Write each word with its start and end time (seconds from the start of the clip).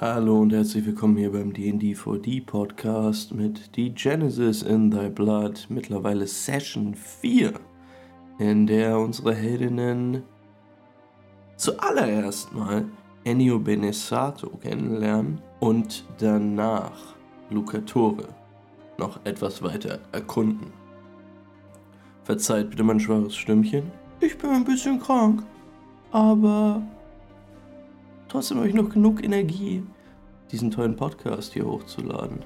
Hallo 0.00 0.40
und 0.40 0.50
herzlich 0.50 0.86
willkommen 0.86 1.18
hier 1.18 1.30
beim 1.30 1.52
D&D 1.52 1.92
4D 1.92 2.46
Podcast 2.46 3.34
mit 3.34 3.68
The 3.76 3.90
Genesis 3.90 4.62
in 4.62 4.90
Thy 4.90 5.10
Blood, 5.10 5.66
mittlerweile 5.68 6.26
Session 6.26 6.94
4, 6.94 7.52
in 8.38 8.66
der 8.66 8.98
unsere 8.98 9.34
Heldinnen 9.34 10.22
zuallererst 11.56 12.50
mal 12.54 12.86
Ennio 13.24 13.58
Benesato 13.58 14.48
kennenlernen 14.62 15.42
und 15.60 16.06
danach 16.16 17.14
Lucatore 17.50 18.28
noch 18.96 19.20
etwas 19.24 19.62
weiter 19.62 19.98
erkunden. 20.12 20.72
Verzeiht 22.24 22.70
bitte 22.70 22.84
mein 22.84 23.00
schwaches 23.00 23.36
Stimmchen. 23.36 23.92
Ich 24.20 24.38
bin 24.38 24.48
ein 24.48 24.64
bisschen 24.64 24.98
krank, 24.98 25.42
aber 26.10 26.80
trotzdem 28.30 28.58
habe 28.58 28.68
ich 28.68 28.74
noch 28.74 28.88
genug 28.88 29.22
Energie, 29.22 29.82
diesen 30.50 30.70
tollen 30.70 30.96
Podcast 30.96 31.52
hier 31.52 31.66
hochzuladen. 31.66 32.38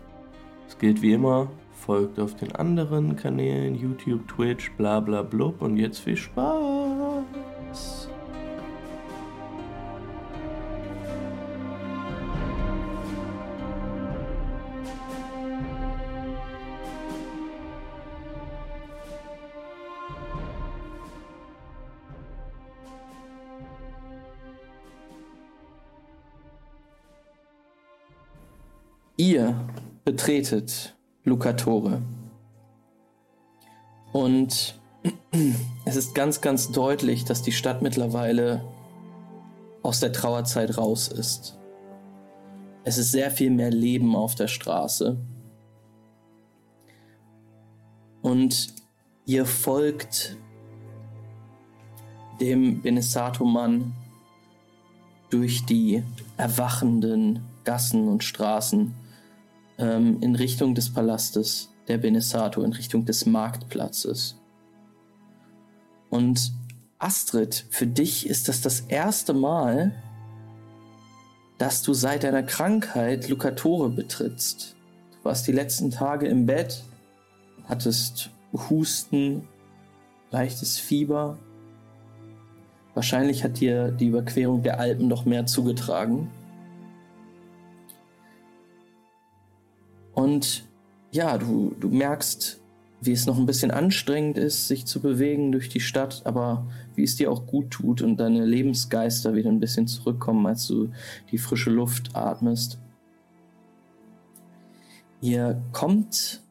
Es 0.66 0.78
gilt 0.78 1.02
wie 1.02 1.12
immer, 1.12 1.50
folgt 1.72 2.18
auf 2.18 2.34
den 2.34 2.52
anderen 2.52 3.16
Kanälen, 3.16 3.74
YouTube, 3.74 4.26
Twitch, 4.28 4.72
bla 4.76 5.00
bla 5.00 5.22
blub 5.22 5.60
und 5.62 5.76
jetzt 5.76 6.00
viel 6.00 6.16
Spaß! 6.16 8.08
Betretet 30.24 30.96
Lucatore. 31.24 32.00
Und 34.10 34.80
es 35.84 35.96
ist 35.96 36.14
ganz, 36.14 36.40
ganz 36.40 36.72
deutlich, 36.72 37.26
dass 37.26 37.42
die 37.42 37.52
Stadt 37.52 37.82
mittlerweile 37.82 38.64
aus 39.82 40.00
der 40.00 40.14
Trauerzeit 40.14 40.78
raus 40.78 41.08
ist. 41.08 41.58
Es 42.84 42.96
ist 42.96 43.10
sehr 43.10 43.30
viel 43.30 43.50
mehr 43.50 43.70
Leben 43.70 44.16
auf 44.16 44.34
der 44.34 44.48
Straße. 44.48 45.18
Und 48.22 48.68
ihr 49.26 49.44
folgt 49.44 50.38
dem 52.40 52.80
Benesato-Mann 52.80 53.92
durch 55.28 55.66
die 55.66 56.02
erwachenden 56.38 57.44
Gassen 57.64 58.08
und 58.08 58.24
Straßen 58.24 59.03
ähm, 59.78 60.18
in 60.20 60.34
Richtung 60.34 60.74
des 60.74 60.92
Palastes 60.92 61.70
der 61.88 61.98
Benesato, 61.98 62.62
in 62.62 62.72
Richtung 62.72 63.04
des 63.04 63.26
Marktplatzes. 63.26 64.40
Und 66.10 66.52
Astrid, 66.98 67.66
für 67.70 67.86
dich 67.86 68.26
ist 68.28 68.48
das 68.48 68.60
das 68.60 68.80
erste 68.80 69.34
Mal, 69.34 69.92
dass 71.58 71.82
du 71.82 71.92
seit 71.92 72.24
deiner 72.24 72.42
Krankheit 72.42 73.28
Lucatore 73.28 73.90
betrittst. 73.90 74.76
Du 75.12 75.24
warst 75.24 75.46
die 75.46 75.52
letzten 75.52 75.90
Tage 75.90 76.26
im 76.26 76.46
Bett, 76.46 76.84
hattest 77.64 78.30
Husten, 78.70 79.46
leichtes 80.30 80.78
Fieber. 80.78 81.38
Wahrscheinlich 82.94 83.44
hat 83.44 83.60
dir 83.60 83.90
die 83.90 84.06
Überquerung 84.06 84.62
der 84.62 84.78
Alpen 84.78 85.08
noch 85.08 85.24
mehr 85.24 85.46
zugetragen. 85.46 86.30
Und 90.14 90.64
ja, 91.10 91.38
du, 91.38 91.74
du 91.78 91.88
merkst, 91.88 92.60
wie 93.00 93.12
es 93.12 93.26
noch 93.26 93.38
ein 93.38 93.46
bisschen 93.46 93.70
anstrengend 93.70 94.38
ist, 94.38 94.68
sich 94.68 94.86
zu 94.86 95.00
bewegen 95.00 95.52
durch 95.52 95.68
die 95.68 95.80
Stadt, 95.80 96.22
aber 96.24 96.66
wie 96.94 97.04
es 97.04 97.16
dir 97.16 97.30
auch 97.30 97.46
gut 97.46 97.70
tut 97.70 98.02
und 98.02 98.16
deine 98.16 98.44
Lebensgeister 98.44 99.34
wieder 99.34 99.50
ein 99.50 99.60
bisschen 99.60 99.86
zurückkommen, 99.86 100.46
als 100.46 100.66
du 100.66 100.90
die 101.30 101.38
frische 101.38 101.70
Luft 101.70 102.14
atmest. 102.16 102.78
Ihr 105.20 105.62
kommt 105.72 106.42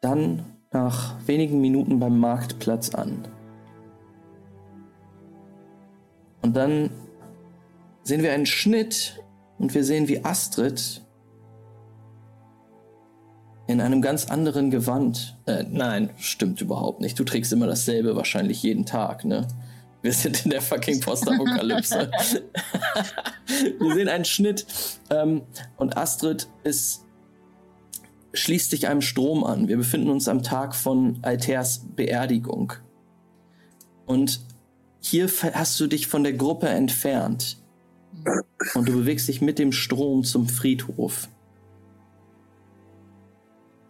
dann 0.00 0.44
nach 0.70 1.16
wenigen 1.26 1.60
Minuten 1.60 1.98
beim 1.98 2.18
Marktplatz 2.18 2.94
an. 2.94 3.28
Und 6.42 6.56
dann 6.56 6.90
sehen 8.02 8.22
wir 8.22 8.32
einen 8.32 8.46
Schnitt 8.46 9.22
und 9.58 9.74
wir 9.74 9.84
sehen, 9.84 10.08
wie 10.08 10.24
Astrid 10.24 11.01
in 13.72 13.80
einem 13.80 14.02
ganz 14.02 14.26
anderen 14.26 14.70
Gewand. 14.70 15.36
Äh, 15.46 15.64
nein, 15.68 16.10
stimmt 16.18 16.60
überhaupt 16.60 17.00
nicht. 17.00 17.18
Du 17.18 17.24
trägst 17.24 17.52
immer 17.52 17.66
dasselbe 17.66 18.14
wahrscheinlich 18.14 18.62
jeden 18.62 18.86
Tag, 18.86 19.24
ne? 19.24 19.48
Wir 20.02 20.12
sind 20.12 20.44
in 20.44 20.50
der 20.50 20.60
fucking 20.60 21.00
Postapokalypse. 21.00 22.10
Wir 23.78 23.94
sehen 23.94 24.08
einen 24.08 24.24
Schnitt 24.24 24.66
ähm, 25.10 25.42
und 25.76 25.96
Astrid 25.96 26.48
ist, 26.64 27.04
schließt 28.32 28.70
sich 28.70 28.88
einem 28.88 29.00
Strom 29.00 29.44
an. 29.44 29.68
Wir 29.68 29.76
befinden 29.76 30.10
uns 30.10 30.26
am 30.26 30.42
Tag 30.42 30.74
von 30.74 31.18
Alters 31.22 31.86
Beerdigung. 31.94 32.72
Und 34.04 34.40
hier 35.00 35.28
hast 35.54 35.78
du 35.78 35.86
dich 35.86 36.08
von 36.08 36.24
der 36.24 36.32
Gruppe 36.32 36.68
entfernt. 36.68 37.58
Und 38.74 38.88
du 38.88 38.92
bewegst 38.92 39.28
dich 39.28 39.40
mit 39.40 39.60
dem 39.60 39.70
Strom 39.70 40.24
zum 40.24 40.48
Friedhof 40.48 41.28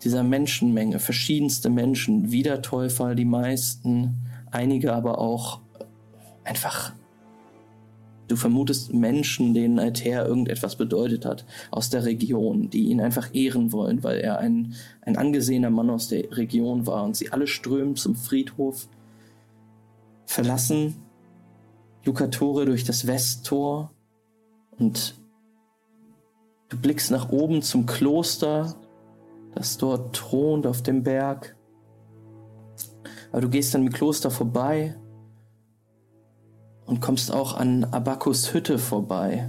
dieser 0.04 0.22
Menschenmenge, 0.22 0.98
verschiedenste 0.98 1.70
Menschen, 1.70 2.32
Wiedertäufer, 2.32 3.14
die 3.14 3.24
meisten, 3.24 4.14
einige 4.50 4.92
aber 4.92 5.18
auch 5.18 5.60
einfach, 6.44 6.92
du 8.28 8.36
vermutest 8.36 8.92
Menschen, 8.92 9.54
denen 9.54 9.78
Altair 9.78 10.26
irgendetwas 10.26 10.76
bedeutet 10.76 11.24
hat, 11.24 11.44
aus 11.70 11.90
der 11.90 12.04
Region, 12.04 12.70
die 12.70 12.88
ihn 12.88 13.00
einfach 13.00 13.34
ehren 13.34 13.72
wollen, 13.72 14.02
weil 14.02 14.18
er 14.18 14.38
ein, 14.38 14.74
ein 15.02 15.16
angesehener 15.16 15.70
Mann 15.70 15.90
aus 15.90 16.08
der 16.08 16.36
Region 16.36 16.86
war 16.86 17.04
und 17.04 17.16
sie 17.16 17.30
alle 17.30 17.46
strömen 17.46 17.94
zum 17.94 18.16
Friedhof, 18.16 18.88
verlassen 20.26 20.96
Lucatore 22.04 22.64
durch 22.64 22.84
das 22.84 23.06
Westtor 23.06 23.92
und 24.78 25.14
du 26.70 26.76
blickst 26.78 27.12
nach 27.12 27.30
oben 27.30 27.62
zum 27.62 27.86
Kloster, 27.86 28.74
das 29.54 29.78
dort 29.78 30.14
thront 30.16 30.66
auf 30.66 30.82
dem 30.82 31.02
Berg. 31.02 31.56
Aber 33.30 33.40
du 33.40 33.48
gehst 33.48 33.74
dann 33.74 33.86
im 33.86 33.92
Kloster 33.92 34.30
vorbei 34.30 34.94
und 36.86 37.00
kommst 37.00 37.32
auch 37.32 37.54
an 37.54 37.84
Abakus 37.84 38.52
Hütte 38.52 38.78
vorbei, 38.78 39.48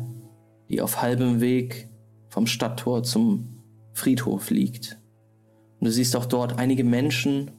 die 0.69 0.81
auf 0.81 1.01
halbem 1.01 1.41
Weg 1.41 1.89
vom 2.29 2.47
Stadttor 2.47 3.03
zum 3.03 3.61
Friedhof 3.93 4.49
liegt. 4.49 4.99
Und 5.79 5.87
du 5.87 5.91
siehst 5.91 6.15
auch 6.15 6.25
dort 6.25 6.57
einige 6.57 6.83
Menschen 6.83 7.51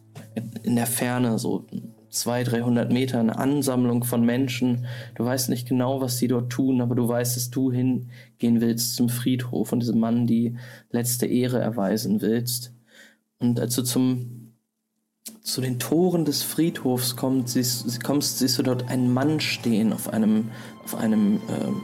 in 0.63 0.77
der 0.77 0.87
Ferne, 0.87 1.39
so 1.39 1.67
200, 2.09 2.53
300 2.53 2.93
Meter, 2.93 3.21
eine 3.21 3.39
Ansammlung 3.39 4.05
von 4.05 4.25
Menschen. 4.25 4.87
Du 5.15 5.25
weißt 5.25 5.49
nicht 5.49 5.69
genau, 5.69 6.01
was 6.01 6.19
sie 6.19 6.29
dort 6.29 6.51
tun, 6.51 6.81
aber 6.81 6.95
du 6.95 7.07
weißt, 7.07 7.37
dass 7.37 7.51
du 7.51 7.71
hingehen 8.45 8.61
willst 8.61 8.97
zum 8.97 9.09
Friedhof 9.09 9.73
und 9.73 9.81
diesem 9.81 9.99
Mann 9.99 10.27
die 10.27 10.57
letzte 10.91 11.27
Ehre 11.27 11.61
erweisen 11.61 12.21
willst. 12.21 12.73
Und 13.39 13.59
als 13.59 13.75
du 13.75 13.83
zum, 13.83 14.53
zu 15.43 15.61
den 15.61 15.79
Toren 15.79 16.25
des 16.25 16.43
Friedhofs 16.43 17.17
kommst, 17.17 17.55
siehst, 17.55 18.05
kommst, 18.05 18.39
siehst 18.39 18.59
du 18.59 18.63
dort 18.63 18.89
einen 18.89 19.13
Mann 19.13 19.41
stehen 19.41 19.93
auf 19.93 20.13
einem, 20.13 20.51
auf 20.85 20.95
einem, 20.95 21.41
ähm, 21.49 21.83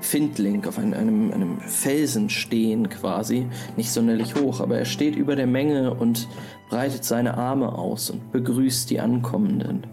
Findling 0.00 0.66
auf 0.66 0.78
einem, 0.78 0.94
einem, 0.94 1.32
einem, 1.32 1.60
Felsen 1.60 2.28
stehen 2.28 2.88
quasi, 2.88 3.46
nicht 3.76 3.92
sonderlich 3.92 4.34
hoch, 4.34 4.60
aber 4.60 4.76
er 4.76 4.84
steht 4.84 5.14
über 5.14 5.36
der 5.36 5.46
Menge 5.46 5.94
und 5.94 6.26
breitet 6.68 7.04
seine 7.04 7.38
Arme 7.38 7.78
aus 7.78 8.10
und 8.10 8.32
begrüßt 8.32 8.90
die 8.90 8.98
Ankommenden. 8.98 9.86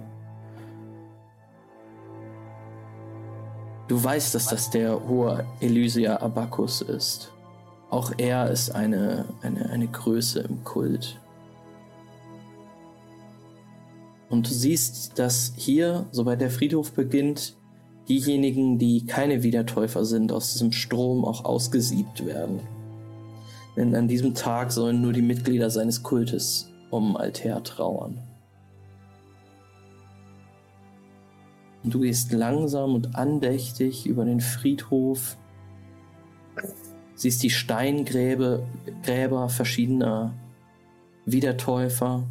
Du 3.90 4.02
weißt, 4.02 4.36
dass 4.36 4.46
das 4.46 4.70
der 4.70 5.08
hohe 5.08 5.48
Elysia 5.62 6.22
Abacus 6.22 6.82
ist. 6.84 7.34
Auch 7.90 8.14
er 8.20 8.52
ist 8.52 8.70
eine, 8.70 9.26
eine, 9.42 9.68
eine 9.72 9.88
Größe 9.88 10.42
im 10.42 10.64
Kult. 10.64 11.20
Und 14.30 14.48
du 14.48 14.54
siehst, 14.54 15.18
dass 15.18 15.54
hier, 15.56 16.06
sobald 16.12 16.40
der 16.40 16.52
Friedhof 16.52 16.92
beginnt, 16.92 17.56
diejenigen, 18.08 18.78
die 18.78 19.08
keine 19.08 19.42
Wiedertäufer 19.42 20.06
sind, 20.06 20.32
aus 20.32 20.54
diesem 20.54 20.72
Strom 20.72 21.26
auch 21.26 21.44
ausgesiebt 21.44 22.28
werden. 22.28 22.60
Denn 23.76 23.96
an 23.96 24.08
diesem 24.08 24.36
Tag 24.36 24.72
sollen 24.72 25.02
nur 25.02 25.14
die 25.14 25.24
Mitglieder 25.24 25.72
seines 25.72 26.04
Kultes 26.04 26.70
um 26.92 27.18
Alter 27.18 27.64
trauern. 27.64 28.29
Und 31.84 31.94
du 31.94 32.02
gehst 32.02 32.32
langsam 32.32 32.94
und 32.94 33.16
andächtig 33.16 34.06
über 34.06 34.26
den 34.26 34.42
Friedhof 34.42 35.38
Siehst 37.20 37.44
die 37.44 37.50
Steingräber 37.50 38.62
Gräber 39.04 39.50
verschiedener 39.50 40.34
Wiedertäufer. 41.26 42.24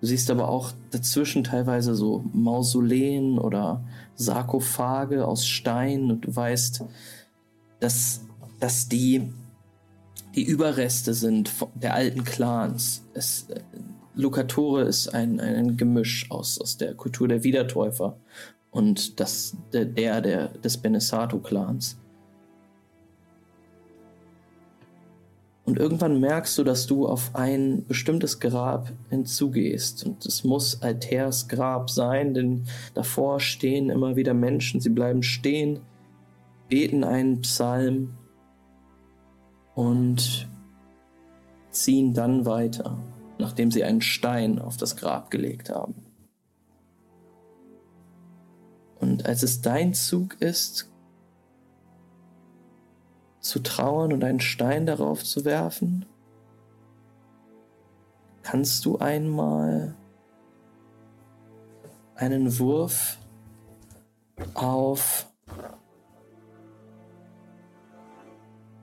Du 0.00 0.06
siehst 0.08 0.28
aber 0.28 0.48
auch 0.48 0.72
dazwischen 0.90 1.44
teilweise 1.44 1.94
so 1.94 2.24
Mausoleen 2.32 3.38
oder 3.38 3.84
Sarkophage 4.16 5.24
aus 5.24 5.46
Stein 5.46 6.10
und 6.10 6.22
du 6.22 6.34
weißt, 6.34 6.84
dass, 7.78 8.22
dass 8.58 8.88
die 8.88 9.32
die 10.34 10.44
Überreste 10.44 11.14
sind 11.14 11.52
der 11.76 11.94
alten 11.94 12.24
Clans. 12.24 13.04
Es, 13.14 13.46
Lucatore 14.16 14.82
ist 14.82 15.08
ein, 15.14 15.38
ein 15.40 15.76
Gemisch 15.76 16.30
aus, 16.30 16.58
aus 16.60 16.78
der 16.78 16.94
Kultur 16.94 17.28
der 17.28 17.44
Wiedertäufer 17.44 18.16
und 18.70 19.20
das, 19.20 19.56
der, 19.72 19.84
der, 19.84 20.20
der 20.22 20.48
des 20.48 20.78
Benesato-Clans. 20.78 21.98
Und 25.66 25.78
irgendwann 25.78 26.20
merkst 26.20 26.56
du, 26.56 26.64
dass 26.64 26.86
du 26.86 27.06
auf 27.06 27.34
ein 27.34 27.84
bestimmtes 27.86 28.38
Grab 28.38 28.92
hinzugehst. 29.10 30.06
Und 30.06 30.24
es 30.24 30.44
muss 30.44 30.80
Alters 30.80 31.48
Grab 31.48 31.90
sein, 31.90 32.34
denn 32.34 32.64
davor 32.94 33.40
stehen 33.40 33.90
immer 33.90 34.14
wieder 34.14 34.32
Menschen. 34.32 34.80
Sie 34.80 34.90
bleiben 34.90 35.24
stehen, 35.24 35.80
beten 36.68 37.02
einen 37.02 37.40
Psalm 37.40 38.14
und 39.74 40.48
ziehen 41.70 42.14
dann 42.14 42.46
weiter, 42.46 42.96
nachdem 43.38 43.70
sie 43.70 43.84
einen 43.84 44.02
Stein 44.02 44.58
auf 44.58 44.76
das 44.76 44.96
Grab 44.96 45.30
gelegt 45.30 45.70
haben. 45.70 46.06
Und 48.98 49.26
als 49.26 49.42
es 49.42 49.60
dein 49.60 49.94
Zug 49.94 50.40
ist, 50.40 50.90
zu 53.46 53.60
trauern 53.60 54.12
und 54.12 54.24
einen 54.24 54.40
Stein 54.40 54.86
darauf 54.86 55.22
zu 55.22 55.44
werfen? 55.44 56.04
Kannst 58.42 58.84
du 58.84 58.98
einmal 58.98 59.94
einen 62.16 62.58
Wurf 62.58 63.18
auf 64.54 65.26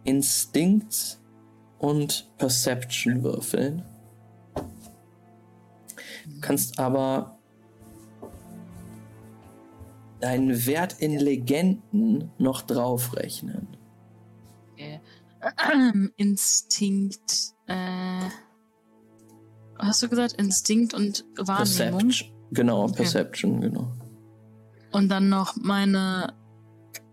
Instinkt 0.05 1.19
und 1.79 2.29
Perception 2.37 3.23
würfeln? 3.23 3.83
Kannst 6.43 6.77
aber 6.77 7.39
deinen 10.19 10.65
Wert 10.65 10.99
in 10.99 11.17
Legenden 11.17 12.31
noch 12.37 12.61
draufrechnen. 12.61 13.67
Instinkt. 16.17 17.53
Äh, 17.67 18.29
hast 19.79 20.03
du 20.03 20.09
gesagt? 20.09 20.33
Instinkt 20.33 20.93
und 20.93 21.25
Wahrnehmung? 21.37 21.99
Perception. 21.99 22.29
Genau, 22.51 22.83
okay. 22.83 22.95
Perception, 22.97 23.61
genau. 23.61 23.91
Und 24.91 25.09
dann 25.09 25.29
noch 25.29 25.55
meine. 25.55 26.33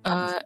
Äh, 0.05 0.41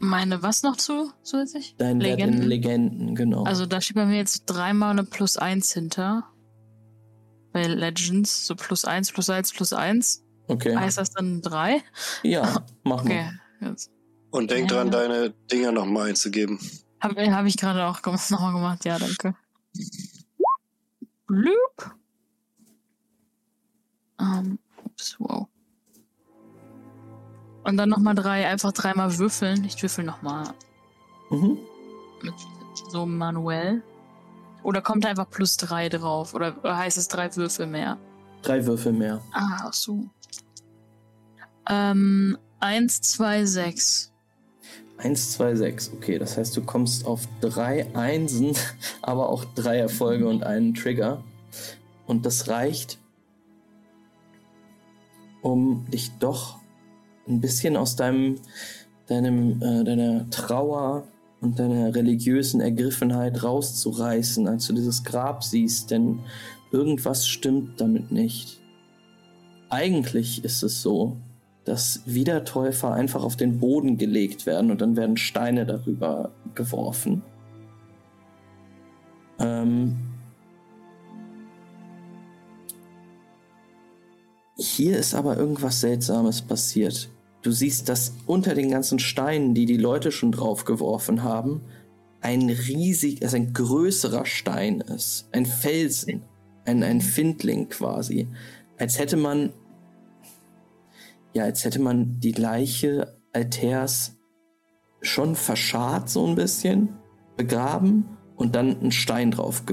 meine 0.00 0.42
was 0.42 0.62
noch 0.62 0.76
zu 0.76 1.12
zusätzlich? 1.22 1.76
Dein 1.78 2.00
Legenden. 2.00 2.34
Wert 2.34 2.42
in 2.42 2.48
Legenden, 2.48 3.14
genau. 3.14 3.44
Also 3.44 3.66
da 3.66 3.80
steht 3.80 3.96
bei 3.96 4.06
mir 4.06 4.16
jetzt 4.16 4.46
dreimal 4.46 4.90
eine 4.90 5.04
plus 5.04 5.36
eins 5.36 5.72
hinter. 5.72 6.29
Bei 7.52 7.66
Legends, 7.66 8.46
so 8.46 8.54
plus 8.54 8.84
eins, 8.84 9.10
plus 9.10 9.28
eins, 9.30 9.52
plus 9.52 9.72
eins. 9.72 10.24
Okay. 10.46 10.76
Heißt 10.76 10.98
das 10.98 11.10
dann 11.10 11.42
drei? 11.42 11.82
Ja, 12.22 12.64
mach 12.84 13.04
mal. 13.04 13.10
Okay. 13.10 13.30
Jetzt. 13.60 13.90
Und 14.30 14.50
denk 14.50 14.70
ja. 14.70 14.76
dran, 14.76 14.90
deine 14.90 15.30
Dinger 15.50 15.72
nochmal 15.72 16.10
einzugeben. 16.10 16.58
Habe 17.00 17.34
hab 17.34 17.46
ich 17.46 17.56
gerade 17.56 17.84
auch 17.86 18.00
nochmal 18.30 18.52
gemacht, 18.52 18.84
ja, 18.84 18.98
danke. 18.98 19.34
Bloop. 21.26 21.94
Um, 24.18 24.58
ups, 24.84 25.16
wow. 25.18 25.48
Und 27.64 27.76
dann 27.76 27.88
nochmal 27.88 28.14
drei, 28.14 28.46
einfach 28.46 28.72
dreimal 28.72 29.18
würfeln. 29.18 29.64
Ich 29.64 29.80
würfel 29.82 30.04
nochmal. 30.04 30.54
Mhm. 31.30 31.58
Mit, 32.22 32.34
so 32.90 33.06
manuell. 33.06 33.82
Oder 34.62 34.82
kommt 34.82 35.06
einfach 35.06 35.28
plus 35.28 35.56
drei 35.56 35.88
drauf? 35.88 36.34
Oder 36.34 36.56
heißt 36.62 36.98
es 36.98 37.08
drei 37.08 37.34
Würfel 37.36 37.66
mehr? 37.66 37.98
Drei 38.42 38.66
Würfel 38.66 38.92
mehr. 38.92 39.20
Ah, 39.32 39.64
ach 39.64 39.72
so. 39.72 40.08
Ähm, 41.68 42.38
eins, 42.58 43.00
zwei, 43.00 43.44
sechs. 43.44 44.10
1, 44.98 45.32
2, 45.32 45.54
6. 45.56 45.92
Okay, 45.94 46.18
das 46.18 46.36
heißt, 46.36 46.56
du 46.56 46.62
kommst 46.62 47.06
auf 47.06 47.26
drei 47.40 47.86
Einsen, 47.94 48.54
aber 49.02 49.28
auch 49.30 49.44
drei 49.54 49.78
Erfolge 49.78 50.28
und 50.28 50.44
einen 50.44 50.74
Trigger. 50.74 51.24
Und 52.06 52.26
das 52.26 52.48
reicht, 52.48 52.98
um 55.42 55.86
dich 55.90 56.10
doch 56.18 56.58
ein 57.26 57.40
bisschen 57.40 57.76
aus 57.76 57.96
deinem, 57.96 58.40
deinem, 59.06 59.62
äh, 59.62 59.84
deiner 59.84 60.28
Trauer 60.30 61.04
und 61.40 61.58
deiner 61.58 61.94
religiösen 61.94 62.60
Ergriffenheit 62.60 63.42
rauszureißen, 63.42 64.46
als 64.46 64.66
du 64.66 64.74
dieses 64.74 65.04
Grab 65.04 65.42
siehst, 65.42 65.90
denn 65.90 66.20
irgendwas 66.70 67.26
stimmt 67.26 67.80
damit 67.80 68.12
nicht. 68.12 68.60
Eigentlich 69.70 70.44
ist 70.44 70.62
es 70.62 70.82
so, 70.82 71.16
dass 71.64 72.02
Wiedertäufer 72.06 72.92
einfach 72.92 73.22
auf 73.22 73.36
den 73.36 73.58
Boden 73.58 73.96
gelegt 73.96 74.46
werden 74.46 74.70
und 74.70 74.80
dann 74.80 74.96
werden 74.96 75.16
Steine 75.16 75.66
darüber 75.66 76.32
geworfen. 76.54 77.22
Ähm 79.38 79.96
Hier 84.56 84.98
ist 84.98 85.14
aber 85.14 85.38
irgendwas 85.38 85.80
Seltsames 85.80 86.42
passiert. 86.42 87.08
Du 87.42 87.52
siehst, 87.52 87.88
dass 87.88 88.14
unter 88.26 88.54
den 88.54 88.70
ganzen 88.70 88.98
Steinen, 88.98 89.54
die 89.54 89.66
die 89.66 89.76
Leute 89.76 90.12
schon 90.12 90.32
drauf 90.32 90.64
geworfen 90.64 91.22
haben, 91.22 91.62
ein 92.20 92.50
riesig, 92.50 93.22
also 93.22 93.36
ein 93.36 93.52
größerer 93.54 94.26
Stein 94.26 94.80
ist. 94.80 95.28
Ein 95.32 95.46
Felsen. 95.46 96.22
Ein, 96.66 96.82
ein 96.82 97.00
Findling 97.00 97.70
quasi. 97.70 98.28
Als 98.76 98.98
hätte 98.98 99.16
man 99.16 99.54
ja, 101.32 101.44
als 101.44 101.64
hätte 101.64 101.80
man 101.80 102.18
die 102.20 102.32
Leiche 102.32 103.16
Alters 103.32 104.16
schon 105.00 105.36
verscharrt 105.36 106.08
so 106.08 106.26
ein 106.26 106.34
bisschen, 106.34 106.96
begraben 107.36 108.16
und 108.36 108.54
dann 108.54 108.80
einen 108.80 108.92
Stein 108.92 109.30
drauf 109.30 109.64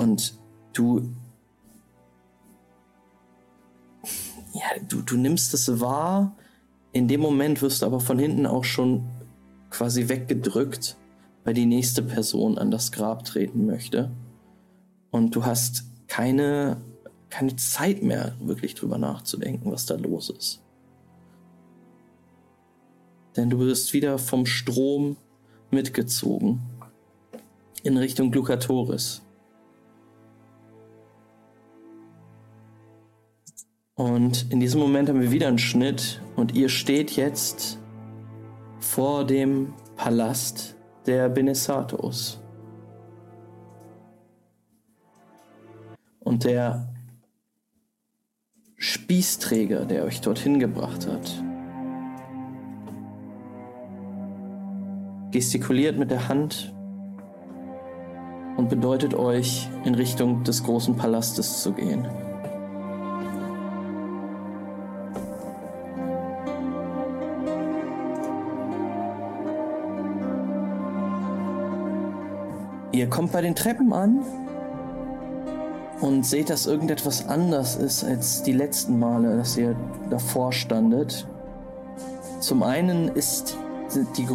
Und 0.00 0.34
du, 0.72 1.10
ja, 4.52 4.82
du, 4.88 5.02
du 5.02 5.16
nimmst 5.16 5.52
es 5.54 5.80
wahr, 5.80 6.36
in 6.92 7.06
dem 7.06 7.20
Moment 7.20 7.62
wirst 7.62 7.82
du 7.82 7.86
aber 7.86 8.00
von 8.00 8.18
hinten 8.18 8.46
auch 8.46 8.64
schon 8.64 9.08
quasi 9.70 10.08
weggedrückt 10.08 10.96
weil 11.44 11.54
die 11.54 11.66
nächste 11.66 12.02
Person 12.02 12.58
an 12.58 12.70
das 12.70 12.92
Grab 12.92 13.24
treten 13.24 13.66
möchte. 13.66 14.10
Und 15.10 15.34
du 15.34 15.44
hast 15.44 15.84
keine, 16.06 16.80
keine 17.28 17.56
Zeit 17.56 18.02
mehr, 18.02 18.34
wirklich 18.40 18.74
drüber 18.74 18.98
nachzudenken, 18.98 19.72
was 19.72 19.86
da 19.86 19.96
los 19.96 20.30
ist. 20.30 20.62
Denn 23.36 23.50
du 23.50 23.58
wirst 23.58 23.92
wieder 23.92 24.18
vom 24.18 24.44
Strom 24.44 25.16
mitgezogen 25.70 26.60
in 27.82 27.96
Richtung 27.96 28.30
Glucatoris. 28.30 29.22
Und 34.00 34.50
in 34.50 34.60
diesem 34.60 34.80
Moment 34.80 35.10
haben 35.10 35.20
wir 35.20 35.30
wieder 35.30 35.48
einen 35.48 35.58
Schnitt 35.58 36.22
und 36.34 36.54
ihr 36.54 36.70
steht 36.70 37.10
jetzt 37.16 37.78
vor 38.78 39.26
dem 39.26 39.74
Palast 39.94 40.74
der 41.04 41.28
Benesatos. 41.28 42.40
Und 46.20 46.44
der 46.44 46.88
Spießträger, 48.76 49.84
der 49.84 50.04
euch 50.04 50.22
dorthin 50.22 50.58
gebracht 50.58 51.06
hat, 51.06 51.44
gestikuliert 55.30 55.98
mit 55.98 56.10
der 56.10 56.26
Hand 56.26 56.74
und 58.56 58.70
bedeutet 58.70 59.12
euch, 59.12 59.68
in 59.84 59.94
Richtung 59.94 60.42
des 60.42 60.64
großen 60.64 60.96
Palastes 60.96 61.62
zu 61.62 61.74
gehen. 61.74 62.08
Ihr 73.00 73.08
kommt 73.08 73.32
bei 73.32 73.40
den 73.40 73.54
Treppen 73.54 73.94
an 73.94 74.20
und 76.02 76.26
seht, 76.26 76.50
dass 76.50 76.66
irgendetwas 76.66 77.26
anders 77.26 77.76
ist 77.76 78.04
als 78.04 78.42
die 78.42 78.52
letzten 78.52 78.98
Male, 78.98 79.38
dass 79.38 79.56
ihr 79.56 79.74
davor 80.10 80.52
standet. 80.52 81.26
Zum 82.40 82.62
einen 82.62 83.08
ist, 83.08 83.56
sind, 83.88 84.18
die, 84.18 84.28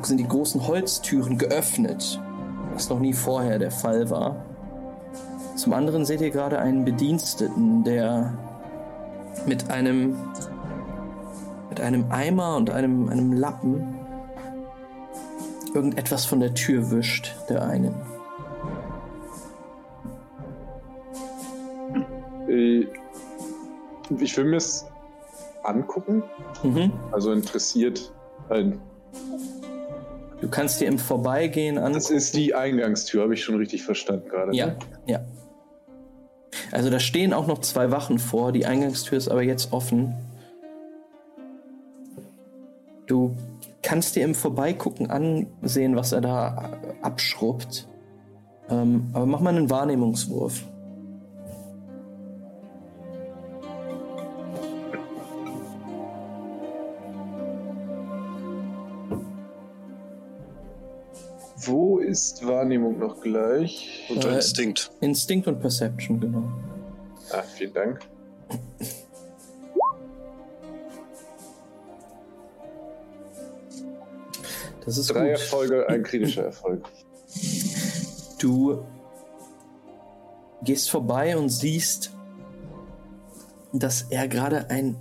sind 0.00 0.16
die 0.16 0.26
großen 0.26 0.66
Holztüren 0.66 1.36
geöffnet, 1.36 2.18
was 2.72 2.88
noch 2.88 3.00
nie 3.00 3.12
vorher 3.12 3.58
der 3.58 3.70
Fall 3.70 4.08
war. 4.08 4.46
Zum 5.56 5.74
anderen 5.74 6.06
seht 6.06 6.22
ihr 6.22 6.30
gerade 6.30 6.58
einen 6.58 6.86
Bediensteten, 6.86 7.84
der 7.84 8.32
mit 9.44 9.70
einem 9.70 10.16
mit 11.68 11.82
einem 11.82 12.10
Eimer 12.10 12.56
und 12.56 12.70
einem, 12.70 13.10
einem 13.10 13.34
Lappen 13.34 13.95
irgendetwas 15.76 16.24
von 16.24 16.40
der 16.40 16.54
Tür 16.54 16.90
wischt, 16.90 17.36
der 17.50 17.62
einen. 17.62 17.94
Äh, 22.48 22.86
ich 24.18 24.36
will 24.36 24.44
mir 24.46 24.56
es 24.56 24.86
angucken. 25.62 26.22
Mhm. 26.62 26.92
Also 27.12 27.30
interessiert. 27.32 28.10
Halt. 28.48 28.78
Du 30.40 30.48
kannst 30.48 30.80
dir 30.80 30.86
im 30.86 30.98
Vorbeigehen 30.98 31.76
angucken. 31.76 31.94
Das 31.94 32.10
ist 32.10 32.34
die 32.34 32.54
Eingangstür, 32.54 33.22
habe 33.22 33.34
ich 33.34 33.44
schon 33.44 33.56
richtig 33.56 33.82
verstanden 33.82 34.28
gerade. 34.28 34.56
Ja, 34.56 34.68
ne? 34.68 34.76
ja. 35.06 35.20
Also 36.72 36.88
da 36.88 37.00
stehen 37.00 37.34
auch 37.34 37.46
noch 37.46 37.60
zwei 37.60 37.90
Wachen 37.90 38.18
vor. 38.18 38.52
Die 38.52 38.64
Eingangstür 38.64 39.18
ist 39.18 39.28
aber 39.28 39.42
jetzt 39.42 39.72
offen. 39.72 40.14
Du 43.06 43.36
kannst 43.86 44.16
dir 44.16 44.24
im 44.24 44.34
Vorbeigucken 44.34 45.10
ansehen, 45.10 45.94
was 45.94 46.10
er 46.10 46.20
da 46.20 46.72
abschrubbt. 47.02 47.88
Ähm, 48.68 49.10
aber 49.12 49.26
mach 49.26 49.38
mal 49.38 49.56
einen 49.56 49.70
Wahrnehmungswurf. 49.70 50.64
Wo 61.58 61.98
ist 61.98 62.44
Wahrnehmung 62.44 62.98
noch 62.98 63.20
gleich? 63.20 64.04
Und 64.08 64.24
äh, 64.24 64.34
Instinkt. 64.34 64.90
Instinkt 65.00 65.46
und 65.46 65.60
Perception, 65.60 66.18
genau. 66.18 66.42
Ah, 67.30 67.42
vielen 67.42 67.72
Dank. 67.72 68.00
Das 74.86 74.98
ist 74.98 75.10
Drei 75.10 75.22
gut. 75.22 75.30
Erfolge, 75.30 75.88
ein 75.88 76.02
kritischer 76.02 76.44
Erfolg. 76.44 76.84
Du 78.38 78.84
gehst 80.62 80.90
vorbei 80.90 81.36
und 81.36 81.48
siehst, 81.48 82.12
dass 83.72 84.06
er 84.10 84.28
gerade 84.28 84.70
ein 84.70 84.96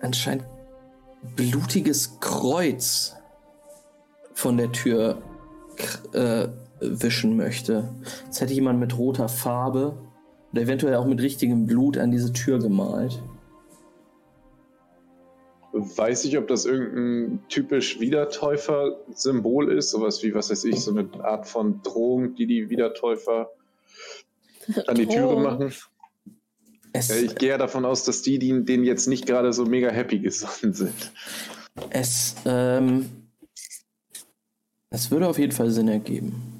anscheinend 0.00 0.44
blutiges 1.36 2.18
Kreuz 2.20 3.14
von 4.34 4.56
der 4.56 4.72
Tür 4.72 5.22
äh, 6.12 6.48
wischen 6.80 7.36
möchte. 7.36 7.88
Jetzt 8.24 8.40
hätte 8.40 8.52
jemand 8.52 8.80
mit 8.80 8.98
roter 8.98 9.28
Farbe 9.28 9.96
oder 10.50 10.62
eventuell 10.62 10.96
auch 10.96 11.06
mit 11.06 11.20
richtigem 11.20 11.66
Blut 11.66 11.96
an 11.96 12.10
diese 12.10 12.32
Tür 12.32 12.58
gemalt. 12.58 13.22
Weiß 15.72 16.26
ich, 16.26 16.36
ob 16.36 16.48
das 16.48 16.66
irgendein 16.66 17.42
typisch 17.48 17.98
Wiedertäufer-Symbol 17.98 19.72
ist, 19.72 19.90
sowas 19.90 20.22
wie, 20.22 20.34
was 20.34 20.50
weiß 20.50 20.64
ich, 20.64 20.80
so 20.80 20.90
eine 20.90 21.08
Art 21.24 21.46
von 21.46 21.80
Drohung, 21.82 22.34
die 22.34 22.46
die 22.46 22.68
Wiedertäufer 22.68 23.50
an 24.86 24.94
die 24.96 25.06
Türe 25.06 25.40
machen? 25.40 25.72
Es, 26.92 27.10
ich 27.10 27.34
gehe 27.36 27.48
ja 27.50 27.58
davon 27.58 27.86
aus, 27.86 28.04
dass 28.04 28.20
die, 28.20 28.38
die 28.38 28.64
denen 28.64 28.84
jetzt 28.84 29.06
nicht 29.06 29.26
gerade 29.26 29.52
so 29.54 29.64
mega 29.64 29.88
happy 29.88 30.18
gesonnen 30.18 30.74
sind. 30.74 31.12
Es, 31.88 32.34
ähm, 32.44 33.08
es 34.90 35.10
würde 35.10 35.26
auf 35.26 35.38
jeden 35.38 35.52
Fall 35.52 35.70
Sinn 35.70 35.88
ergeben. 35.88 36.51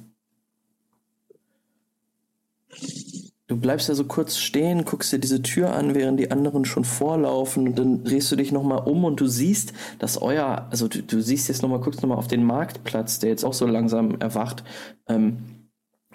Du 3.53 3.59
bleibst 3.59 3.87
ja 3.87 3.93
so 3.93 4.05
kurz 4.05 4.37
stehen, 4.37 4.83
guckst 4.83 5.13
dir 5.13 5.19
diese 5.19 5.43
Tür 5.43 5.75
an, 5.75 5.93
während 5.93 6.19
die 6.19 6.31
anderen 6.31 6.65
schon 6.65 6.83
vorlaufen 6.83 7.67
und 7.67 7.77
dann 7.77 8.03
drehst 8.03 8.31
du 8.31 8.35
dich 8.35 8.51
nochmal 8.51 8.79
um 8.79 9.05
und 9.05 9.19
du 9.19 9.27
siehst, 9.27 9.73
dass 9.99 10.19
euer, 10.19 10.65
also 10.71 10.87
du, 10.87 11.03
du 11.03 11.21
siehst 11.21 11.49
jetzt 11.49 11.61
nochmal, 11.61 11.79
guckst 11.79 12.01
nochmal 12.01 12.17
auf 12.17 12.27
den 12.27 12.43
Marktplatz, 12.43 13.19
der 13.19 13.29
jetzt 13.29 13.45
auch 13.45 13.53
so 13.53 13.67
langsam 13.67 14.19
erwacht. 14.19 14.63
Ähm, 15.07 15.67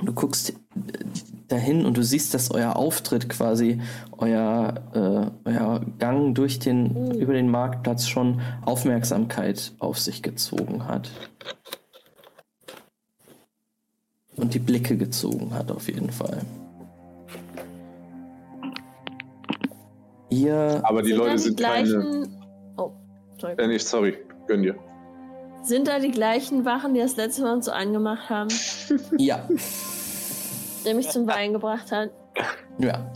du 0.02 0.12
guckst 0.12 0.54
dahin 1.46 1.86
und 1.86 1.96
du 1.96 2.02
siehst, 2.02 2.34
dass 2.34 2.50
euer 2.50 2.74
Auftritt 2.74 3.28
quasi, 3.28 3.80
euer, 4.16 4.74
äh, 5.44 5.48
euer 5.48 5.80
Gang 6.00 6.34
durch 6.34 6.58
den, 6.58 6.92
mhm. 6.92 7.10
über 7.20 7.34
den 7.34 7.48
Marktplatz 7.48 8.08
schon 8.08 8.40
Aufmerksamkeit 8.64 9.74
auf 9.78 10.00
sich 10.00 10.24
gezogen 10.24 10.88
hat. 10.88 11.08
Und 14.34 14.54
die 14.54 14.58
Blicke 14.58 14.96
gezogen 14.96 15.54
hat 15.54 15.70
auf 15.70 15.86
jeden 15.86 16.10
Fall. 16.10 16.42
Ihr 20.30 20.80
Aber 20.84 21.02
die 21.02 21.12
Leute 21.12 21.38
sind 21.38 21.56
gleichen... 21.56 22.02
keine. 22.02 22.28
Oh, 22.76 22.92
sorry. 23.40 23.54
Äh, 23.56 23.66
nicht, 23.68 23.86
sorry, 23.86 24.18
gönn 24.46 24.62
dir. 24.62 24.76
Sind 25.62 25.88
da 25.88 25.98
die 25.98 26.10
gleichen 26.10 26.64
Wachen, 26.64 26.94
die 26.94 27.00
das 27.00 27.16
letzte 27.16 27.42
Mal 27.42 27.54
uns 27.54 27.66
so 27.66 27.72
angemacht 27.72 28.30
haben? 28.30 28.48
ja. 29.18 29.46
Der 30.84 30.94
mich 30.94 31.08
zum 31.08 31.26
Wein 31.26 31.52
gebracht 31.52 31.90
hat. 31.90 32.10
Ja. 32.78 33.10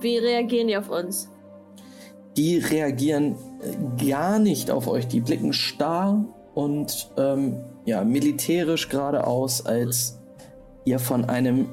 Wie 0.00 0.18
reagieren 0.18 0.68
die 0.68 0.76
auf 0.76 0.90
uns? 0.90 1.28
Die 2.36 2.58
reagieren 2.58 3.34
äh, 3.60 4.06
gar 4.08 4.38
nicht 4.38 4.70
auf 4.70 4.86
euch. 4.86 5.08
Die 5.08 5.20
blicken 5.20 5.52
starr 5.52 6.24
und 6.54 7.10
ähm, 7.16 7.64
ja, 7.84 8.04
militärisch 8.04 8.88
geradeaus, 8.88 9.66
als 9.66 10.20
ihr 10.84 10.98
von 10.98 11.24
einem 11.24 11.68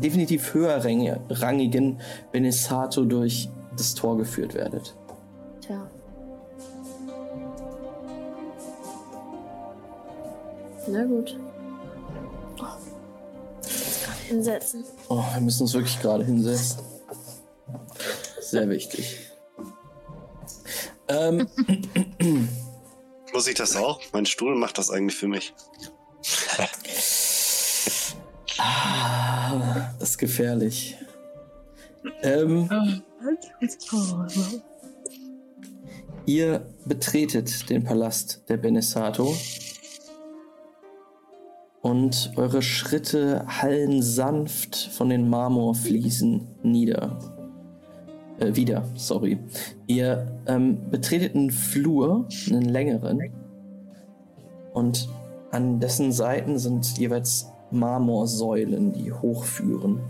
definitiv 0.00 0.54
höherrangigen 0.54 2.00
Benesato 2.32 3.04
durch 3.04 3.48
das 3.76 3.94
Tor 3.94 4.16
geführt 4.16 4.54
werdet. 4.54 4.96
Tja. 5.60 5.90
Na 10.88 11.04
gut. 11.04 11.38
Oh. 12.60 12.64
Hinsetzen. 14.28 14.84
Oh, 15.08 15.22
wir 15.34 15.40
müssen 15.40 15.62
uns 15.62 15.74
wirklich 15.74 16.00
gerade 16.00 16.24
hinsetzen. 16.24 16.80
Sehr 18.40 18.68
wichtig. 18.68 19.18
Ähm. 21.08 21.48
Muss 23.32 23.46
ich 23.48 23.54
das 23.54 23.76
auch? 23.76 24.00
Mein 24.12 24.26
Stuhl 24.26 24.54
macht 24.54 24.78
das 24.78 24.90
eigentlich 24.90 25.16
für 25.16 25.28
mich. 25.28 25.54
Ah, 28.66 29.92
das 29.98 30.10
ist 30.10 30.18
gefährlich. 30.18 30.96
Ähm, 32.22 32.68
ihr 36.26 36.66
betretet 36.84 37.70
den 37.70 37.84
Palast 37.84 38.42
der 38.48 38.56
Benesato 38.56 39.34
und 41.80 42.32
eure 42.36 42.62
Schritte 42.62 43.44
hallen 43.46 44.02
sanft 44.02 44.76
von 44.76 45.08
den 45.08 45.28
Marmorfliesen 45.28 46.48
nieder. 46.62 47.18
Äh, 48.40 48.56
wieder, 48.56 48.84
sorry. 48.96 49.38
Ihr 49.86 50.40
ähm, 50.46 50.90
betretet 50.90 51.36
einen 51.36 51.50
Flur, 51.50 52.28
einen 52.48 52.62
längeren, 52.62 53.32
und 54.74 55.08
an 55.52 55.80
dessen 55.80 56.12
Seiten 56.12 56.58
sind 56.58 56.98
jeweils 56.98 57.46
Marmorsäulen, 57.70 58.92
die 58.92 59.12
hochführen. 59.12 60.00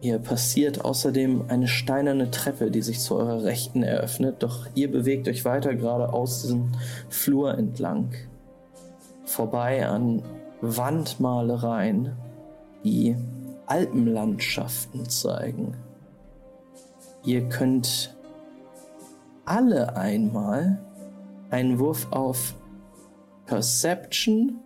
Ihr 0.00 0.18
passiert 0.18 0.84
außerdem 0.84 1.44
eine 1.48 1.68
steinerne 1.68 2.30
Treppe, 2.32 2.72
die 2.72 2.82
sich 2.82 2.98
zu 2.98 3.14
eurer 3.14 3.44
Rechten 3.44 3.84
eröffnet, 3.84 4.42
doch 4.42 4.66
ihr 4.74 4.90
bewegt 4.90 5.28
euch 5.28 5.44
weiter 5.44 5.74
geradeaus 5.76 6.42
diesen 6.42 6.76
Flur 7.08 7.56
entlang. 7.56 8.10
Vorbei 9.24 9.86
an 9.86 10.22
Wandmalereien, 10.60 12.16
die 12.82 13.16
Alpenlandschaften 13.66 15.08
zeigen. 15.08 15.74
Ihr 17.24 17.48
könnt 17.48 18.16
alle 19.44 19.96
einmal 19.96 20.80
einen 21.50 21.78
Wurf 21.78 22.08
auf 22.10 22.56
Perception 23.46 24.61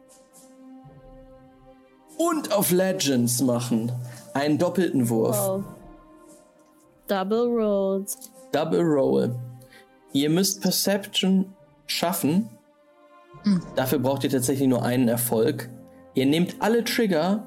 und 2.17 2.53
auf 2.53 2.71
Legends 2.71 3.41
machen. 3.43 3.93
Einen 4.35 4.59
doppelten 4.59 5.09
Wurf. 5.09 5.37
Wow. 5.37 5.65
Double 7.07 7.47
Rolls. 7.47 8.19
Double 8.53 8.81
Roll. 8.81 9.35
Ihr 10.13 10.31
müsst 10.31 10.63
Perception 10.63 11.55
schaffen. 11.87 12.49
Hm. 13.43 13.63
Dafür 13.77 13.99
braucht 13.99 14.25
ihr 14.25 14.31
tatsächlich 14.31 14.69
nur 14.69 14.83
einen 14.83 15.09
Erfolg. 15.09 15.69
Ihr 16.15 16.27
nehmt 16.27 16.57
alle 16.61 16.83
Trigger 16.85 17.45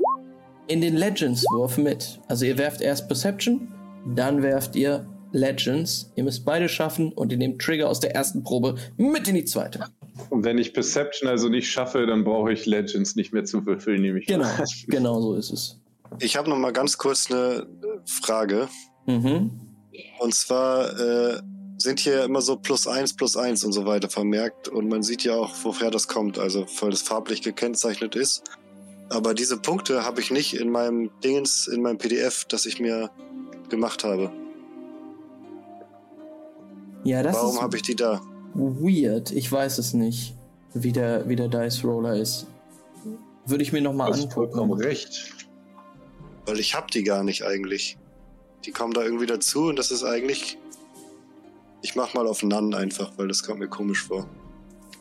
in 0.67 0.81
den 0.81 0.95
Legends-Wurf 0.95 1.77
mit. 1.77 2.19
Also 2.27 2.45
ihr 2.45 2.57
werft 2.57 2.81
erst 2.81 3.07
Perception, 3.07 3.73
dann 4.15 4.43
werft 4.43 4.75
ihr 4.75 5.05
Legends. 5.31 6.11
Ihr 6.15 6.23
müsst 6.23 6.45
beide 6.45 6.69
schaffen 6.69 7.11
und 7.11 7.31
ihr 7.31 7.37
nehmt 7.37 7.61
Trigger 7.61 7.89
aus 7.89 7.99
der 7.99 8.15
ersten 8.15 8.43
Probe 8.43 8.75
mit 8.97 9.27
in 9.27 9.35
die 9.35 9.45
zweite. 9.45 9.85
Und 10.29 10.43
wenn 10.43 10.57
ich 10.57 10.73
Perception 10.73 11.29
also 11.29 11.49
nicht 11.49 11.69
schaffe, 11.69 12.05
dann 12.05 12.23
brauche 12.23 12.51
ich 12.51 12.65
Legends 12.65 13.15
nicht 13.15 13.33
mehr 13.33 13.45
zu 13.45 13.65
würfeln, 13.65 14.01
nehme 14.01 14.19
ich 14.19 14.27
Genau, 14.27 14.45
an. 14.47 14.65
genau 14.87 15.21
so 15.21 15.35
ist 15.35 15.51
es. 15.51 15.79
Ich 16.19 16.35
habe 16.37 16.49
noch 16.49 16.57
mal 16.57 16.71
ganz 16.73 16.97
kurz 16.97 17.31
eine 17.31 17.67
Frage. 18.05 18.67
Mhm. 19.05 19.51
Und 20.19 20.33
zwar 20.33 20.97
äh, 20.99 21.41
sind 21.77 21.99
hier 21.99 22.23
immer 22.23 22.41
so 22.41 22.55
plus 22.57 22.87
eins, 22.87 23.15
plus 23.15 23.37
eins 23.37 23.63
und 23.63 23.71
so 23.73 23.85
weiter 23.85 24.09
vermerkt. 24.09 24.67
Und 24.67 24.89
man 24.89 25.03
sieht 25.03 25.23
ja 25.23 25.35
auch, 25.35 25.53
woher 25.63 25.91
das 25.91 26.07
kommt, 26.07 26.37
also 26.37 26.65
weil 26.81 26.91
das 26.91 27.01
farblich 27.01 27.41
gekennzeichnet 27.41 28.15
ist. 28.15 28.43
Aber 29.09 29.33
diese 29.33 29.57
Punkte 29.57 30.03
habe 30.05 30.21
ich 30.21 30.29
nicht 30.29 30.53
in 30.59 30.69
meinem 30.69 31.09
Dingens, 31.23 31.67
in 31.67 31.81
meinem 31.81 31.97
PDF, 31.97 32.45
das 32.45 32.65
ich 32.65 32.79
mir 32.79 33.09
gemacht 33.69 34.03
habe. 34.03 34.31
Ja, 37.03 37.23
das 37.23 37.35
Warum 37.35 37.61
habe 37.61 37.77
ich 37.77 37.81
die 37.83 37.95
da? 37.95 38.21
Weird. 38.53 39.31
Ich 39.31 39.51
weiß 39.51 39.77
es 39.77 39.93
nicht, 39.93 40.35
wie 40.73 40.91
der, 40.91 41.27
wie 41.27 41.35
der 41.35 41.47
Dice 41.47 41.83
Roller 41.83 42.15
ist. 42.15 42.47
Würde 43.45 43.63
ich 43.63 43.71
mir 43.73 43.81
noch 43.81 43.93
mal 43.93 44.07
Du 44.07 44.13
hast 44.13 44.33
vollkommen 44.33 44.71
angucken. 44.71 44.83
recht. 44.83 45.33
Weil 46.45 46.59
ich 46.59 46.75
habe 46.75 46.87
die 46.93 47.03
gar 47.03 47.23
nicht 47.23 47.43
eigentlich. 47.43 47.97
Die 48.65 48.71
kommen 48.71 48.93
da 48.93 49.03
irgendwie 49.03 49.25
dazu 49.25 49.65
und 49.67 49.79
das 49.79 49.91
ist 49.91 50.03
eigentlich. 50.03 50.57
Ich 51.81 51.95
mach 51.95 52.13
mal 52.13 52.27
auf 52.27 52.43
None 52.43 52.75
einfach, 52.75 53.11
weil 53.17 53.27
das 53.27 53.43
kommt 53.43 53.59
mir 53.59 53.69
komisch 53.69 54.03
vor. 54.03 54.27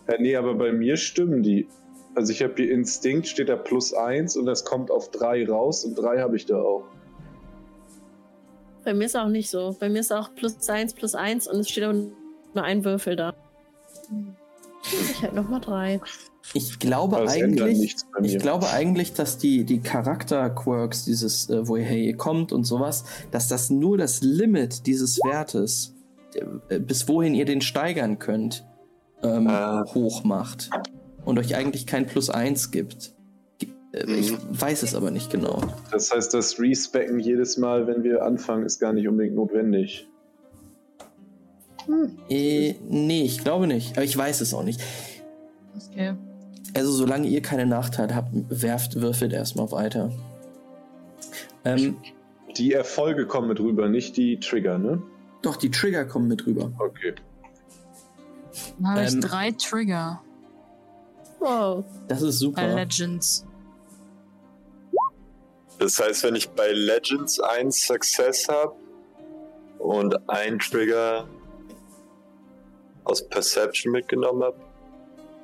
Ja, 0.09 0.17
nee, 0.19 0.37
aber 0.37 0.55
bei 0.55 0.73
mir 0.73 0.97
stimmen 0.97 1.43
die. 1.43 1.67
Also 2.15 2.33
ich 2.33 2.43
habe 2.43 2.55
hier 2.57 2.71
Instinkt, 2.71 3.27
steht 3.29 3.49
da 3.49 3.57
plus 3.57 3.93
eins 3.93 4.37
und 4.37 4.47
das 4.47 4.65
kommt 4.65 4.91
auf 4.91 5.11
drei 5.11 5.47
raus 5.47 5.85
und 5.85 5.95
drei 5.97 6.21
habe 6.21 6.37
ich 6.37 6.47
da 6.47 6.61
auch. 6.61 6.85
Bei 8.85 8.95
mir 8.95 9.05
ist 9.07 9.17
auch 9.17 9.29
nicht 9.29 9.51
so. 9.51 9.77
Bei 9.79 9.89
mir 9.89 10.01
ist 10.01 10.13
auch 10.13 10.35
plus 10.35 10.69
eins, 10.69 10.95
plus 10.95 11.15
eins 11.15 11.47
und 11.47 11.61
es 11.61 11.69
steht 11.69 11.85
aber 11.85 11.99
nur 12.55 12.65
ein 12.65 12.85
Würfel 12.85 13.17
da. 13.17 13.35
Ich 14.83 15.23
halt 15.23 15.35
nochmal 15.35 15.61
drei. 15.61 16.01
Ich 16.55 16.79
glaube 16.79 17.17
ändert 17.17 17.31
eigentlich, 17.69 17.97
ich 18.23 18.39
glaube 18.39 18.71
eigentlich, 18.71 19.13
dass 19.13 19.37
die, 19.37 19.65
die 19.65 19.81
Charakter-Quirks, 19.81 21.05
dieses, 21.05 21.51
äh, 21.51 21.69
woher 21.69 21.97
ihr 21.97 22.17
kommt 22.17 22.53
und 22.53 22.65
sowas, 22.65 23.05
dass 23.31 23.49
das 23.49 23.69
nur 23.69 23.99
das 23.99 24.23
Limit 24.23 24.87
dieses 24.87 25.19
Wertes, 25.19 25.95
äh, 26.71 26.79
bis 26.79 27.07
wohin 27.07 27.35
ihr 27.35 27.45
den 27.45 27.61
steigern 27.61 28.19
könnt, 28.19 28.65
ähm, 29.23 29.47
Ah. 29.49 29.85
hoch 29.95 30.25
macht. 30.25 30.71
Und 31.25 31.39
euch 31.39 31.55
eigentlich 31.55 31.87
kein 31.87 32.07
Plus 32.07 32.31
eins 32.31 32.71
gibt. 32.71 33.13
Ge- 33.59 33.69
äh, 33.93 34.11
Ich 34.15 34.33
Mhm. 34.33 34.39
weiß 34.51 34.83
es 34.85 34.95
aber 34.95 35.11
nicht 35.11 35.31
genau. 35.31 35.61
Das 35.91 36.11
heißt, 36.11 36.33
das 36.33 36.59
Respecken 36.59 37.19
jedes 37.19 37.59
Mal, 37.59 37.87
wenn 37.87 38.03
wir 38.05 38.25
anfangen, 38.25 38.65
ist 38.65 38.79
gar 38.79 38.95
nicht 38.95 39.07
unbedingt 39.07 39.35
notwendig. 39.37 40.08
Äh, 42.29 42.75
nee, 42.89 43.23
ich 43.23 43.43
glaube 43.43 43.67
nicht. 43.67 43.97
Aber 43.97 44.05
ich 44.05 44.17
weiß 44.17 44.41
es 44.41 44.53
auch 44.55 44.63
nicht. 44.63 44.81
Okay. 45.91 46.15
Also 46.75 46.93
solange 46.93 47.27
ihr 47.29 47.41
keine 47.43 47.67
Nachteile 47.67 48.15
habt, 48.15 48.29
werft, 48.49 49.01
würfelt 49.01 49.33
erstmal 49.33 49.71
weiter. 49.73 50.13
Ähm, 51.65 51.97
Die 52.57 52.73
Erfolge 52.73 53.27
kommen 53.27 53.49
mit 53.49 53.61
rüber, 53.61 53.89
nicht 53.89 54.17
die 54.17 54.39
Trigger, 54.39 54.79
ne? 54.79 55.03
doch, 55.43 55.57
die 55.57 55.71
Trigger 55.71 56.05
kommen 56.05 56.29
mit 56.29 56.47
rüber. 56.47 56.73
Okay. 56.79 57.15
Dann 58.79 58.89
habe 58.89 59.01
Ähm, 59.03 59.07
ich 59.07 59.21
drei 59.21 59.51
Trigger 59.53 60.21
Wow. 61.41 61.85
Das 62.09 62.21
ist 62.23 62.41
bei 62.41 62.47
super. 62.47 62.75
Legends. 62.75 63.47
Das 65.79 65.99
heißt, 66.01 66.25
wenn 66.25 66.35
ich 66.35 66.49
bei 66.51 66.73
Legends 66.73 67.39
ein 67.39 67.71
Success 67.71 68.49
habe 68.49 68.75
und 69.79 70.29
ein 70.29 70.59
Trigger 70.59 71.29
aus 73.09 73.27
Perception 73.29 73.93
mitgenommen 73.93 74.43
habe, 74.43 74.57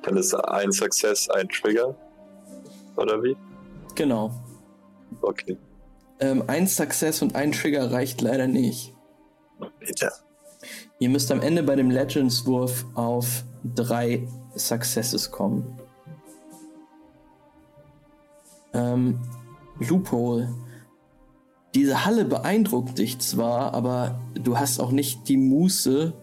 dann 0.03 0.17
ist 0.17 0.33
ein 0.33 0.71
Success 0.71 1.29
ein 1.29 1.49
Trigger. 1.49 1.95
Oder 2.95 3.21
wie? 3.23 3.35
Genau. 3.95 4.31
Okay. 5.21 5.57
Ähm, 6.19 6.43
ein 6.47 6.67
Success 6.67 7.21
und 7.21 7.35
ein 7.35 7.51
Trigger 7.51 7.91
reicht 7.91 8.21
leider 8.21 8.47
nicht. 8.47 8.93
Bitte. 9.79 10.11
Ihr 10.99 11.09
müsst 11.09 11.31
am 11.31 11.41
Ende 11.41 11.63
bei 11.63 11.75
dem 11.75 11.89
Legends-Wurf 11.89 12.85
auf 12.93 13.43
drei 13.63 14.27
Successes 14.55 15.31
kommen. 15.31 15.79
Ähm, 18.73 19.19
Loophole. 19.79 20.53
Diese 21.73 22.05
Halle 22.05 22.23
beeindruckt 22.23 22.97
dich 22.97 23.19
zwar, 23.19 23.73
aber 23.73 24.19
du 24.33 24.57
hast 24.57 24.79
auch 24.79 24.91
nicht 24.91 25.27
die 25.27 25.37
Muße, 25.37 26.13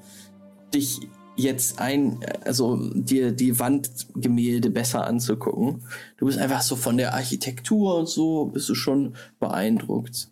dich 0.72 1.08
jetzt 1.36 1.80
ein, 1.80 2.20
also 2.44 2.76
dir 2.92 3.32
die 3.32 3.58
Wandgemälde 3.58 4.70
besser 4.70 5.06
anzugucken. 5.06 5.84
Du 6.16 6.26
bist 6.26 6.38
einfach 6.38 6.62
so 6.62 6.76
von 6.76 6.96
der 6.96 7.14
Architektur 7.14 7.96
und 7.96 8.08
so, 8.08 8.46
bist 8.46 8.68
du 8.68 8.74
schon 8.74 9.16
beeindruckt. 9.40 10.28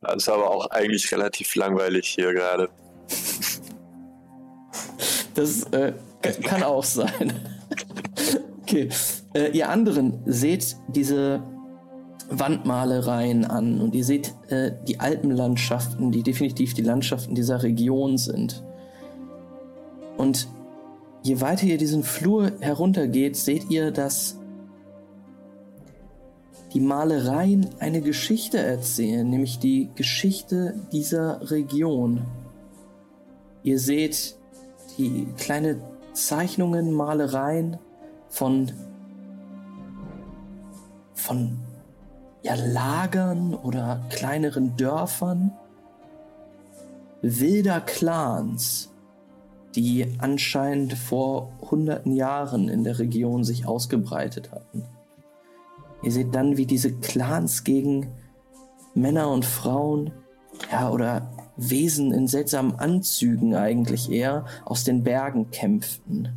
Das 0.00 0.16
ist 0.16 0.28
aber 0.28 0.50
auch 0.50 0.70
eigentlich 0.70 1.10
relativ 1.12 1.54
langweilig 1.54 2.08
hier 2.08 2.32
gerade. 2.32 2.68
Das 5.34 5.62
äh, 5.72 5.94
kann 6.42 6.62
auch 6.62 6.84
sein. 6.84 7.32
Okay. 8.62 8.88
Äh, 9.34 9.50
ihr 9.50 9.68
anderen 9.68 10.22
seht 10.24 10.76
diese 10.88 11.42
Wandmalereien 12.30 13.44
an 13.44 13.80
und 13.80 13.94
ihr 13.94 14.04
seht 14.04 14.34
äh, 14.48 14.72
die 14.88 14.98
Alpenlandschaften, 14.98 16.10
die 16.10 16.22
definitiv 16.22 16.72
die 16.72 16.82
Landschaften 16.82 17.34
dieser 17.34 17.62
Region 17.62 18.16
sind. 18.16 18.64
Und 20.22 20.46
je 21.24 21.40
weiter 21.40 21.66
ihr 21.66 21.78
diesen 21.78 22.04
Flur 22.04 22.52
heruntergeht, 22.60 23.36
seht 23.36 23.68
ihr, 23.70 23.90
dass 23.90 24.38
die 26.72 26.78
Malereien 26.78 27.68
eine 27.80 28.00
Geschichte 28.02 28.58
erzählen, 28.58 29.28
nämlich 29.28 29.58
die 29.58 29.90
Geschichte 29.96 30.76
dieser 30.92 31.50
Region. 31.50 32.24
Ihr 33.64 33.80
seht 33.80 34.36
die 34.96 35.26
kleine 35.38 35.80
Zeichnungen, 36.12 36.92
Malereien 36.92 37.78
von 38.28 38.70
von 41.14 41.58
ja, 42.42 42.54
Lagern 42.54 43.54
oder 43.54 44.04
kleineren 44.08 44.76
Dörfern, 44.76 45.50
wilder 47.22 47.80
Clans, 47.80 48.91
die 49.74 50.06
anscheinend 50.18 50.94
vor 50.94 51.52
hunderten 51.70 52.12
Jahren 52.12 52.68
in 52.68 52.84
der 52.84 52.98
Region 52.98 53.44
sich 53.44 53.66
ausgebreitet 53.66 54.52
hatten. 54.52 54.84
Ihr 56.02 56.12
seht 56.12 56.34
dann, 56.34 56.56
wie 56.56 56.66
diese 56.66 56.92
Clans 56.92 57.64
gegen 57.64 58.08
Männer 58.94 59.30
und 59.30 59.44
Frauen, 59.44 60.12
ja, 60.70 60.90
oder 60.90 61.30
Wesen 61.56 62.12
in 62.12 62.26
seltsamen 62.26 62.74
Anzügen 62.76 63.54
eigentlich 63.54 64.10
eher 64.10 64.44
aus 64.64 64.84
den 64.84 65.02
Bergen 65.02 65.50
kämpften. 65.50 66.28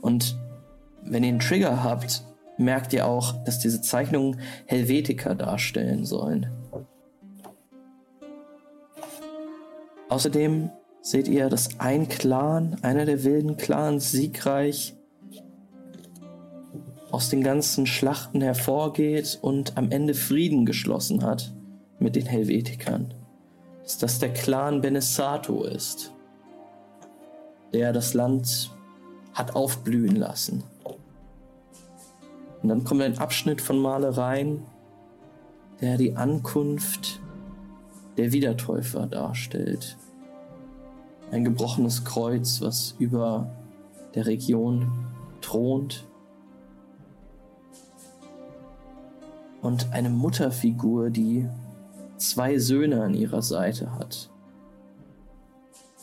Und 0.00 0.38
wenn 1.02 1.22
ihr 1.22 1.30
einen 1.30 1.38
Trigger 1.38 1.82
habt, 1.82 2.24
merkt 2.58 2.92
ihr 2.92 3.06
auch, 3.06 3.44
dass 3.44 3.58
diese 3.58 3.80
Zeichnungen 3.80 4.40
Helvetiker 4.66 5.34
darstellen 5.34 6.04
sollen. 6.04 6.48
Außerdem 10.08 10.70
seht 11.02 11.28
ihr, 11.28 11.48
dass 11.48 11.80
ein 11.80 12.08
Clan, 12.08 12.78
einer 12.82 13.04
der 13.04 13.24
wilden 13.24 13.56
Clans, 13.56 14.12
siegreich 14.12 14.94
aus 17.10 17.28
den 17.28 17.42
ganzen 17.42 17.86
Schlachten 17.86 18.40
hervorgeht 18.40 19.38
und 19.42 19.76
am 19.76 19.90
Ende 19.90 20.14
Frieden 20.14 20.64
geschlossen 20.64 21.22
hat 21.22 21.52
mit 21.98 22.16
den 22.16 22.24
Helvetikern. 22.24 23.12
Dass 23.82 23.98
das 23.98 24.18
der 24.20 24.32
Clan 24.32 24.80
Benesato 24.80 25.64
ist, 25.64 26.12
der 27.72 27.92
das 27.92 28.14
Land 28.14 28.70
hat 29.34 29.56
aufblühen 29.56 30.16
lassen. 30.16 30.62
Und 32.62 32.68
dann 32.68 32.84
kommt 32.84 33.02
ein 33.02 33.18
Abschnitt 33.18 33.60
von 33.60 33.78
Malereien, 33.78 34.62
der 35.80 35.96
die 35.98 36.16
Ankunft 36.16 37.20
der 38.16 38.32
Wiedertäufer 38.32 39.06
darstellt. 39.06 39.96
Ein 41.32 41.44
gebrochenes 41.44 42.04
Kreuz, 42.04 42.60
was 42.60 42.94
über 42.98 43.50
der 44.14 44.26
Region 44.26 44.92
thront. 45.40 46.04
Und 49.62 49.92
eine 49.92 50.10
Mutterfigur, 50.10 51.08
die 51.08 51.48
zwei 52.18 52.58
Söhne 52.58 53.02
an 53.02 53.14
ihrer 53.14 53.40
Seite 53.40 53.94
hat. 53.94 54.28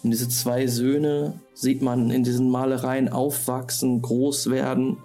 Und 0.03 0.11
diese 0.11 0.29
zwei 0.29 0.65
Söhne 0.65 1.39
sieht 1.53 1.83
man 1.83 2.09
in 2.09 2.23
diesen 2.23 2.49
Malereien 2.49 3.07
aufwachsen, 3.09 4.01
groß 4.01 4.49
werden 4.49 4.97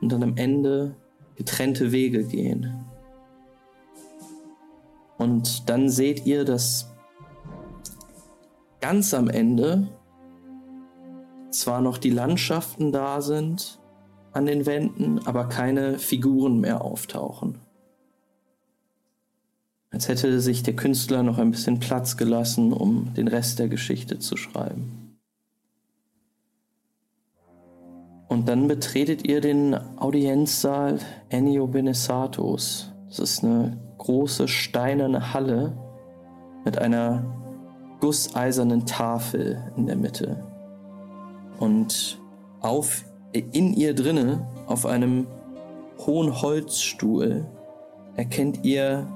und 0.00 0.10
dann 0.10 0.24
am 0.24 0.36
Ende 0.36 0.96
getrennte 1.36 1.92
Wege 1.92 2.24
gehen. 2.24 2.84
Und 5.16 5.68
dann 5.68 5.88
seht 5.88 6.26
ihr, 6.26 6.44
dass 6.44 6.90
ganz 8.84 9.14
am 9.14 9.30
Ende 9.30 9.88
zwar 11.48 11.80
noch 11.80 11.96
die 11.96 12.10
Landschaften 12.10 12.92
da 12.92 13.22
sind 13.22 13.80
an 14.32 14.44
den 14.44 14.66
Wänden, 14.66 15.26
aber 15.26 15.48
keine 15.48 15.98
Figuren 15.98 16.60
mehr 16.60 16.82
auftauchen. 16.82 17.60
Als 19.90 20.08
hätte 20.08 20.38
sich 20.38 20.64
der 20.64 20.76
Künstler 20.76 21.22
noch 21.22 21.38
ein 21.38 21.50
bisschen 21.50 21.80
Platz 21.80 22.18
gelassen, 22.18 22.74
um 22.74 23.14
den 23.14 23.26
Rest 23.26 23.58
der 23.58 23.68
Geschichte 23.68 24.18
zu 24.18 24.36
schreiben. 24.36 25.16
Und 28.28 28.50
dann 28.50 28.68
betretet 28.68 29.26
ihr 29.26 29.40
den 29.40 29.74
Audienzsaal 29.96 30.98
Ennio 31.30 31.68
Benesatos. 31.68 32.92
Das 33.08 33.18
ist 33.18 33.44
eine 33.44 33.80
große 33.96 34.46
steinerne 34.46 35.32
Halle 35.32 35.74
mit 36.66 36.76
einer 36.76 37.43
gusseisernen 38.04 38.84
Tafel 38.84 39.72
in 39.78 39.86
der 39.86 39.96
Mitte. 39.96 40.44
Und 41.58 42.20
auf, 42.60 43.02
in 43.32 43.72
ihr 43.72 43.94
drinne, 43.94 44.46
auf 44.66 44.84
einem 44.84 45.26
hohen 46.04 46.42
Holzstuhl, 46.42 47.46
erkennt 48.14 48.62
ihr 48.62 49.06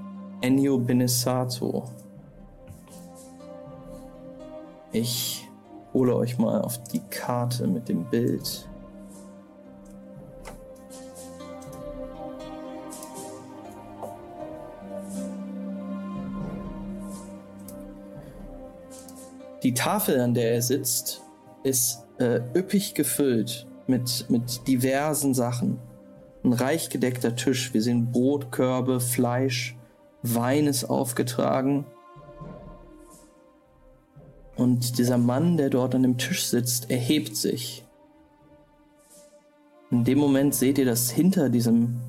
Ennio 0.40 0.78
Benesato. 0.78 1.84
Ich 4.92 5.46
hole 5.92 6.16
euch 6.16 6.38
mal 6.38 6.62
auf 6.62 6.82
die 6.84 7.02
Karte 7.10 7.66
mit 7.66 7.90
dem 7.90 8.06
Bild. 8.06 8.67
Die 19.62 19.74
Tafel, 19.74 20.20
an 20.20 20.34
der 20.34 20.52
er 20.52 20.62
sitzt, 20.62 21.22
ist 21.64 22.04
äh, 22.18 22.40
üppig 22.54 22.94
gefüllt 22.94 23.66
mit, 23.88 24.26
mit 24.28 24.66
diversen 24.68 25.34
Sachen. 25.34 25.78
Ein 26.44 26.52
reich 26.52 26.90
gedeckter 26.90 27.34
Tisch. 27.34 27.74
Wir 27.74 27.82
sehen 27.82 28.12
Brotkörbe, 28.12 29.00
Fleisch, 29.00 29.76
Wein 30.22 30.66
ist 30.66 30.84
aufgetragen. 30.84 31.86
Und 34.56 34.98
dieser 34.98 35.18
Mann, 35.18 35.56
der 35.56 35.70
dort 35.70 35.94
an 35.94 36.02
dem 36.02 36.18
Tisch 36.18 36.46
sitzt, 36.46 36.90
erhebt 36.90 37.36
sich. 37.36 37.84
In 39.90 40.04
dem 40.04 40.18
Moment 40.18 40.54
seht 40.54 40.78
ihr, 40.78 40.84
dass 40.84 41.10
hinter 41.10 41.48
diesem 41.48 42.00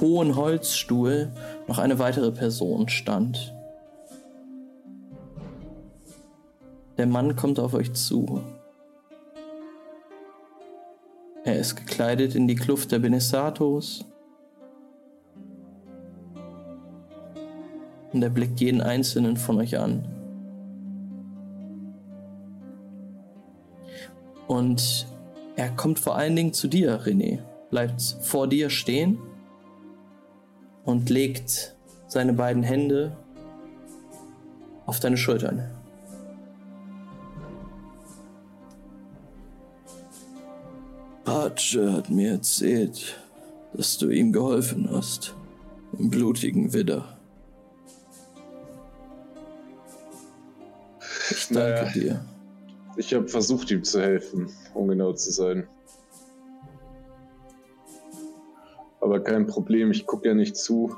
hohen 0.00 0.36
Holzstuhl 0.36 1.32
noch 1.66 1.78
eine 1.78 1.98
weitere 1.98 2.30
Person 2.30 2.88
stand. 2.88 3.54
Der 6.96 7.06
Mann 7.06 7.34
kommt 7.34 7.58
auf 7.58 7.74
euch 7.74 7.92
zu. 7.92 8.40
Er 11.44 11.58
ist 11.58 11.76
gekleidet 11.76 12.34
in 12.34 12.48
die 12.48 12.54
Kluft 12.54 12.92
der 12.92 13.00
Benesatos. 13.00 14.04
Und 18.12 18.22
er 18.22 18.30
blickt 18.30 18.60
jeden 18.60 18.80
einzelnen 18.80 19.36
von 19.36 19.58
euch 19.58 19.76
an. 19.78 20.06
Und 24.46 25.06
er 25.56 25.70
kommt 25.70 25.98
vor 25.98 26.16
allen 26.16 26.36
Dingen 26.36 26.52
zu 26.52 26.68
dir, 26.68 27.00
René. 27.00 27.40
Bleibt 27.70 28.00
vor 28.20 28.46
dir 28.46 28.70
stehen 28.70 29.18
und 30.84 31.10
legt 31.10 31.74
seine 32.06 32.32
beiden 32.32 32.62
Hände 32.62 33.16
auf 34.86 35.00
deine 35.00 35.16
Schultern. 35.16 35.68
Patsche 41.54 41.92
hat 41.92 42.10
mir 42.10 42.32
erzählt, 42.32 43.16
dass 43.74 43.96
du 43.96 44.10
ihm 44.10 44.32
geholfen 44.32 44.90
hast. 44.90 45.36
Im 45.96 46.10
blutigen 46.10 46.72
Widder. 46.72 47.16
Ich 51.30 51.46
danke 51.46 51.60
naja, 51.60 51.92
dir. 51.92 52.24
Ich 52.96 53.14
habe 53.14 53.28
versucht, 53.28 53.70
ihm 53.70 53.84
zu 53.84 54.02
helfen, 54.02 54.50
um 54.74 54.88
genau 54.88 55.12
zu 55.12 55.30
sein. 55.30 55.68
Aber 59.00 59.20
kein 59.20 59.46
Problem, 59.46 59.92
ich 59.92 60.06
gucke 60.06 60.26
ja 60.26 60.34
nicht 60.34 60.56
zu, 60.56 60.96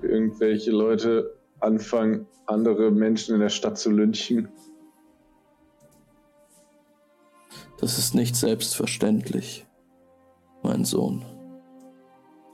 wie 0.00 0.06
irgendwelche 0.06 0.70
Leute 0.70 1.34
anfangen, 1.58 2.24
andere 2.46 2.92
Menschen 2.92 3.34
in 3.34 3.40
der 3.40 3.48
Stadt 3.48 3.76
zu 3.76 3.90
lynchen. 3.90 4.48
Das 7.80 7.98
ist 7.98 8.14
nicht 8.14 8.36
selbstverständlich, 8.36 9.66
mein 10.68 10.84
Sohn. 10.84 11.24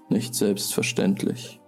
Nicht 0.08 0.34
selbstverständlich. 0.34 1.60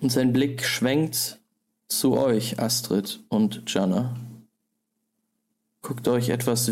Und 0.00 0.10
sein 0.10 0.32
Blick 0.32 0.64
schwenkt 0.64 1.40
zu 1.88 2.16
euch, 2.16 2.60
Astrid 2.60 3.24
und 3.28 3.62
Jana. 3.66 4.16
Guckt 5.82 6.06
euch 6.06 6.28
etwas, 6.28 6.68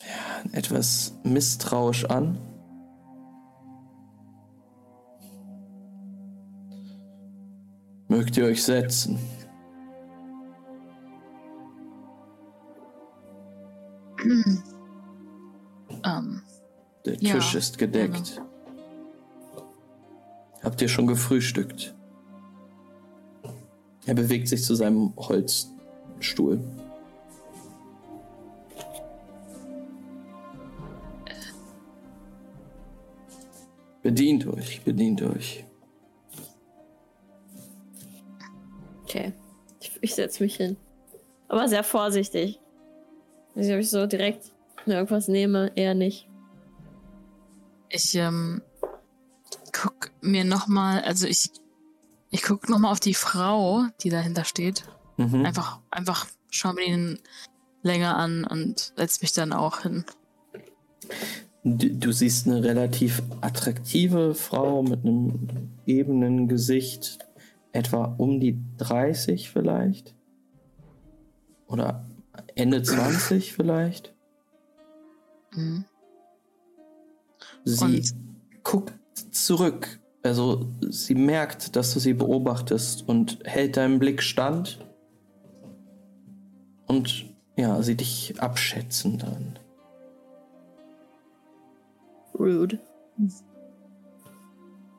ja, 0.00 0.50
etwas 0.52 1.14
misstrauisch 1.24 2.04
an. 2.04 2.38
Mögt 8.08 8.36
ihr 8.36 8.44
euch 8.44 8.62
setzen? 8.62 9.18
ähm, 16.04 16.42
Der 17.04 17.16
Tisch 17.18 17.52
ja, 17.52 17.58
ist 17.58 17.78
gedeckt. 17.78 18.36
Ja. 18.36 18.46
Habt 20.62 20.82
ihr 20.82 20.88
schon 20.88 21.06
gefrühstückt? 21.06 21.94
Er 24.06 24.14
bewegt 24.14 24.48
sich 24.48 24.62
zu 24.62 24.74
seinem 24.74 25.12
Holzstuhl. 25.16 26.60
Bedient 34.02 34.46
euch, 34.46 34.82
bedient 34.82 35.20
euch. 35.22 35.64
Okay, 39.02 39.32
ich, 39.80 39.98
ich 40.00 40.14
setze 40.14 40.42
mich 40.44 40.56
hin. 40.56 40.76
Aber 41.48 41.68
sehr 41.68 41.82
vorsichtig. 41.82 42.60
Weiß 43.56 43.64
nicht, 43.64 43.74
ob 43.74 43.80
ich 43.80 43.90
so 43.90 44.06
direkt 44.06 44.52
irgendwas 44.84 45.28
nehme, 45.28 45.72
eher 45.76 45.94
nicht. 45.94 46.28
Ich 47.88 48.14
ähm, 48.14 48.60
guck 49.72 50.10
mir 50.20 50.44
nochmal, 50.44 51.00
also 51.00 51.26
ich, 51.26 51.50
ich 52.30 52.42
guck 52.42 52.68
nochmal 52.68 52.92
auf 52.92 53.00
die 53.00 53.14
Frau, 53.14 53.86
die 54.02 54.10
dahinter 54.10 54.44
steht. 54.44 54.84
Mhm. 55.16 55.46
Einfach, 55.46 55.80
einfach 55.90 56.26
schau 56.50 56.74
mir 56.74 56.84
den 56.84 57.18
länger 57.82 58.18
an 58.18 58.44
und 58.44 58.92
setz 58.94 59.22
mich 59.22 59.32
dann 59.32 59.54
auch 59.54 59.80
hin. 59.80 60.04
Du, 61.64 61.88
du, 61.88 62.12
siehst 62.12 62.46
eine 62.46 62.62
relativ 62.62 63.22
attraktive 63.40 64.34
Frau 64.34 64.82
mit 64.82 65.02
einem 65.02 65.70
ebenen 65.86 66.46
Gesicht, 66.46 67.20
etwa 67.72 68.04
um 68.18 68.38
die 68.38 68.58
30 68.76 69.50
vielleicht. 69.50 70.14
Oder 71.66 72.04
Ende 72.56 72.82
20 72.82 73.52
vielleicht. 73.52 74.14
Mhm. 75.52 75.84
Sie 77.64 77.84
Und? 77.84 78.14
guckt 78.64 78.94
zurück. 79.30 80.00
Also 80.22 80.66
sie 80.88 81.14
merkt, 81.14 81.76
dass 81.76 81.92
du 81.94 82.00
sie 82.00 82.14
beobachtest 82.14 83.08
und 83.08 83.38
hält 83.44 83.76
deinem 83.76 83.98
Blick 83.98 84.22
stand. 84.22 84.84
Und 86.86 87.26
ja, 87.56 87.82
sie 87.82 87.94
dich 87.94 88.34
abschätzen 88.40 89.18
dann. 89.18 89.58
Rude. 92.38 92.80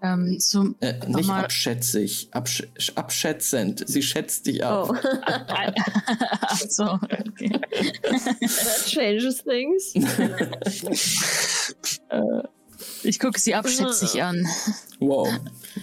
Ähm, 0.01 0.39
zum, 0.39 0.75
äh, 0.79 0.93
nicht 1.07 1.29
abschätzig, 1.29 2.29
absch 2.31 2.67
abschätzend. 2.95 3.83
Sie 3.87 4.03
schätzt 4.03 4.45
dich 4.45 4.63
ab. 4.63 4.89
Oh. 4.89 4.95
So, 6.69 6.83
okay. 6.83 7.49
That 7.49 8.85
changes 8.85 9.43
things. 9.43 9.95
äh, 12.09 12.43
ich 13.03 13.19
gucke 13.19 13.39
sie 13.39 13.55
abschätzig 13.55 14.21
an. 14.21 14.47
Wow. 14.99 15.29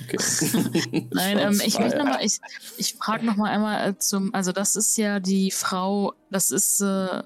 Okay. 0.05 1.09
Nein, 1.13 1.39
ähm, 1.39 1.61
ich 1.65 1.79
möchte 1.79 1.99
nochmal, 1.99 2.25
ich, 2.25 2.39
ich 2.77 2.95
frage 2.95 3.25
nochmal 3.27 3.53
einmal 3.53 3.91
äh, 3.91 3.99
zum, 3.99 4.35
also 4.35 4.53
das 4.53 4.77
ist 4.77 4.97
ja 4.97 5.21
die 5.21 5.51
Frau, 5.51 6.15
das 6.31 6.51
ist, 6.51 6.81
äh, 6.81 7.23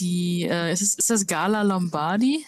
die, 0.00 0.44
äh, 0.44 0.72
ist, 0.72 0.98
ist 0.98 1.10
das 1.10 1.26
Gala 1.26 1.62
Lombardi? 1.62 2.44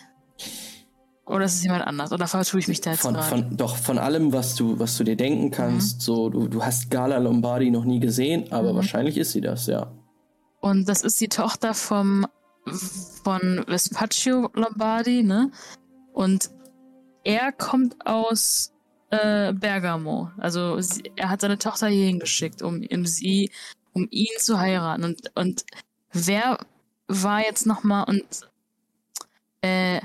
Oder 1.28 1.44
ist 1.44 1.56
es 1.56 1.62
jemand 1.62 1.86
anders? 1.86 2.10
Oder 2.12 2.26
vertue 2.26 2.60
ich 2.60 2.68
mich 2.68 2.80
da 2.80 2.92
jetzt 2.92 3.02
von, 3.02 3.20
von, 3.22 3.56
Doch, 3.56 3.76
von 3.76 3.98
allem, 3.98 4.32
was 4.32 4.54
du, 4.54 4.78
was 4.78 4.96
du 4.96 5.04
dir 5.04 5.16
denken 5.16 5.50
kannst, 5.50 5.98
mhm. 5.98 6.00
so, 6.00 6.30
du, 6.30 6.48
du 6.48 6.64
hast 6.64 6.90
Gala 6.90 7.18
Lombardi 7.18 7.70
noch 7.70 7.84
nie 7.84 8.00
gesehen, 8.00 8.50
aber 8.50 8.72
mhm. 8.72 8.76
wahrscheinlich 8.76 9.18
ist 9.18 9.32
sie 9.32 9.40
das, 9.40 9.66
ja. 9.66 9.92
Und 10.60 10.88
das 10.88 11.02
ist 11.02 11.20
die 11.20 11.28
Tochter 11.28 11.74
vom, 11.74 12.26
von 13.22 13.64
Vespaccio 13.66 14.50
Lombardi, 14.54 15.22
ne? 15.22 15.50
Und 16.12 16.50
er 17.24 17.52
kommt 17.52 18.06
aus 18.06 18.72
äh, 19.10 19.52
Bergamo. 19.52 20.30
Also 20.38 20.80
sie, 20.80 21.12
er 21.16 21.28
hat 21.30 21.42
seine 21.42 21.58
Tochter 21.58 21.88
hier 21.88 22.06
hingeschickt, 22.06 22.62
um, 22.62 22.82
um 22.90 23.06
sie, 23.06 23.50
um 23.92 24.08
ihn 24.10 24.32
zu 24.38 24.58
heiraten. 24.58 25.04
Und, 25.04 25.30
und 25.34 25.64
wer 26.12 26.58
war 27.06 27.40
jetzt 27.40 27.66
nochmal 27.66 28.04
und 28.08 28.24
äh, 29.60 30.00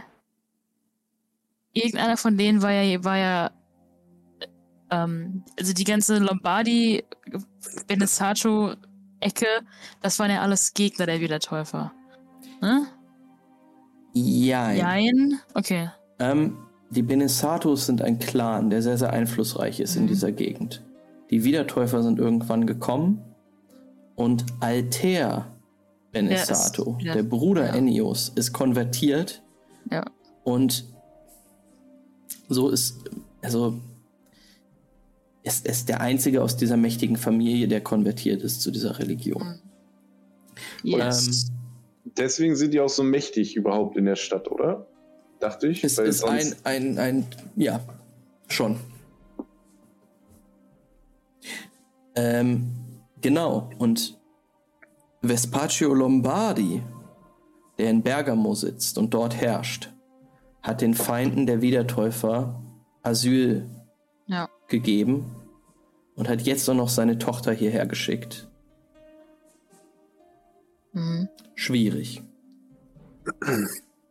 irgendeiner 1.74 2.18
von 2.18 2.38
denen 2.38 2.62
war 2.62 2.72
ja, 2.72 3.04
war 3.04 3.18
ja 3.18 3.52
ähm, 4.92 5.44
also 5.60 5.74
die 5.74 5.84
ganze 5.84 6.20
Lombardi, 6.20 7.04
Benesato 7.88 8.74
Ecke, 9.20 9.48
das 10.02 10.20
waren 10.20 10.32
ja 10.32 10.42
alles 10.42 10.74
Gegner 10.74 11.06
der 11.06 11.20
Wiedertäufer. 11.22 11.94
Ne? 12.62 12.88
Jein. 14.14 14.78
Jein? 14.78 15.40
Okay. 15.54 15.90
Ähm, 16.20 16.58
die 16.92 17.02
Benesatos 17.02 17.86
sind 17.88 18.02
ein 18.02 18.20
Clan, 18.20 18.70
der 18.70 18.82
sehr, 18.82 18.98
sehr 18.98 19.12
einflussreich 19.12 19.80
ist 19.80 19.96
mhm. 19.96 20.04
in 20.04 20.08
dieser 20.08 20.32
Gegend. 20.32 20.84
Die 21.32 21.44
Wiedertäufer 21.44 22.04
sind 22.04 22.20
irgendwann 22.20 22.68
gekommen 22.68 23.22
und 24.16 24.46
Alter 24.60 25.48
Benesato, 26.12 26.98
der, 27.04 27.16
der 27.16 27.24
Bruder 27.24 27.66
ja. 27.68 27.74
Ennios, 27.74 28.30
ist 28.36 28.54
konvertiert. 28.54 29.42
Ja. 29.90 30.06
Und 30.44 30.93
so 32.54 32.70
ist, 32.70 33.04
also, 33.42 33.80
ist, 35.44 35.68
ist 35.68 35.90
der 35.90 36.02
einzige 36.02 36.42
aus 36.42 36.56
dieser 36.56 36.78
mächtigen 36.78 37.18
Familie, 37.18 37.68
der 37.68 37.82
konvertiert 37.82 38.42
ist 38.42 38.62
zu 38.62 38.72
dieser 38.72 39.00
Religion. 39.00 39.60
Mhm. 40.84 40.90
Yes. 40.90 41.28
Ähm, 41.28 42.14
Deswegen 42.18 42.56
sind 42.56 42.74
die 42.74 42.80
auch 42.80 42.90
so 42.90 43.04
mächtig 43.04 43.56
überhaupt 43.56 43.98
in 43.98 44.06
der 44.06 44.16
Stadt, 44.16 44.52
oder? 44.52 44.88
dachte 45.44 45.68
ich. 45.68 45.84
Es 45.84 45.98
ist 45.98 46.24
ein, 46.24 46.56
ein, 46.64 46.98
ein, 46.98 47.28
ja, 47.56 47.82
schon. 48.48 48.80
Ähm, 52.16 52.72
genau, 53.22 53.70
und 53.78 54.20
Vespaccio 55.22 55.94
Lombardi, 55.94 56.82
der 57.78 57.90
in 57.90 58.02
Bergamo 58.02 58.54
sitzt 58.56 58.98
und 58.98 59.14
dort 59.14 59.36
herrscht, 59.36 59.93
hat 60.64 60.82
den 60.82 60.94
Feinden 60.94 61.46
der 61.46 61.62
Wiedertäufer 61.62 62.64
Asyl 63.04 63.70
ja. 64.28 64.50
gegeben 64.68 65.36
und 66.16 66.30
hat 66.30 66.42
jetzt 66.42 66.68
auch 66.70 66.74
noch 66.74 66.90
seine 66.90 67.20
Tochter 67.20 67.52
hierher 67.52 67.86
geschickt. 67.86 68.48
Mhm. 70.94 71.28
Schwierig. 71.54 72.24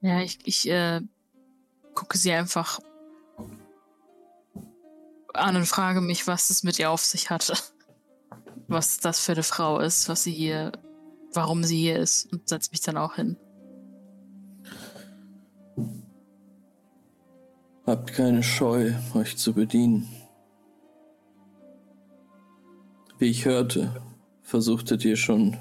Ja, 0.00 0.20
ich, 0.20 0.38
ich 0.44 0.68
äh, 0.68 1.00
gucke 1.94 2.18
sie 2.18 2.32
einfach 2.32 2.80
an 5.32 5.56
und 5.56 5.66
frage 5.66 6.00
mich, 6.00 6.26
was 6.26 6.50
es 6.50 6.62
mit 6.62 6.78
ihr 6.78 6.90
auf 6.90 7.00
sich 7.00 7.30
hatte. 7.30 7.54
Was 8.68 8.98
das 8.98 9.20
für 9.20 9.32
eine 9.32 9.42
Frau 9.42 9.80
ist, 9.80 10.08
was 10.08 10.24
sie 10.24 10.32
hier, 10.32 10.72
warum 11.32 11.64
sie 11.64 11.78
hier 11.78 11.98
ist 11.98 12.32
und 12.32 12.48
setze 12.48 12.70
mich 12.70 12.80
dann 12.80 12.96
auch 12.96 13.16
hin. 13.16 13.36
Habt 17.84 18.12
keine 18.12 18.44
Scheu, 18.44 18.92
euch 19.12 19.36
zu 19.36 19.54
bedienen. 19.54 20.08
Wie 23.18 23.26
ich 23.26 23.44
hörte, 23.44 24.00
versuchtet 24.40 25.04
ihr 25.04 25.16
schon 25.16 25.56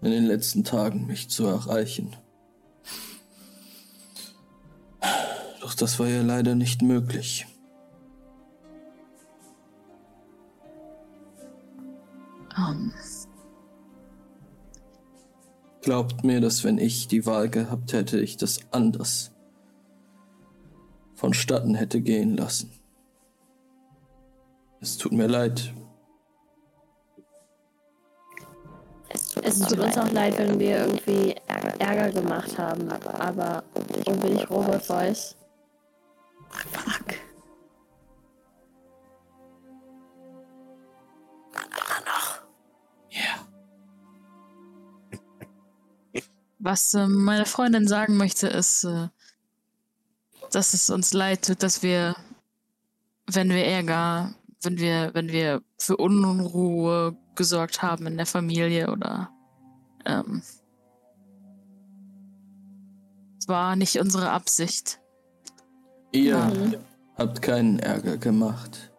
in 0.00 0.10
den 0.10 0.24
letzten 0.24 0.64
Tagen 0.64 1.06
mich 1.06 1.30
zu 1.30 1.46
erreichen. 1.46 2.16
Doch 5.60 5.74
das 5.74 6.00
war 6.00 6.08
ja 6.08 6.22
leider 6.22 6.56
nicht 6.56 6.82
möglich. 6.82 7.46
Um. 12.56 12.92
Glaubt 15.82 16.24
mir, 16.24 16.40
dass 16.40 16.64
wenn 16.64 16.78
ich 16.78 17.06
die 17.06 17.24
Wahl 17.24 17.48
gehabt 17.48 17.92
hätte, 17.92 18.20
ich 18.20 18.36
das 18.36 18.60
anders 18.72 19.31
vonstatten 21.22 21.76
hätte 21.76 22.00
gehen 22.00 22.36
lassen. 22.36 22.72
Es 24.80 24.98
tut 24.98 25.12
mir 25.12 25.28
leid. 25.28 25.72
Es 29.40 29.60
tut 29.60 29.78
uns 29.78 29.96
auch 29.96 30.10
leid, 30.10 30.36
wenn 30.38 30.58
wir 30.58 30.78
irgendwie 30.78 31.36
Ärger 31.78 32.10
gemacht 32.10 32.58
haben, 32.58 32.88
aber 32.90 33.62
ich 33.96 34.50
Robert 34.50 34.84
Voice. 34.84 35.36
Fuck. 36.50 37.14
Ja. 43.10 43.46
Was 46.58 46.94
äh, 46.94 47.06
meine 47.06 47.46
Freundin 47.46 47.86
sagen 47.86 48.16
möchte, 48.16 48.48
ist, 48.48 48.82
äh, 48.82 49.08
dass 50.54 50.74
es 50.74 50.90
uns 50.90 51.12
leid 51.12 51.46
tut, 51.46 51.62
dass 51.62 51.82
wir, 51.82 52.16
wenn 53.26 53.50
wir 53.50 53.64
Ärger, 53.64 54.34
wenn 54.62 54.78
wir, 54.78 55.10
wenn 55.14 55.28
wir 55.28 55.62
für 55.78 55.96
Unruhe 55.96 57.16
gesorgt 57.34 57.82
haben 57.82 58.06
in 58.06 58.16
der 58.16 58.26
Familie 58.26 58.90
oder 58.90 59.30
ähm, 60.04 60.42
es 63.38 63.48
war 63.48 63.74
nicht 63.74 63.98
unsere 63.98 64.30
Absicht. 64.30 65.00
Ihr 66.12 66.38
mhm. 66.38 66.76
habt 67.16 67.42
keinen 67.42 67.78
Ärger 67.78 68.18
gemacht. 68.18 68.92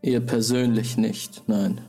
Ihr 0.00 0.20
persönlich 0.20 0.96
nicht, 0.96 1.42
nein. 1.48 1.80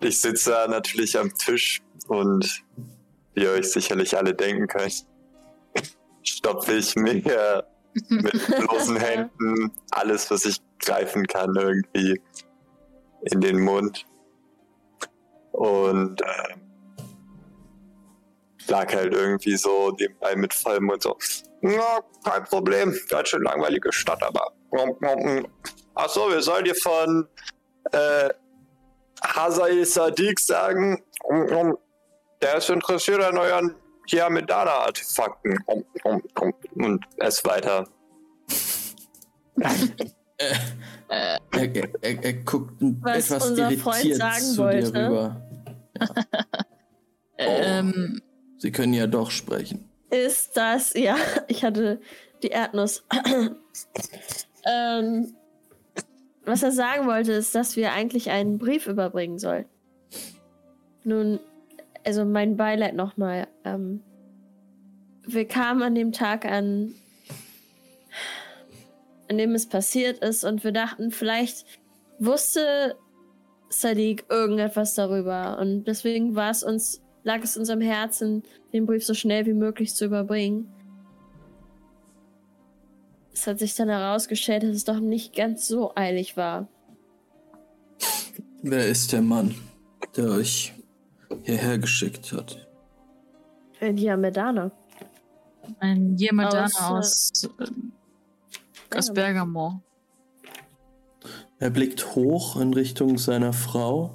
Ich 0.00 0.20
sitze 0.20 0.50
da 0.50 0.66
natürlich 0.66 1.18
am 1.18 1.32
Tisch 1.34 1.82
und 2.08 2.64
wie 3.34 3.42
ihr 3.42 3.50
euch 3.50 3.70
sicherlich 3.70 4.16
alle 4.16 4.34
denken 4.34 4.66
könnt, 4.66 5.06
stopfe 6.22 6.74
ich 6.74 6.94
mir 6.96 7.66
mit 8.08 8.32
bloßen 8.58 8.96
Händen 8.96 9.72
alles, 9.90 10.30
was 10.30 10.44
ich 10.44 10.58
greifen 10.78 11.26
kann, 11.26 11.54
irgendwie 11.56 12.20
in 13.22 13.40
den 13.40 13.60
Mund. 13.60 14.06
Und 15.52 16.20
äh, 16.22 16.54
lag 18.68 18.94
halt 18.94 19.12
irgendwie 19.12 19.56
so 19.56 19.94
nebenbei 19.98 20.34
mit 20.36 20.54
vollem 20.54 20.84
Mund 20.84 21.02
so, 21.02 21.16
ja, 21.62 22.00
kein 22.24 22.44
Problem, 22.44 22.98
ganz 23.08 23.28
schön 23.28 23.42
langweilige 23.42 23.92
Stadt, 23.92 24.22
aber. 24.22 24.52
Achso, 25.94 26.30
wir 26.30 26.40
sollen 26.40 26.64
dir 26.64 26.74
von 26.74 27.28
äh, 27.92 28.30
Hazai 29.22 29.84
Sadiq 29.84 30.40
sagen, 30.40 31.02
der 32.42 32.56
ist 32.56 32.68
interessiert 32.68 33.22
an 33.22 33.38
euren 33.38 33.74
Hiamedana-Artefakten. 34.06 35.58
Und 36.74 37.04
es 37.18 37.44
weiter. 37.44 37.84
äh, 39.56 40.54
er, 41.08 41.38
er, 41.52 41.88
er, 42.00 42.24
er, 42.24 42.32
guckt 42.44 42.74
Was 43.00 43.30
etwas 43.30 43.50
irritiert 43.58 44.40
zu 44.40 44.58
wollte. 44.58 44.92
dir 44.92 45.06
rüber. 45.06 45.42
Ja. 45.98 46.08
ähm, 47.78 48.22
Sie 48.58 48.72
können 48.72 48.94
ja 48.94 49.06
doch 49.06 49.30
sprechen. 49.30 49.88
Ist 50.10 50.56
das, 50.56 50.94
ja, 50.94 51.16
ich 51.48 51.64
hatte 51.64 52.00
die 52.42 52.48
Erdnuss. 52.48 53.04
ähm, 54.66 55.34
was 56.44 56.62
er 56.62 56.72
sagen 56.72 57.06
wollte, 57.06 57.32
ist, 57.32 57.54
dass 57.54 57.76
wir 57.76 57.92
eigentlich 57.92 58.30
einen 58.30 58.58
Brief 58.58 58.86
überbringen 58.86 59.38
sollen. 59.38 59.66
Nun, 61.04 61.40
also 62.04 62.24
mein 62.24 62.56
Beileid 62.56 62.94
nochmal. 62.94 63.48
Ähm, 63.64 64.00
wir 65.26 65.46
kamen 65.46 65.82
an 65.82 65.94
dem 65.94 66.12
Tag 66.12 66.44
an, 66.44 66.94
an 69.28 69.38
dem 69.38 69.54
es 69.54 69.68
passiert 69.68 70.18
ist, 70.18 70.44
und 70.44 70.64
wir 70.64 70.72
dachten, 70.72 71.10
vielleicht 71.10 71.64
wusste 72.18 72.96
Sadiq 73.68 74.24
irgendetwas 74.28 74.94
darüber. 74.94 75.58
Und 75.58 75.84
deswegen 75.84 76.34
war 76.34 76.50
es 76.50 76.62
uns 76.62 77.02
lag 77.24 77.42
es 77.42 77.56
uns 77.56 77.70
am 77.70 77.80
Herzen, 77.80 78.42
den 78.72 78.86
Brief 78.86 79.04
so 79.04 79.14
schnell 79.14 79.46
wie 79.46 79.52
möglich 79.52 79.94
zu 79.94 80.06
überbringen. 80.06 80.68
Es 83.32 83.46
hat 83.46 83.58
sich 83.58 83.74
dann 83.74 83.88
herausgestellt, 83.88 84.62
dass 84.62 84.76
es 84.76 84.84
doch 84.84 85.00
nicht 85.00 85.34
ganz 85.34 85.66
so 85.66 85.92
eilig 85.94 86.36
war. 86.36 86.68
Wer 88.62 88.86
ist 88.86 89.12
der 89.12 89.22
Mann, 89.22 89.54
der 90.16 90.30
euch 90.30 90.72
hierher 91.42 91.78
geschickt 91.78 92.32
hat? 92.32 92.66
Ein 93.80 93.96
Yamedana. 93.98 94.70
Ein 95.78 96.16
Yamedana 96.16 96.64
Aus, 96.64 96.80
aus, 96.80 97.50
äh, 97.58 98.96
aus 98.96 99.12
Bergamo. 99.12 99.80
Er 101.58 101.70
blickt 101.70 102.14
hoch 102.16 102.56
in 102.60 102.74
Richtung 102.74 103.18
seiner 103.18 103.52
Frau, 103.52 104.14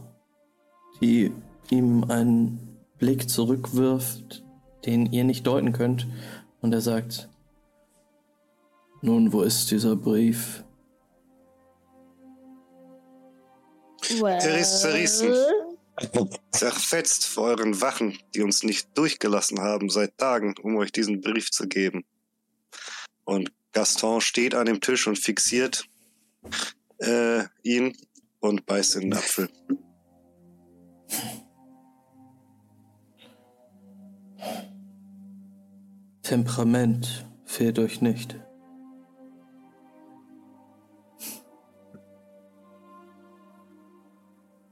die 1.02 1.32
ihm 1.70 2.04
einen 2.10 2.78
Blick 2.98 3.30
zurückwirft, 3.30 4.44
den 4.86 5.06
ihr 5.12 5.24
nicht 5.24 5.48
deuten 5.48 5.72
könnt, 5.72 6.08
und 6.62 6.74
er 6.74 6.82
sagt, 6.82 7.30
nun, 9.02 9.32
wo 9.32 9.42
ist 9.42 9.72
dieser 9.72 9.96
Brief? 9.96 10.64
Well. 14.20 14.40
Zerriss, 14.40 14.82
zerrissen. 14.82 15.34
Zerfetzt 16.52 17.26
vor 17.26 17.46
euren 17.50 17.82
Wachen, 17.82 18.18
die 18.36 18.42
uns 18.42 18.64
nicht 18.64 18.98
durchgelassen 18.98 19.62
haben 19.62 19.90
seit 19.90 20.18
Tagen, 20.18 20.56
um 20.62 20.78
euch 20.78 20.92
diesen 20.92 21.22
Brief 21.22 21.52
zu 21.52 21.68
geben. 21.68 22.06
Und 23.24 23.52
Gaston 23.74 24.22
steht 24.22 24.56
an 24.56 24.66
dem 24.66 24.82
Tisch 24.82 25.08
und 25.08 25.18
fixiert 25.18 25.86
äh, 27.00 27.44
ihn 27.64 27.96
und 28.40 28.66
beißt 28.66 28.96
in 28.96 29.02
den 29.02 29.14
Apfel. 29.14 29.50
Temperament 36.22 37.26
fehlt 37.46 37.80
euch 37.80 38.02
nicht. 38.02 38.36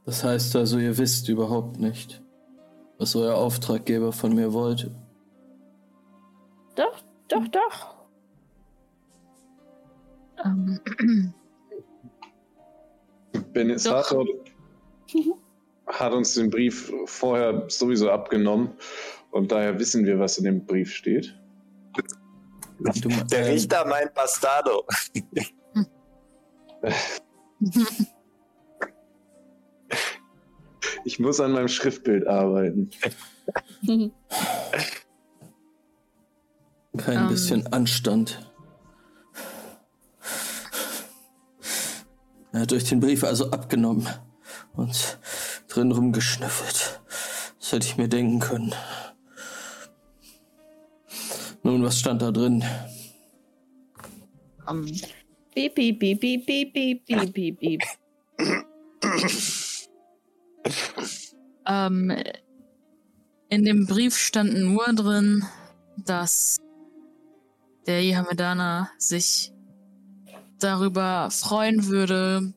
Das 0.06 0.22
heißt 0.22 0.54
also, 0.54 0.78
ihr 0.78 0.96
wisst 0.96 1.28
überhaupt 1.28 1.80
nicht, 1.80 2.22
was 2.96 3.16
euer 3.16 3.34
Auftraggeber 3.34 4.12
von 4.12 4.36
mir 4.36 4.52
wollte. 4.52 4.94
Doch, 6.76 7.02
doch, 7.26 7.48
doch. 7.48 7.96
Ähm, 10.44 10.80
Benisator 13.52 14.24
hat 15.88 16.12
uns 16.12 16.34
den 16.34 16.50
Brief 16.50 16.92
vorher 17.06 17.64
sowieso 17.68 18.08
abgenommen 18.10 18.70
und 19.32 19.50
daher 19.50 19.76
wissen 19.80 20.06
wir, 20.06 20.20
was 20.20 20.38
in 20.38 20.44
dem 20.44 20.64
Brief 20.64 20.94
steht. 20.94 21.36
Der 23.32 23.40
ähm, 23.40 23.46
Richter 23.46 23.84
meint 23.86 24.14
Bastardo. 24.14 24.84
Ich 31.06 31.20
muss 31.20 31.38
an 31.38 31.52
meinem 31.52 31.68
Schriftbild 31.68 32.26
arbeiten. 32.26 32.90
Kein 36.96 37.22
um. 37.22 37.28
bisschen 37.28 37.72
Anstand. 37.72 38.52
Er 42.52 42.62
hat 42.62 42.72
euch 42.72 42.82
den 42.84 42.98
Brief 42.98 43.22
also 43.22 43.52
abgenommen 43.52 44.08
und 44.74 45.20
drin 45.68 45.92
rumgeschnüffelt. 45.92 47.00
Das 47.60 47.70
hätte 47.70 47.86
ich 47.86 47.96
mir 47.96 48.08
denken 48.08 48.40
können. 48.40 48.74
Nun, 51.62 51.84
was 51.84 52.00
stand 52.00 52.20
da 52.20 52.32
drin? 52.32 52.64
Um. 54.68 54.84
Beep, 55.54 55.76
beep, 55.76 56.00
beep, 56.00 56.20
beep, 56.20 56.44
beep, 56.44 56.72
beep, 57.06 57.32
beep, 57.32 57.60
beep 57.60 57.82
ähm, 61.66 62.16
in 63.48 63.64
dem 63.64 63.86
Brief 63.86 64.16
stand 64.16 64.54
nur 64.54 64.86
drin, 64.92 65.44
dass 66.04 66.58
der 67.86 68.02
Jehamedana 68.02 68.90
sich 68.98 69.52
darüber 70.58 71.30
freuen 71.30 71.86
würde, 71.86 72.52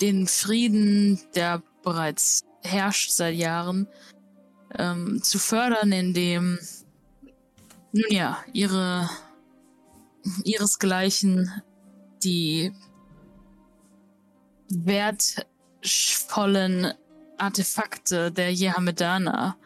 den 0.00 0.26
Frieden, 0.26 1.20
der 1.34 1.62
bereits 1.82 2.44
herrscht 2.62 3.10
seit 3.10 3.34
Jahren, 3.34 3.88
ähm, 4.78 5.20
zu 5.22 5.38
fördern, 5.38 5.92
indem, 5.92 6.58
nun 7.92 8.10
ja, 8.10 8.38
ihre, 8.52 9.08
ihresgleichen 10.44 11.50
die 12.22 12.72
wertvollen 14.70 15.32
Artefakte 17.38 18.30
der 18.30 18.52
Jehamedana, 18.52 19.56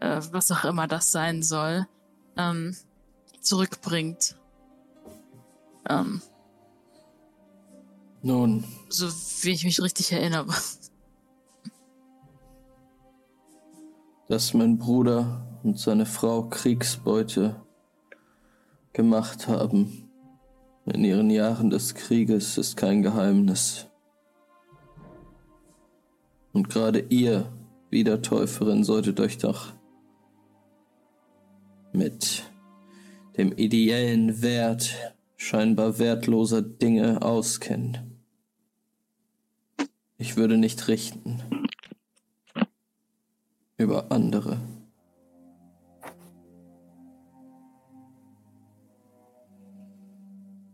äh, 0.00 0.20
was 0.30 0.50
auch 0.50 0.64
immer 0.64 0.86
das 0.86 1.10
sein 1.10 1.42
soll, 1.42 1.86
ähm, 2.36 2.76
zurückbringt. 3.40 4.36
Ähm, 5.88 6.22
Nun, 8.22 8.64
so 8.88 9.08
wie 9.42 9.50
ich 9.50 9.64
mich 9.64 9.80
richtig 9.80 10.12
erinnere. 10.12 10.54
dass 14.28 14.54
mein 14.54 14.78
Bruder 14.78 15.46
und 15.62 15.78
seine 15.78 16.06
Frau 16.06 16.48
Kriegsbeute 16.48 17.62
gemacht 18.92 19.48
haben 19.48 20.08
in 20.86 21.04
ihren 21.04 21.30
Jahren 21.30 21.70
des 21.70 21.94
Krieges, 21.94 22.58
ist 22.58 22.76
kein 22.76 23.02
Geheimnis. 23.02 23.86
Und 26.54 26.70
gerade 26.70 27.00
ihr, 27.10 27.52
Wiedertäuferin, 27.90 28.84
solltet 28.84 29.18
euch 29.20 29.38
doch 29.38 29.72
mit 31.92 32.44
dem 33.36 33.52
ideellen 33.52 34.40
Wert 34.40 34.94
scheinbar 35.36 35.98
wertloser 35.98 36.62
Dinge 36.62 37.22
auskennen. 37.22 38.24
Ich 40.16 40.36
würde 40.36 40.56
nicht 40.56 40.86
richten 40.86 41.42
über 43.76 44.12
andere. 44.12 44.60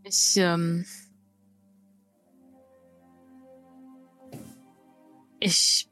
Ich, 0.05 0.37
ähm, 0.37 0.85
ich 5.41 5.89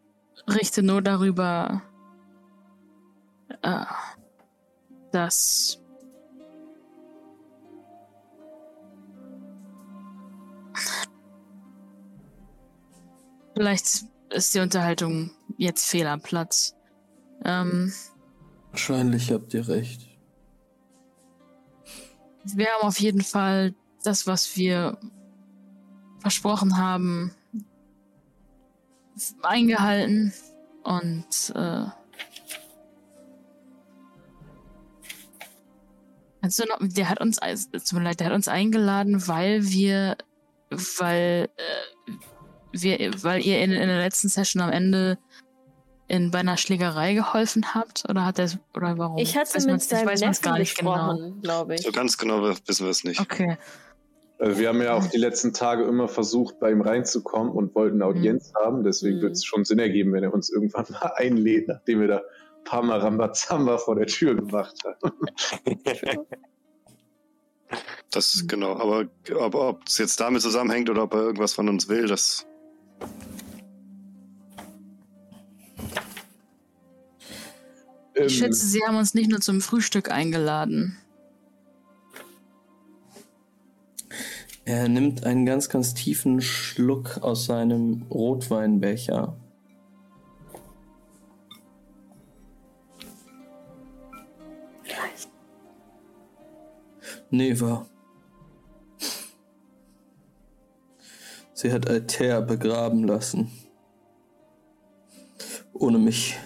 richte 0.46 0.82
nur 0.82 1.02
darüber, 1.02 1.82
äh, 3.62 3.84
dass 5.11 5.82
vielleicht 13.54 14.04
ist 14.30 14.54
die 14.54 14.61
Unterhaltung 14.61 15.30
jetzt 15.56 15.88
fehl 15.88 16.06
am 16.06 16.20
Platz. 16.20 16.76
Ähm, 17.44 17.92
Wahrscheinlich 18.70 19.32
habt 19.32 19.54
ihr 19.54 19.66
recht. 19.66 20.06
Wir 22.44 22.66
haben 22.66 22.87
auf 22.87 23.00
jeden 23.00 23.22
Fall 23.22 23.74
das, 24.04 24.26
was 24.26 24.56
wir 24.56 24.98
versprochen 26.20 26.76
haben, 26.76 27.34
eingehalten. 29.42 30.33
Und 30.85 31.52
äh, 31.54 31.85
also 36.40 36.64
noch, 36.64 36.78
der 36.81 37.09
hat 37.09 37.20
uns, 37.20 37.38
es 37.42 37.68
tut 37.70 37.92
mir 37.98 38.04
leid, 38.04 38.20
der 38.20 38.28
hat 38.28 38.35
uns 38.35 38.48
eingeladen, 38.48 39.26
weil 39.28 39.64
wir, 39.64 40.16
weil 40.70 41.49
äh, 41.57 42.12
wir, 42.72 43.22
weil 43.22 43.45
ihr 43.45 43.61
in, 43.61 43.72
in 43.72 43.88
der 43.88 43.99
letzten 43.99 44.28
Session 44.28 44.62
am 44.62 44.70
Ende 44.70 45.18
in 46.09 46.30
bei 46.30 46.38
einer 46.38 46.57
Schlägerei 46.57 47.14
geholfen 47.14 47.74
habt? 47.74 48.09
Oder 48.09 48.24
hat 48.24 48.38
er 48.38 48.51
oder 48.74 48.97
warum? 48.99 49.18
Ich 49.18 49.36
hatte 49.36 49.55
Weiß 49.55 49.66
mit 49.66 49.82
seinem 49.82 50.09
weiß 50.09 50.22
man's 50.22 50.42
Neffen 50.42 50.59
gesprochen, 50.59 51.40
glaube 51.42 51.74
ich. 51.74 51.82
So 51.82 51.92
ganz 51.92 52.16
genau 52.16 52.42
wissen 52.42 52.86
wir 52.86 52.90
es 52.90 53.05
nicht. 53.05 53.20
Okay. 53.20 53.59
Also 54.39 54.59
wir 54.61 54.68
haben 54.68 54.80
ja 54.80 54.95
auch 54.95 55.07
die 55.07 55.16
letzten 55.18 55.53
Tage 55.53 55.84
immer 55.84 56.07
versucht, 56.09 56.61
bei 56.61 56.70
ihm 56.70 56.80
reinzukommen 56.80 57.53
und 57.53 57.74
wollten 57.74 57.97
eine 58.01 58.07
Audienz 58.07 58.53
haben. 58.55 58.84
Deswegen 58.84 59.18
Mhm. 59.18 59.22
wird 59.22 59.32
es 59.32 59.45
schon 59.45 59.64
Sinn 59.64 59.80
ergeben, 59.80 60.12
wenn 60.12 60.22
er 60.22 60.32
uns 60.32 60.49
irgendwann 60.51 60.86
mal 60.91 61.12
einlädt, 61.16 61.66
nachdem 61.68 62.01
wir 62.01 62.09
da 62.09 62.16
ein 62.18 62.64
paar 62.64 62.82
Mal 62.82 63.01
Rambazamba 63.01 63.78
vor 63.78 63.97
der 63.97 64.07
Tür 64.07 64.34
gemacht 64.36 64.76
haben. 64.84 65.12
Das 68.11 68.45
genau. 68.47 68.72
Aber, 68.76 69.05
aber 69.39 69.68
ob 69.68 69.82
es 69.86 69.99
jetzt 69.99 70.18
damit 70.18 70.41
zusammenhängt 70.41 70.89
oder 70.89 71.03
ob 71.03 71.12
er 71.12 71.20
irgendwas 71.20 71.53
von 71.53 71.68
uns 71.68 71.91
will, 71.91 72.07
das. 72.07 72.47
Ich 78.14 78.22
Ähm, 78.22 78.28
schätze, 78.30 78.66
Sie 78.66 78.80
haben 78.86 78.97
uns 78.97 79.14
nicht 79.14 79.30
nur 79.30 79.41
zum 79.41 79.61
Frühstück 79.61 80.11
eingeladen. 80.11 80.97
Er 84.68 84.86
nimmt 84.86 85.24
einen 85.24 85.46
ganz, 85.46 85.70
ganz 85.70 85.94
tiefen 85.94 86.42
Schluck 86.42 87.22
aus 87.22 87.46
seinem 87.46 88.02
Rotweinbecher. 88.10 89.34
Neva. 97.30 97.86
Sie 101.54 101.72
hat 101.72 101.88
Alter 101.88 102.42
begraben 102.42 103.04
lassen. 103.04 103.50
Ohne 105.72 105.96
mich. 105.96 106.36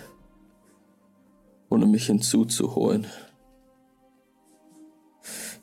ohne 1.71 1.87
mich 1.87 2.07
hinzuzuholen. 2.07 3.09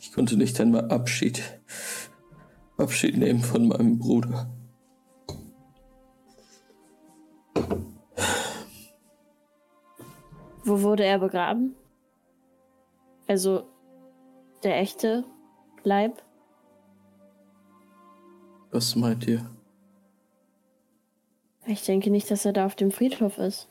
Ich 0.01 0.11
konnte 0.11 0.35
nicht 0.35 0.59
einmal 0.59 0.91
Abschied. 0.91 1.58
Abschied 2.79 3.17
nehmen 3.17 3.41
von 3.41 3.67
meinem 3.67 3.99
Bruder. 3.99 4.49
Wo 10.63 10.81
wurde 10.81 11.03
er 11.03 11.19
begraben? 11.19 11.75
Also 13.27 13.67
der 14.63 14.77
echte 14.79 15.25
Leib? 15.83 16.23
Was 18.71 18.95
meint 18.95 19.27
ihr? 19.27 19.49
Ich 21.65 21.83
denke 21.85 22.11
nicht, 22.11 22.31
dass 22.31 22.45
er 22.45 22.53
da 22.53 22.65
auf 22.65 22.75
dem 22.75 22.91
Friedhof 22.91 23.37
ist. 23.37 23.67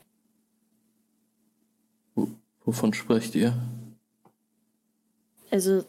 W 2.15 2.27
wovon 2.63 2.93
sprecht 2.93 3.33
ihr? 3.35 3.53
Also, 5.51 5.83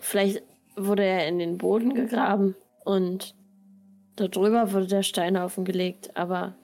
vielleicht 0.00 0.42
wurde 0.76 1.04
er 1.04 1.28
in 1.28 1.38
den 1.38 1.58
Boden 1.58 1.94
gegraben 1.94 2.56
und 2.84 3.34
darüber 4.16 4.72
wurde 4.72 4.86
der 4.86 5.02
Steinhaufen 5.02 5.64
gelegt, 5.64 6.16
aber 6.16 6.54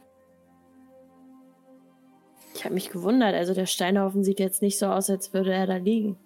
ich 2.55 2.65
habe 2.65 2.75
mich 2.75 2.91
gewundert. 2.91 3.35
Also 3.35 3.53
der 3.53 3.67
Steinhaufen 3.67 4.25
sieht 4.25 4.41
jetzt 4.41 4.63
nicht 4.63 4.79
so 4.79 4.87
aus, 4.87 5.11
als 5.11 5.35
würde 5.35 5.53
er 5.53 5.67
da 5.67 5.77
liegen. 5.77 6.17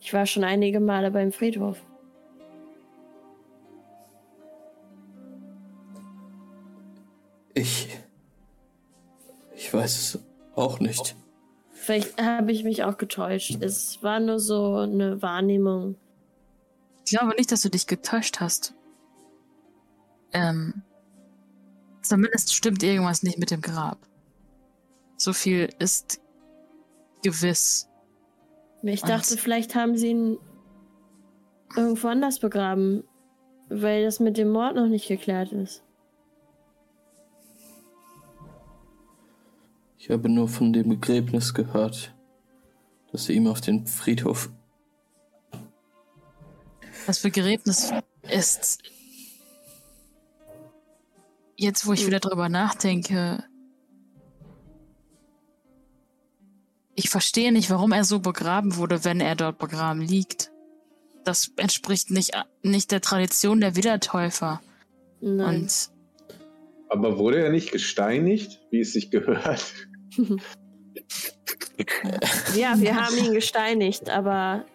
Ich 0.00 0.14
war 0.14 0.26
schon 0.26 0.44
einige 0.44 0.78
Male 0.78 1.10
beim 1.10 1.32
Friedhof. 1.32 1.82
Ich. 7.54 7.88
Ich 9.56 9.74
weiß 9.74 9.98
es 9.98 10.24
auch 10.54 10.78
nicht. 10.78 11.16
Vielleicht 11.72 12.22
habe 12.22 12.52
ich 12.52 12.62
mich 12.62 12.84
auch 12.84 12.96
getäuscht. 12.96 13.56
Es 13.60 14.02
war 14.02 14.20
nur 14.20 14.38
so 14.38 14.76
eine 14.76 15.20
Wahrnehmung. 15.20 15.96
Ich 17.10 17.16
glaube 17.18 17.34
nicht, 17.36 17.50
dass 17.50 17.62
du 17.62 17.70
dich 17.70 17.86
getäuscht 17.86 18.38
hast. 18.38 18.74
Ähm. 20.34 20.82
Zumindest 22.02 22.54
stimmt 22.54 22.82
irgendwas 22.82 23.22
nicht 23.22 23.38
mit 23.38 23.50
dem 23.50 23.62
Grab. 23.62 23.98
So 25.16 25.32
viel 25.32 25.70
ist 25.78 26.20
gewiss. 27.22 27.88
Ich 28.82 29.00
dachte, 29.00 29.32
Und 29.32 29.40
vielleicht 29.40 29.74
haben 29.74 29.96
sie 29.96 30.08
ihn 30.08 30.38
irgendwo 31.74 32.08
anders 32.08 32.40
begraben, 32.40 33.04
weil 33.70 34.04
das 34.04 34.20
mit 34.20 34.36
dem 34.36 34.50
Mord 34.50 34.76
noch 34.76 34.88
nicht 34.88 35.08
geklärt 35.08 35.50
ist. 35.52 35.82
Ich 39.96 40.10
habe 40.10 40.28
nur 40.28 40.48
von 40.48 40.74
dem 40.74 40.90
Begräbnis 40.90 41.54
gehört, 41.54 42.14
dass 43.12 43.24
sie 43.24 43.32
ihm 43.32 43.46
auf 43.46 43.62
den 43.62 43.86
Friedhof. 43.86 44.50
Das 47.08 47.20
Begräbnis 47.20 47.90
ist. 48.30 48.82
Jetzt, 51.56 51.86
wo 51.86 51.94
ich 51.94 52.06
wieder 52.06 52.20
drüber 52.20 52.50
nachdenke, 52.50 53.42
Ich 56.94 57.10
verstehe 57.10 57.52
nicht, 57.52 57.70
warum 57.70 57.92
er 57.92 58.02
so 58.04 58.18
begraben 58.18 58.76
wurde, 58.76 59.04
wenn 59.04 59.20
er 59.20 59.36
dort 59.36 59.58
begraben 59.58 60.02
liegt. 60.02 60.50
Das 61.24 61.52
entspricht 61.56 62.10
nicht, 62.10 62.32
nicht 62.62 62.90
der 62.90 63.00
Tradition 63.00 63.60
der 63.60 63.76
Wiedertäufer. 63.76 64.60
Nein. 65.20 65.60
Und 65.60 65.90
Aber 66.88 67.16
wurde 67.16 67.38
er 67.38 67.50
nicht 67.50 67.70
gesteinigt, 67.70 68.60
wie 68.70 68.80
es 68.80 68.92
sich 68.92 69.12
gehört? 69.12 69.64
ja, 72.56 72.74
wir 72.78 72.96
haben 72.96 73.16
ihn 73.16 73.32
gesteinigt, 73.32 74.10
aber 74.10 74.66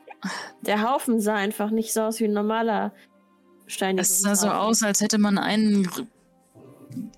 der 0.62 0.90
Haufen 0.90 1.20
sah 1.22 1.36
einfach 1.36 1.72
nicht 1.72 1.94
so 1.94 2.02
aus 2.02 2.20
wie 2.20 2.26
ein 2.26 2.34
normaler 2.34 2.94
Steinigung. 3.68 4.02
Es 4.02 4.22
sah 4.22 4.36
so 4.36 4.50
aus, 4.50 4.84
als 4.84 5.02
hätte 5.02 5.18
man 5.18 5.38
einen 5.38 5.90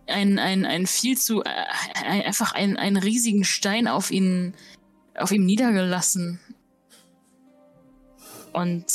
ein, 0.07 0.39
ein, 0.39 0.65
ein 0.65 0.87
viel 0.87 1.17
zu, 1.17 1.43
äh, 1.43 1.49
einfach 2.05 2.53
einen, 2.53 2.77
einen 2.77 2.97
riesigen 2.97 3.43
Stein 3.43 3.87
auf 3.87 4.11
ihn 4.11 4.55
auf 5.17 5.31
ihm 5.31 5.45
niedergelassen. 5.45 6.39
Und 8.53 8.85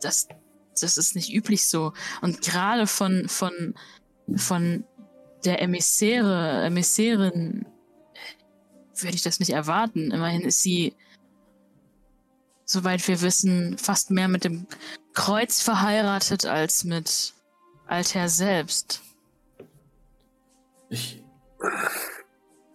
das, 0.00 0.28
das 0.80 0.96
ist 0.96 1.14
nicht 1.14 1.32
üblich 1.32 1.66
so. 1.66 1.92
Und 2.20 2.42
gerade 2.42 2.86
von, 2.86 3.28
von, 3.28 3.74
von 4.34 4.84
der 5.44 5.62
Emissäre, 5.62 6.64
Emissärin 6.64 7.66
würde 8.96 9.16
ich 9.16 9.22
das 9.22 9.40
nicht 9.40 9.50
erwarten. 9.50 10.10
Immerhin 10.10 10.42
ist 10.42 10.62
sie, 10.62 10.94
soweit 12.66 13.06
wir 13.08 13.22
wissen, 13.22 13.78
fast 13.78 14.10
mehr 14.10 14.28
mit 14.28 14.44
dem 14.44 14.66
Kreuz 15.14 15.62
verheiratet 15.62 16.44
als 16.44 16.84
mit 16.84 17.32
Alter 17.86 18.28
selbst. 18.28 19.00
Ich. 20.90 21.24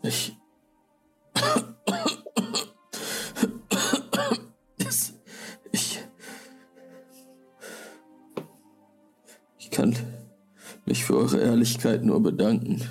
Ich. 0.01 0.37
Ich. 5.61 6.03
Ich 9.59 9.71
kann 9.71 9.95
mich 10.85 11.05
für 11.05 11.17
eure 11.17 11.39
Ehrlichkeit 11.39 12.03
nur 12.03 12.21
bedanken. 12.21 12.81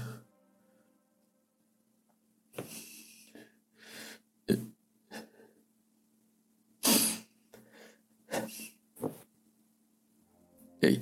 Hey. 10.83 10.99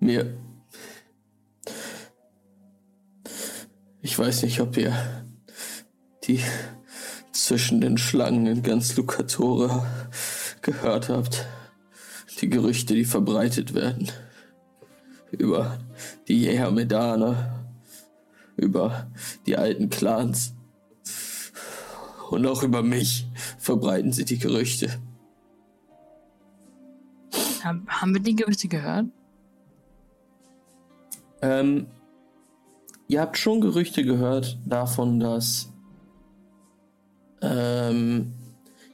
Mir. 0.00 0.36
Ich 4.02 4.18
weiß 4.18 4.42
nicht, 4.42 4.60
ob 4.60 4.76
ihr 4.76 4.94
die 6.24 6.40
zwischen 7.32 7.80
den 7.80 7.96
Schlangen 7.96 8.46
in 8.46 8.62
ganz 8.62 8.96
Lucatore 8.96 9.86
gehört 10.60 11.08
habt. 11.08 11.46
Die 12.42 12.50
Gerüchte, 12.50 12.94
die 12.94 13.06
verbreitet 13.06 13.72
werden. 13.72 14.10
Über 15.30 15.78
die 16.28 16.42
Jägermedaner, 16.42 17.64
über 18.56 19.10
die 19.46 19.56
alten 19.56 19.88
Clans. 19.88 20.52
Und 22.28 22.46
auch 22.46 22.62
über 22.62 22.82
mich 22.82 23.26
verbreiten 23.58 24.12
sie 24.12 24.26
die 24.26 24.38
Gerüchte. 24.38 24.90
Haben 27.64 28.14
wir 28.14 28.20
die 28.20 28.36
Gerüchte 28.36 28.68
gehört? 28.68 29.06
Ähm, 31.40 31.86
ihr 33.06 33.20
habt 33.20 33.38
schon 33.38 33.60
Gerüchte 33.60 34.04
gehört 34.04 34.58
davon, 34.66 35.20
dass 35.20 35.72
ähm, 37.40 38.32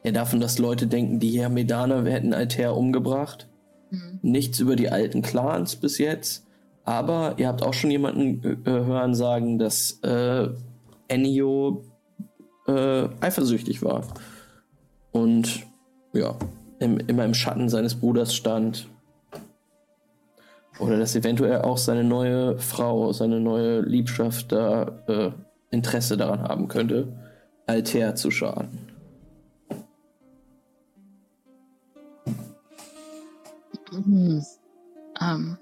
ja, 0.02 0.12
davon, 0.12 0.40
dass 0.40 0.58
Leute 0.58 0.86
denken, 0.86 1.18
die 1.18 1.40
Hermedaner 1.40 2.04
hätten 2.04 2.34
Altair 2.34 2.76
umgebracht. 2.76 3.48
Mhm. 3.90 4.18
Nichts 4.22 4.60
über 4.60 4.76
die 4.76 4.90
alten 4.90 5.22
Clans 5.22 5.76
bis 5.76 5.98
jetzt. 5.98 6.46
Aber 6.84 7.34
ihr 7.38 7.48
habt 7.48 7.62
auch 7.62 7.72
schon 7.72 7.90
jemanden 7.90 8.62
äh, 8.66 8.70
hören 8.70 9.14
sagen, 9.14 9.58
dass 9.58 10.00
äh, 10.02 10.48
Ennio 11.08 11.84
äh, 12.66 13.08
eifersüchtig 13.20 13.82
war. 13.82 14.06
Und 15.12 15.64
ja, 16.12 16.36
im, 16.78 16.98
immer 16.98 17.24
im 17.24 17.34
Schatten 17.34 17.68
seines 17.68 17.94
Bruders 17.94 18.34
stand. 18.34 18.88
Oder 20.78 20.98
dass 20.98 21.14
eventuell 21.14 21.62
auch 21.62 21.78
seine 21.78 22.04
neue 22.04 22.58
Frau, 22.58 23.12
seine 23.12 23.40
neue 23.40 23.80
Liebschaft 23.80 24.50
da 24.50 24.98
äh, 25.06 25.30
Interesse 25.70 26.16
daran 26.16 26.42
haben 26.42 26.68
könnte. 26.68 27.12
Alter 27.66 28.14
zu 28.14 28.30
schaden. 28.30 28.90
Mhm. 33.92 34.44
Ähm. 35.20 35.56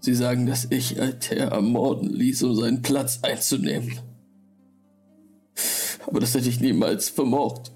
Sie 0.00 0.14
sagen, 0.14 0.46
dass 0.46 0.66
ich 0.70 1.00
Alter 1.00 1.36
ermorden 1.36 2.10
ließ, 2.10 2.42
um 2.42 2.56
seinen 2.56 2.82
Platz 2.82 3.20
einzunehmen. 3.22 3.92
Aber 6.06 6.20
das 6.20 6.34
hätte 6.34 6.48
ich 6.48 6.60
niemals 6.60 7.08
vermocht. 7.08 7.72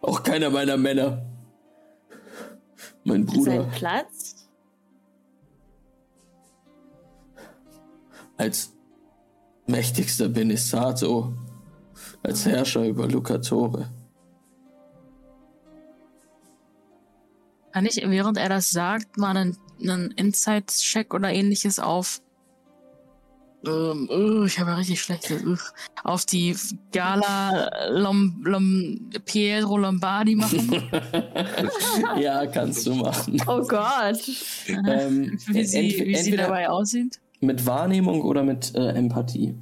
Auch 0.00 0.22
keiner 0.22 0.50
meiner 0.50 0.76
Männer. 0.76 1.24
Mein 3.04 3.24
Bruder. 3.24 3.62
Sein 3.62 3.70
Platz? 3.70 4.48
Als 8.36 8.72
mächtigster 9.66 10.28
Benisato. 10.28 11.32
Als 12.22 12.46
Herrscher 12.46 12.86
über 12.86 13.06
Lucatore. 13.06 13.88
Kann 17.72 17.86
ich, 17.86 17.96
während 17.96 18.38
er 18.38 18.48
das 18.48 18.70
sagt, 18.70 19.18
mal 19.18 19.36
einen, 19.36 19.56
einen 19.80 20.10
Insights-Check 20.12 21.12
oder 21.12 21.32
ähnliches 21.32 21.78
auf. 21.78 22.20
Ähm, 23.66 24.08
uh, 24.10 24.44
ich 24.44 24.58
habe 24.58 24.70
ja 24.70 24.76
richtig 24.76 25.00
schlechte. 25.00 25.42
Uh, 25.44 25.56
auf 26.02 26.26
die 26.26 26.54
Gala 26.92 27.70
Lom, 27.90 28.42
Lom, 28.44 29.10
Pietro 29.24 29.78
Lombardi 29.78 30.34
machen? 30.34 30.90
ja, 32.18 32.46
kannst 32.46 32.86
du 32.86 32.94
machen. 32.94 33.40
Oh 33.46 33.62
Gott. 33.62 34.18
ähm, 34.68 35.38
wie 35.46 35.64
sie, 35.64 36.02
wie 36.04 36.16
sie 36.16 36.36
dabei 36.36 36.68
aussieht? 36.68 37.20
Mit 37.40 37.64
Wahrnehmung 37.66 38.22
oder 38.22 38.42
mit 38.42 38.74
äh, 38.74 38.90
Empathie? 38.90 39.56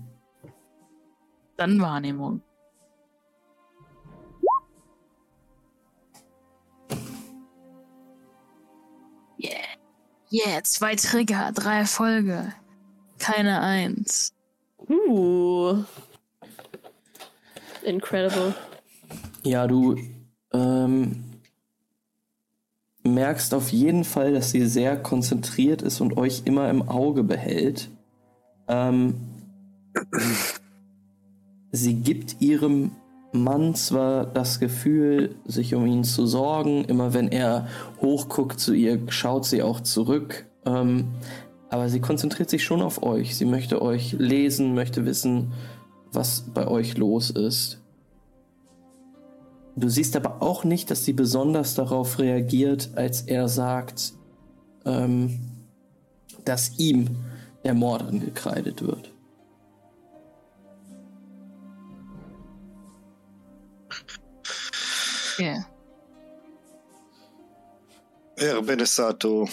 Dann 1.57 1.80
Wahrnehmung. 1.80 2.42
Yeah. 9.38 9.50
Yeah, 10.30 10.62
zwei 10.62 10.94
Trigger, 10.94 11.53
drei 11.53 11.78
Erfolge. 11.78 12.55
Keine 13.23 13.61
Eins. 13.61 14.33
Uh. 14.89 15.85
Incredible. 17.85 18.53
Ja, 19.45 19.68
du 19.68 19.97
ähm, 20.53 21.23
merkst 23.05 23.55
auf 23.55 23.70
jeden 23.70 24.03
Fall, 24.03 24.33
dass 24.35 24.51
sie 24.51 24.66
sehr 24.66 24.97
konzentriert 24.97 25.83
ist 25.83 26.01
und 26.01 26.16
euch 26.16 26.43
immer 26.47 26.68
im 26.68 26.89
Auge 26.89 27.23
behält. 27.23 27.91
Ähm, 28.66 29.14
sie 31.70 31.95
gibt 31.95 32.41
ihrem 32.41 32.91
Mann 33.33 33.77
zwar 33.77 34.27
das 34.27 34.59
Gefühl, 34.59 35.37
sich 35.45 35.77
um 35.77 35.87
ihn 35.87 36.03
zu 36.03 36.27
sorgen. 36.27 36.87
Immer 36.87 37.14
wenn 37.14 37.29
er 37.29 37.68
hochguckt 38.01 38.59
zu 38.59 38.75
ihr, 38.75 38.99
schaut 39.11 39.47
sie 39.47 39.62
auch 39.62 39.81
zurück. 39.81 40.47
Ähm, 40.64 41.09
aber 41.73 41.89
sie 41.89 42.01
konzentriert 42.01 42.51
sich 42.51 42.62
schon 42.64 42.83
auf 42.83 43.03
euch. 43.03 43.35
Sie 43.35 43.47
möchte 43.47 43.81
euch 43.81 44.12
lesen, 44.12 44.75
möchte 44.75 45.07
wissen, 45.07 45.55
was 46.12 46.45
bei 46.53 46.68
euch 46.68 46.99
los 46.99 47.31
ist. 47.31 47.79
Du 49.75 49.89
siehst 49.89 50.14
aber 50.14 50.43
auch 50.43 50.64
nicht, 50.64 50.91
dass 50.91 51.07
sie 51.07 51.14
besonders 51.14 51.75
darauf 51.75 52.18
reagiert, 52.18 52.91
als 52.95 53.23
er 53.23 53.49
sagt, 53.49 54.12
ähm, 54.85 55.41
dass 56.45 56.79
ihm 56.79 57.16
der 57.64 57.73
Mord 57.73 58.03
angekreidet 58.03 58.83
wird. 58.83 59.11
Yeah. 65.39 65.64
Herr 68.37 68.61
Benesato, 68.61 69.49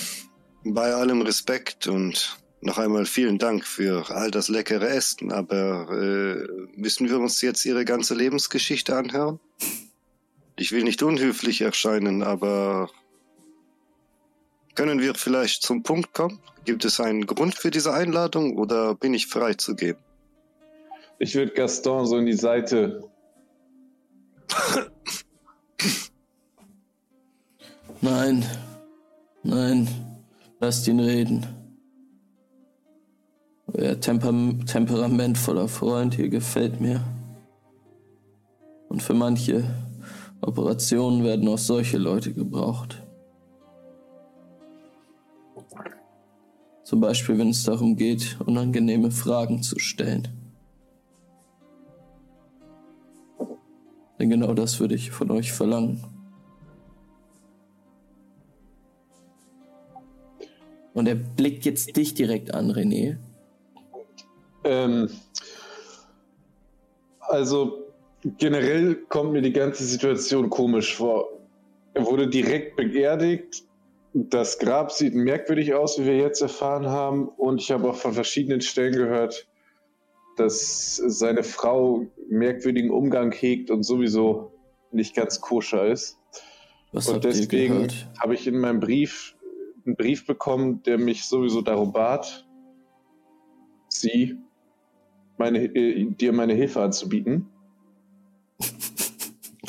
bei 0.63 0.93
allem 0.93 1.21
Respekt 1.21 1.87
und 1.87 2.37
noch 2.61 2.77
einmal 2.77 3.05
vielen 3.05 3.37
Dank 3.37 3.65
für 3.65 4.09
all 4.09 4.31
das 4.31 4.49
leckere 4.49 4.89
Essen, 4.89 5.31
aber 5.31 5.89
äh, 5.91 6.47
müssen 6.75 7.09
wir 7.09 7.19
uns 7.19 7.41
jetzt 7.41 7.65
Ihre 7.65 7.85
ganze 7.85 8.15
Lebensgeschichte 8.15 8.95
anhören? 8.95 9.39
Ich 10.57 10.71
will 10.71 10.83
nicht 10.83 11.01
unhöflich 11.01 11.61
erscheinen, 11.61 12.21
aber 12.21 12.89
können 14.75 14.99
wir 14.99 15.15
vielleicht 15.15 15.63
zum 15.63 15.83
Punkt 15.83 16.13
kommen? 16.13 16.39
Gibt 16.65 16.83
es 16.83 16.99
einen 16.99 17.25
Grund 17.25 17.55
für 17.55 17.71
diese 17.71 17.93
Einladung 17.93 18.57
oder 18.57 18.95
bin 18.95 19.13
ich 19.13 19.27
frei 19.27 19.53
zu 19.53 19.75
gehen? 19.75 19.97
Ich 21.17 21.35
würde 21.35 21.53
Gaston 21.53 22.05
so 22.05 22.17
in 22.17 22.25
die 22.25 22.33
Seite 22.33 23.09
Nein, 28.01 28.45
nein, 29.43 29.87
lasst 30.59 30.87
ihn 30.87 30.99
reden. 30.99 31.45
Euer 33.73 33.99
Temper 33.99 34.33
temperamentvoller 34.65 35.67
Freund 35.67 36.15
hier 36.15 36.29
gefällt 36.29 36.81
mir. 36.81 37.03
Und 38.89 39.03
für 39.03 39.13
manche 39.13 39.63
Operationen 40.41 41.23
werden 41.23 41.47
auch 41.47 41.57
solche 41.57 41.97
Leute 41.97 42.33
gebraucht. 42.33 43.03
Zum 46.83 47.01
Beispiel, 47.01 47.37
wenn 47.37 47.49
es 47.49 47.63
darum 47.63 47.95
geht, 47.95 48.37
unangenehme 48.43 49.11
Fragen 49.11 49.61
zu 49.61 49.77
stellen. 49.77 50.27
Denn 54.17 54.29
genau 54.29 54.53
das 54.53 54.79
würde 54.79 54.95
ich 54.95 55.11
von 55.11 55.29
euch 55.29 55.51
verlangen. 55.51 56.18
Und 60.99 61.07
er 61.07 61.15
blickt 61.15 61.63
jetzt 61.63 61.95
dich 61.95 62.13
direkt 62.13 62.53
an, 62.53 62.71
René. 62.71 63.15
Ähm, 64.65 65.09
also 67.21 67.93
generell 68.37 68.95
kommt 69.07 69.31
mir 69.31 69.41
die 69.41 69.53
ganze 69.53 69.85
Situation 69.85 70.49
komisch 70.49 70.97
vor. 70.97 71.29
Er 71.93 72.05
wurde 72.05 72.27
direkt 72.27 72.75
beerdigt. 72.75 73.63
Das 74.11 74.59
Grab 74.59 74.91
sieht 74.91 75.15
merkwürdig 75.15 75.73
aus, 75.73 75.97
wie 75.99 76.05
wir 76.05 76.17
jetzt 76.17 76.41
erfahren 76.41 76.87
haben. 76.87 77.29
Und 77.29 77.61
ich 77.61 77.71
habe 77.71 77.89
auch 77.89 77.95
von 77.95 78.11
verschiedenen 78.11 78.59
Stellen 78.59 78.91
gehört, 78.91 79.47
dass 80.35 80.97
seine 80.97 81.43
Frau 81.43 82.07
merkwürdigen 82.29 82.91
Umgang 82.91 83.31
hegt 83.31 83.71
und 83.71 83.83
sowieso 83.83 84.51
nicht 84.91 85.15
ganz 85.15 85.39
koscher 85.39 85.87
ist. 85.87 86.17
Was 86.91 87.07
und 87.07 87.23
deswegen 87.23 87.87
habe 88.19 88.33
ich 88.33 88.47
in 88.47 88.59
meinem 88.59 88.81
Brief 88.81 89.37
einen 89.89 89.95
Brief 89.95 90.25
bekommen, 90.25 90.83
der 90.83 90.97
mich 90.97 91.25
sowieso 91.25 91.61
darum 91.61 91.91
bat, 91.91 92.47
sie 93.87 94.37
meine, 95.37 95.63
äh, 95.63 96.05
dir 96.11 96.31
meine 96.31 96.53
Hilfe 96.53 96.81
anzubieten. 96.81 97.47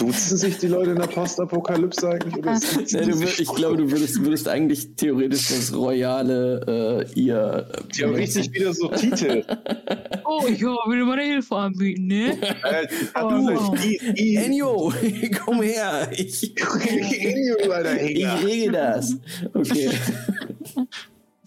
Duzen 0.00 0.38
sich 0.38 0.56
die 0.56 0.68
Leute 0.68 0.92
in 0.92 0.98
der 0.98 1.06
Postapokalypse 1.08 2.08
eigentlich? 2.08 2.34
Oder 2.34 2.54
nee, 2.90 3.04
du 3.04 3.20
würd, 3.20 3.38
ich 3.38 3.48
glaube, 3.52 3.76
du 3.76 3.90
würdest, 3.90 4.24
würdest 4.24 4.48
eigentlich 4.48 4.96
theoretisch 4.96 5.48
das 5.48 5.74
royale 5.74 7.06
äh, 7.14 7.20
ihr. 7.20 7.68
Äh, 7.70 7.82
die 7.94 8.04
haben 8.04 8.14
richtig 8.14 8.50
wieder 8.54 8.72
so 8.72 8.88
Titel. 8.88 9.44
oh, 10.24 10.46
ich 10.48 10.62
will 10.62 11.04
meine 11.04 11.22
Hilfe 11.22 11.54
anbieten, 11.54 12.06
ne? 12.06 12.32
Äh, 12.62 12.86
oh. 13.22 13.74
Enyo, 14.16 14.90
komm 15.44 15.60
her. 15.60 16.10
Ich, 16.12 16.54
Enyo, 16.56 17.70
Alter, 17.70 18.00
ich 18.00 18.26
regel 18.42 18.72
das. 18.72 19.16
Okay. 19.52 19.90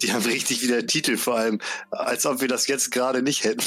Die 0.04 0.14
haben 0.14 0.26
richtig 0.26 0.62
wieder 0.62 0.86
Titel, 0.86 1.18
vor 1.18 1.38
allem, 1.38 1.60
als 1.90 2.28
ob 2.28 2.42
wir 2.42 2.48
das 2.48 2.68
jetzt 2.68 2.92
gerade 2.92 3.24
nicht 3.24 3.46
hätten. 3.46 3.64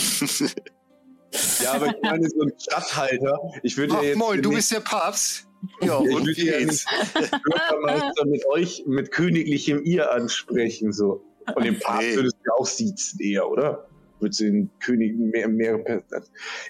Ja, 1.66 1.74
aber 1.74 1.86
ich 1.88 2.02
meine, 2.02 2.28
so 2.28 2.42
ein 2.42 2.52
Stadthalter. 2.58 3.38
Ich 3.62 3.76
würde 3.76 3.94
Ach, 3.96 4.02
ja 4.02 4.08
jetzt. 4.08 4.18
Moin, 4.18 4.40
du 4.42 4.50
bist 4.50 4.72
der 4.72 4.80
Papst. 4.80 5.46
Ja, 5.82 6.00
ich 6.02 6.14
und 6.14 6.34
geht's? 6.34 6.84
Bürgermeister 7.14 8.26
mit 8.26 8.46
euch 8.46 8.84
mit 8.86 9.10
königlichem 9.10 9.82
Ihr 9.84 10.12
ansprechen, 10.12 10.92
so. 10.92 11.22
Und 11.54 11.64
den 11.64 11.78
Papst 11.78 12.08
Nee. 12.10 12.16
würdest 12.16 12.36
du 12.36 12.50
ja 12.50 12.54
auch 12.58 12.66
siezen 12.66 13.20
eher, 13.20 13.48
oder? 13.48 13.88
Mit 14.20 14.38
den 14.40 14.70
Königen 14.80 15.28
mehr, 15.30 15.48
mehr 15.48 16.02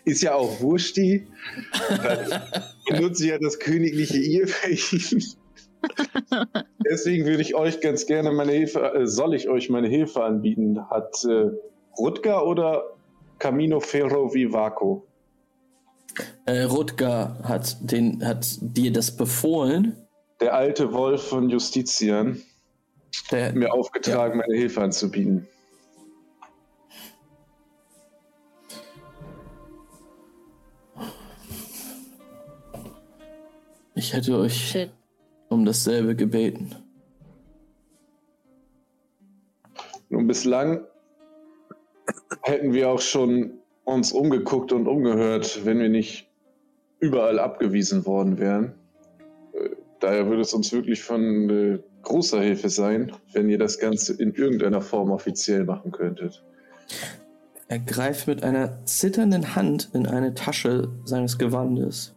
Ist 0.04 0.22
ja 0.22 0.34
auch 0.34 0.60
wurscht, 0.60 0.96
die. 0.96 1.26
Dann 1.88 2.42
benutze 2.88 3.28
ja 3.28 3.38
das 3.38 3.58
königliche 3.58 4.18
Ihr 4.18 4.48
für 4.48 4.70
ihn. 4.70 5.24
Deswegen 6.88 7.26
würde 7.26 7.42
ich 7.42 7.54
euch 7.54 7.80
ganz 7.80 8.06
gerne 8.06 8.32
meine 8.32 8.52
Hilfe, 8.52 8.80
äh, 8.94 9.06
soll 9.06 9.34
ich 9.34 9.48
euch 9.48 9.70
meine 9.70 9.88
Hilfe 9.88 10.24
anbieten? 10.24 10.78
Hat 10.90 11.24
äh, 11.24 11.50
Rutger 11.98 12.46
oder 12.46 12.95
Camino 13.38 13.80
Ferro 13.80 14.32
Vivaco? 14.32 15.06
Äh, 16.46 16.62
Rutger 16.62 17.38
hat, 17.42 17.76
den, 17.80 18.24
hat 18.24 18.46
dir 18.60 18.92
das 18.92 19.14
befohlen. 19.14 19.96
Der 20.40 20.54
alte 20.54 20.92
Wolf 20.92 21.28
von 21.28 21.48
Justitian 21.50 22.40
Der, 23.30 23.48
hat 23.48 23.54
mir 23.54 23.72
aufgetragen, 23.72 24.38
meine 24.38 24.56
Hilfe 24.56 24.82
anzubieten. 24.82 25.46
ich 33.94 34.12
hätte 34.12 34.38
euch 34.38 34.70
Shit. 34.70 34.90
um 35.48 35.64
dasselbe 35.64 36.14
gebeten. 36.14 36.76
Nun 40.08 40.26
bislang 40.26 40.86
hätten 42.46 42.72
wir 42.72 42.88
auch 42.90 43.00
schon 43.00 43.58
uns 43.84 44.12
umgeguckt 44.12 44.72
und 44.72 44.86
umgehört, 44.86 45.64
wenn 45.64 45.80
wir 45.80 45.88
nicht 45.88 46.30
überall 47.00 47.40
abgewiesen 47.40 48.06
worden 48.06 48.38
wären. 48.38 48.74
Äh, 49.52 49.70
daher 49.98 50.28
würde 50.28 50.42
es 50.42 50.54
uns 50.54 50.72
wirklich 50.72 51.02
von 51.02 51.50
äh, 51.50 51.78
großer 52.02 52.40
Hilfe 52.40 52.68
sein, 52.68 53.12
wenn 53.32 53.50
ihr 53.50 53.58
das 53.58 53.80
Ganze 53.80 54.12
in 54.14 54.32
irgendeiner 54.32 54.80
Form 54.80 55.10
offiziell 55.10 55.64
machen 55.64 55.90
könntet. 55.90 56.44
Er 57.66 57.80
greift 57.80 58.28
mit 58.28 58.44
einer 58.44 58.86
zitternden 58.86 59.56
Hand 59.56 59.90
in 59.92 60.06
eine 60.06 60.34
Tasche 60.34 60.88
seines 61.04 61.38
Gewandes 61.38 62.14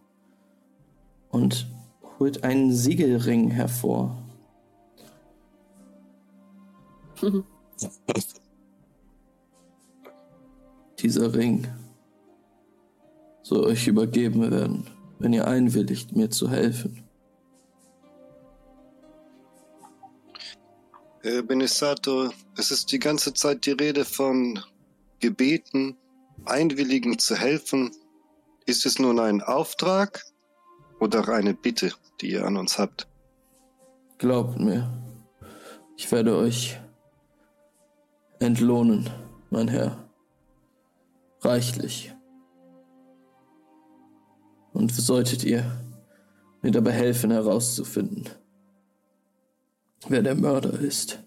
und 1.32 1.67
holt 2.19 2.43
einen 2.43 2.71
Siegelring 2.71 3.49
hervor. 3.49 4.15
Dieser 11.02 11.34
Ring 11.34 11.66
soll 13.41 13.64
euch 13.66 13.88
übergeben 13.88 14.52
werden, 14.52 14.86
wenn 15.18 15.32
ihr 15.32 15.47
einwilligt, 15.47 16.14
mir 16.16 16.30
zu 16.30 16.50
helfen. 16.50 17.04
Herr 21.22 21.41
Benisato, 21.41 22.32
es 22.58 22.72
ist 22.72 22.91
die 22.91 23.00
ganze 23.00 23.34
Zeit 23.34 23.66
die 23.66 23.72
Rede 23.72 24.04
von 24.04 24.60
Gebeten, 25.20 25.97
Einwilligen 26.45 27.18
zu 27.18 27.36
helfen. 27.36 27.91
Ist 28.66 28.86
es 28.86 29.00
nun 29.00 29.20
ein 29.20 29.41
Auftrag 29.41 30.26
oder 31.00 31.28
eine 31.30 31.54
Bitte, 31.54 31.93
die 32.20 32.32
ihr 32.32 32.45
an 32.45 32.58
uns 32.58 32.78
habt? 32.78 33.08
Glaubt 34.18 34.60
mir, 34.60 34.91
ich 35.97 36.12
werde 36.12 36.38
euch 36.38 36.78
entlohnen, 38.39 39.10
mein 39.50 39.68
Herr 39.70 40.09
reichlich. 41.41 42.13
Und 44.73 44.93
solltet 44.93 45.43
ihr 45.43 45.63
mir 46.61 46.71
dabei 46.71 46.91
helfen 46.91 47.31
herauszufinden, 47.31 48.29
wer 50.07 50.21
der 50.21 50.35
Mörder 50.35 50.79
ist, 50.79 51.19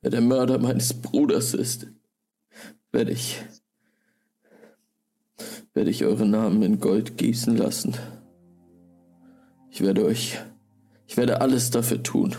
wer 0.00 0.10
der 0.10 0.20
Mörder 0.20 0.58
meines 0.58 0.94
Bruders 0.94 1.54
ist, 1.54 1.86
werde 2.92 3.12
ich, 3.12 3.42
werde 5.72 5.90
ich 5.90 6.04
eure 6.04 6.26
Namen 6.26 6.62
in 6.62 6.80
Gold 6.80 7.16
gießen 7.16 7.56
lassen. 7.56 7.96
Ich 9.70 9.80
werde 9.80 10.04
euch, 10.04 10.38
ich 11.06 11.16
werde 11.16 11.40
alles 11.40 11.70
dafür 11.70 12.02
tun, 12.02 12.36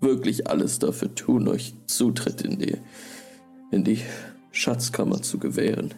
wirklich 0.00 0.48
alles 0.48 0.78
dafür 0.78 1.14
tun, 1.14 1.48
euch 1.48 1.74
Zutritt 1.86 2.42
in 2.42 2.58
die, 2.58 2.76
in 3.70 3.84
die 3.84 4.00
Schatzkammer 4.50 5.22
zu 5.22 5.38
gewähren 5.38 5.94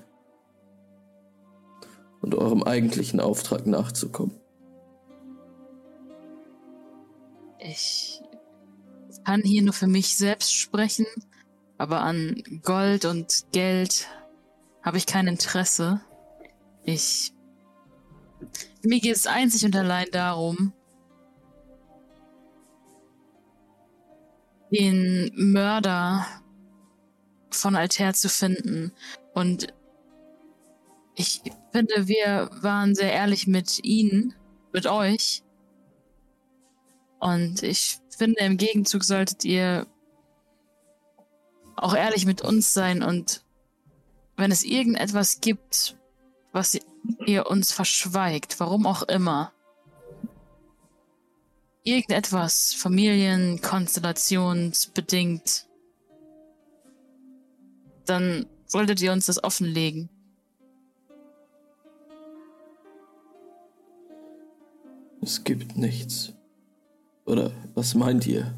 und 2.25 2.35
eurem 2.35 2.62
eigentlichen 2.62 3.20
Auftrag 3.20 3.66
nachzukommen. 3.66 4.35
Ich 7.59 8.22
kann 9.25 9.43
hier 9.43 9.62
nur 9.62 9.75
für 9.75 9.87
mich 9.87 10.16
selbst 10.16 10.55
sprechen, 10.55 11.07
aber 11.77 12.01
an 12.01 12.43
Gold 12.62 13.05
und 13.05 13.45
Geld 13.53 14.09
habe 14.83 14.97
ich 14.97 15.05
kein 15.05 15.27
Interesse. 15.27 16.01
Ich. 16.85 17.33
Mir 18.83 19.01
geht 19.01 19.16
es 19.16 19.27
einzig 19.27 19.66
und 19.66 19.77
allein 19.77 20.07
darum, 20.11 20.72
den 24.70 25.31
Mörder 25.35 26.27
von 27.51 27.77
Alter 27.77 28.14
zu 28.14 28.31
finden. 28.31 28.93
Und 29.35 29.75
ich 31.17 31.41
finde, 31.73 32.09
wir 32.09 32.51
waren 32.61 32.95
sehr 32.95 33.12
ehrlich 33.12 33.47
mit 33.47 33.85
Ihnen, 33.85 34.35
mit 34.73 34.87
euch. 34.87 35.43
Und 37.21 37.62
ich 37.62 37.99
finde, 38.17 38.41
im 38.41 38.57
Gegenzug 38.57 39.05
solltet 39.05 39.45
ihr 39.45 39.87
auch 41.77 41.95
ehrlich 41.95 42.27
mit 42.27 42.43
uns 42.43 42.75
sein 42.75 43.03
und 43.03 43.45
wenn 44.37 44.51
es 44.51 44.65
irgendetwas 44.65 45.41
gibt, 45.41 45.97
was 46.53 46.77
ihr 47.27 47.47
uns 47.47 47.71
verschweigt, 47.73 48.59
warum 48.61 48.87
auch 48.87 49.03
immer, 49.03 49.53
irgendetwas 51.83 52.75
Familienkonstellationsbedingt, 52.75 55.67
dann 58.07 58.47
solltet 58.67 59.03
ihr 59.03 59.12
uns 59.12 59.27
das 59.27 59.43
offenlegen. 59.43 60.09
Es 65.25 65.43
gibt 65.43 65.77
nichts. 65.79 66.35
Oder 67.25 67.51
was 67.75 67.95
meint 67.95 68.27
ihr? 68.27 68.53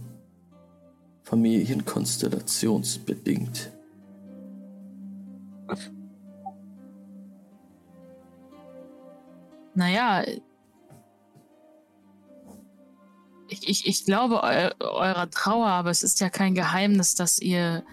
Familienkonstellationsbedingt. 1.22 3.70
Naja, 9.74 10.24
ich, 13.48 13.68
ich, 13.68 13.86
ich 13.86 14.04
glaube 14.04 14.42
eu 14.42 14.70
eurer 14.80 15.30
Trauer, 15.30 15.68
aber 15.68 15.90
es 15.90 16.02
ist 16.02 16.18
ja 16.18 16.30
kein 16.30 16.56
Geheimnis, 16.56 17.14
dass 17.14 17.38
ihr 17.38 17.84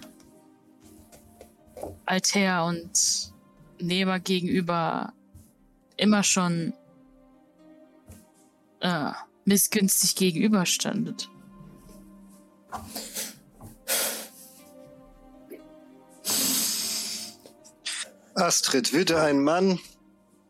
Altair 2.08 2.64
und 2.64 3.32
Neba 3.80 4.18
gegenüber 4.18 5.14
immer 5.96 6.24
schon 6.24 6.74
äh, 8.84 9.12
missgünstig 9.46 10.16
gegenüberstandet. 10.16 11.30
Astrid, 18.36 18.94
würde 18.94 19.22
ein 19.22 19.44
Mann, 19.44 19.80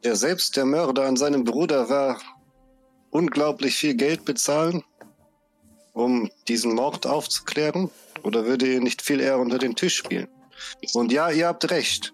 der 0.03 0.15
selbst 0.15 0.55
der 0.55 0.65
Mörder 0.65 1.05
an 1.05 1.15
seinem 1.15 1.43
Bruder 1.43 1.89
war, 1.89 2.19
unglaublich 3.11 3.75
viel 3.75 3.93
Geld 3.95 4.25
bezahlen, 4.25 4.83
um 5.93 6.29
diesen 6.47 6.73
Mord 6.73 7.05
aufzuklären? 7.05 7.91
Oder 8.23 8.45
würde 8.45 8.71
ihr 8.71 8.79
nicht 8.79 9.01
viel 9.01 9.19
eher 9.19 9.37
unter 9.37 9.59
den 9.59 9.75
Tisch 9.75 9.97
spielen? 9.97 10.29
Und 10.93 11.11
ja, 11.11 11.29
ihr 11.29 11.47
habt 11.47 11.69
recht. 11.69 12.13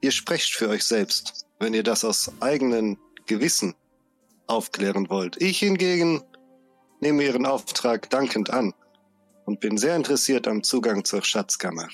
Ihr 0.00 0.10
sprecht 0.10 0.54
für 0.54 0.70
euch 0.70 0.84
selbst, 0.84 1.46
wenn 1.58 1.74
ihr 1.74 1.82
das 1.82 2.02
aus 2.04 2.32
eigenen 2.40 2.98
Gewissen 3.26 3.74
aufklären 4.50 5.08
wollt. 5.08 5.40
Ich 5.40 5.58
hingegen 5.58 6.22
nehme 7.00 7.24
Ihren 7.24 7.46
Auftrag 7.46 8.10
dankend 8.10 8.50
an 8.50 8.74
und 9.46 9.60
bin 9.60 9.78
sehr 9.78 9.96
interessiert 9.96 10.46
am 10.46 10.62
Zugang 10.62 11.04
zur 11.04 11.22
Schatzkammer. 11.22 11.88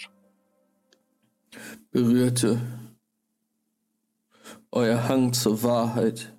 Berührte. 1.91 2.61
Euer 4.73 5.09
Hang 5.09 5.33
zur 5.33 5.63
Wahrheit 5.63 6.37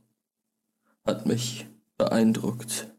hat 1.05 1.25
mich 1.25 1.65
beeindruckt. 1.97 2.93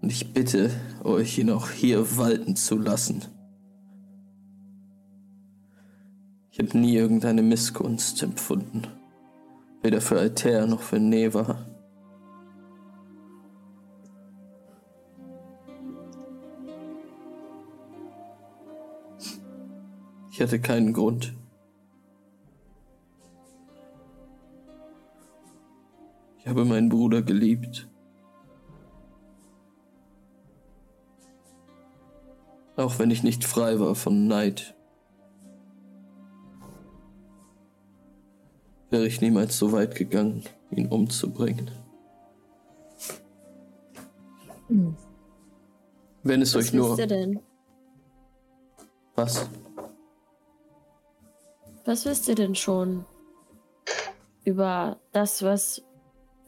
Und 0.00 0.10
ich 0.10 0.32
bitte 0.32 0.70
euch, 1.04 1.38
ihn 1.38 1.50
auch 1.50 1.70
hier 1.70 2.16
walten 2.16 2.56
zu 2.56 2.76
lassen. 2.76 3.24
Ich 6.50 6.58
habe 6.58 6.76
nie 6.76 6.96
irgendeine 6.96 7.42
Missgunst 7.42 8.22
empfunden. 8.22 8.88
Weder 9.82 10.00
für 10.00 10.18
Altair 10.18 10.66
noch 10.66 10.80
für 10.80 11.00
Neva. 11.00 11.66
Ich 20.30 20.40
hatte 20.40 20.60
keinen 20.60 20.92
Grund. 20.92 21.34
Ich 26.38 26.46
habe 26.46 26.64
meinen 26.64 26.88
Bruder 26.88 27.22
geliebt. 27.22 27.88
Auch 32.76 32.98
wenn 32.98 33.10
ich 33.10 33.22
nicht 33.22 33.44
frei 33.44 33.78
war 33.78 33.94
von 33.94 34.26
Neid 34.26 34.74
wäre 38.92 39.06
ich 39.06 39.20
niemals 39.20 39.58
so 39.58 39.72
weit 39.72 39.94
gegangen, 39.94 40.44
ihn 40.70 40.86
umzubringen. 40.86 41.70
Hm. 44.68 44.94
Wenn 46.22 46.42
es 46.42 46.54
was 46.54 46.66
euch 46.66 46.72
nur. 46.72 46.90
Was 46.90 46.98
wisst 46.98 47.00
ihr 47.00 47.06
denn? 47.06 47.40
Was? 49.14 49.46
Was 51.84 52.04
wisst 52.04 52.28
ihr 52.28 52.34
denn 52.34 52.54
schon 52.54 53.04
über 54.44 55.00
das, 55.12 55.42
was 55.42 55.82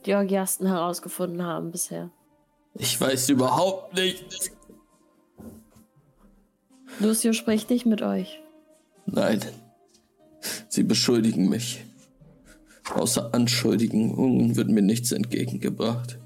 die 0.06 0.14
Orgiasten 0.14 0.66
herausgefunden 0.66 1.42
haben 1.42 1.72
bisher? 1.72 2.10
Ich 2.74 3.00
weiß 3.00 3.30
überhaupt 3.30 3.94
nichts. 3.94 4.50
Lucio 7.00 7.32
spricht 7.32 7.70
nicht 7.70 7.86
mit 7.86 8.02
euch. 8.02 8.40
Nein. 9.06 9.40
Sie 10.68 10.82
beschuldigen 10.82 11.48
mich. 11.48 11.84
Außer 12.92 13.34
Anschuldigungen 13.34 14.56
wird 14.56 14.68
mir 14.68 14.82
nichts 14.82 15.12
entgegengebracht. 15.12 16.18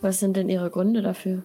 Was 0.00 0.20
sind 0.20 0.36
denn 0.36 0.48
Ihre 0.48 0.70
Gründe 0.70 1.02
dafür? 1.02 1.44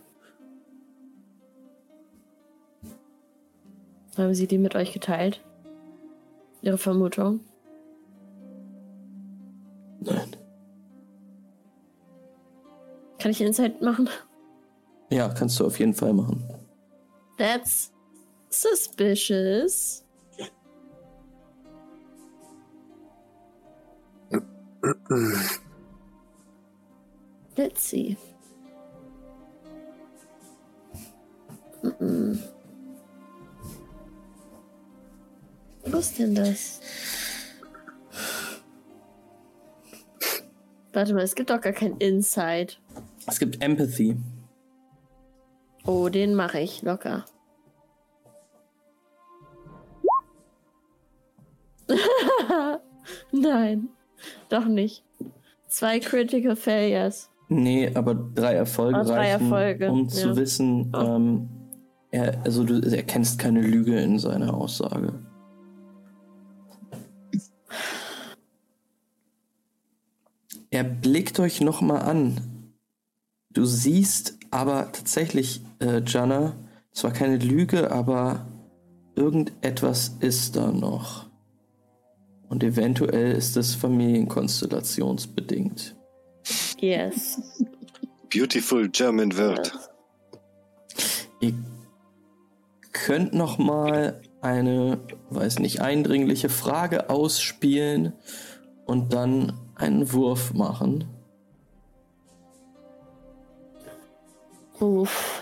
Haben 4.18 4.34
Sie 4.34 4.48
die 4.48 4.58
mit 4.58 4.76
euch 4.76 4.94
geteilt? 4.94 5.42
Ihre 6.62 6.78
Vermutung? 6.78 7.40
Nein. 10.02 10.36
Kann 13.18 13.32
ich 13.32 13.42
Insight 13.42 13.82
machen? 13.82 14.10
Ja, 15.10 15.30
kannst 15.30 15.60
du 15.60 15.66
auf 15.66 15.80
jeden 15.80 15.94
Fall 15.94 16.14
machen. 16.14 16.44
That's 17.38 17.92
suspicious. 18.50 20.06
Let's 27.56 27.90
see. 27.90 28.18
Mm. 32.00 32.40
Was 35.86 36.12
ist 36.12 36.20
denn 36.20 36.36
das? 36.36 36.82
Warte 40.94 41.14
mal, 41.14 41.24
es 41.24 41.36
gibt 41.36 41.50
doch 41.50 41.62
gar 41.62 41.74
kein 41.74 41.98
Insight. 41.98 42.82
Es 43.28 43.40
gibt 43.40 43.62
Empathy. 43.62 44.18
Oh, 45.86 46.10
den 46.10 46.36
mache 46.36 46.60
ich 46.60 46.82
locker. 46.82 47.26
Nein, 53.32 53.90
doch 54.50 54.66
nicht. 54.66 55.04
Zwei 55.68 56.00
Critical 56.00 56.56
Failures. 56.56 57.30
Nee, 57.48 57.92
aber 57.96 58.14
drei 58.16 58.54
Erfolge 58.54 59.02
drei 59.04 59.34
reichen, 59.34 59.42
Erfolge, 59.52 59.92
um 59.92 60.04
ja. 60.04 60.08
zu 60.10 60.36
wissen, 60.36 60.92
Oh. 60.96 61.00
ähm, 61.00 61.50
er, 62.12 62.42
also 62.44 62.64
du 62.64 62.80
erkennst 62.80 63.40
keine 63.40 63.62
Lüge 63.62 64.00
in 64.00 64.20
seiner 64.20 64.54
Aussage. 64.54 65.14
Er 70.72 70.84
blickt 70.84 71.40
euch 71.40 71.62
nochmal 71.62 72.02
an. 72.04 72.74
Du 73.52 73.66
siehst 73.66 74.38
aber 74.52 74.92
tatsächlich, 74.92 75.62
äh, 75.80 76.02
Jana, 76.06 76.54
zwar 76.92 77.12
keine 77.12 77.38
Lüge, 77.38 77.92
aber 77.92 78.48
irgendetwas 79.16 80.18
ist 80.20 80.56
da 80.56 80.72
noch. 80.72 81.29
Und 82.50 82.64
eventuell 82.64 83.32
ist 83.32 83.56
es 83.58 83.76
familienkonstellationsbedingt. 83.76 85.96
Yes. 86.80 87.40
Beautiful 88.34 88.90
German 88.90 89.38
Word. 89.38 89.72
Ihr 91.40 91.54
könnt 92.92 93.34
noch 93.34 93.60
mal 93.60 94.22
eine, 94.42 95.00
weiß 95.30 95.60
nicht, 95.60 95.82
eindringliche 95.82 96.50
Frage 96.50 97.10
ausspielen 97.10 98.14
und 98.86 99.14
dann 99.14 99.54
einen 99.76 100.12
Wurf 100.12 100.54
machen. 100.54 101.06
Uff. 104.80 105.42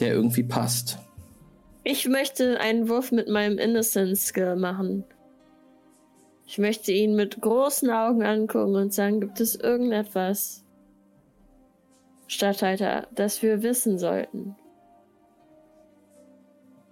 der 0.00 0.12
irgendwie 0.12 0.42
passt. 0.42 0.98
Ich 1.82 2.08
möchte 2.08 2.60
einen 2.60 2.88
Wurf 2.88 3.10
mit 3.10 3.28
meinem 3.28 3.58
Innocence 3.58 4.26
Skill 4.26 4.56
machen. 4.56 5.04
Ich 6.46 6.58
möchte 6.58 6.92
ihn 6.92 7.14
mit 7.14 7.40
großen 7.40 7.90
Augen 7.90 8.22
angucken 8.22 8.76
und 8.76 8.92
sagen, 8.92 9.20
gibt 9.20 9.40
es 9.40 9.54
irgendetwas, 9.54 10.64
Stadthalter, 12.26 13.06
das 13.14 13.42
wir 13.42 13.62
wissen 13.62 13.98
sollten, 13.98 14.56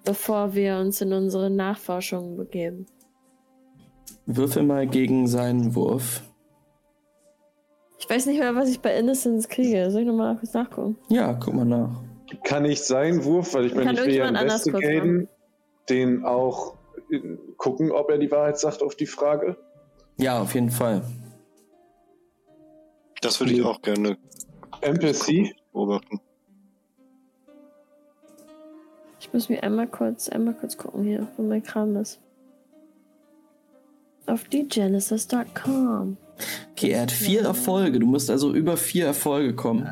bevor 0.04 0.54
wir 0.54 0.76
uns 0.76 1.00
in 1.00 1.12
unsere 1.12 1.50
Nachforschungen 1.50 2.36
begeben. 2.36 2.86
Würfel 4.26 4.62
mal 4.62 4.86
gegen 4.86 5.26
seinen 5.26 5.74
Wurf. 5.74 6.22
Ich 7.98 8.08
weiß 8.08 8.26
nicht 8.26 8.38
mehr, 8.38 8.54
was 8.54 8.68
ich 8.68 8.80
bei 8.80 8.96
Innocence 8.96 9.48
kriege. 9.48 9.90
Soll 9.90 10.02
ich 10.02 10.06
nochmal 10.06 10.36
kurz 10.36 10.54
nachgucken? 10.54 10.96
Ja, 11.08 11.34
guck 11.34 11.54
mal 11.54 11.64
nach. 11.64 12.02
Kann 12.44 12.64
ich 12.64 12.82
seinen 12.82 13.24
Wurf, 13.24 13.54
weil 13.54 13.66
ich 13.66 13.74
meine, 13.74 13.92
ich 13.92 14.04
will 14.04 14.14
ja 14.14 14.28
investigaten, 14.28 15.28
den 15.88 16.24
auch 16.24 16.76
gucken, 17.56 17.90
ob 17.90 18.10
er 18.10 18.18
die 18.18 18.30
Wahrheit 18.30 18.58
sagt 18.58 18.82
auf 18.82 18.94
die 18.94 19.06
Frage? 19.06 19.56
Ja, 20.18 20.40
auf 20.40 20.54
jeden 20.54 20.70
Fall. 20.70 21.02
Das 23.20 23.38
würde 23.40 23.52
ich 23.52 23.62
auch 23.62 23.80
gerne 23.82 24.18
Empathy? 24.80 25.54
beobachten. 25.72 26.20
Ich 29.20 29.32
muss 29.32 29.48
mir 29.48 29.62
einmal 29.62 29.86
kurz, 29.86 30.28
einmal 30.28 30.54
kurz 30.54 30.76
gucken 30.76 31.04
hier, 31.04 31.28
wo 31.36 31.42
mein 31.42 31.62
Kram 31.62 31.96
ist. 31.96 32.20
Auf 34.26 34.44
dgenesis.com. 34.44 36.16
Okay, 36.72 36.90
er 36.90 37.02
hat 37.02 37.12
vier 37.12 37.42
Erfolge. 37.42 37.98
Du 38.00 38.06
musst 38.06 38.30
also 38.30 38.52
über 38.52 38.76
vier 38.76 39.06
Erfolge 39.06 39.54
kommen. 39.54 39.88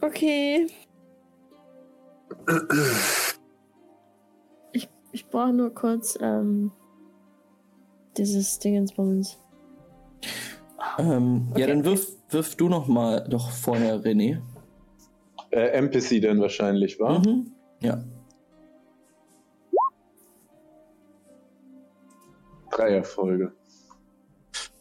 Okay. 0.00 0.68
Ich, 5.16 5.26
brauche 5.30 5.50
nur 5.50 5.72
kurz 5.72 6.18
ähm, 6.20 6.72
dieses 8.18 8.58
Dingensbums. 8.58 9.38
Ähm, 10.98 11.46
Ja, 11.56 11.64
Okay. 11.64 11.66
dann 11.68 11.84
wirf, 11.86 12.06
wirf 12.28 12.54
du 12.56 12.68
noch 12.68 12.86
mal 12.86 13.26
doch 13.26 13.50
vorher, 13.50 13.98
René. 14.02 14.42
Äh, 15.52 15.68
Empathy 15.68 16.20
dann 16.20 16.38
wahrscheinlich, 16.38 17.00
war? 17.00 17.26
Mhm. 17.26 17.50
Ja. 17.80 18.04
Drei 22.70 22.90
Erfolge. 22.96 23.54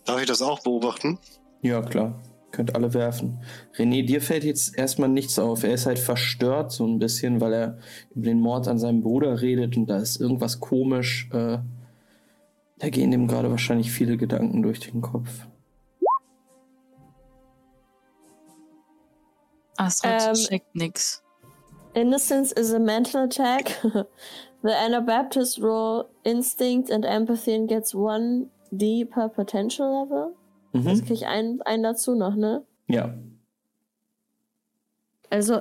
Darf 0.04 0.20
ich 0.20 0.28
das 0.28 0.42
auch 0.42 0.62
beobachten? 0.64 1.18
Ja, 1.62 1.82
klar. 1.82 2.22
Könnt 2.56 2.74
alle 2.74 2.93
werfen. 2.93 3.39
René, 3.76 4.06
dir 4.06 4.22
fällt 4.22 4.45
jetzt 4.45 4.78
erstmal 4.78 5.10
nichts 5.10 5.38
auf. 5.39 5.66
Er 5.66 5.74
ist 5.74 5.88
halt 5.88 5.99
verstört 5.99 6.72
so 6.72 6.88
ein 6.88 6.99
bisschen, 6.99 7.41
weil 7.41 7.51
er 7.51 7.78
über 8.12 8.28
den 8.28 8.39
Mord 8.39 8.70
an 8.70 8.80
seinem 8.80 9.01
Bruder 9.01 9.41
redet 9.41 9.76
und 9.76 9.88
da 9.88 9.97
ist 9.97 10.22
irgendwas 10.22 10.62
komisch. 10.62 11.30
Äh, 11.34 11.58
da 12.78 12.89
gehen 12.89 13.12
dem 13.12 13.28
gerade 13.28 13.51
wahrscheinlich 13.51 13.91
viele 13.91 14.16
Gedanken 14.16 14.62
durch 14.62 14.80
den 14.80 15.01
Kopf. 15.01 15.47
Astrid 19.76 20.14
Ähm, 20.14 20.34
checkt 20.36 20.76
nix. 20.76 21.24
Innocence 21.93 22.53
is 22.53 22.74
a 22.74 22.80
mental 22.80 23.26
attack. 23.26 23.82
The 24.64 24.74
Anabaptist 24.74 25.60
roll 25.60 26.10
instinct 26.24 26.89
and 26.89 27.03
empathy 27.03 27.53
and 27.53 27.68
gets 27.68 27.93
1d 27.93 29.12
per 29.12 29.28
potential 29.28 30.01
level. 30.01 30.38
Jetzt 30.84 31.01
Mhm. 31.01 31.05
krieg 31.05 31.11
ich 31.11 31.26
einen, 31.28 31.61
einen 31.61 31.84
dazu 31.84 32.15
noch, 32.15 32.36
ne? 32.36 32.63
Ja. 32.88 33.13
Also. 35.30 35.59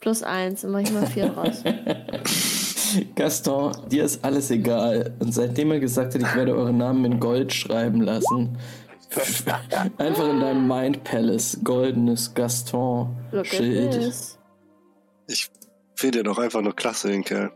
Plus 0.00 0.22
eins, 0.22 0.60
dann 0.62 0.70
mach 0.72 0.80
ich 0.80 0.92
mal 0.92 1.06
vier 1.06 1.32
raus. 1.32 1.62
Gaston, 3.16 3.72
dir 3.90 4.04
ist 4.04 4.24
alles 4.24 4.50
egal. 4.50 5.14
Und 5.18 5.32
seitdem 5.34 5.72
er 5.72 5.80
gesagt 5.80 6.14
hat, 6.14 6.22
ich 6.22 6.34
werde 6.36 6.54
euren 6.54 6.76
Namen 6.78 7.04
in 7.04 7.18
Gold 7.20 7.52
schreiben 7.52 8.00
lassen, 8.02 8.56
einfach 9.98 10.28
in 10.30 10.40
deinem 10.40 10.68
Mind 10.68 11.02
Palace, 11.04 11.58
goldenes 11.64 12.32
Gaston-Schild. 12.34 14.12
Ich 15.26 15.50
finde 15.96 16.22
doch 16.22 16.38
einfach 16.38 16.60
nur 16.62 16.76
klasse, 16.76 17.08
den 17.08 17.24
Kerl. 17.24 17.50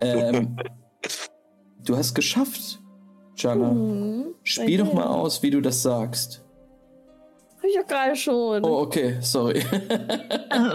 Ähm, 0.00 0.56
du 1.84 1.96
hast 1.96 2.14
geschafft, 2.14 2.80
Jana. 3.36 3.70
Hm, 3.70 4.34
Spiel 4.42 4.78
doch 4.78 4.92
mal 4.92 5.06
aus, 5.06 5.42
wie 5.42 5.50
du 5.50 5.60
das 5.60 5.82
sagst. 5.82 6.42
Hab 7.56 7.64
ich 7.64 7.76
doch 7.76 7.86
gerade 7.86 8.14
schon. 8.14 8.62
Oh, 8.64 8.80
okay, 8.82 9.16
sorry. 9.22 9.60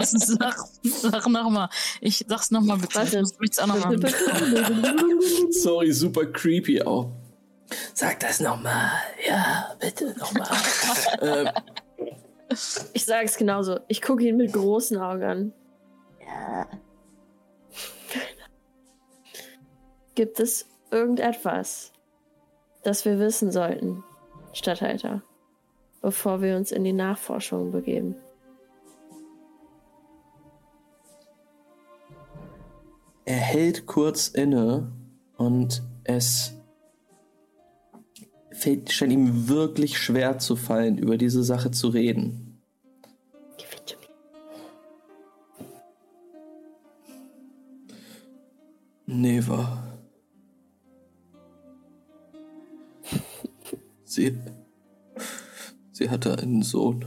sag, 0.02 0.56
sag 0.82 1.28
nochmal. 1.28 1.68
Ich 2.00 2.24
sag's 2.26 2.50
nochmal 2.50 2.78
bitte. 2.78 2.96
Warte. 2.96 3.22
Ich 3.40 3.50
es 3.50 3.58
auch 3.60 3.66
nochmal. 3.68 3.96
sorry, 5.50 5.92
super 5.92 6.26
creepy 6.26 6.82
auch. 6.82 7.12
Sag 7.94 8.18
das 8.18 8.40
nochmal. 8.40 8.90
Ja, 9.24 9.76
bitte 9.78 10.16
nochmal. 10.18 10.48
ähm, 11.20 11.48
Ich 12.92 13.04
sag's 13.04 13.36
genauso. 13.36 13.78
Ich 13.86 14.02
gucke 14.02 14.24
ihn 14.24 14.36
mit 14.36 14.52
großen 14.52 14.98
Augen 14.98 15.22
an. 15.22 15.52
Ja. 16.26 16.66
Gibt 20.20 20.38
es 20.38 20.66
irgendetwas, 20.90 21.92
das 22.82 23.06
wir 23.06 23.18
wissen 23.18 23.50
sollten, 23.50 24.04
Statthalter, 24.52 25.22
bevor 26.02 26.42
wir 26.42 26.58
uns 26.58 26.72
in 26.72 26.84
die 26.84 26.92
Nachforschung 26.92 27.72
begeben? 27.72 28.16
hält 33.24 33.86
kurz 33.86 34.28
inne 34.28 34.92
und 35.38 35.82
es 36.04 36.52
fällt, 38.52 38.92
scheint 38.92 39.14
ihm 39.14 39.48
wirklich 39.48 39.96
schwer 39.96 40.38
zu 40.38 40.54
fallen, 40.54 40.98
über 40.98 41.16
diese 41.16 41.42
Sache 41.42 41.70
zu 41.70 41.88
reden. 41.88 42.60
Neva. 49.06 49.89
Sie, 54.10 54.36
sie 55.92 56.10
hatte 56.10 56.36
einen 56.36 56.62
Sohn. 56.62 57.04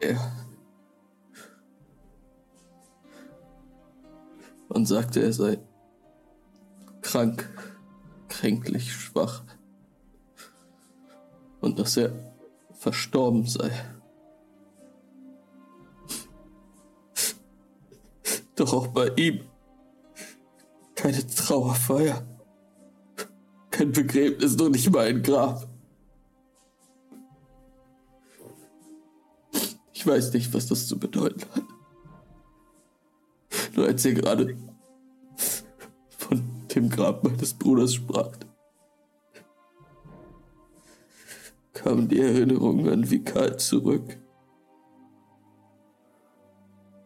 Er. 0.00 0.18
Man 4.68 4.84
sagte, 4.84 5.22
er 5.22 5.32
sei 5.32 5.56
krank, 7.00 7.48
kränklich, 8.28 8.92
schwach. 8.92 9.44
Und 11.62 11.78
dass 11.78 11.96
er 11.96 12.12
verstorben 12.74 13.46
sei. 13.46 13.70
Doch 18.56 18.74
auch 18.74 18.88
bei 18.88 19.08
ihm 19.16 19.49
keine 21.00 21.26
Trauerfeier. 21.26 22.26
Kein 23.70 23.90
Begräbnis, 23.92 24.56
noch 24.56 24.68
nicht 24.68 24.90
mal 24.90 25.06
ein 25.06 25.22
Grab. 25.22 25.66
Ich 29.94 30.06
weiß 30.06 30.34
nicht, 30.34 30.52
was 30.52 30.66
das 30.66 30.86
zu 30.86 30.98
bedeuten 30.98 31.40
hat. 31.54 31.64
Nur 33.74 33.86
als 33.86 34.04
ihr 34.04 34.12
gerade 34.12 34.58
von 36.18 36.42
dem 36.74 36.90
Grab 36.90 37.24
meines 37.24 37.54
Bruders 37.54 37.94
sprach, 37.94 38.32
kamen 41.72 42.08
die 42.08 42.20
Erinnerungen 42.20 42.88
an 42.90 43.10
Vikal 43.10 43.58
zurück. 43.58 44.18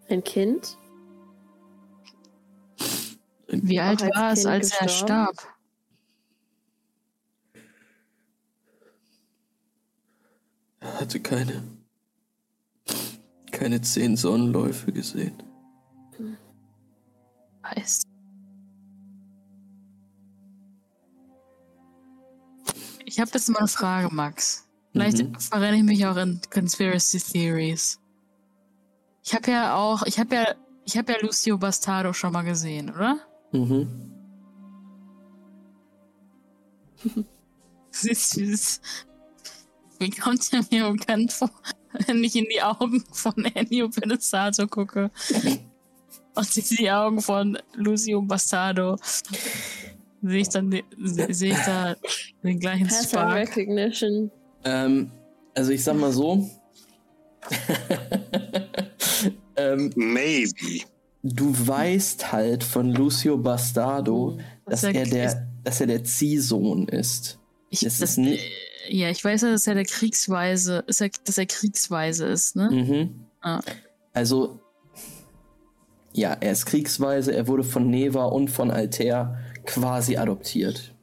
Ein 0.08 0.24
Kind? 0.24 0.78
Wie 3.62 3.80
alt 3.80 4.02
war 4.02 4.32
es, 4.32 4.46
als 4.46 4.72
er 4.72 4.88
starb? 4.88 5.36
Er 10.80 11.00
hatte 11.00 11.20
keine, 11.20 11.62
keine 13.50 13.80
zehn 13.80 14.16
Sonnenläufe 14.16 14.92
gesehen. 14.92 15.42
Weiß. 17.62 18.02
Ich 23.06 23.18
habe 23.20 23.30
jetzt 23.32 23.48
mal 23.48 23.60
eine 23.60 23.68
Frage, 23.68 24.14
Max. 24.14 24.66
Vielleicht 24.92 25.18
mhm. 25.18 25.34
verrenne 25.40 25.78
ich 25.78 25.82
mich 25.82 26.06
auch 26.06 26.16
in 26.16 26.40
Conspiracy 26.52 27.18
Theories. 27.18 27.98
Ich 29.24 29.34
habe 29.34 29.50
ja 29.50 29.74
auch, 29.74 30.02
ich 30.04 30.18
habe 30.18 30.34
ja, 30.34 30.54
ich 30.84 30.96
habe 30.96 31.12
ja 31.12 31.18
Lucio 31.20 31.56
Bastardo 31.56 32.12
schon 32.12 32.32
mal 32.32 32.42
gesehen, 32.42 32.90
oder? 32.90 33.18
Mhm. 33.54 33.88
Süß. 37.92 38.80
Wie 40.00 40.10
kommt 40.10 40.52
er 40.52 40.64
mir 40.70 40.90
bekannt 40.90 41.32
vor, 41.32 41.50
wenn 42.06 42.24
ich 42.24 42.34
in 42.34 42.46
die 42.50 42.60
Augen 42.60 43.04
von 43.12 43.44
Ennio 43.44 43.88
Benesato 43.88 44.66
gucke? 44.66 45.10
Und 46.34 46.56
in 46.56 46.76
die 46.76 46.90
Augen 46.90 47.20
von 47.20 47.56
Lucio 47.74 48.20
Bastardo 48.20 48.96
sehe 50.20 50.40
ich 50.40 50.48
dann 50.48 50.82
sehe 50.98 51.52
ich 51.52 51.64
da 51.64 51.94
den 52.42 52.58
gleichen 52.58 52.88
Pattern 52.88 53.04
Spark. 53.04 53.34
Recognition. 53.36 54.32
Ähm, 54.64 55.12
also 55.54 55.70
ich 55.70 55.84
sag 55.84 55.96
mal 55.96 56.10
so. 56.10 56.50
ähm, 59.56 59.92
Maybe 59.94 60.84
du 61.24 61.54
weißt 61.66 62.32
halt 62.32 62.62
von 62.62 62.92
Lucio 62.92 63.38
Bastardo, 63.38 64.38
dass 64.66 64.84
er, 64.84 64.92
der, 64.92 65.48
dass 65.64 65.80
er 65.80 65.86
der 65.86 66.04
Ziehsohn 66.04 66.86
ist. 66.86 67.38
Ich, 67.70 67.80
das, 67.80 67.98
das 67.98 68.10
ist 68.10 68.18
nicht. 68.18 68.44
Ja, 68.88 69.08
ich 69.08 69.24
weiß 69.24 69.42
ja, 69.42 69.50
dass 69.50 69.66
er 69.66 69.74
der 69.74 69.86
Kriegsweise, 69.86 70.84
ist 70.86 71.00
er, 71.00 71.08
dass 71.24 71.38
er 71.38 71.46
Kriegsweise 71.46 72.26
ist, 72.26 72.54
ne? 72.54 72.70
Mhm. 72.70 73.26
Ah. 73.40 73.60
Also, 74.12 74.60
ja, 76.12 76.36
er 76.38 76.52
ist 76.52 76.66
Kriegsweise, 76.66 77.34
er 77.34 77.48
wurde 77.48 77.64
von 77.64 77.88
Neva 77.88 78.26
und 78.26 78.50
von 78.50 78.70
Altair 78.70 79.38
quasi 79.64 80.18
adoptiert. 80.18 80.94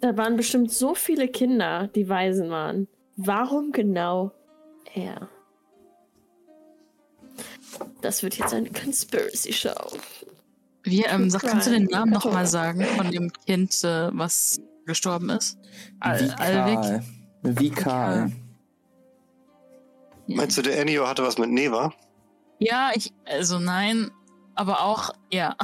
Da 0.00 0.16
waren 0.16 0.36
bestimmt 0.36 0.72
so 0.72 0.94
viele 0.94 1.28
Kinder, 1.28 1.88
die 1.94 2.08
Waisen 2.08 2.48
waren. 2.48 2.88
Warum 3.16 3.72
genau 3.72 4.32
er? 4.94 5.28
Das 8.00 8.22
wird 8.22 8.36
jetzt 8.36 8.52
eine 8.54 8.70
Conspiracy-Show. 8.70 9.98
Wie, 10.82 11.02
ähm, 11.04 11.30
sag, 11.30 11.42
kannst 11.42 11.66
du 11.66 11.70
den 11.70 11.84
Namen 11.84 12.12
nochmal 12.12 12.46
sagen 12.46 12.84
von 12.96 13.10
dem 13.10 13.32
Kind, 13.46 13.82
äh, 13.84 14.10
was 14.12 14.60
gestorben 14.84 15.30
ist? 15.30 15.58
Al 16.00 16.20
Vikal. 16.20 17.02
Vikal. 17.42 18.32
Meinst 20.26 20.58
du, 20.58 20.62
der 20.62 20.78
Ennio 20.78 21.06
hatte 21.06 21.22
was 21.22 21.38
mit 21.38 21.50
Neva? 21.50 21.92
Ja, 22.58 22.90
ich, 22.94 23.12
also 23.24 23.58
nein, 23.58 24.10
aber 24.54 24.82
auch, 24.82 25.10
ja. 25.30 25.56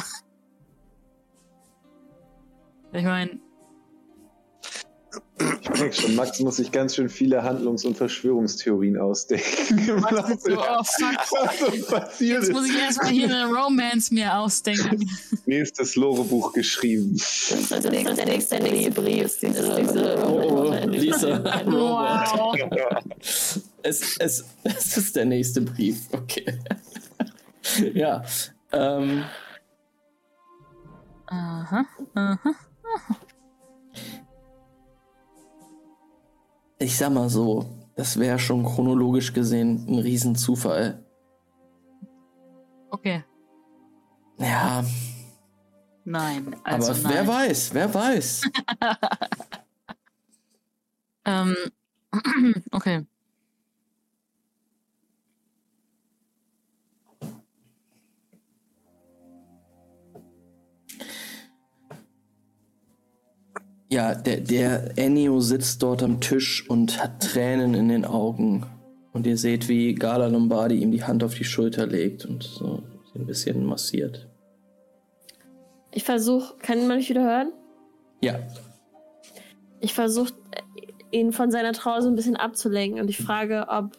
Ich 2.92 3.04
meine, 3.04 3.38
ich 5.62 5.70
merke 5.70 5.92
schon, 5.92 6.14
Max 6.14 6.40
muss 6.40 6.56
sich 6.56 6.70
ganz 6.70 6.94
schön 6.94 7.08
viele 7.08 7.42
Handlungs- 7.42 7.84
und 7.84 7.96
Verschwörungstheorien 7.96 8.98
ausdenken. 8.98 9.46
Was 10.02 10.42
so, 10.42 10.58
oh, 10.58 10.84
fuck. 10.84 11.86
passiert 11.88 12.42
Jetzt 12.42 12.52
muss 12.52 12.68
ich 12.68 12.78
erstmal 12.78 13.10
hier 13.10 13.24
eine 13.24 13.46
Romance 13.46 14.12
mir 14.12 14.36
ausdenken. 14.36 15.08
Nächstes 15.46 15.96
Lorebuch 15.96 16.52
geschrieben. 16.52 17.12
Das 17.14 17.50
ist 17.50 17.72
also 17.72 17.88
der 17.88 18.26
nächste, 18.26 18.60
Brief. 18.90 19.42
Ist 19.42 19.44
oh, 19.44 20.72
oh, 20.72 20.86
Lisa. 20.86 21.44
Wow. 21.66 22.56
Es, 23.82 24.16
es, 24.18 24.44
es 24.62 24.96
ist 24.96 25.16
der 25.16 25.24
nächste 25.24 25.62
Brief, 25.62 26.08
okay. 26.12 26.58
ja. 27.94 28.22
Ähm. 28.72 29.24
Aha, 31.26 31.86
aha, 32.14 32.54
aha. 32.94 33.20
Ich 36.80 36.96
sag 36.96 37.12
mal 37.12 37.28
so, 37.28 37.66
das 37.94 38.18
wäre 38.18 38.38
schon 38.38 38.64
chronologisch 38.64 39.32
gesehen 39.32 39.86
ein 39.86 39.98
Riesenzufall. 39.98 41.04
Okay. 42.90 43.22
Ja. 44.38 44.84
Nein. 46.04 46.56
Also 46.64 46.92
Aber 46.92 47.00
nein. 47.02 47.12
wer 47.12 47.28
weiß, 47.28 47.74
wer 47.74 47.94
weiß. 47.94 48.42
ähm, 51.26 51.56
okay. 52.72 53.04
Ja, 63.92 64.14
der, 64.14 64.40
der 64.40 64.96
Ennio 64.96 65.40
sitzt 65.40 65.82
dort 65.82 66.04
am 66.04 66.20
Tisch 66.20 66.68
und 66.70 67.02
hat 67.02 67.20
Tränen 67.22 67.74
in 67.74 67.88
den 67.88 68.04
Augen. 68.04 68.64
Und 69.12 69.26
ihr 69.26 69.36
seht, 69.36 69.68
wie 69.68 69.96
Gala 69.96 70.28
Lombardi 70.28 70.76
ihm 70.76 70.92
die 70.92 71.02
Hand 71.02 71.24
auf 71.24 71.34
die 71.34 71.44
Schulter 71.44 71.88
legt 71.88 72.24
und 72.24 72.44
so 72.44 72.84
ein 73.16 73.26
bisschen 73.26 73.66
massiert. 73.66 74.28
Ich 75.90 76.04
versuche, 76.04 76.54
kann 76.58 76.86
man 76.86 76.98
mich 76.98 77.10
wieder 77.10 77.24
hören? 77.24 77.52
Ja. 78.22 78.38
Ich 79.80 79.92
versuche, 79.92 80.34
ihn 81.10 81.32
von 81.32 81.50
seiner 81.50 81.72
Trauer 81.72 82.02
so 82.02 82.08
ein 82.08 82.14
bisschen 82.14 82.36
abzulenken 82.36 83.00
und 83.00 83.10
ich 83.10 83.18
frage, 83.18 83.66
ob, 83.68 83.96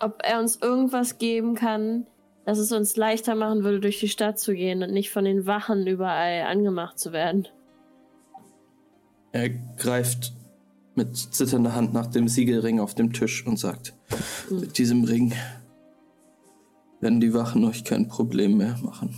ob 0.00 0.22
er 0.24 0.40
uns 0.40 0.56
irgendwas 0.56 1.18
geben 1.18 1.54
kann, 1.54 2.06
dass 2.46 2.56
es 2.56 2.72
uns 2.72 2.96
leichter 2.96 3.34
machen 3.34 3.62
würde, 3.62 3.80
durch 3.80 4.00
die 4.00 4.08
Stadt 4.08 4.38
zu 4.38 4.54
gehen 4.54 4.82
und 4.82 4.92
nicht 4.92 5.10
von 5.10 5.26
den 5.26 5.46
Wachen 5.46 5.86
überall 5.86 6.42
angemacht 6.42 6.98
zu 6.98 7.12
werden. 7.12 7.46
Er 9.34 9.48
greift 9.48 10.32
mit 10.94 11.16
zitternder 11.16 11.74
Hand 11.74 11.92
nach 11.92 12.06
dem 12.06 12.28
Siegelring 12.28 12.78
auf 12.78 12.94
dem 12.94 13.12
Tisch 13.12 13.44
und 13.44 13.58
sagt, 13.58 13.92
mhm. 14.48 14.60
mit 14.60 14.78
diesem 14.78 15.02
Ring 15.02 15.34
werden 17.00 17.18
die 17.18 17.34
Wachen 17.34 17.64
euch 17.64 17.82
kein 17.82 18.06
Problem 18.06 18.58
mehr 18.58 18.78
machen. 18.80 19.12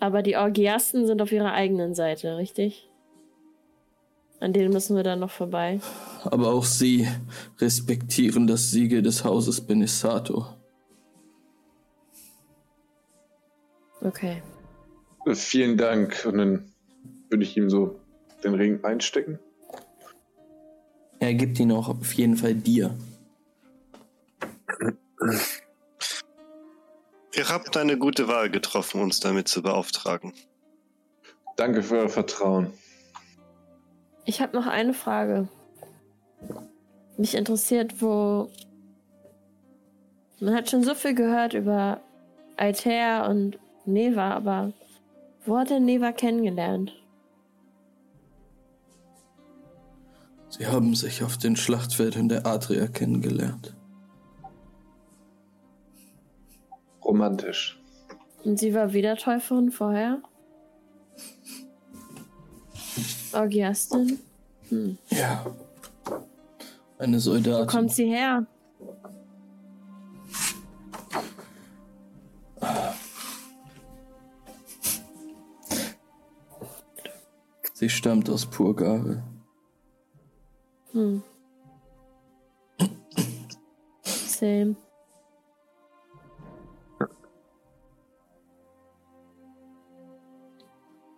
Aber 0.00 0.20
die 0.20 0.36
Orgiasten 0.36 1.06
sind 1.06 1.22
auf 1.22 1.32
ihrer 1.32 1.54
eigenen 1.54 1.94
Seite, 1.94 2.36
richtig? 2.36 2.90
An 4.38 4.52
denen 4.52 4.74
müssen 4.74 4.96
wir 4.96 5.02
dann 5.02 5.20
noch 5.20 5.30
vorbei. 5.30 5.80
Aber 6.24 6.52
auch 6.52 6.64
sie 6.64 7.08
respektieren 7.58 8.46
das 8.46 8.70
Siegel 8.70 9.00
des 9.00 9.24
Hauses 9.24 9.62
Benisato. 9.62 10.44
Okay. 14.02 14.42
Vielen 15.32 15.78
Dank. 15.78 16.26
Und 16.26 16.36
dann 16.36 16.73
würde 17.28 17.42
ich 17.42 17.56
ihm 17.56 17.70
so 17.70 17.98
den 18.42 18.54
Ring 18.54 18.84
einstecken. 18.84 19.38
Er 21.20 21.34
gibt 21.34 21.58
ihn 21.58 21.72
auch 21.72 21.88
auf 21.88 22.12
jeden 22.12 22.36
Fall 22.36 22.54
dir. 22.54 22.94
Ihr 27.34 27.48
habt 27.48 27.76
eine 27.76 27.98
gute 27.98 28.28
Wahl 28.28 28.50
getroffen, 28.50 29.00
uns 29.00 29.20
damit 29.20 29.48
zu 29.48 29.62
beauftragen. 29.62 30.32
Danke 31.56 31.82
für 31.82 31.98
euer 31.98 32.08
Vertrauen. 32.08 32.72
Ich 34.24 34.40
habe 34.40 34.56
noch 34.56 34.66
eine 34.66 34.94
Frage. 34.94 35.48
Mich 37.16 37.34
interessiert, 37.34 38.00
wo. 38.00 38.50
Man 40.40 40.54
hat 40.54 40.68
schon 40.68 40.82
so 40.82 40.94
viel 40.94 41.14
gehört 41.14 41.54
über 41.54 42.00
Altair 42.56 43.26
und 43.28 43.58
Neva, 43.86 44.32
aber 44.32 44.72
wo 45.46 45.58
hat 45.58 45.70
er 45.70 45.80
Neva 45.80 46.12
kennengelernt? 46.12 46.92
Sie 50.56 50.68
haben 50.68 50.94
sich 50.94 51.24
auf 51.24 51.36
den 51.36 51.56
Schlachtfeldern 51.56 52.28
der 52.28 52.46
Adria 52.46 52.86
kennengelernt. 52.86 53.74
Romantisch. 57.04 57.82
Und 58.44 58.60
sie 58.60 58.72
war 58.72 58.92
wieder 58.92 59.16
Täuferin 59.16 59.72
vorher? 59.72 60.22
Orgiastin? 63.32 64.20
Hm. 64.68 64.96
Ja. 65.10 65.44
Eine 66.98 67.18
Soldatin. 67.18 67.66
Wo 67.66 67.66
kommt 67.66 67.92
sie 67.92 68.06
her? 68.06 68.46
Sie 77.72 77.88
stammt 77.88 78.30
aus 78.30 78.46
Purgare. 78.46 79.24
Hm. 80.94 81.22
Same. 84.04 84.76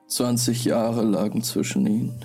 Zwanzig 0.08 0.64
Jahre 0.64 1.02
lagen 1.02 1.42
zwischen 1.42 1.86
ihnen. 1.86 2.24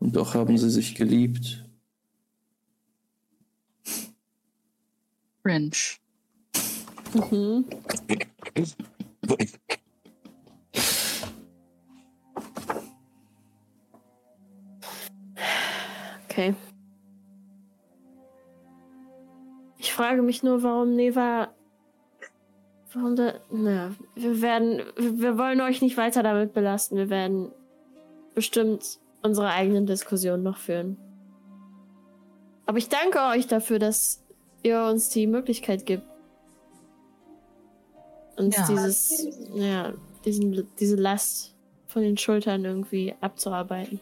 Und 0.00 0.16
doch 0.16 0.34
haben 0.34 0.58
sie 0.58 0.70
sich 0.70 0.96
geliebt. 0.96 1.64
Cringe. 5.44 5.70
Mhm. 7.14 7.64
Okay. 16.32 16.54
Ich 19.78 19.92
frage 19.92 20.22
mich 20.22 20.42
nur, 20.42 20.62
warum 20.62 20.96
Neva. 20.96 21.48
Warum 22.94 23.16
da. 23.16 23.34
Na, 23.50 23.94
wir 24.14 24.40
werden. 24.40 24.80
Wir 24.96 25.36
wollen 25.36 25.60
euch 25.60 25.82
nicht 25.82 25.98
weiter 25.98 26.22
damit 26.22 26.54
belasten. 26.54 26.96
Wir 26.96 27.10
werden 27.10 27.52
bestimmt 28.34 28.98
unsere 29.22 29.48
eigenen 29.50 29.84
Diskussionen 29.84 30.42
noch 30.42 30.56
führen. 30.56 30.96
Aber 32.64 32.78
ich 32.78 32.88
danke 32.88 33.18
euch 33.32 33.46
dafür, 33.46 33.78
dass 33.78 34.24
ihr 34.62 34.82
uns 34.84 35.10
die 35.10 35.26
Möglichkeit 35.26 35.84
gibt. 35.84 36.04
Uns 38.38 38.56
Ja. 38.56 38.66
dieses. 38.68 39.28
Ja, 39.52 39.92
diesen, 40.24 40.66
diese 40.78 40.96
Last 40.96 41.54
von 41.88 42.00
den 42.00 42.16
Schultern 42.16 42.64
irgendwie 42.64 43.14
abzuarbeiten. 43.20 44.00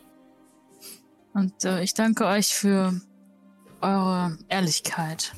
Und 1.34 1.64
äh, 1.64 1.82
ich 1.82 1.94
danke 1.94 2.26
euch 2.26 2.54
für 2.54 3.00
eure 3.80 4.38
Ehrlichkeit. 4.48 5.32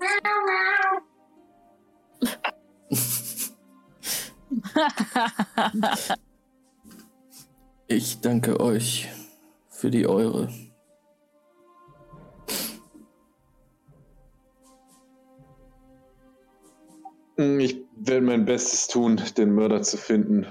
Ich 7.90 8.20
danke 8.20 8.60
euch 8.60 9.08
für 9.70 9.90
die 9.90 10.06
eure. 10.06 10.50
Ich 17.38 17.78
werde 17.96 18.26
mein 18.26 18.44
Bestes 18.44 18.88
tun, 18.88 19.18
den 19.38 19.54
Mörder 19.54 19.80
zu 19.80 19.96
finden 19.96 20.46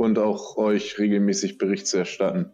und 0.00 0.18
auch 0.18 0.56
euch 0.56 0.98
regelmäßig 0.98 1.58
Bericht 1.58 1.86
zu 1.86 1.98
erstatten. 1.98 2.50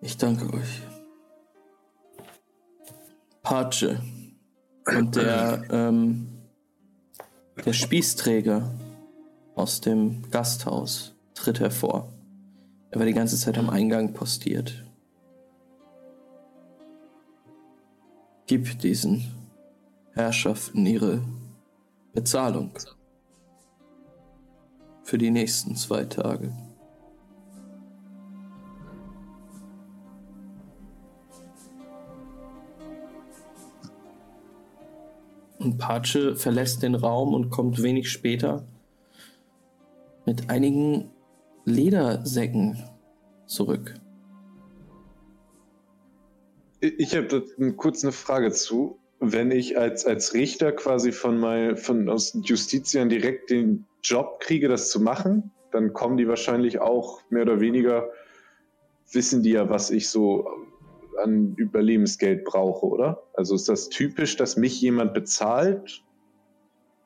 Ich 0.00 0.16
danke 0.16 0.46
euch. 0.54 0.82
Pace 3.42 3.96
und 4.96 5.16
der, 5.16 5.64
ähm, 5.70 6.28
der 7.64 7.72
Spießträger 7.72 8.72
aus 9.56 9.80
dem 9.80 10.30
Gasthaus 10.30 11.16
tritt 11.34 11.58
hervor. 11.58 12.12
Er 12.92 13.00
war 13.00 13.06
die 13.06 13.12
ganze 13.12 13.36
Zeit 13.36 13.58
am 13.58 13.68
Eingang 13.68 14.12
postiert. 14.12 14.84
Gib 18.46 18.78
diesen 18.78 19.45
Herrschaften 20.16 20.86
ihre 20.86 21.22
Bezahlung 22.14 22.72
für 25.04 25.18
die 25.18 25.30
nächsten 25.30 25.76
zwei 25.76 26.06
Tage. 26.06 26.56
Und 35.58 35.76
Pace 35.76 36.32
verlässt 36.36 36.82
den 36.82 36.94
Raum 36.94 37.34
und 37.34 37.50
kommt 37.50 37.82
wenig 37.82 38.10
später 38.10 38.66
mit 40.24 40.48
einigen 40.48 41.10
Ledersäcken 41.66 42.82
zurück. 43.44 43.92
Ich 46.80 47.14
habe 47.14 47.44
kurz 47.76 48.02
eine 48.02 48.12
Frage 48.12 48.50
zu. 48.50 48.98
Wenn 49.18 49.50
ich 49.50 49.78
als, 49.78 50.04
als 50.04 50.34
Richter 50.34 50.72
quasi 50.72 51.12
von, 51.12 51.38
mein, 51.38 51.76
von 51.76 52.08
aus 52.08 52.38
Justizien 52.42 53.08
direkt 53.08 53.50
den 53.50 53.86
Job 54.02 54.40
kriege, 54.40 54.68
das 54.68 54.90
zu 54.90 55.00
machen, 55.00 55.52
dann 55.72 55.92
kommen 55.92 56.16
die 56.16 56.28
wahrscheinlich 56.28 56.80
auch 56.80 57.22
mehr 57.30 57.42
oder 57.42 57.60
weniger, 57.60 58.10
wissen 59.12 59.42
die 59.42 59.50
ja, 59.50 59.68
was 59.68 59.90
ich 59.90 60.08
so 60.08 60.48
an 61.22 61.54
Überlebensgeld 61.56 62.44
brauche, 62.44 62.86
oder? 62.86 63.22
Also 63.34 63.54
ist 63.54 63.68
das 63.68 63.88
typisch, 63.88 64.36
dass 64.36 64.56
mich 64.56 64.80
jemand 64.80 65.14
bezahlt? 65.14 66.02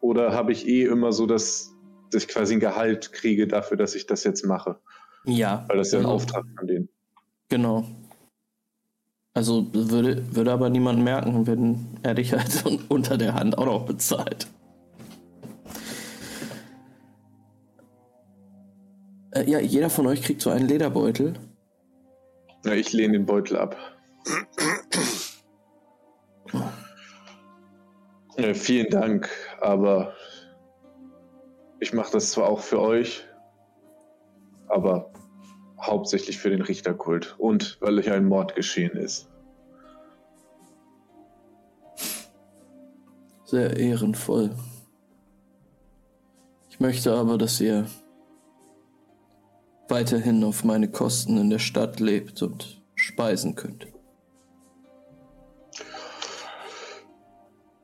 Oder 0.01 0.33
habe 0.33 0.53
ich 0.53 0.67
eh 0.67 0.85
immer 0.85 1.13
so, 1.13 1.27
dass, 1.27 1.75
dass 2.11 2.25
ich 2.25 2.29
quasi 2.29 2.55
ein 2.55 2.61
Gehalt 2.61 3.13
kriege 3.13 3.47
dafür, 3.47 3.77
dass 3.77 3.95
ich 3.95 4.07
das 4.07 4.25
jetzt 4.25 4.45
mache? 4.45 4.81
Ja. 5.25 5.65
Weil 5.69 5.77
das 5.77 5.93
ja 5.93 5.99
ein 5.99 6.07
also- 6.07 6.15
Auftrag 6.17 6.45
von 6.59 6.67
denen. 6.67 6.89
Genau. 7.49 7.85
Also 9.33 9.67
würde, 9.73 10.35
würde 10.35 10.53
aber 10.53 10.71
niemand 10.71 11.03
merken, 11.03 11.47
wenn 11.47 11.87
er 12.03 12.15
dich 12.15 12.33
halt 12.33 12.65
un- 12.67 12.81
unter 12.89 13.17
der 13.17 13.35
Hand 13.35 13.57
auch 13.57 13.67
noch 13.67 13.87
bezahlt. 13.87 14.49
Äh, 19.33 19.49
ja, 19.49 19.61
jeder 19.61 19.91
von 19.91 20.07
euch 20.09 20.23
kriegt 20.23 20.43
so 20.43 20.51
einen 20.51 20.67
Lederbeutel. 20.67 21.35
Ja, 22.65 22.73
ich 22.75 22.93
lehne 22.93 23.13
den 23.15 23.27
Beutel 23.27 23.57
ab. 23.57 23.77
Äh, 28.37 28.55
vielen 28.55 28.91
Dank, 28.91 29.29
aber 29.61 30.15
ich 31.79 31.93
mache 31.93 32.13
das 32.13 32.33
zwar 32.33 32.49
auch 32.49 32.61
für 32.61 32.81
euch, 32.81 33.25
aber 34.69 35.10
hauptsächlich 35.83 36.39
für 36.39 36.51
den 36.51 36.63
Richterkult 36.63 37.35
und 37.39 37.79
weil 37.81 38.03
hier 38.03 38.15
ein 38.15 38.27
Mord 38.27 38.55
geschehen 38.55 38.97
ist. 38.97 39.29
Sehr 43.45 43.77
ehrenvoll. 43.77 44.51
Ich 46.69 46.79
möchte 46.81 47.13
aber, 47.13 47.37
dass 47.37 47.61
ihr 47.61 47.87
weiterhin 49.89 50.45
auf 50.45 50.65
meine 50.65 50.89
Kosten 50.89 51.37
in 51.37 51.51
der 51.51 51.59
Stadt 51.59 51.99
lebt 51.99 52.43
und 52.43 52.81
speisen 52.95 53.57
könnt. 53.57 53.89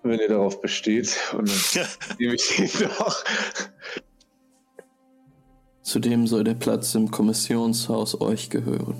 wenn 0.08 0.20
ihr 0.20 0.28
darauf 0.28 0.60
besteht. 0.60 1.16
Und 1.32 1.50
dann 1.74 1.86
nehme 2.18 2.34
ich 2.34 2.58
ihn 2.58 2.70
doch. 2.98 3.24
Zudem 5.86 6.26
soll 6.26 6.42
der 6.42 6.54
Platz 6.54 6.96
im 6.96 7.12
Kommissionshaus 7.12 8.20
euch 8.20 8.50
gehören. 8.50 8.96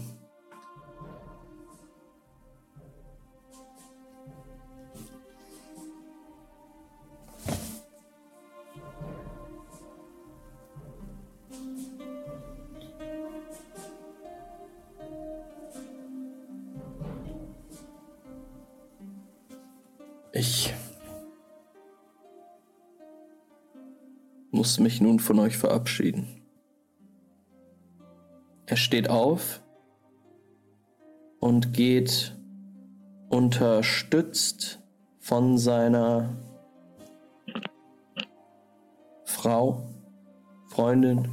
Ich 20.32 20.72
muss 24.52 24.78
mich 24.78 25.00
nun 25.00 25.18
von 25.18 25.40
euch 25.40 25.56
verabschieden. 25.56 26.45
Er 28.66 28.76
steht 28.76 29.08
auf 29.08 29.62
und 31.38 31.72
geht 31.72 32.36
unterstützt 33.28 34.80
von 35.20 35.56
seiner 35.56 36.36
Frau, 39.24 39.86
Freundin 40.68 41.28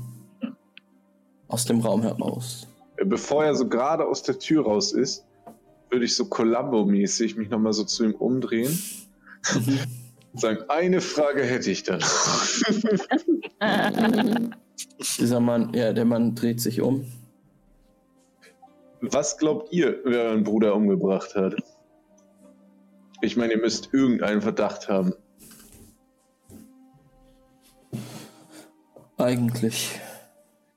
aus 1.47 1.65
dem 1.65 1.79
Raum 1.79 2.03
heraus. 2.03 2.67
Bevor 3.03 3.45
er 3.45 3.55
so 3.55 3.67
gerade 3.67 4.05
aus 4.05 4.21
der 4.21 4.37
Tür 4.37 4.65
raus 4.65 4.91
ist, 4.91 5.25
würde 5.89 6.05
ich 6.05 6.15
so 6.15 6.25
Columbo-mäßig 6.25 7.35
mich 7.35 7.49
nochmal 7.49 7.73
so 7.73 7.83
zu 7.83 8.03
ihm 8.05 8.13
umdrehen 8.13 8.77
und 9.55 9.79
sagen, 10.39 10.59
eine 10.69 11.01
Frage 11.01 11.43
hätte 11.43 11.71
ich 11.71 11.81
dann. 11.81 12.03
Dieser 15.19 15.39
Mann, 15.39 15.73
ja, 15.73 15.93
der 15.93 16.05
Mann 16.05 16.35
dreht 16.35 16.61
sich 16.61 16.81
um. 16.81 17.05
Was 19.05 19.37
glaubt 19.37 19.73
ihr, 19.73 19.99
wer 20.05 20.23
euren 20.29 20.45
Bruder 20.45 20.73
umgebracht 20.73 21.35
hat? 21.35 21.57
Ich 23.21 23.35
meine, 23.35 23.51
ihr 23.51 23.59
müsst 23.59 23.93
irgendeinen 23.93 24.41
Verdacht 24.41 24.87
haben. 24.87 25.13
Eigentlich 29.17 29.99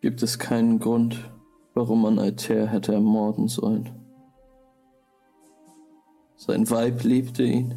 gibt 0.00 0.24
es 0.24 0.40
keinen 0.40 0.80
Grund, 0.80 1.30
warum 1.74 2.02
man 2.02 2.18
Altair 2.18 2.66
hätte 2.66 2.94
ermorden 2.94 3.46
sollen. 3.46 3.90
Sein 6.34 6.68
Weib 6.68 7.04
liebte 7.04 7.44
ihn. 7.44 7.76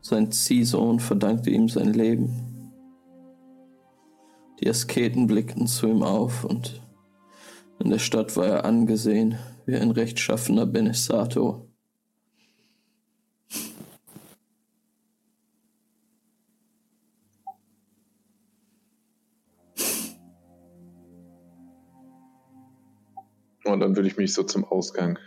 Sein 0.00 0.32
Ziehsohn 0.32 0.98
verdankte 0.98 1.50
ihm 1.50 1.68
sein 1.68 1.92
Leben. 1.92 2.72
Die 4.58 4.68
Asketen 4.68 5.28
blickten 5.28 5.68
zu 5.68 5.86
ihm 5.86 6.02
auf 6.02 6.44
und 6.44 6.79
in 7.80 7.90
der 7.90 7.98
Stadt 7.98 8.36
war 8.36 8.46
er 8.46 8.64
angesehen 8.64 9.38
wie 9.66 9.76
ein 9.76 9.90
rechtschaffener 9.90 10.66
Benesato. 10.66 11.66
Und 23.64 23.80
dann 23.80 23.94
würde 23.96 24.08
ich 24.08 24.16
mich 24.16 24.34
so 24.34 24.42
zum 24.42 24.64
Ausgang 24.64 25.18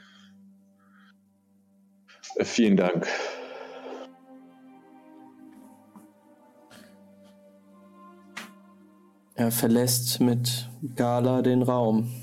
äh, 2.35 2.45
vielen 2.45 2.77
Dank. 2.77 3.07
Er 9.35 9.51
verlässt 9.51 10.19
mit 10.19 10.69
Gala 10.95 11.41
den 11.41 11.63
Raum. 11.63 12.22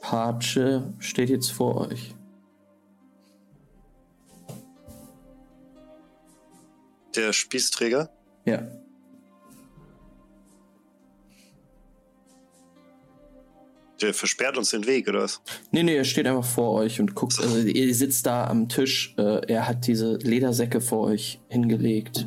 Patsche 0.00 0.92
steht 0.98 1.30
jetzt 1.30 1.52
vor 1.52 1.88
euch. 1.88 2.14
Der 7.14 7.32
Spießträger? 7.32 8.10
Ja. 8.44 8.66
Der 14.00 14.14
versperrt 14.14 14.56
uns 14.56 14.70
den 14.70 14.86
Weg, 14.86 15.08
oder 15.08 15.22
was? 15.22 15.42
Nee, 15.72 15.82
nee, 15.82 15.96
er 15.96 16.04
steht 16.04 16.26
einfach 16.26 16.44
vor 16.44 16.72
euch 16.72 17.00
und 17.00 17.14
guckt. 17.14 17.38
Also, 17.38 17.58
ihr 17.58 17.94
sitzt 17.94 18.26
da 18.26 18.46
am 18.46 18.68
Tisch. 18.68 19.14
Äh, 19.18 19.46
er 19.46 19.68
hat 19.68 19.86
diese 19.86 20.16
Ledersäcke 20.16 20.80
vor 20.80 21.06
euch 21.06 21.40
hingelegt. 21.48 22.26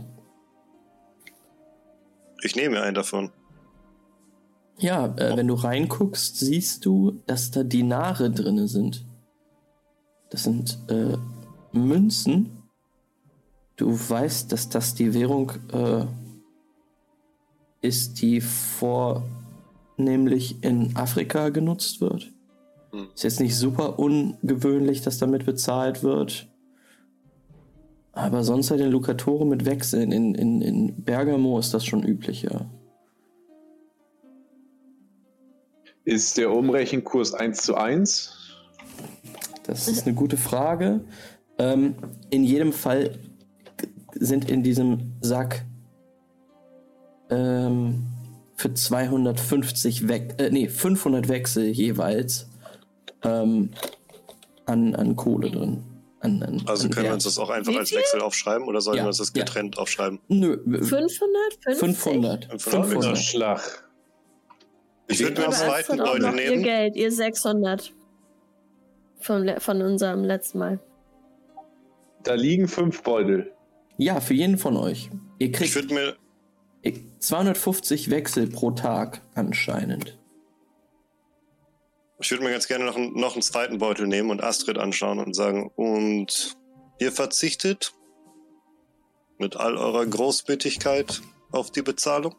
Ich 2.43 2.55
nehme 2.55 2.81
einen 2.81 2.93
davon. 2.93 3.31
Ja, 4.83 5.15
äh, 5.15 5.37
wenn 5.37 5.47
du 5.47 5.53
reinguckst, 5.53 6.37
siehst 6.37 6.85
du, 6.85 7.21
dass 7.25 7.51
da 7.51 7.63
Dinare 7.63 8.29
drin 8.29 8.67
sind. 8.67 9.05
Das 10.29 10.43
sind 10.43 10.77
äh, 10.89 11.15
Münzen. 11.71 12.49
Du 13.77 13.97
weißt, 13.97 14.51
dass 14.51 14.67
das 14.67 14.93
die 14.93 15.13
Währung 15.13 15.53
äh, 15.71 16.05
ist, 17.79 18.21
die 18.21 18.41
vor 18.41 19.23
nämlich 19.95 20.61
in 20.65 20.93
Afrika 20.97 21.47
genutzt 21.47 22.01
wird. 22.01 22.33
Hm. 22.91 23.07
Ist 23.15 23.23
jetzt 23.23 23.39
nicht 23.39 23.55
super 23.55 23.97
ungewöhnlich, 23.99 25.01
dass 25.01 25.17
damit 25.17 25.45
bezahlt 25.45 26.03
wird. 26.03 26.49
Aber 28.11 28.43
sonst 28.43 28.69
halt 28.69 28.81
in 28.81 28.91
Lucatore 28.91 29.45
mit 29.45 29.63
Wechseln. 29.63 30.11
In, 30.11 30.35
in, 30.35 30.61
in 30.61 31.03
Bergamo 31.05 31.57
ist 31.57 31.73
das 31.73 31.85
schon 31.85 32.03
üblicher. 32.03 32.69
Ist 36.05 36.37
der 36.37 36.51
Umrechenkurs 36.51 37.33
1 37.33 37.61
zu 37.61 37.75
1? 37.75 38.33
Das 39.63 39.87
ist 39.87 40.05
eine 40.05 40.15
gute 40.15 40.37
Frage. 40.37 41.01
Ähm, 41.57 41.95
in 42.29 42.43
jedem 42.43 42.73
Fall 42.73 43.17
sind 44.13 44.49
in 44.49 44.63
diesem 44.63 45.13
Sack 45.21 45.65
ähm, 47.29 48.05
für 48.55 48.73
250 48.73 50.07
Wechsel, 50.07 50.39
äh, 50.39 50.49
nee, 50.51 50.67
500 50.67 51.27
Wechsel 51.27 51.65
jeweils 51.67 52.47
ähm, 53.23 53.71
an, 54.65 54.95
an 54.95 55.15
Kohle 55.15 55.49
drin. 55.49 55.83
An, 56.19 56.41
an, 56.41 56.63
also 56.67 56.89
können 56.89 57.07
wir 57.07 57.13
uns 57.13 57.25
das 57.25 57.37
auch 57.37 57.49
einfach 57.49 57.75
als 57.75 57.93
Wechsel 57.93 58.21
aufschreiben 58.21 58.67
oder 58.67 58.79
sollen 58.79 58.97
ja, 58.97 59.03
wir 59.03 59.07
uns 59.07 59.17
das 59.17 59.33
getrennt 59.33 59.75
ja. 59.75 59.81
aufschreiben? 59.81 60.19
Nö. 60.29 60.57
500? 60.65 61.77
500. 61.77 62.45
500. 62.45 62.61
500. 62.61 63.17
Schlag. 63.17 63.82
Ich 65.07 65.19
würde 65.19 65.41
mir 65.41 65.47
einen 65.47 65.53
zweiten 65.53 65.97
Beutel 65.97 66.31
nehmen. 66.31 66.59
Ihr 66.59 66.63
Geld, 66.63 66.95
ihr 66.95 67.11
600. 67.11 67.93
Von, 69.19 69.59
von 69.59 69.81
unserem 69.81 70.23
letzten 70.23 70.59
Mal. 70.59 70.79
Da 72.23 72.33
liegen 72.33 72.67
fünf 72.67 73.03
Beutel. 73.03 73.53
Ja, 73.97 74.19
für 74.19 74.33
jeden 74.33 74.57
von 74.57 74.75
euch. 74.75 75.09
Ihr 75.39 75.51
kriegt. 75.51 75.69
Ich 75.69 75.75
würde 75.75 75.93
mir 75.93 76.15
250 77.19 78.09
Wechsel 78.09 78.47
pro 78.47 78.71
Tag 78.71 79.21
anscheinend. 79.33 80.19
Ich 82.19 82.31
würde 82.31 82.43
mir 82.43 82.51
ganz 82.51 82.67
gerne 82.67 82.85
noch, 82.85 82.97
noch 82.97 83.33
einen 83.33 83.41
zweiten 83.41 83.77
Beutel 83.77 84.07
nehmen 84.07 84.29
und 84.29 84.43
Astrid 84.43 84.77
anschauen 84.77 85.19
und 85.19 85.33
sagen, 85.33 85.71
und 85.75 86.55
ihr 86.99 87.11
verzichtet 87.11 87.93
mit 89.37 89.57
all 89.57 89.77
eurer 89.77 90.05
Großmütigkeit 90.05 91.21
auf 91.51 91.71
die 91.71 91.81
Bezahlung? 91.81 92.35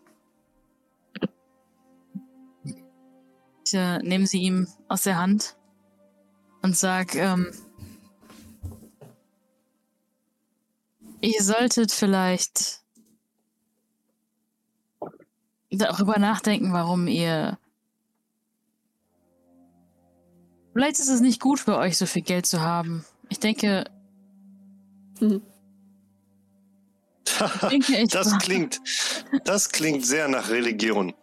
Ich 3.65 3.73
äh, 3.73 3.99
nehme 3.99 4.27
sie 4.27 4.41
ihm 4.41 4.69
aus 4.89 5.03
der 5.03 5.16
Hand 5.16 5.57
und 6.61 6.77
sag, 6.77 7.15
ähm, 7.15 7.51
ihr 11.23 11.43
solltet 11.43 11.91
vielleicht 11.91 12.82
darüber 15.70 16.19
nachdenken, 16.19 16.73
warum 16.73 17.09
ihr. 17.09 17.59
Vielleicht 20.73 20.99
ist 20.99 21.09
es 21.09 21.20
nicht 21.20 21.41
gut 21.41 21.61
für 21.61 21.78
euch, 21.78 21.97
so 21.97 22.05
viel 22.07 22.23
Geld 22.23 22.47
zu 22.47 22.61
haben. 22.61 23.05
Ich 23.31 23.41
denke. 23.41 23.85
Hm. 25.20 25.41
ich 27.24 27.69
denke 27.69 27.97
ich 27.97 28.09
das 28.11 28.39
klingt, 28.39 28.81
das 29.45 29.70
klingt 29.70 30.05
sehr 30.05 30.28
nach 30.28 30.51
Religion. 30.51 31.15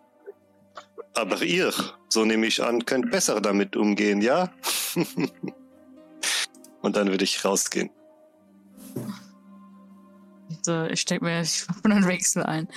Aber 1.13 1.41
ihr, 1.41 1.73
so 2.09 2.25
nehme 2.25 2.47
ich 2.47 2.63
an, 2.63 2.85
könnt 2.85 3.11
besser 3.11 3.41
damit 3.41 3.75
umgehen, 3.75 4.21
ja? 4.21 4.49
Und 6.81 6.95
dann 6.95 7.09
würde 7.09 7.23
ich 7.23 7.43
rausgehen. 7.45 7.89
So, 10.63 10.85
ich 10.85 11.01
stecke 11.01 11.25
mir 11.25 11.43
einen 11.83 12.07
Wechsel 12.07 12.43
ein. 12.43 12.67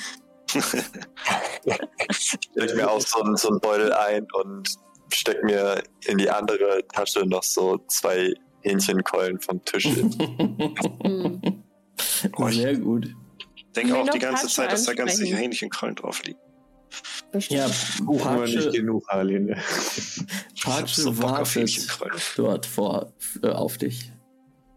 Stelle 2.11 2.75
mir 2.75 2.91
auch 2.91 3.01
so, 3.01 3.23
einen, 3.23 3.37
so 3.37 3.49
einen 3.49 3.61
Beutel 3.61 3.93
ein 3.93 4.27
und 4.35 4.69
stecke 5.13 5.45
mir 5.45 5.83
in 6.07 6.19
die 6.19 6.31
andere 6.31 6.87
Tasche 6.89 7.27
noch 7.27 7.43
so 7.43 7.79
zwei 7.89 8.35
Hähnchenkeulen 8.63 9.41
vom 9.41 9.65
Tisch. 9.65 9.85
Hm. 9.85 11.65
Sehr 12.51 12.77
gut. 12.77 13.15
Ich 13.57 13.67
denke 13.75 13.97
auch 13.97 14.09
die 14.09 14.19
ganze 14.19 14.49
Zeit, 14.49 14.71
dass 14.73 14.85
da 14.85 14.95
ganz 14.95 15.17
sicher. 15.17 15.37
Hähnchenkeulen 15.37 15.97
drauf 15.97 16.23
liegen. 16.23 16.39
Bestimmt. 17.33 17.61
Ja, 17.61 18.05
Buchen 18.05 18.37
wir 18.41 18.47
nicht 18.47 18.73
genug. 18.73 19.05
Ich 20.55 20.67
hab 20.67 20.79
Patsche 20.79 21.01
so 21.03 21.19
wartet 21.23 22.33
dort 22.37 22.65
vor, 22.67 23.13
äh, 23.43 23.49
auf 23.49 23.77
dich. 23.77 24.11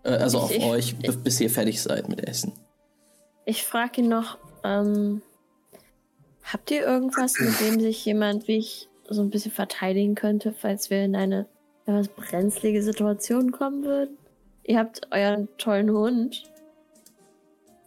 Äh, 0.03 0.09
also 0.11 0.37
Ich- 0.39 0.43
auf 0.43 0.51
ich- 0.51 0.63
euch, 0.63 0.95
b- 0.97 1.11
bis 1.23 1.39
ihr 1.39 1.49
fertig 1.49 1.81
seid 1.81 2.09
mit 2.09 2.27
Essen. 2.27 2.53
Ich 3.45 3.63
frage 3.63 4.01
ihn 4.01 4.09
noch, 4.09 4.37
ähm, 4.65 5.21
habt 6.43 6.69
ihr 6.71 6.85
irgendwas, 6.85 7.39
mit 7.39 7.59
dem 7.61 7.79
sich 7.79 8.03
jemand 8.05 8.47
wie 8.49 8.57
ich 8.57 8.89
so 9.09 9.21
ein 9.21 9.29
bisschen 9.29 9.51
verteidigen 9.53 10.15
könnte, 10.15 10.53
falls 10.53 10.89
wir 10.89 11.03
in 11.05 11.15
eine 11.15 11.47
etwas 11.85 12.09
brenzlige 12.09 12.83
Situation 12.83 13.51
kommen 13.53 13.83
würden? 13.85 14.17
Ihr 14.63 14.77
habt 14.79 15.07
euren 15.11 15.47
tollen 15.57 15.89
Hund, 15.91 16.43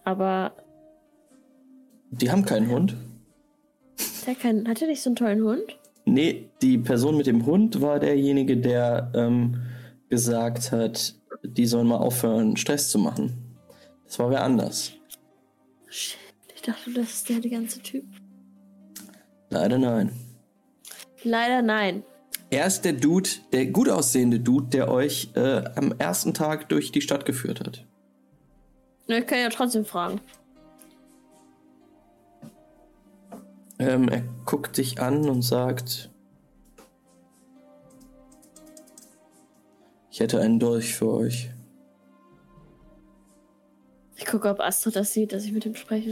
aber 0.05 0.53
Die 2.11 2.31
haben 2.31 2.45
keinen 2.47 2.71
Hund. 2.71 2.97
Der 4.25 4.35
kann, 4.35 4.69
hat 4.69 4.81
er 4.83 4.89
nicht 4.89 5.03
so 5.03 5.11
einen 5.11 5.17
tollen 5.17 5.43
Hund? 5.43 5.79
Nee, 6.05 6.51
die 6.63 6.79
Person 6.79 7.17
mit 7.17 7.27
dem 7.27 7.47
Hund 7.47 7.81
war 7.81 8.01
derjenige, 8.01 8.57
der 8.57 9.11
ähm, 9.15 9.61
gesagt 10.09 10.73
hat, 10.73 11.15
die 11.43 11.67
sollen 11.67 11.87
mal 11.87 11.99
aufhören, 11.99 12.57
Stress 12.57 12.91
zu 12.91 12.99
machen. 12.99 13.57
Das 14.05 14.19
war 14.19 14.31
wer 14.31 14.43
anders. 14.43 14.93
Shit, 15.87 16.19
ich 16.55 16.63
dachte, 16.63 16.93
das 16.93 17.11
ist 17.11 17.29
der, 17.29 17.41
der 17.41 17.51
ganze 17.51 17.81
Typ. 17.81 18.05
Leider 19.51 19.79
nein. 19.79 20.13
Leider 21.23 21.63
nein. 21.63 22.03
Er 22.51 22.67
ist 22.67 22.85
der 22.85 22.95
Dude, 22.95 23.29
der 23.53 23.67
gut 23.67 23.89
aussehende 23.89 24.41
Dude, 24.41 24.69
der 24.71 24.91
euch 24.91 25.31
äh, 25.35 25.65
am 25.77 25.95
ersten 25.99 26.35
Tag 26.35 26.69
durch 26.69 26.91
die 26.91 27.01
Stadt 27.01 27.25
geführt 27.25 27.61
hat. 27.61 27.87
Na, 29.07 29.19
Ich 29.19 29.27
kann 29.27 29.39
ja 29.39 29.49
trotzdem 29.49 29.85
fragen. 29.85 30.21
Ähm, 33.81 34.09
er 34.09 34.23
guckt 34.45 34.77
dich 34.77 35.01
an 35.01 35.27
und 35.29 35.41
sagt, 35.41 36.11
ich 40.11 40.21
hätte 40.21 40.41
einen 40.41 40.59
Dolch 40.59 40.95
für 40.95 41.11
euch. 41.11 41.51
Ich 44.17 44.27
gucke, 44.27 44.51
ob 44.51 44.61
Astrid 44.61 44.97
das 44.97 45.15
sieht, 45.15 45.33
dass 45.33 45.45
ich 45.45 45.53
mit 45.53 45.65
ihm 45.65 45.75
spreche. 45.77 46.11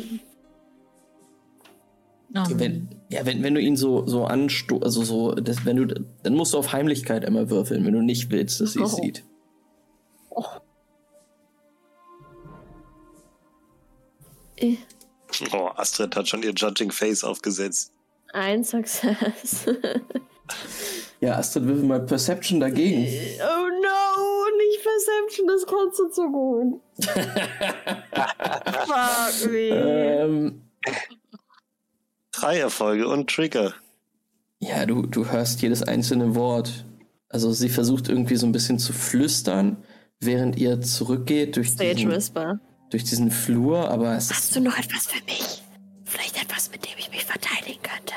Ähm, 2.34 2.46
Wenn, 2.58 2.88
ja, 3.10 3.26
wenn, 3.26 3.42
wenn 3.42 3.54
du 3.54 3.60
ihn 3.60 3.76
so, 3.76 4.06
so 4.06 4.24
ansto, 4.24 4.78
also 4.78 5.02
so, 5.02 5.34
das, 5.34 5.66
wenn 5.66 5.76
du, 5.76 5.86
dann 6.22 6.34
musst 6.34 6.54
du 6.54 6.58
auf 6.58 6.72
Heimlichkeit 6.72 7.24
einmal 7.26 7.50
würfeln, 7.50 7.84
wenn 7.84 7.92
du 7.92 8.00
nicht 8.02 8.30
willst, 8.30 8.60
dass 8.62 8.72
sie 8.72 8.82
es 8.82 8.94
Oh. 8.94 9.02
sieht. 9.02 9.24
Eh, 14.56 14.76
Oh, 15.52 15.70
Astrid 15.76 16.14
hat 16.16 16.28
schon 16.28 16.42
ihr 16.42 16.52
Judging 16.52 16.90
Face 16.90 17.24
aufgesetzt. 17.24 17.92
Ein 18.32 18.64
Success. 18.64 19.66
Ja, 21.20 21.36
Astrid, 21.36 21.66
würfel 21.66 21.84
mal 21.84 22.00
Perception 22.00 22.58
dagegen. 22.60 23.02
oh 23.42 23.68
no, 23.68 24.56
nicht 24.56 24.82
Perception, 24.82 25.46
das 25.46 25.66
kannst 25.66 25.98
du 25.98 26.08
zu 26.08 26.30
gut. 26.30 26.80
Fuck 28.86 29.50
me. 29.50 29.68
ähm, 29.68 30.62
Drei 32.32 32.58
Erfolge 32.60 33.08
und 33.08 33.28
Trigger. 33.28 33.74
ja, 34.60 34.86
du, 34.86 35.02
du 35.02 35.26
hörst 35.30 35.60
jedes 35.60 35.82
einzelne 35.82 36.34
Wort. 36.34 36.84
Also 37.28 37.52
sie 37.52 37.68
versucht 37.68 38.08
irgendwie 38.08 38.36
so 38.36 38.46
ein 38.46 38.52
bisschen 38.52 38.78
zu 38.78 38.92
flüstern, 38.92 39.76
während 40.20 40.56
ihr 40.56 40.80
zurückgeht 40.80 41.56
durch 41.56 41.68
Stage 41.70 41.94
diesen, 41.96 42.10
Whisper. 42.10 42.58
Durch 42.90 43.04
diesen 43.04 43.30
Flur, 43.30 43.90
aber 43.90 44.16
es 44.16 44.24
ist 44.30 44.34
Hast 44.36 44.56
du 44.56 44.60
noch 44.60 44.76
etwas 44.78 45.06
für 45.06 45.22
mich? 45.24 45.62
Vielleicht 46.04 46.40
etwas, 46.42 46.70
mit 46.70 46.84
dem 46.84 46.92
ich 46.98 47.10
mich 47.10 47.24
verteidigen 47.24 47.82
könnte, 47.82 48.14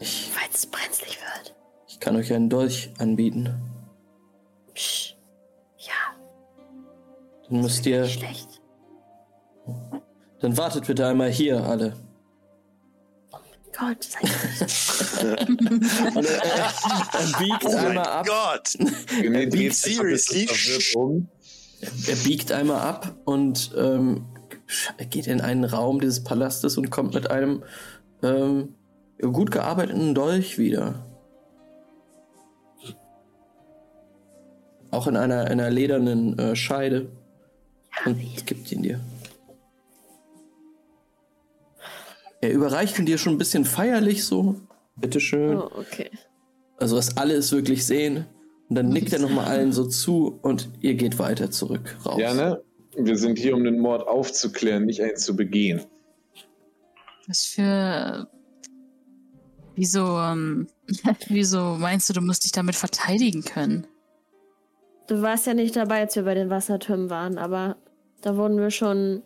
ich, 0.00 0.28
falls 0.32 0.54
es 0.58 0.66
brenzlig 0.66 1.18
wird. 1.20 1.54
ich 1.86 2.00
kann 2.00 2.16
euch 2.16 2.32
einen 2.32 2.50
Dolch 2.50 2.90
anbieten. 2.98 3.54
Psch. 4.74 5.14
Ja, 5.78 5.92
Dann 7.48 7.60
müsst 7.60 7.86
ihr, 7.86 8.02
nicht 8.02 8.18
schlecht. 8.18 8.60
dann 10.40 10.56
wartet 10.56 10.86
bitte 10.88 11.06
einmal 11.06 11.30
hier 11.30 11.62
alle. 11.64 11.96
Gott, 13.76 14.04
sei. 14.04 14.20
Und 16.14 16.24
er, 16.26 16.44
er, 16.44 16.72
er 17.12 17.38
biegt 17.38 17.64
Oh 17.64 17.68
einmal 17.76 17.94
mein 17.94 17.98
ab. 18.06 18.26
Gott! 18.26 18.68
René 19.20 19.50
biegt 19.50 19.74
seriously? 19.74 20.48
um. 20.94 21.28
Er 22.06 22.16
biegt 22.16 22.52
einmal 22.52 22.80
ab 22.80 23.14
und 23.24 23.72
ähm, 23.76 24.26
geht 25.10 25.26
in 25.26 25.40
einen 25.40 25.64
Raum 25.64 26.00
dieses 26.00 26.22
Palastes 26.24 26.76
und 26.76 26.90
kommt 26.90 27.14
mit 27.14 27.30
einem 27.30 27.62
ähm, 28.22 28.74
gut 29.20 29.50
gearbeiteten 29.50 30.14
Dolch 30.14 30.58
wieder. 30.58 31.04
Auch 34.90 35.06
in 35.06 35.16
einer, 35.16 35.46
einer 35.46 35.70
ledernen 35.70 36.38
äh, 36.38 36.56
Scheide. 36.56 37.10
Und 38.04 38.46
gibt 38.46 38.70
ihn 38.70 38.82
dir. 38.82 39.00
Er 42.40 42.52
überreicht 42.52 42.98
ihn 42.98 43.06
dir 43.06 43.18
schon 43.18 43.34
ein 43.34 43.38
bisschen 43.38 43.64
feierlich 43.64 44.24
so. 44.24 44.60
Bitteschön. 44.96 45.56
Oh, 45.56 45.70
okay. 45.78 46.10
Also, 46.76 46.96
dass 46.96 47.16
alle 47.16 47.34
es 47.34 47.52
wirklich 47.52 47.86
sehen. 47.86 48.26
Und 48.74 48.78
dann 48.78 48.88
nickt 48.88 49.12
er 49.12 49.20
nochmal 49.20 49.44
allen 49.44 49.70
so 49.70 49.86
zu 49.86 50.36
und 50.42 50.68
ihr 50.80 50.96
geht 50.96 51.20
weiter 51.20 51.48
zurück 51.48 51.96
raus. 52.04 52.18
Ja, 52.18 52.34
ne? 52.34 52.60
Wir 52.96 53.16
sind 53.16 53.38
hier, 53.38 53.54
um 53.54 53.62
den 53.62 53.78
Mord 53.78 54.04
aufzuklären, 54.08 54.84
nicht 54.84 55.00
einen 55.00 55.16
zu 55.16 55.36
begehen. 55.36 55.82
Was 57.28 57.44
für. 57.44 58.28
Wieso, 59.76 60.18
ähm, 60.18 60.66
wieso 61.28 61.76
meinst 61.76 62.08
du, 62.08 62.14
du 62.14 62.20
musst 62.20 62.42
dich 62.42 62.50
damit 62.50 62.74
verteidigen 62.74 63.44
können? 63.44 63.86
Du 65.06 65.22
warst 65.22 65.46
ja 65.46 65.54
nicht 65.54 65.76
dabei, 65.76 66.00
als 66.00 66.16
wir 66.16 66.24
bei 66.24 66.34
den 66.34 66.50
Wassertürmen 66.50 67.10
waren, 67.10 67.38
aber 67.38 67.76
da 68.22 68.36
wurden 68.36 68.58
wir 68.58 68.72
schon 68.72 69.22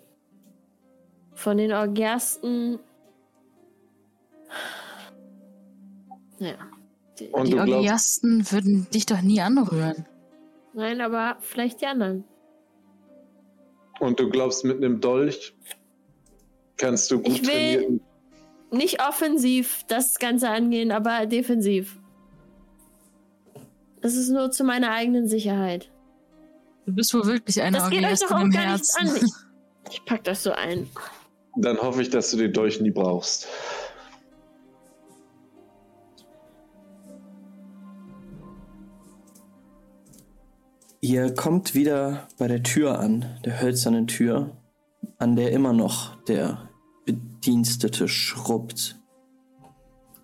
von 1.33 1.57
den 1.57 1.73
Orgersten. 1.73 2.81
Ja. 6.41 6.55
Die, 7.19 7.27
Und 7.29 7.47
die 7.47 7.51
du 7.53 7.57
glaubst, 7.57 7.73
Orgiasten 7.75 8.51
würden 8.53 8.87
dich 8.93 9.07
doch 9.07 9.21
nie 9.23 9.41
anrühren. 9.41 10.07
nein, 10.75 11.01
aber 11.01 11.37
vielleicht 11.41 11.81
die 11.81 11.87
anderen. 11.87 12.25
und 14.01 14.21
du 14.21 14.29
glaubst, 14.31 14.65
mit 14.65 14.77
einem 14.77 15.01
Dolch 15.01 15.55
kannst 16.77 17.11
du 17.11 17.19
gut 17.21 17.29
Ich 17.29 17.43
will- 17.43 17.49
trainieren. 17.49 18.01
Nicht 18.71 19.03
offensiv 19.03 19.85
das 19.89 20.19
Ganze 20.19 20.51
angehen, 20.51 20.93
aber 20.93 21.25
defensiv. 21.27 21.99
Das 24.03 24.15
ist 24.15 24.29
nur 24.29 24.51
zu 24.51 24.63
meiner 24.63 24.93
eigenen 24.93 25.27
Sicherheit. 25.27 25.91
Du 26.87 26.93
bist 26.95 27.13
wohl 27.15 27.25
wirklich 27.27 27.61
eine 27.63 27.79
Das 27.79 27.91
geht 27.91 28.05
euch 28.05 28.21
doch 28.21 28.31
auch 28.31 28.49
gar 28.51 28.73
nichts 28.73 28.97
Herzen. 28.99 29.09
an. 29.09 29.31
Ich, 29.89 29.93
ich 29.95 30.05
pack 30.05 30.23
das 30.25 30.43
so 30.43 30.53
ein. 30.53 30.89
Dann 31.57 31.79
hoffe 31.79 32.03
ich, 32.03 32.11
dass 32.11 32.31
du 32.31 32.37
den 32.37 32.53
Dolch 32.53 32.81
nie 32.81 32.91
brauchst. 32.91 33.49
Ihr 41.01 41.33
kommt 41.33 41.77
wieder 41.77 42.27
bei 42.39 42.49
der 42.49 42.65
Tür 42.65 42.99
an, 42.99 43.39
der 43.45 43.61
hölzernen 43.61 44.09
Tür, 44.09 44.57
an 45.19 45.37
der 45.37 45.53
immer 45.53 45.73
noch 45.73 46.17
der 46.25 46.69
Bedienstete 47.07 48.09
schrubbt. 48.09 49.01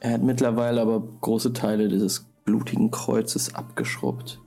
Er 0.00 0.14
hat 0.14 0.22
mittlerweile 0.22 0.80
aber 0.80 1.00
große 1.00 1.52
Teile 1.52 1.86
dieses 1.88 2.26
blutigen 2.44 2.90
Kreuzes 2.90 3.54
abgeschrubbt. 3.54 4.40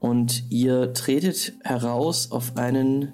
Und 0.00 0.50
ihr 0.50 0.94
tretet 0.94 1.52
heraus 1.62 2.32
auf 2.32 2.56
einen 2.56 3.12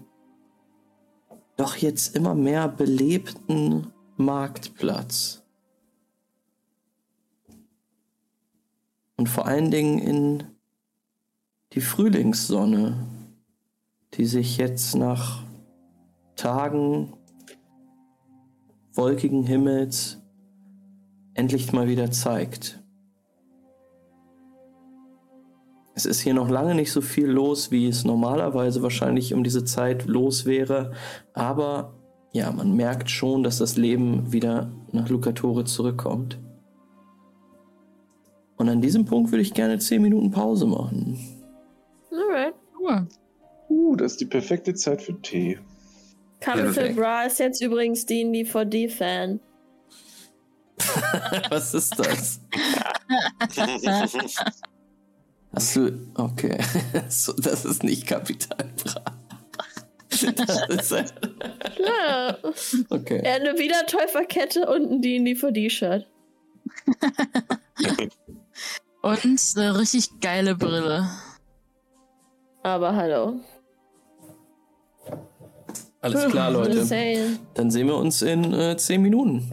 doch 1.56 1.74
jetzt 1.74 2.14
immer 2.14 2.36
mehr 2.36 2.68
belebten 2.68 3.88
Marktplatz. 4.16 5.42
Und 9.16 9.28
vor 9.28 9.46
allen 9.46 9.72
Dingen 9.72 9.98
in 9.98 10.44
die 11.72 11.80
Frühlingssonne, 11.80 13.06
die 14.14 14.24
sich 14.24 14.56
jetzt 14.56 14.94
nach 14.94 15.42
Tagen 16.36 17.12
wolkigen 18.94 19.44
Himmels 19.44 20.18
endlich 21.34 21.72
mal 21.72 21.88
wieder 21.88 22.10
zeigt. 22.10 22.82
Es 25.94 26.06
ist 26.06 26.20
hier 26.20 26.34
noch 26.34 26.48
lange 26.48 26.74
nicht 26.74 26.92
so 26.92 27.00
viel 27.00 27.26
los, 27.26 27.70
wie 27.70 27.88
es 27.88 28.04
normalerweise 28.04 28.82
wahrscheinlich 28.82 29.34
um 29.34 29.42
diese 29.44 29.64
Zeit 29.64 30.06
los 30.06 30.46
wäre, 30.46 30.92
aber 31.32 31.94
ja, 32.32 32.52
man 32.52 32.74
merkt 32.76 33.10
schon, 33.10 33.42
dass 33.42 33.58
das 33.58 33.76
Leben 33.76 34.32
wieder 34.32 34.70
nach 34.92 35.08
Lucatore 35.08 35.64
zurückkommt. 35.64 36.38
Und 38.56 38.68
an 38.68 38.80
diesem 38.80 39.04
Punkt 39.04 39.32
würde 39.32 39.42
ich 39.42 39.54
gerne 39.54 39.78
10 39.78 40.02
Minuten 40.02 40.30
Pause 40.30 40.66
machen. 40.66 41.37
Cool. 42.88 43.06
Uh, 43.68 43.96
das 43.96 44.12
ist 44.12 44.20
die 44.20 44.26
perfekte 44.26 44.74
Zeit 44.74 45.02
für 45.02 45.20
Tee. 45.20 45.58
Capital 46.40 46.72
Perfekt. 46.72 46.96
Bra 46.96 47.24
ist 47.24 47.38
jetzt 47.38 47.60
übrigens 47.60 48.06
D&D 48.06 48.42
4D-Fan. 48.44 49.40
Was 51.50 51.74
ist 51.74 51.98
das? 51.98 52.40
Hast 55.52 55.76
du. 55.76 56.08
Okay. 56.14 56.58
So, 57.08 57.32
das 57.32 57.64
ist 57.64 57.82
nicht 57.82 58.06
Kapital 58.06 58.70
Bra. 58.82 59.02
Das 60.08 60.22
ist, 60.92 61.14
Ja. 61.78 62.38
okay. 62.90 63.20
Er 63.24 63.34
hat 63.34 63.40
eine 63.42 63.58
Wiedertäuferkette 63.58 64.66
und 64.68 64.90
ein 64.90 65.02
D&D 65.02 65.32
4D-Shirt. 65.32 66.06
Und 69.00 69.40
eine 69.56 69.78
richtig 69.78 70.20
geile 70.20 70.54
Brille. 70.56 71.08
Aber 72.62 72.94
hallo. 72.94 73.40
Alles 76.00 76.30
klar, 76.30 76.50
Leute. 76.52 76.86
Dann 77.54 77.70
sehen 77.70 77.86
wir 77.86 77.96
uns 77.96 78.22
in 78.22 78.52
äh, 78.52 78.76
10 78.76 79.02
Minuten. 79.02 79.50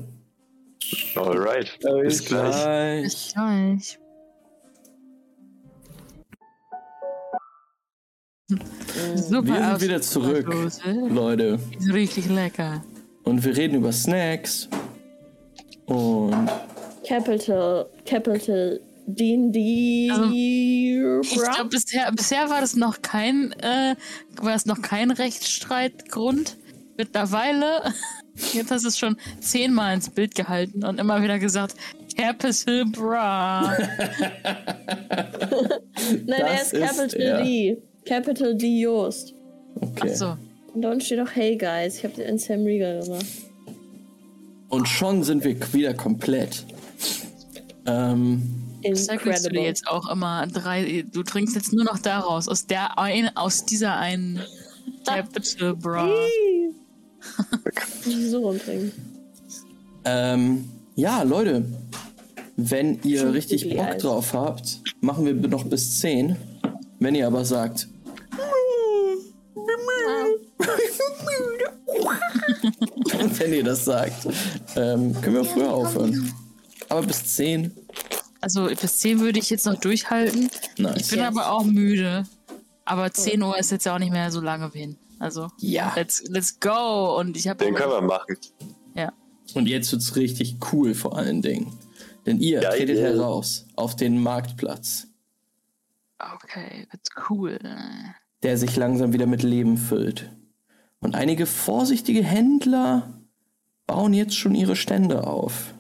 Alright. 1.16 1.78
Bis 2.04 2.24
gleich. 2.26 2.56
Gleich. 2.56 3.04
Bis 3.04 3.34
gleich. 3.34 4.00
Super. 9.16 9.48
Wir 9.48 9.66
sind 9.70 9.82
wieder 9.82 10.02
zurück. 10.02 10.48
Leute. 11.10 11.60
Ist 11.80 11.94
richtig 11.94 12.30
lecker. 12.30 12.84
Und 13.24 13.44
wir 13.44 13.58
reden 13.58 13.76
über 13.76 13.92
Snacks. 13.92 14.70
Und 15.88 16.48
Capital, 17.08 17.88
Capital 18.06 18.80
D&D 19.08 20.10
Also, 20.12 20.32
Ich 20.32 21.36
Bra. 21.38 21.54
glaube, 21.54 21.70
bisher, 21.70 22.12
bisher 22.12 22.50
war 22.50 22.62
das 22.62 22.76
noch 22.76 23.02
kein, 23.02 23.52
äh, 23.60 23.96
war 24.42 24.56
es 24.56 24.66
noch 24.66 24.82
kein 24.82 25.12
Rechtsstreitgrund. 25.12 26.58
Mittlerweile, 26.98 27.94
jetzt 28.54 28.72
hast 28.72 28.84
du 28.84 28.88
es 28.90 28.98
schon 28.98 29.18
zehnmal 29.40 29.94
ins 29.96 30.10
Bild 30.10 30.34
gehalten 30.36 30.84
und 30.86 31.00
immer 31.00 31.22
wieder 31.22 31.40
gesagt, 31.40 31.76
Capital 32.18 32.86
Bra. 32.86 33.78
Nein, 36.26 36.40
er 36.40 36.46
das 36.54 36.74
ist 36.74 36.82
Capital 36.82 37.06
ist 37.06 37.14
er. 37.16 37.44
D. 37.44 37.78
Capital 38.06 38.56
D 38.56 38.80
Joost. 38.82 39.34
okay. 39.82 40.10
Achso. 40.12 40.38
Und 40.74 40.82
da 40.82 40.90
unten 40.90 41.02
steht 41.02 41.20
auch 41.20 41.32
Hey 41.34 41.58
Guys. 41.58 41.98
Ich 41.98 42.04
habe 42.04 42.16
den 42.16 42.26
in 42.28 42.38
Sam 42.38 42.64
Riegel 42.64 43.04
gemacht. 43.04 43.26
Und 44.70 44.88
schon 44.88 45.24
sind 45.24 45.44
wir 45.44 45.56
wieder 45.74 45.94
komplett. 45.94 46.66
Ähm, 47.86 48.42
Kriegst 48.94 49.46
du 49.46 49.50
dir 49.50 49.64
jetzt 49.64 49.88
auch 49.88 50.10
immer 50.10 50.46
drei, 50.48 51.06
du 51.12 51.24
trinkst 51.24 51.56
jetzt 51.56 51.74
nur 51.74 51.84
noch 51.86 52.00
daraus, 52.00 52.48
aus 52.48 52.66
der 52.68 52.98
ein, 53.00 53.36
aus 53.36 53.66
dieser 53.66 53.98
einen 53.98 54.40
Capital 55.06 55.76
Bra. 55.76 56.10
So 58.04 58.40
rumtrinken. 58.48 58.92
ähm, 60.06 60.70
ja, 60.96 61.24
Leute. 61.24 61.66
Wenn 62.58 63.00
ihr 63.04 63.20
Schon 63.22 63.32
richtig 63.32 63.70
Bock 63.70 63.80
alt. 63.86 64.04
drauf 64.04 64.34
habt, 64.34 64.80
machen 65.02 65.26
wir 65.26 65.34
noch 65.50 65.66
bis 65.66 66.00
10. 66.00 66.38
Wenn 67.00 67.16
ihr 67.16 67.28
aber 67.28 67.44
sagt, 67.44 67.90
wenn 73.38 73.54
ihr 73.54 73.64
das 73.64 73.86
sagt, 73.86 74.28
ähm, 74.76 75.14
können 75.22 75.36
wir 75.36 75.46
früher 75.46 75.74
aufhören. 75.74 76.32
Aber 76.90 77.04
bis 77.04 77.24
10? 77.36 77.72
Also 78.46 78.68
bis 78.68 79.00
10 79.00 79.22
würde 79.22 79.40
ich 79.40 79.50
jetzt 79.50 79.66
noch 79.66 79.74
durchhalten. 79.80 80.52
Nice. 80.78 80.98
Ich 80.98 81.10
bin 81.10 81.22
aber 81.22 81.50
auch 81.52 81.64
müde. 81.64 82.26
Aber 82.86 83.12
10 83.12 83.42
Uhr 83.42 83.58
ist 83.58 83.72
jetzt 83.72 83.88
ja 83.88 83.96
auch 83.96 84.00
nicht 84.00 84.12
mehr 84.12 84.30
so 84.32 84.40
lange 84.40 84.70
hin. 84.72 84.98
Also, 85.18 85.48
Ja. 85.58 85.94
let's, 85.96 86.24
let's 86.28 86.60
go. 86.60 87.18
Und 87.20 87.36
ich 87.38 87.48
habe. 87.48 87.66
Den 87.66 87.74
können 87.74 87.90
wir 87.92 88.02
machen. 88.02 88.38
Ja. 88.94 89.12
Und 89.56 89.68
jetzt 89.68 89.92
wird's 89.92 90.16
richtig 90.16 90.58
cool 90.72 90.94
vor 90.94 91.18
allen 91.18 91.42
Dingen. 91.42 91.74
Denn 92.28 92.40
ihr 92.40 92.60
Geil. 92.62 92.78
tretet 92.78 93.00
heraus 93.00 93.66
auf 93.76 93.96
den 93.96 94.22
Marktplatz, 94.22 95.08
Okay, 96.20 96.88
that's 96.92 97.10
cool. 97.30 97.58
der 98.44 98.58
sich 98.60 98.76
langsam 98.76 99.12
wieder 99.14 99.26
mit 99.26 99.42
Leben 99.42 99.78
füllt. 99.78 100.30
Und 101.00 101.16
einige 101.16 101.48
vorsichtige 101.48 102.24
Händler 102.24 103.12
bauen 103.88 104.14
jetzt 104.14 104.36
schon 104.36 104.54
ihre 104.54 104.76
Stände 104.76 105.26
auf. 105.26 105.74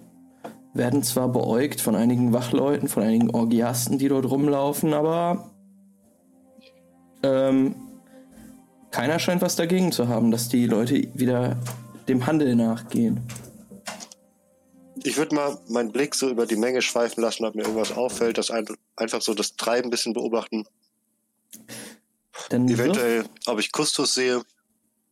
Werden 0.75 1.03
zwar 1.03 1.29
beäugt 1.29 1.79
von 1.79 1.95
einigen 1.95 2.33
Wachleuten, 2.33 2.89
von 2.89 3.01
einigen 3.01 3.29
Orgiasten, 3.31 3.97
die 3.97 4.09
dort 4.09 4.29
rumlaufen, 4.29 4.93
aber 4.93 5.49
ähm, 7.23 7.75
keiner 8.91 9.17
scheint 9.19 9.41
was 9.41 9.55
dagegen 9.55 9.91
zu 9.93 10.09
haben, 10.09 10.31
dass 10.31 10.49
die 10.49 10.65
Leute 10.67 11.07
wieder 11.17 11.57
dem 12.09 12.27
Handel 12.27 12.55
nachgehen. 12.55 13.21
Ich 15.03 15.15
würde 15.17 15.33
mal 15.35 15.57
meinen 15.69 15.91
Blick 15.93 16.13
so 16.13 16.29
über 16.29 16.45
die 16.45 16.55
Menge 16.57 16.81
schweifen 16.81 17.21
lassen, 17.21 17.45
ob 17.45 17.55
mir 17.55 17.61
irgendwas 17.61 17.91
auffällt, 17.95 18.37
das 18.37 18.51
ein, 18.51 18.65
einfach 18.97 19.21
so 19.21 19.33
das 19.33 19.55
Treiben 19.55 19.87
ein 19.87 19.91
bisschen 19.91 20.13
beobachten. 20.13 20.65
Dann 22.49 22.67
wirf- 22.67 22.79
Eventuell, 22.81 23.23
ob 23.45 23.59
ich 23.59 23.71
Kustus 23.71 24.13
sehe 24.13 24.41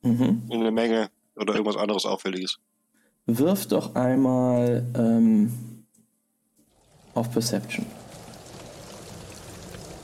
Mhm. 0.02 0.44
in 0.50 0.60
der 0.60 0.72
Menge 0.72 1.10
oder 1.38 1.54
irgendwas 1.54 1.78
anderes 1.78 2.06
Auffälliges. 2.06 2.60
Wirf 3.26 3.68
doch 3.68 3.96
einmal 3.96 4.84
ähm, 4.98 5.86
auf 7.14 7.32
Perception. 7.32 7.86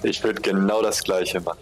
Ich 0.04 0.24
würde 0.24 0.41
genau 0.41 0.82
das 0.82 1.04
gleiche 1.04 1.41
machen. 1.41 1.60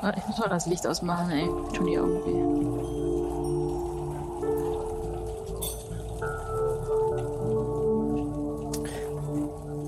Warte, 0.00 0.18
Ich 0.18 0.26
muss 0.26 0.38
mal 0.38 0.48
das 0.48 0.66
Licht 0.66 0.86
ausmachen, 0.86 1.30
ey. 1.30 1.46
Tun 1.76 1.86
die 1.86 1.98
Augen 1.98 2.24
weh. 2.24 3.01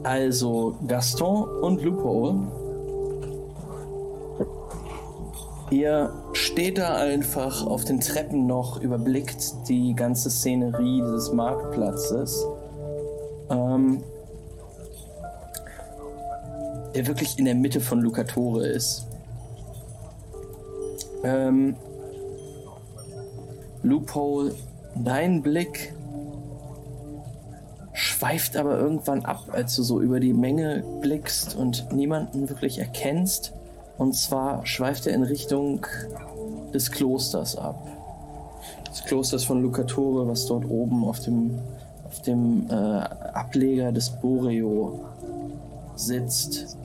Also 0.04 0.76
Gaston 0.86 1.48
und 1.62 1.82
Loophole. 1.82 2.36
Ihr 5.70 6.12
steht 6.34 6.76
da 6.76 6.96
einfach 6.96 7.66
auf 7.66 7.86
den 7.86 8.00
Treppen 8.00 8.46
noch, 8.46 8.80
überblickt 8.80 9.68
die 9.68 9.94
ganze 9.94 10.30
Szenerie 10.30 11.02
dieses 11.02 11.32
Marktplatzes. 11.32 12.46
Ähm, 13.48 14.04
der 16.94 17.06
wirklich 17.06 17.38
in 17.38 17.46
der 17.46 17.54
Mitte 17.54 17.80
von 17.80 18.00
Lucatore 18.00 18.66
ist. 18.66 19.06
Ähm, 21.24 21.76
Loophole, 23.82 24.54
dein 24.94 25.42
Blick 25.42 25.93
schweift 27.94 28.56
aber 28.56 28.76
irgendwann 28.76 29.24
ab, 29.24 29.44
als 29.52 29.76
du 29.76 29.84
so 29.84 30.00
über 30.00 30.18
die 30.18 30.34
Menge 30.34 30.82
blickst 31.00 31.54
und 31.54 31.92
niemanden 31.92 32.48
wirklich 32.48 32.78
erkennst. 32.78 33.52
Und 33.96 34.14
zwar 34.16 34.66
schweift 34.66 35.06
er 35.06 35.14
in 35.14 35.22
Richtung 35.22 35.86
des 36.74 36.90
Klosters 36.90 37.56
ab. 37.56 37.86
Des 38.90 39.04
Klosters 39.04 39.44
von 39.44 39.62
Lucatore, 39.62 40.26
was 40.26 40.46
dort 40.46 40.68
oben 40.68 41.04
auf 41.04 41.20
dem, 41.20 41.60
auf 42.04 42.20
dem 42.22 42.68
äh, 42.68 42.74
Ableger 42.74 43.92
des 43.92 44.10
Boreo 44.10 45.00
sitzt 45.94 46.76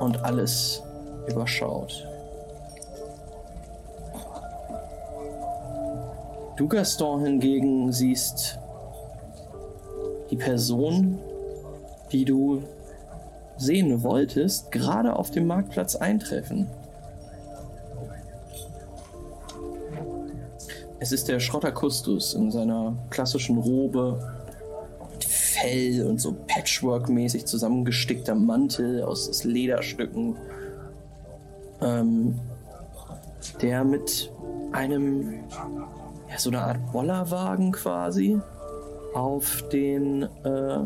und 0.00 0.24
alles 0.24 0.82
überschaut. 1.28 2.08
Du, 6.56 6.66
Gaston, 6.68 7.24
hingegen 7.24 7.92
siehst 7.92 8.58
die 10.30 10.36
Person, 10.36 11.18
die 12.12 12.24
du 12.24 12.62
sehen 13.56 14.02
wolltest, 14.02 14.72
gerade 14.72 15.16
auf 15.16 15.30
dem 15.30 15.46
Marktplatz 15.46 15.96
eintreffen. 15.96 16.66
Es 20.98 21.12
ist 21.12 21.28
der 21.28 21.38
Schrotter 21.38 21.72
Kustus 21.72 22.34
in 22.34 22.50
seiner 22.50 22.96
klassischen 23.10 23.58
Robe 23.58 24.18
mit 25.12 25.24
Fell 25.24 26.06
und 26.06 26.20
so 26.20 26.34
Patchwork-mäßig 26.46 27.44
zusammengestickter 27.44 28.34
Mantel 28.34 29.02
aus, 29.02 29.44
Lederstücken, 29.44 30.36
ähm, 31.82 32.40
der 33.60 33.84
mit 33.84 34.32
einem, 34.72 35.44
ja, 36.30 36.38
so 36.38 36.50
einer 36.50 36.66
Art 36.66 36.92
Bollerwagen 36.92 37.72
quasi 37.72 38.40
auf 39.14 39.68
den, 39.68 40.22
äh, 40.44 40.78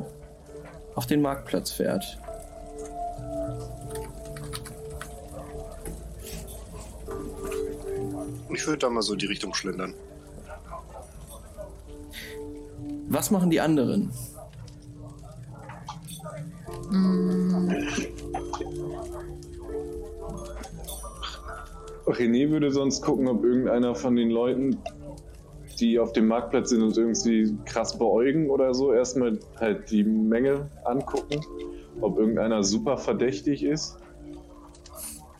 auf 0.95 1.07
den 1.07 1.23
Marktplatz 1.23 1.73
fährt. 1.73 2.19
Ich 8.53 8.67
würde 8.67 8.79
da 8.79 8.91
mal 8.91 9.03
so 9.03 9.15
in 9.15 9.19
die 9.19 9.27
Richtung 9.27 9.55
schlendern. 9.55 9.95
Was 13.09 13.31
machen 13.31 13.51
die 13.51 13.61
anderen? 13.61 14.11
Mm. 16.91 17.71
René 22.07 22.51
würde 22.51 22.71
sonst 22.73 23.03
gucken, 23.03 23.29
ob 23.29 23.45
irgendeiner 23.45 23.95
von 23.95 24.17
den 24.17 24.31
Leuten, 24.31 24.79
die 25.81 25.99
auf 25.99 26.13
dem 26.13 26.27
Marktplatz 26.27 26.71
sind, 26.71 26.83
uns 26.83 26.97
irgendwie 26.97 27.57
krass 27.65 27.99
beäugen 27.99 28.51
oder 28.51 28.75
so, 28.75 28.93
erstmal 28.93 29.39
halt 29.59 29.91
die 29.91 30.05
Menge 30.05 30.69
angucken, 30.85 31.41
ob 32.01 32.19
irgendeiner 32.19 32.63
super 32.63 32.97
verdächtig 32.97 33.63
ist. 33.63 33.99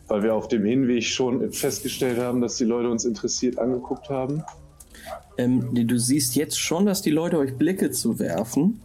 Weil 0.07 0.23
wir 0.23 0.33
auf 0.33 0.47
dem 0.47 0.65
Hinweg 0.65 1.03
schon 1.03 1.51
festgestellt 1.51 2.17
haben, 2.19 2.41
dass 2.41 2.55
die 2.55 2.65
Leute 2.65 2.89
uns 2.89 3.05
interessiert 3.05 3.59
angeguckt 3.59 4.09
haben. 4.09 4.43
Ähm, 5.37 5.69
du 5.73 5.97
siehst 5.99 6.35
jetzt 6.35 6.59
schon, 6.59 6.85
dass 6.85 7.01
die 7.01 7.11
Leute 7.11 7.37
euch 7.37 7.57
Blicke 7.57 7.91
zuwerfen. 7.91 8.81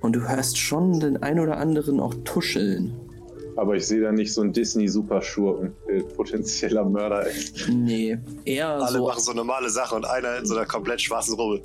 Und 0.00 0.16
du 0.16 0.28
hörst 0.28 0.58
schon 0.58 0.98
den 0.98 1.22
ein 1.22 1.38
oder 1.38 1.58
anderen 1.58 2.00
auch 2.00 2.14
tuscheln. 2.24 3.11
Aber 3.56 3.76
ich 3.76 3.86
sehe 3.86 4.00
da 4.00 4.12
nicht 4.12 4.32
so 4.32 4.40
einen 4.40 4.52
Disney-Superschurken, 4.52 5.74
der 5.88 6.02
potenzieller 6.02 6.84
Mörder 6.84 7.26
ist. 7.26 7.68
Nee, 7.68 8.18
eher 8.44 8.68
Alle 8.70 8.98
so. 8.98 9.06
machen 9.06 9.20
so 9.20 9.32
normale 9.32 9.68
Sache 9.70 9.94
und 9.94 10.04
einer 10.06 10.38
in 10.38 10.46
so 10.46 10.56
einer 10.56 10.66
komplett 10.66 11.00
schwarzen 11.00 11.34
Rubbel. 11.34 11.62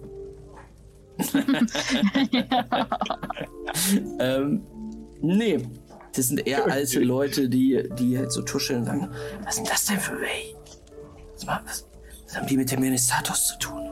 Ähm, 4.20 4.62
nee, 5.22 5.60
das 6.16 6.30
sind 6.30 6.48
eher 6.48 6.66
alte 6.66 7.00
Leute, 7.02 7.50
die, 7.50 7.88
die 8.00 8.18
halt 8.18 8.32
so 8.32 8.42
tuscheln 8.42 8.80
und 8.80 8.86
sagen: 8.86 9.10
Was 9.44 9.58
ist 9.58 9.58
denn 9.58 9.66
das 9.72 9.86
denn 9.86 10.00
für 10.00 10.14
Way? 10.14 10.56
Was, 11.36 11.48
was, 11.48 11.88
was 12.26 12.38
haben 12.38 12.48
die 12.48 12.58
mit 12.58 12.72
dem 12.72 12.80
Ministatus 12.80 13.48
zu 13.48 13.60
tun? 13.60 13.90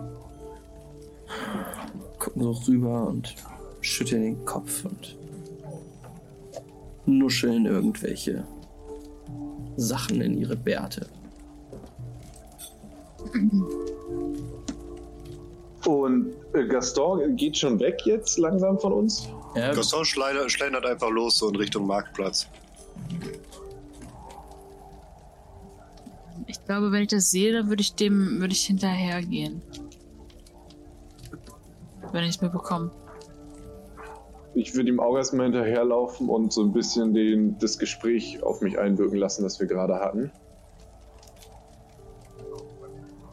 Gucken 2.19 2.41
so 2.41 2.51
rüber 2.67 3.07
und 3.07 3.35
schütteln 3.81 4.23
den 4.23 4.45
Kopf 4.45 4.85
und 4.85 5.17
nuscheln 7.06 7.65
irgendwelche 7.65 8.45
Sachen 9.77 10.22
in 10.22 10.38
ihre 10.38 10.56
Bärte. 10.56 11.07
Und 15.86 16.34
äh, 16.53 16.68
Gaston 16.68 17.36
geht 17.36 17.57
schon 17.57 17.80
weg 17.80 17.99
jetzt 18.06 18.38
langsam 18.38 18.80
von 18.80 18.94
uns. 18.94 19.27
Ja, 19.56 19.73
Gaston 19.73 20.06
schlendert, 20.06 20.52
schlendert 20.52 20.86
einfach 20.86 21.10
los 21.10 21.38
so 21.38 21.49
in 21.49 21.56
Richtung 21.56 21.86
Marktplatz. 21.88 22.48
Ich 26.48 26.64
glaube, 26.65 26.91
wenn 26.91 27.03
ich 27.03 27.10
das 27.10 27.30
sehe, 27.30 27.53
dann 27.53 27.69
würde 27.69 27.82
ich 27.82 27.94
dem, 27.95 28.40
würde 28.40 28.53
ich 28.53 28.65
hinterhergehen. 28.65 29.61
Wenn 32.11 32.23
ich 32.23 32.32
es 32.32 32.41
mir 32.41 32.49
bekomme. 32.49 32.91
Ich 34.56 34.73
würde 34.73 34.88
ihm 34.90 35.02
auch 35.02 35.18
erstmal 35.18 35.48
hinterherlaufen 35.48 36.30
und 36.30 36.53
so 36.53 36.64
ein 36.64 36.72
bisschen 36.72 37.14
den, 37.14 37.60
das 37.60 37.77
Gespräch 37.77 38.41
auf 38.41 38.61
mich 38.61 38.80
einwirken 38.80 39.18
lassen, 39.18 39.44
das 39.44 39.60
wir 39.60 39.68
gerade 39.68 39.95
hatten. 39.99 40.32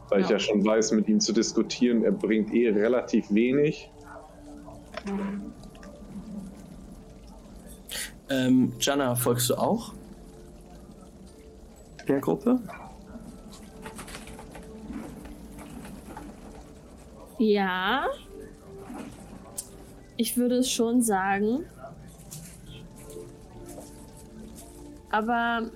Weil 0.09 0.19
ich 0.19 0.27
Ja. 0.27 0.33
ja 0.33 0.39
schon 0.39 0.65
weiß, 0.65 0.91
mit 0.91 1.07
ihm 1.07 1.21
zu 1.21 1.31
diskutieren, 1.31 2.03
er 2.03 2.11
bringt 2.11 2.53
eh 2.53 2.69
relativ 2.69 3.33
wenig. 3.33 3.89
ähm, 8.29 8.73
Jana, 8.79 9.15
folgst 9.15 9.49
du 9.49 9.55
auch? 9.55 9.93
Der 12.07 12.19
Gruppe? 12.19 12.59
Ja. 17.39 18.07
Ich 20.17 20.37
würde 20.37 20.57
es 20.57 20.71
schon 20.71 21.01
sagen. 21.01 21.65
Aber 25.09 25.69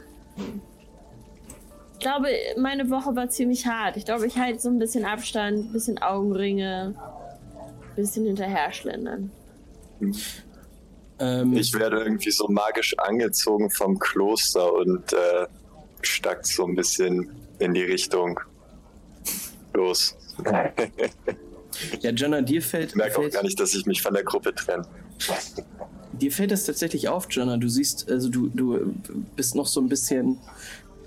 ich 1.93 1.99
glaube, 1.99 2.27
meine 2.57 2.89
Woche 2.89 3.15
war 3.15 3.29
ziemlich 3.29 3.65
hart. 3.65 3.97
Ich 3.97 4.05
glaube, 4.05 4.27
ich 4.27 4.37
halte 4.37 4.59
so 4.59 4.69
ein 4.69 4.79
bisschen 4.79 5.05
Abstand, 5.05 5.69
ein 5.69 5.73
bisschen 5.73 5.97
Augenringe, 5.99 6.95
ein 6.97 7.95
bisschen 7.95 8.25
hinterher 8.25 8.71
schlendern. 8.71 9.31
Ähm, 11.19 11.53
Ich 11.53 11.73
werde 11.73 11.99
irgendwie 11.99 12.31
so 12.31 12.47
magisch 12.47 12.97
angezogen 12.99 13.69
vom 13.71 13.97
Kloster 13.97 14.71
und 14.73 15.11
äh, 15.13 15.47
stack 16.01 16.45
so 16.45 16.65
ein 16.65 16.75
bisschen 16.75 17.31
in 17.59 17.73
die 17.73 17.83
Richtung 17.83 18.39
los. 19.73 20.15
ja, 22.01 22.11
Jana, 22.11 22.41
dir 22.41 22.61
fällt, 22.61 22.89
Ich 22.89 22.95
merke 22.95 23.19
auch 23.19 23.29
gar 23.29 23.43
nicht, 23.43 23.59
dass 23.59 23.73
ich 23.73 23.85
mich 23.85 24.01
von 24.01 24.13
der 24.13 24.23
Gruppe 24.23 24.53
trenne. 24.53 24.85
Dir 26.13 26.31
fällt 26.31 26.51
das 26.51 26.65
tatsächlich 26.65 27.09
auf, 27.09 27.27
Jana. 27.31 27.57
Du 27.57 27.69
siehst, 27.69 28.09
also 28.09 28.29
du, 28.29 28.47
du 28.49 28.95
bist 29.35 29.55
noch 29.55 29.67
so 29.67 29.79
ein 29.81 29.89
bisschen 29.89 30.37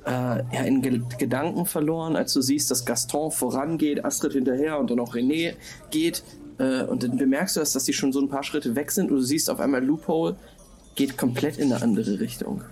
äh, 0.07 0.11
ja, 0.11 0.63
in 0.65 0.83
Ge 0.83 1.01
Gedanken 1.19 1.67
verloren, 1.67 2.17
als 2.17 2.33
du 2.33 2.41
siehst, 2.41 2.71
dass 2.71 2.85
Gaston 2.85 3.31
vorangeht, 3.31 4.05
Astrid 4.05 4.33
hinterher 4.33 4.79
und 4.79 4.91
dann 4.91 5.01
auch 5.01 5.15
René 5.15 5.55
geht. 5.91 6.23
Äh, 6.59 6.85
und 6.85 7.03
dann 7.03 7.17
bemerkst 7.17 7.57
du, 7.57 7.61
dass, 7.61 7.73
dass 7.73 7.85
die 7.85 7.93
schon 7.93 8.13
so 8.13 8.21
ein 8.21 8.29
paar 8.29 8.43
Schritte 8.43 8.77
weg 8.77 8.91
sind 8.93 9.11
und 9.11 9.19
du 9.19 9.23
siehst 9.23 9.51
auf 9.51 9.61
einmal 9.61 9.85
Loophole 9.85 10.37
geht 10.95 11.17
komplett 11.17 11.59
in 11.59 11.73
eine 11.73 11.83
andere 11.83 12.21
Richtung. 12.21 12.63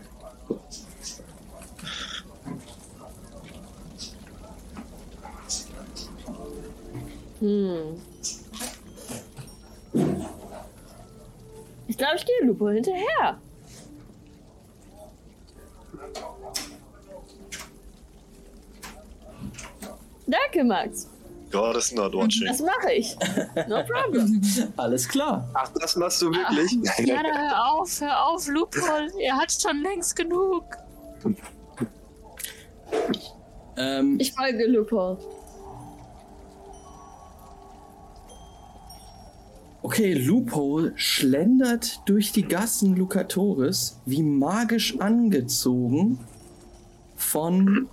Hm. 7.41 8.01
Ich 11.87 11.97
glaube, 11.97 12.17
ich 12.17 12.27
gehe 12.27 12.47
Lupo 12.47 12.69
hinterher. 12.69 13.39
Danke, 20.27 20.65
Max. 20.65 21.09
God 21.51 21.77
is 21.77 21.93
not 21.95 22.13
watching. 22.15 22.47
Das 22.47 22.61
mache 22.61 22.93
ich. 22.93 23.17
No 23.69 23.83
problem. 23.85 24.43
Alles 24.77 25.09
klar. 25.09 25.49
Ach, 25.55 25.71
das 25.81 25.97
machst 25.97 26.21
du 26.21 26.31
wirklich? 26.31 26.73
Ja, 27.07 27.23
da 27.23 27.29
hör 27.31 27.73
auf, 27.73 28.01
hör 28.03 28.27
auf, 28.27 28.47
Loophole. 28.49 29.09
Er 29.21 29.37
hat 29.37 29.51
schon 29.51 29.81
längst 29.83 30.15
genug. 30.15 30.65
Ähm, 33.79 34.19
Ich 34.21 34.33
folge 34.35 34.67
Lupo. 34.67 35.17
Okay, 39.89 40.13
Loophole 40.13 40.93
schlendert 40.97 42.03
durch 42.05 42.31
die 42.31 42.43
Gassen 42.43 42.95
Lucatoris 42.95 43.99
wie 44.05 44.23
magisch 44.23 45.01
angezogen 45.01 46.19
von. 47.17 47.89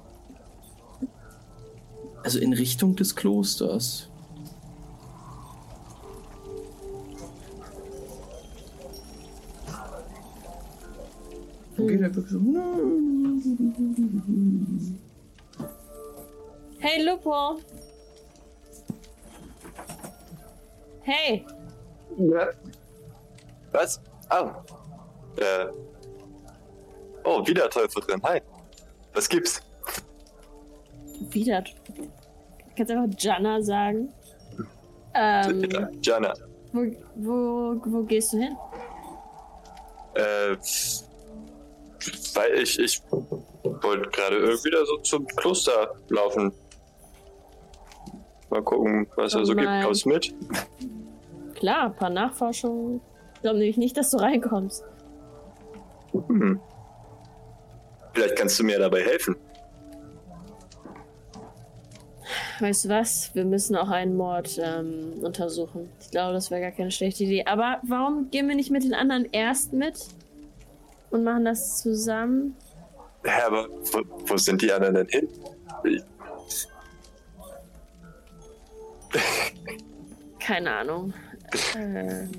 Also 2.22 2.40
in 2.40 2.52
Richtung 2.52 2.98
des 2.98 3.16
Klosters. 3.16 4.10
Wo 11.78 11.86
geht 11.86 12.02
er 12.02 12.14
wirklich 12.14 12.34
so? 12.34 12.42
Hey, 16.80 17.06
Lupo. 17.06 17.62
Hey, 21.04 21.46
Was? 23.72 24.02
Oh. 24.32 24.50
Äh. 25.42 25.68
Oh, 27.24 27.46
wieder 27.48 27.70
Täuferin. 27.70 28.22
Hi. 28.24 28.42
Was 29.14 29.28
gibt's? 29.30 29.62
wieder. 31.32 31.64
Kannst 32.76 32.92
einfach 32.92 33.08
Jana 33.18 33.62
sagen. 33.62 34.14
Ähm, 35.14 35.62
Ja, 35.72 35.90
Jana. 36.02 36.34
wo, 36.74 36.86
wo, 37.16 37.82
wo 37.86 38.04
gehst 38.04 38.34
du 38.34 38.38
hin? 38.40 38.58
Äh. 40.16 40.58
Weil 42.36 42.60
ich, 42.60 42.78
ich 42.80 43.02
wollte 43.12 44.10
gerade 44.12 44.38
irgendwie 44.38 44.70
da 44.72 44.86
so 44.86 44.98
zum 44.98 45.26
Kloster 45.28 45.96
laufen. 46.10 46.52
Mal 48.50 48.62
gucken, 48.62 49.08
was 49.16 49.34
er 49.34 49.40
Oh 49.42 49.46
so 49.46 49.54
gibt. 49.54 49.66
nein. 49.66 49.84
Kommst 49.86 50.06
mit? 50.06 50.34
Klar, 51.56 51.88
ein 51.88 51.96
paar 51.96 52.10
Nachforschungen. 52.10 53.02
Ich 53.36 53.42
glaube 53.42 53.58
nämlich 53.58 53.78
nicht, 53.78 53.98
dass 53.98 54.12
du 54.12 54.18
reinkommst. 54.18 54.84
Hm. 56.12 56.60
Vielleicht 58.14 58.36
kannst 58.38 58.60
du 58.60 58.64
mir 58.64 58.80
dabei 58.80 59.04
helfen. 59.04 59.36
Weißt 62.60 62.86
du 62.86 62.90
was? 62.90 63.36
Wir 63.36 63.44
müssen 63.44 63.76
auch 63.76 63.90
einen 63.90 64.16
Mord 64.16 64.58
ähm, 64.64 65.14
untersuchen. 65.22 65.90
Ich 66.00 66.12
glaube, 66.12 66.34
das 66.34 66.50
wäre 66.52 66.62
gar 66.62 66.72
keine 66.72 66.92
schlechte 66.92 67.26
Idee. 67.26 67.46
Aber 67.46 67.80
warum 67.84 68.30
gehen 68.32 68.48
wir 68.48 68.56
nicht 68.56 68.72
mit 68.72 68.84
den 68.84 68.94
anderen 68.94 69.28
erst 69.32 69.74
mit? 69.74 70.08
Und 71.12 71.24
machen 71.24 71.44
das 71.46 71.82
zusammen? 71.82 72.56
Ja, 73.26 73.48
aber 73.48 73.68
wo, 73.70 74.02
wo 74.28 74.38
sind 74.38 74.62
die 74.62 74.72
anderen 74.72 74.96
denn 74.96 75.08
hin? 75.10 75.28
Ich, 75.84 76.04
Keine 80.40 80.72
Ahnung. 80.72 81.14
Ähm, 81.78 82.30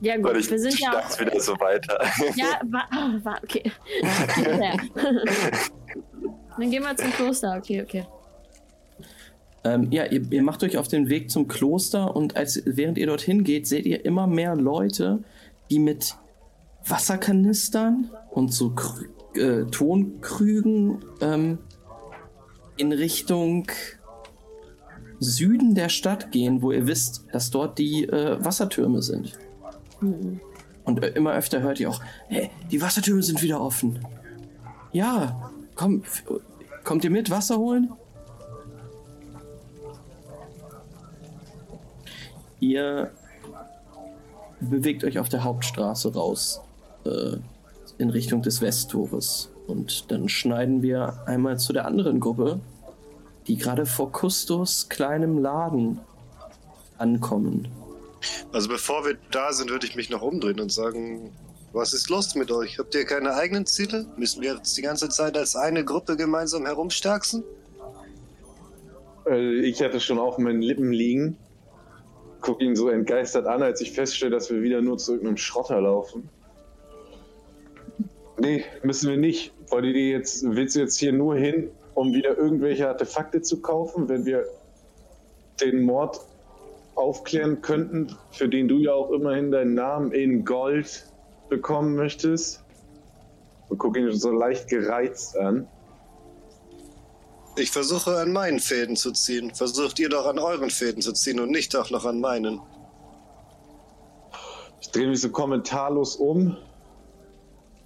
ja 0.00 0.16
gut, 0.16 0.26
Weil 0.26 0.36
ich 0.38 0.50
wir 0.50 0.58
sind 0.58 0.78
ja 0.78 0.92
dachte 0.92 1.14
auch... 1.14 1.20
wieder 1.20 1.40
so 1.40 1.52
weiter. 1.58 1.98
Ja, 2.36 2.60
wa 2.64 2.82
oh, 2.92 3.24
wa 3.24 3.38
okay. 3.42 3.70
Dann 6.58 6.70
gehen 6.70 6.82
wir 6.82 6.96
zum 6.96 7.10
Kloster, 7.12 7.56
okay, 7.56 7.82
okay. 7.82 8.06
Ähm, 9.64 9.88
ja, 9.90 10.04
ihr, 10.04 10.22
ihr 10.30 10.42
macht 10.42 10.62
euch 10.62 10.78
auf 10.78 10.88
den 10.88 11.08
Weg 11.08 11.30
zum 11.30 11.48
Kloster 11.48 12.14
und 12.14 12.36
als, 12.36 12.62
während 12.64 12.98
ihr 12.98 13.06
dorthin 13.06 13.42
geht, 13.42 13.66
seht 13.66 13.84
ihr 13.84 14.04
immer 14.04 14.26
mehr 14.26 14.54
Leute, 14.54 15.24
die 15.70 15.78
mit 15.78 16.14
Wasserkanistern 16.86 18.10
und 18.30 18.52
so 18.52 18.70
Krü 18.70 19.06
äh, 19.34 19.64
Tonkrügen 19.70 21.04
ähm, 21.20 21.58
in 22.76 22.92
Richtung 22.92 23.66
Süden 25.18 25.74
der 25.74 25.88
Stadt 25.88 26.30
gehen, 26.32 26.62
wo 26.62 26.72
ihr 26.72 26.86
wisst, 26.86 27.24
dass 27.32 27.50
dort 27.50 27.78
die 27.78 28.04
äh, 28.04 28.42
Wassertürme 28.44 29.02
sind. 29.02 29.32
Und 30.84 31.02
äh, 31.02 31.08
immer 31.08 31.34
öfter 31.34 31.60
hört 31.60 31.80
ihr 31.80 31.90
auch, 31.90 32.00
hey, 32.28 32.50
die 32.70 32.80
Wassertürme 32.80 33.22
sind 33.22 33.42
wieder 33.42 33.60
offen. 33.60 33.98
Ja, 34.92 35.50
komm, 35.74 36.02
kommt 36.84 37.04
ihr 37.04 37.10
mit, 37.10 37.30
Wasser 37.30 37.58
holen? 37.58 37.92
Ihr 42.60 43.10
bewegt 44.60 45.04
euch 45.04 45.18
auf 45.18 45.28
der 45.28 45.44
Hauptstraße 45.44 46.14
raus 46.14 46.60
äh, 47.04 47.36
in 47.98 48.10
Richtung 48.10 48.42
des 48.42 48.60
Westtores. 48.60 49.50
Und 49.66 50.10
dann 50.10 50.28
schneiden 50.28 50.82
wir 50.82 51.22
einmal 51.26 51.58
zu 51.58 51.72
der 51.72 51.86
anderen 51.86 52.20
Gruppe, 52.20 52.60
die 53.48 53.56
gerade 53.56 53.86
vor 53.86 54.12
Kustos 54.12 54.88
kleinem 54.88 55.38
Laden 55.38 56.00
ankommen. 56.98 57.68
Also 58.52 58.68
bevor 58.68 59.04
wir 59.04 59.16
da 59.30 59.52
sind, 59.52 59.70
würde 59.70 59.86
ich 59.86 59.94
mich 59.94 60.10
noch 60.10 60.22
umdrehen 60.22 60.60
und 60.60 60.72
sagen, 60.72 61.32
was 61.72 61.92
ist 61.92 62.08
los 62.08 62.34
mit 62.34 62.50
euch? 62.50 62.78
Habt 62.78 62.94
ihr 62.94 63.04
keine 63.04 63.34
eigenen 63.34 63.66
Ziele? 63.66 64.06
Müssen 64.16 64.42
wir 64.42 64.54
jetzt 64.54 64.76
die 64.76 64.82
ganze 64.82 65.08
Zeit 65.08 65.36
als 65.36 65.54
eine 65.54 65.84
Gruppe 65.84 66.16
gemeinsam 66.16 66.64
herumstärksen? 66.64 67.44
Äh, 69.28 69.60
Ich 69.60 69.82
hatte 69.82 70.00
schon 70.00 70.18
auf 70.18 70.38
meinen 70.38 70.62
Lippen 70.62 70.92
liegen. 70.92 71.36
Guck 72.40 72.60
ihn 72.62 72.76
so 72.76 72.88
entgeistert 72.88 73.46
an, 73.46 73.62
als 73.62 73.80
ich 73.80 73.92
feststelle, 73.92 74.30
dass 74.30 74.50
wir 74.50 74.62
wieder 74.62 74.80
nur 74.80 74.98
zu 74.98 75.12
irgendeinem 75.12 75.36
Schrotter 75.36 75.80
laufen. 75.80 76.28
Nee, 78.38 78.64
müssen 78.82 79.10
wir 79.10 79.16
nicht. 79.16 79.52
Wollt 79.68 79.84
ihr 79.84 79.92
die 79.92 80.10
jetzt, 80.10 80.44
willst 80.44 80.76
du 80.76 80.80
jetzt 80.80 80.98
hier 80.98 81.12
nur 81.12 81.36
hin, 81.36 81.70
um 81.96 82.12
wieder 82.12 82.36
irgendwelche 82.36 82.86
Artefakte 82.86 83.40
zu 83.40 83.60
kaufen, 83.62 84.08
wenn 84.08 84.26
wir 84.26 84.44
den 85.60 85.82
Mord 85.82 86.20
aufklären 86.94 87.62
könnten, 87.62 88.14
für 88.30 88.48
den 88.48 88.68
du 88.68 88.78
ja 88.78 88.92
auch 88.92 89.10
immerhin 89.10 89.50
deinen 89.50 89.74
Namen 89.74 90.12
in 90.12 90.44
Gold 90.44 91.06
bekommen 91.48 91.96
möchtest? 91.96 92.62
Und 93.70 93.78
guck 93.78 93.96
ihn 93.96 94.12
so 94.12 94.30
leicht 94.30 94.68
gereizt 94.68 95.36
an. 95.38 95.66
Ich 97.56 97.70
versuche 97.70 98.18
an 98.18 98.30
meinen 98.30 98.60
Fäden 98.60 98.96
zu 98.96 99.12
ziehen. 99.12 99.54
Versucht 99.54 99.98
ihr 99.98 100.10
doch 100.10 100.26
an 100.26 100.38
euren 100.38 100.68
Fäden 100.68 101.00
zu 101.00 101.14
ziehen 101.14 101.40
und 101.40 101.50
nicht 101.50 101.74
auch 101.74 101.90
noch 101.90 102.04
an 102.04 102.20
meinen. 102.20 102.60
Ich 104.82 104.90
drehe 104.90 105.08
mich 105.08 105.22
so 105.22 105.30
kommentarlos 105.30 106.16
um. 106.16 106.58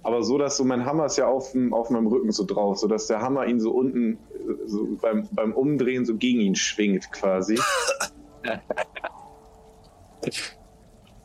Aber 0.03 0.23
so, 0.23 0.37
dass 0.39 0.57
so 0.57 0.63
mein 0.63 0.85
Hammer 0.85 1.05
ist 1.05 1.17
ja 1.17 1.27
auf, 1.27 1.51
dem- 1.51 1.73
auf 1.73 1.89
meinem 1.91 2.07
Rücken 2.07 2.31
so 2.31 2.43
drauf, 2.45 2.77
so 2.79 2.87
dass 2.87 3.05
der 3.07 3.21
Hammer 3.21 3.45
ihn 3.45 3.59
so 3.59 3.71
unten 3.71 4.17
so 4.65 4.97
beim, 5.01 5.27
beim 5.31 5.53
Umdrehen 5.53 6.05
so 6.05 6.15
gegen 6.17 6.39
ihn 6.41 6.55
schwingt 6.55 7.11
quasi. 7.11 7.59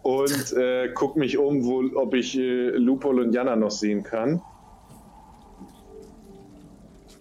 und 0.02 0.52
äh, 0.52 0.90
guck 0.94 1.16
mich 1.16 1.38
um, 1.38 1.64
wo, 1.64 1.82
ob 1.98 2.12
ich 2.14 2.36
äh, 2.38 2.68
Lupol 2.70 3.20
und 3.20 3.32
Jana 3.32 3.56
noch 3.56 3.70
sehen 3.70 4.02
kann. 4.02 4.42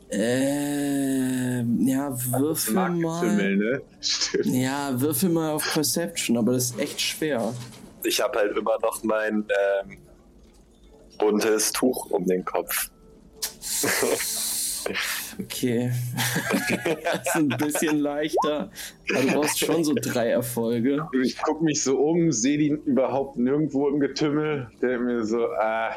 Ähm, 0.10 1.80
ja, 1.88 2.10
würfel 2.32 2.73
Marktfimmel, 2.73 3.57
mal. 3.57 3.72
ne? 3.73 3.82
Stimmt. 4.02 4.45
Ja, 4.48 4.90
würfel 5.02 5.30
mal 5.30 5.52
auf 5.53 5.64
Perception, 5.73 6.38
aber 6.38 6.53
das 6.53 6.72
ist 6.72 6.80
echt 6.80 7.02
schwer. 7.02 7.53
Ich 8.03 8.22
habe 8.22 8.38
halt 8.38 8.56
immer 8.56 8.77
noch 8.82 9.02
mein 9.03 9.45
ähm, 9.84 9.98
buntes 11.18 11.72
Tuch 11.72 12.10
um 12.12 12.26
den 12.26 12.44
Kopf. 12.46 12.90
Okay. 15.40 15.92
das 17.04 17.28
ist 17.28 17.36
ein 17.36 17.50
bisschen 17.50 18.00
leichter. 18.00 18.72
Aber 19.10 19.22
du 19.22 19.28
brauchst 19.34 19.60
schon 19.60 19.84
so 19.84 19.94
drei 19.96 20.30
Erfolge. 20.30 21.08
Ich 21.24 21.38
guck 21.38 21.62
mich 21.62 21.84
so 21.84 21.98
um, 21.98 22.32
sehe 22.32 22.58
die 22.58 22.70
überhaupt 22.70 23.38
nirgendwo 23.38 23.90
im 23.90 24.00
Getümmel. 24.00 24.70
Der 24.82 25.00
mir 25.00 25.26
so, 25.26 25.46
äh, 25.46 25.90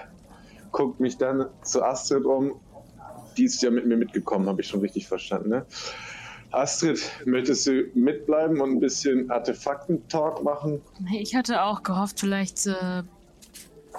guckt 0.73 1.01
mich 1.01 1.17
dann 1.19 1.47
zu 1.63 1.83
Astrid 1.83 2.25
um. 2.25 2.61
Die 3.37 3.45
ist 3.45 3.63
ja 3.63 3.71
mit 3.71 3.87
mir 3.87 3.97
mitgekommen, 3.97 4.49
habe 4.49 4.63
ich 4.63 4.69
schon 4.69 4.81
richtig 4.81 5.07
verstanden, 5.07 5.51
ne? 5.51 5.67
Astrid, 6.51 7.01
möchtest 7.27 7.67
du 7.67 7.85
mitbleiben 7.95 8.61
und 8.61 8.71
ein 8.73 8.81
bisschen 8.81 9.31
Artefakten-Talk 9.31 10.43
machen? 10.43 10.81
Ich 11.13 11.35
hatte 11.37 11.63
auch 11.63 11.83
gehofft, 11.83 12.21
vielleicht 12.21 12.67
äh, 12.67 13.03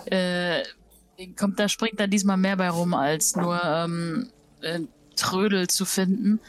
äh, 0.06 0.64
kommt 1.28 1.60
da, 1.60 1.68
springt 1.68 2.00
da 2.00 2.08
diesmal 2.08 2.38
mehr 2.38 2.58
bei 2.58 2.70
rum, 2.70 2.94
als 2.94 3.36
nur 3.36 3.62
ähm, 3.64 4.30
äh, 4.62 4.80
Trödel 5.16 5.68
zu 5.68 5.86
finden. 5.86 6.40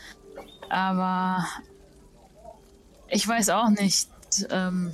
Aber 0.69 1.45
ich 3.09 3.27
weiß 3.27 3.51
auch 3.51 3.71
nicht. 3.71 4.09
Ähm, 4.51 4.93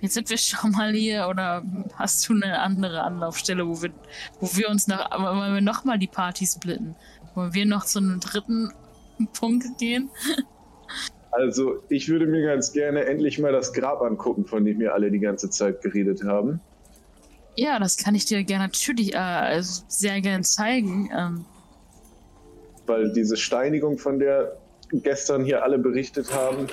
jetzt 0.00 0.14
sind 0.14 0.28
wir 0.28 0.36
schon 0.36 0.72
mal 0.72 0.92
hier 0.92 1.28
oder 1.28 1.62
hast 1.94 2.28
du 2.28 2.34
eine 2.34 2.60
andere 2.60 3.02
Anlaufstelle, 3.02 3.66
wo 3.66 3.82
wir, 3.82 3.90
wo 4.40 4.54
wir 4.54 4.68
uns 4.68 4.86
noch, 4.86 5.10
wollen 5.10 5.54
wir 5.54 5.62
noch 5.62 5.84
mal 5.84 5.98
die 5.98 6.06
Party 6.06 6.46
splitten? 6.46 6.94
Wollen 7.34 7.54
wir 7.54 7.66
noch 7.66 7.84
zu 7.84 7.98
einem 7.98 8.20
dritten 8.20 8.70
Punkt 9.32 9.78
gehen? 9.78 10.10
Also, 11.32 11.82
ich 11.88 12.08
würde 12.08 12.26
mir 12.26 12.46
ganz 12.46 12.72
gerne 12.72 13.06
endlich 13.06 13.40
mal 13.40 13.50
das 13.50 13.72
Grab 13.72 14.02
angucken, 14.02 14.44
von 14.44 14.64
dem 14.64 14.78
wir 14.78 14.94
alle 14.94 15.10
die 15.10 15.18
ganze 15.18 15.50
Zeit 15.50 15.82
geredet 15.82 16.22
haben. 16.22 16.60
Ja, 17.56 17.78
das 17.78 17.96
kann 17.96 18.14
ich 18.14 18.24
dir 18.24 18.42
gerne 18.44 18.64
natürlich 18.64 19.14
äh, 19.14 19.18
also 19.18 19.84
sehr 19.88 20.20
gerne 20.20 20.42
zeigen. 20.42 21.10
Ähm, 21.16 21.44
Weil 22.86 23.12
diese 23.12 23.36
Steinigung, 23.36 23.96
von 23.98 24.18
der 24.18 24.56
gestern 24.92 25.44
hier 25.44 25.62
alle 25.62 25.78
berichtet 25.78 26.32
haben, 26.32 26.66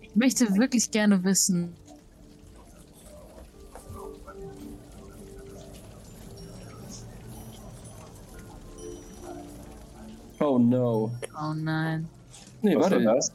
ich 0.00 0.16
möchte 0.16 0.56
wirklich 0.56 0.90
gerne 0.90 1.22
wissen. 1.24 1.74
Oh 10.38 10.58
no. 10.58 11.12
Oh 11.40 11.54
nein. 11.54 12.08
Nee, 12.62 12.76
was 12.76 12.90
war 12.90 12.90
warte. 12.90 13.04
das? 13.04 13.32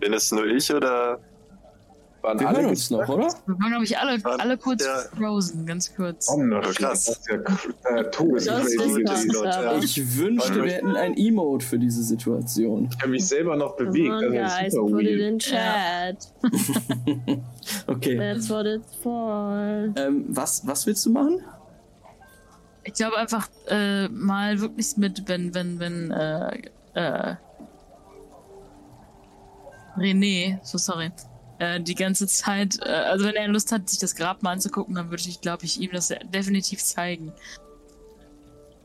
Bin 0.00 0.12
es 0.12 0.32
nur 0.32 0.46
ich 0.46 0.72
oder 0.72 1.20
Waren 2.26 2.40
Wir 2.40 2.48
alle 2.48 2.58
hören 2.58 2.70
uns 2.70 2.90
noch, 2.90 3.08
oder? 3.08 3.28
Wir 3.46 3.54
waren, 3.60 3.68
glaube 3.70 3.84
ich, 3.84 3.96
alle, 3.98 4.18
alle 4.24 4.58
kurz 4.58 4.84
Ja. 4.84 4.96
frozen, 5.16 5.64
ganz 5.64 5.94
kurz. 5.94 6.28
Omnoschi, 6.28 6.74
Krass. 6.74 7.04
das 7.04 7.18
ist 7.18 7.28
ja 7.28 7.36
äh, 7.36 8.02
Das 8.02 8.16
todescrazy 8.16 8.66
ist 8.66 8.78
gewesen. 8.78 9.04
krass. 9.04 9.26
Leute, 9.26 9.48
ja. 9.62 9.78
Ich 9.78 10.16
wünschte, 10.18 10.64
wir 10.64 10.72
hätten 10.72 10.96
ein 10.96 11.16
Emote 11.16 11.64
für 11.64 11.78
diese 11.78 12.02
Situation. 12.02 12.88
Ich 12.92 12.98
habe 13.00 13.10
mich 13.12 13.28
selber 13.28 13.54
noch 13.56 13.76
bewegt. 13.76 14.10
On, 14.10 14.34
Das 14.34 14.56
guys, 14.56 14.66
ist 14.66 14.72
super 14.74 14.90
put 14.90 15.02
it 15.02 15.06
weird. 15.06 15.20
in 15.20 15.38
chat. 15.38 16.32
Okay. 17.88 18.16
That's 18.16 18.48
what 18.50 18.66
it's 18.66 18.94
for. 19.02 19.92
Ähm, 19.96 20.24
was, 20.28 20.66
was 20.66 20.84
willst 20.86 21.04
du 21.06 21.10
machen? 21.10 21.40
Ich 22.84 22.94
glaube 22.94 23.16
einfach 23.18 23.48
äh, 23.68 24.08
mal 24.08 24.60
wirklich 24.60 24.96
mit, 24.96 25.28
wenn, 25.28 25.54
wenn, 25.54 25.78
wenn, 25.80 26.10
äh, 26.10 26.60
äh, 26.94 27.36
René, 29.96 30.58
so 30.62 30.78
sorry, 30.78 31.10
äh, 31.58 31.80
die 31.80 31.94
ganze 31.94 32.26
Zeit, 32.26 32.78
äh, 32.82 32.88
also 32.88 33.24
wenn 33.24 33.34
er 33.34 33.48
Lust 33.48 33.72
hat, 33.72 33.88
sich 33.88 33.98
das 33.98 34.14
Grab 34.14 34.42
mal 34.42 34.52
anzugucken, 34.52 34.94
dann 34.94 35.10
würde 35.10 35.22
ich, 35.26 35.40
glaube 35.40 35.64
ich, 35.64 35.80
ihm 35.80 35.90
das 35.92 36.12
definitiv 36.32 36.82
zeigen. 36.82 37.32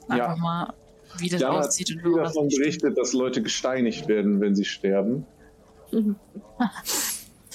Einfach 0.08 0.36
Ja. 0.36 0.42
mal, 0.42 0.74
wie 1.18 1.30
das 1.30 1.44
hat 1.44 1.50
aussieht 1.50 1.92
und 2.04 2.18
das 2.18 2.34
davon 2.34 2.48
berichtet, 2.50 2.98
dass 2.98 3.14
Leute 3.14 3.42
gesteinigt 3.42 4.08
werden, 4.08 4.40
wenn 4.42 4.56
sie 4.56 4.66
sterben. 4.66 5.26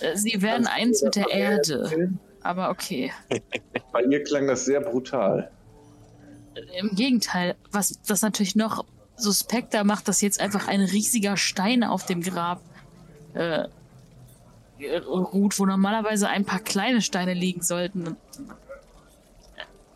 Äh, 0.01 0.15
Sie 0.15 0.43
werden 0.43 0.67
eins 0.67 1.03
mit 1.03 1.17
der 1.17 1.31
Erde, 1.31 2.11
aber 2.43 2.69
okay. 2.69 3.11
Bei 3.93 4.03
ihr 4.03 4.23
klang 4.25 4.47
das 4.47 4.67
sehr 4.67 4.83
brutal. 4.83 5.51
Im 6.79 6.91
Gegenteil, 6.95 7.55
was 7.71 7.99
das 8.07 8.21
natürlich 8.21 8.57
noch 8.57 8.85
suspekter 9.17 9.85
macht, 9.85 10.07
dass 10.09 10.21
jetzt 10.21 10.39
einfach 10.39 10.69
ein 10.69 10.83
riesiger 10.83 11.39
Stein 11.39 11.83
auf 11.83 12.05
dem 12.05 12.21
Grab 12.21 12.61
äh, 13.33 13.69
ruht, 15.07 15.59
wo 15.59 15.67
normalerweise 15.67 16.29
ein 16.29 16.45
paar 16.45 16.61
kleine 16.61 17.03
Steine 17.03 17.35
liegen 17.35 17.63
sollten. 17.63 18.17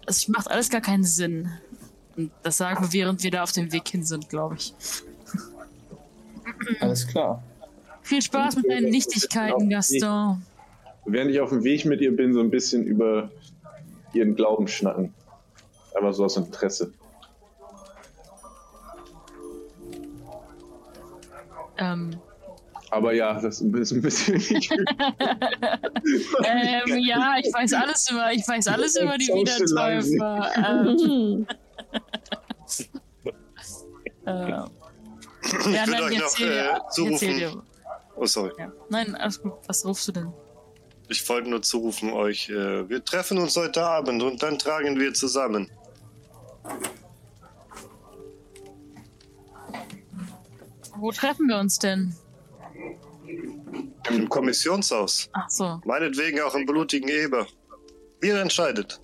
Es 0.07 0.28
macht 0.28 0.51
alles 0.51 0.70
gar 0.70 0.81
keinen 0.81 1.05
Sinn. 1.05 1.51
Und 2.16 2.32
das 2.43 2.57
sagen 2.57 2.82
wir, 2.82 2.93
während 2.93 3.23
wir 3.23 3.31
da 3.31 3.43
auf 3.43 3.52
dem 3.52 3.73
Weg 3.73 3.89
hin 3.89 4.05
sind, 4.05 4.28
glaube 4.28 4.57
ich. 4.57 4.74
Alles 6.81 7.07
klar. 7.07 7.43
Viel 8.02 8.23
Spaß 8.23 8.57
mit 8.57 8.70
deinen 8.70 8.90
Nichtigkeiten, 8.90 9.70
Gaston. 9.70 10.43
Während 11.05 11.31
ich 11.31 11.40
auf 11.40 11.51
dem 11.51 11.65
Weg 11.65 11.85
mit 11.85 12.01
ihr 12.01 12.15
bin, 12.15 12.32
so 12.32 12.40
ein 12.40 12.51
bisschen 12.51 12.85
über 12.85 13.31
ihren 14.12 14.35
Glauben 14.35 14.69
schnacken. 14.69 15.15
Aber 15.94 16.12
so 16.12 16.24
aus 16.24 16.36
Interesse. 16.36 16.93
Ähm, 21.78 22.16
Aber 22.91 23.12
ja, 23.12 23.35
das 23.41 23.61
ist 23.61 23.61
ein 23.62 23.73
bisschen. 24.03 24.35
ähm, 26.45 26.99
ja, 26.99 27.35
ich 27.39 27.53
weiß 27.53 27.73
alles 27.75 28.11
über, 28.11 28.33
ich 28.33 28.47
weiß 28.47 28.67
alles 28.69 28.97
über 28.97 29.17
die. 29.17 29.29
Wiedertäufer. 29.29 30.51
Ähm, 30.57 31.47
äh, 34.27 34.51
Ich 35.43 35.53
ja, 35.53 35.87
würde 35.87 35.91
nein, 35.91 36.03
euch 36.03 36.19
noch 36.19 36.35
dir- 36.35 36.73
äh, 36.75 36.81
zurufen. 36.91 37.29
dir. 37.29 37.62
Oh, 38.17 38.27
sorry. 38.27 38.53
Ja. 38.59 38.73
Nein, 38.89 39.15
alles 39.15 39.41
gut. 39.41 39.53
Was 39.67 39.85
rufst 39.87 40.09
du 40.09 40.12
denn? 40.12 40.33
Ich 41.09 41.29
wollte 41.29 41.49
nur 41.49 41.62
zurufen 41.62 42.12
euch, 42.12 42.49
äh, 42.51 42.89
wir 42.89 43.05
treffen 43.05 43.39
uns 43.39 43.57
heute 43.57 43.83
Abend 43.85 44.23
und 44.23 44.43
dann 44.43 44.59
tragen 44.59 44.99
wir 45.01 45.12
zusammen. 45.15 45.71
Wo 50.97 51.11
treffen 51.12 51.47
wir 51.49 51.59
uns 51.59 51.79
denn? 51.79 52.15
Im 54.09 54.28
Kommissionshaus. 54.28 55.28
Ach 55.32 55.51
so. 55.51 55.81
Meinetwegen 55.85 56.40
auch 56.40 56.55
im 56.55 56.66
blutigen 56.66 57.09
Eber. 57.09 57.47
Ihr 58.23 58.40
entscheidet. 58.40 59.01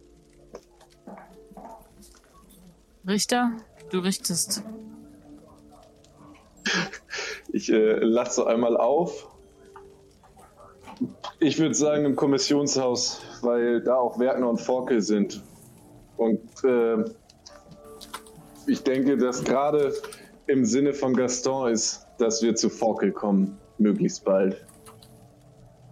Richter, 3.07 3.53
du 3.91 4.01
richtest. 4.01 4.63
Ich 7.53 7.71
äh, 7.71 7.99
lache 8.01 8.33
so 8.33 8.45
einmal 8.45 8.77
auf. 8.77 9.29
Ich 11.39 11.59
würde 11.59 11.75
sagen 11.75 12.05
im 12.05 12.17
Kommissionshaus, 12.17 13.21
weil 13.43 13.83
da 13.83 13.97
auch 13.97 14.19
Werkner 14.19 14.49
und 14.49 14.61
Forkel 14.61 15.01
sind. 15.03 15.43
Und 16.17 16.41
äh, 16.65 17.05
ich 18.67 18.83
denke, 18.83 19.17
dass 19.17 19.45
gerade 19.45 19.95
im 20.47 20.65
Sinne 20.65 20.95
von 20.95 21.15
Gaston 21.15 21.71
ist, 21.71 22.07
dass 22.19 22.43
wir 22.43 22.55
zu 22.55 22.71
Forkel 22.71 23.13
kommen, 23.13 23.59
möglichst 23.79 24.25
bald. 24.25 24.65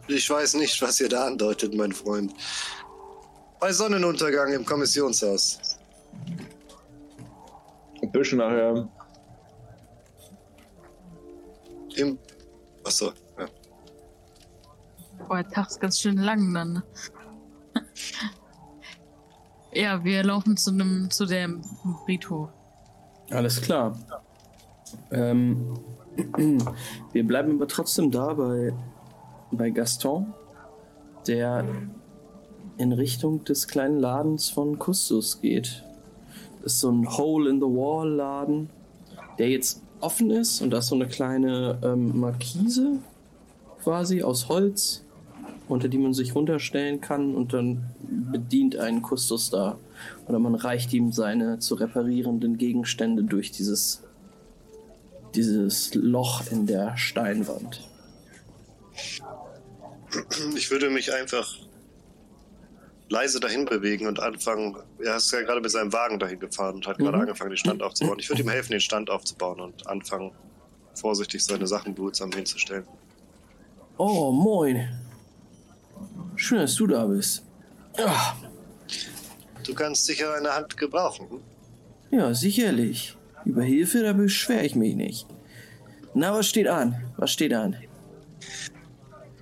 Ich 0.09 0.29
weiß 0.29 0.55
nicht, 0.55 0.81
was 0.83 1.01
ihr 1.01 1.09
da 1.09 1.27
andeutet, 1.27 1.75
mein 1.75 1.93
Freund. 1.93 2.35
Bei 3.59 3.73
Sonnenuntergang 3.73 4.53
im 4.53 4.65
Kommissionshaus. 4.65 5.79
Ein 8.03 8.13
bisschen 8.13 8.39
nachher. 8.39 8.89
Im. 11.97 12.19
Achso. 12.85 13.13
Ja. 13.39 13.47
Boah, 15.27 15.43
der 15.43 15.49
Tag 15.51 15.71
ist 15.71 15.81
ganz 15.81 15.99
schön 15.99 16.19
lang 16.19 16.53
dann. 16.53 16.83
ja, 19.73 20.05
wir 20.05 20.23
laufen 20.23 20.57
zu 20.57 20.71
einem, 20.71 21.11
zu 21.11 21.25
dem 21.25 21.63
Friedhof. 22.05 22.51
Alles 23.31 23.61
klar. 23.63 23.97
Ähm, 25.11 25.79
wir 27.13 27.27
bleiben 27.27 27.53
aber 27.53 27.69
trotzdem 27.69 28.11
da 28.11 28.35
bei, 28.35 28.73
bei 29.51 29.71
Gaston, 29.71 30.33
der 31.27 31.65
in 32.79 32.93
Richtung 32.93 33.45
des 33.45 33.69
kleinen 33.69 34.01
Ladens 34.01 34.51
von 34.51 34.79
Kustus 34.79 35.41
geht. 35.41 35.85
Das 36.63 36.75
ist 36.75 36.81
so 36.81 36.91
ein 36.91 37.09
Hole-in-the-Wall-Laden, 37.09 38.71
der 39.39 39.51
jetzt 39.51 39.83
offen 40.01 40.31
ist 40.31 40.61
und 40.61 40.71
da 40.71 40.79
ist 40.79 40.89
so 40.89 40.95
eine 40.95 41.07
kleine 41.07 41.79
ähm, 41.83 42.21
Markise 42.21 42.99
quasi 43.83 44.23
aus 44.23 44.49
Holz, 44.49 45.05
unter 45.69 45.89
die 45.89 45.99
man 45.99 46.15
sich 46.15 46.35
runterstellen 46.35 47.01
kann 47.01 47.35
und 47.35 47.53
dann 47.53 47.85
bedient 48.33 48.77
einen 48.77 49.03
Kustus 49.03 49.51
da. 49.51 49.79
Oder 50.27 50.39
man 50.39 50.55
reicht 50.55 50.93
ihm 50.93 51.13
seine 51.13 51.59
zu 51.59 51.75
reparierenden 51.75 52.59
Gegenstände 52.59 53.25
durch 53.25 53.51
dieses, 53.51 54.03
dieses 55.35 55.95
Loch 55.95 56.43
in 56.51 56.67
der 56.67 56.97
Steinwand. 56.97 57.87
Ich 60.57 60.71
würde 60.71 60.91
mich 60.91 61.13
einfach 61.13 61.57
leise 63.09 63.41
dahin 63.41 63.65
bewegen 63.65 64.07
und 64.07 64.21
anfangen. 64.21 64.77
Er 65.03 65.17
ist 65.17 65.31
ja 65.33 65.41
gerade 65.43 65.61
mit 65.61 65.71
seinem 65.71 65.93
Wagen 65.93 66.19
dahin 66.19 66.39
gefahren 66.41 66.77
und 66.77 66.87
hat 66.87 66.99
gerade 66.99 67.17
Mhm. 67.17 67.23
angefangen, 67.23 67.51
den 67.51 67.57
Stand 67.57 67.83
aufzubauen. 67.83 68.19
Ich 68.19 68.29
würde 68.29 68.43
ihm 68.43 68.49
helfen, 68.49 68.73
den 68.73 68.81
Stand 68.81 69.11
aufzubauen 69.11 69.61
und 69.61 69.87
anfangen, 69.87 70.33
vorsichtig 70.95 71.45
seine 71.45 71.67
Sachen 71.67 71.95
behutsam 71.95 72.31
hinzustellen. 72.33 72.87
Oh, 73.99 74.31
moin. 74.33 74.89
Schön, 76.37 76.59
dass 76.59 76.75
du 76.77 76.87
da 76.87 77.05
bist. 77.07 77.43
Ah, 77.99 78.35
Du 79.65 79.73
kannst 79.75 80.05
sicher 80.05 80.35
eine 80.35 80.53
Hand 80.55 80.77
gebrauchen. 80.77 81.41
ja, 82.11 82.35
sicherlich. 82.35 83.17
Über 83.45 83.63
Hilfe, 83.63 84.03
da 84.03 84.13
beschwere 84.13 84.65
ich 84.65 84.75
mich 84.75 84.95
nicht. 84.95 85.27
Na, 86.15 86.33
was 86.33 86.49
steht 86.49 86.69
an? 86.69 86.97
Was 87.17 87.33
steht 87.33 87.53
an? 87.53 87.77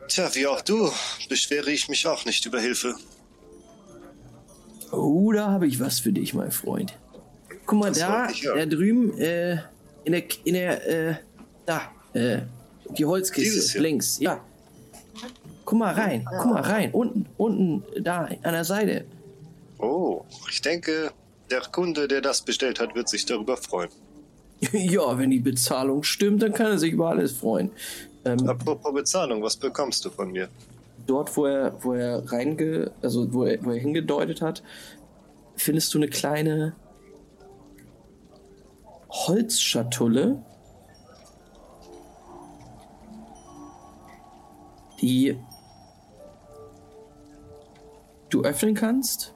Tja, 0.08 0.28
wie 0.34 0.46
auch 0.46 0.60
du, 0.60 0.90
beschwere 1.28 1.70
ich 1.70 1.88
mich 1.88 2.06
auch 2.06 2.24
nicht 2.24 2.44
über 2.46 2.60
Hilfe. 2.60 2.94
Oh, 4.90 5.32
da 5.32 5.50
habe 5.50 5.66
ich 5.66 5.80
was 5.80 6.00
für 6.00 6.12
dich, 6.12 6.34
mein 6.34 6.50
Freund. 6.50 6.98
Guck 7.66 7.78
mal, 7.78 7.88
Das 7.88 7.98
da, 8.00 8.28
ich 8.28 8.44
hören. 8.44 8.58
da 8.58 8.76
drüben, 8.76 9.18
äh, 9.18 9.52
in 10.04 10.12
der, 10.12 10.22
in 10.44 10.54
der, 10.54 10.88
äh, 11.10 11.14
da, 11.64 11.90
äh, 12.12 12.40
die 12.98 13.04
Holzkiste, 13.04 13.78
links, 13.78 14.18
ja. 14.20 14.44
Guck 15.64 15.78
mal 15.78 15.94
rein, 15.94 16.26
guck 16.38 16.52
mal 16.52 16.60
rein, 16.62 16.90
unten, 16.92 17.26
unten, 17.38 17.82
da, 18.02 18.24
an 18.42 18.52
der 18.52 18.64
Seite. 18.64 19.04
Oh, 19.78 20.24
ich 20.50 20.60
denke, 20.60 21.10
der 21.52 21.60
Kunde, 21.60 22.08
der 22.08 22.20
das 22.20 22.42
bestellt 22.42 22.80
hat, 22.80 22.94
wird 22.94 23.08
sich 23.08 23.24
darüber 23.26 23.56
freuen. 23.56 23.90
ja, 24.72 25.18
wenn 25.18 25.30
die 25.30 25.40
Bezahlung 25.40 26.02
stimmt, 26.02 26.42
dann 26.42 26.52
kann 26.52 26.66
er 26.66 26.78
sich 26.78 26.92
über 26.92 27.10
alles 27.10 27.32
freuen. 27.32 27.70
Ähm, 28.24 28.48
Apropos 28.48 28.92
Bezahlung, 28.92 29.42
was 29.42 29.56
bekommst 29.56 30.04
du 30.04 30.10
von 30.10 30.32
mir? 30.32 30.48
dort, 31.06 31.36
wo 31.36 31.46
er, 31.46 31.82
wo 31.82 31.94
er 31.94 32.30
reinge, 32.30 32.92
also 33.02 33.32
wo 33.32 33.44
er, 33.44 33.64
wo 33.64 33.70
er 33.70 33.78
hingedeutet 33.78 34.42
hat, 34.42 34.62
findest 35.56 35.92
du 35.94 35.98
eine 35.98 36.08
kleine 36.08 36.74
Holzschatulle, 39.10 40.42
die 45.00 45.36
du 48.30 48.42
öffnen 48.42 48.74
kannst. 48.74 49.34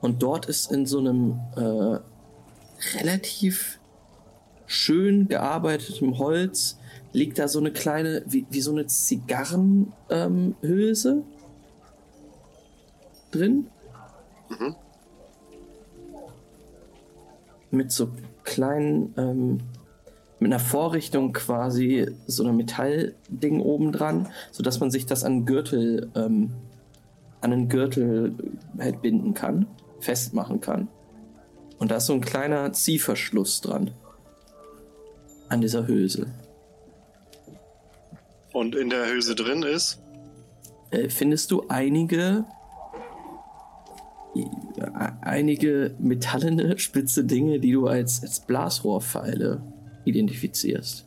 Und 0.00 0.22
dort 0.22 0.46
ist 0.46 0.70
in 0.70 0.86
so 0.86 0.98
einem 0.98 1.40
äh, 1.56 1.98
relativ 2.98 3.80
schön 4.66 5.28
gearbeitetem 5.28 6.18
Holz 6.18 6.78
liegt 7.12 7.38
da 7.38 7.48
so 7.48 7.58
eine 7.58 7.72
kleine, 7.72 8.22
wie, 8.26 8.46
wie 8.50 8.60
so 8.60 8.70
eine 8.70 8.86
Zigarrenhülse 8.86 11.10
ähm, 11.10 11.24
drin. 13.30 13.66
Mhm. 14.50 14.76
Mit 17.70 17.92
so 17.92 18.10
kleinen, 18.44 19.14
ähm, 19.16 19.60
mit 20.38 20.52
einer 20.52 20.60
Vorrichtung 20.60 21.32
quasi, 21.32 22.14
so 22.26 22.44
einer 22.44 22.52
Metallding 22.52 23.60
oben 23.60 23.92
dran, 23.92 24.28
sodass 24.52 24.80
man 24.80 24.90
sich 24.90 25.06
das 25.06 25.24
an 25.24 25.44
Gürtel, 25.44 26.10
ähm, 26.14 26.52
an 27.40 27.52
einen 27.52 27.68
Gürtel 27.68 28.34
halt 28.78 29.02
binden 29.02 29.34
kann, 29.34 29.66
festmachen 30.00 30.60
kann. 30.60 30.88
Und 31.78 31.90
da 31.90 31.96
ist 31.96 32.06
so 32.06 32.12
ein 32.12 32.20
kleiner 32.20 32.72
Ziehverschluss 32.72 33.60
dran. 33.60 33.92
An 35.48 35.60
dieser 35.60 35.86
Hülse. 35.86 36.26
Und 38.52 38.74
in 38.74 38.90
der 38.90 39.06
Hülse 39.06 39.34
drin 39.34 39.62
ist? 39.62 40.00
äh, 40.90 41.08
findest 41.08 41.50
du 41.50 41.64
einige 41.68 42.44
äh, 44.34 44.44
einige 45.22 45.94
metallene, 45.98 46.78
spitze 46.78 47.24
Dinge, 47.24 47.60
die 47.60 47.72
du 47.72 47.86
als, 47.86 48.22
als 48.22 48.40
Blasrohrpfeile 48.40 49.62
identifizierst. 50.04 51.06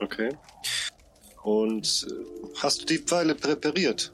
Okay. 0.00 0.30
Und 1.42 2.06
äh, 2.08 2.58
hast 2.58 2.82
du 2.82 2.86
die 2.86 2.98
Pfeile 2.98 3.34
präpariert? 3.34 4.12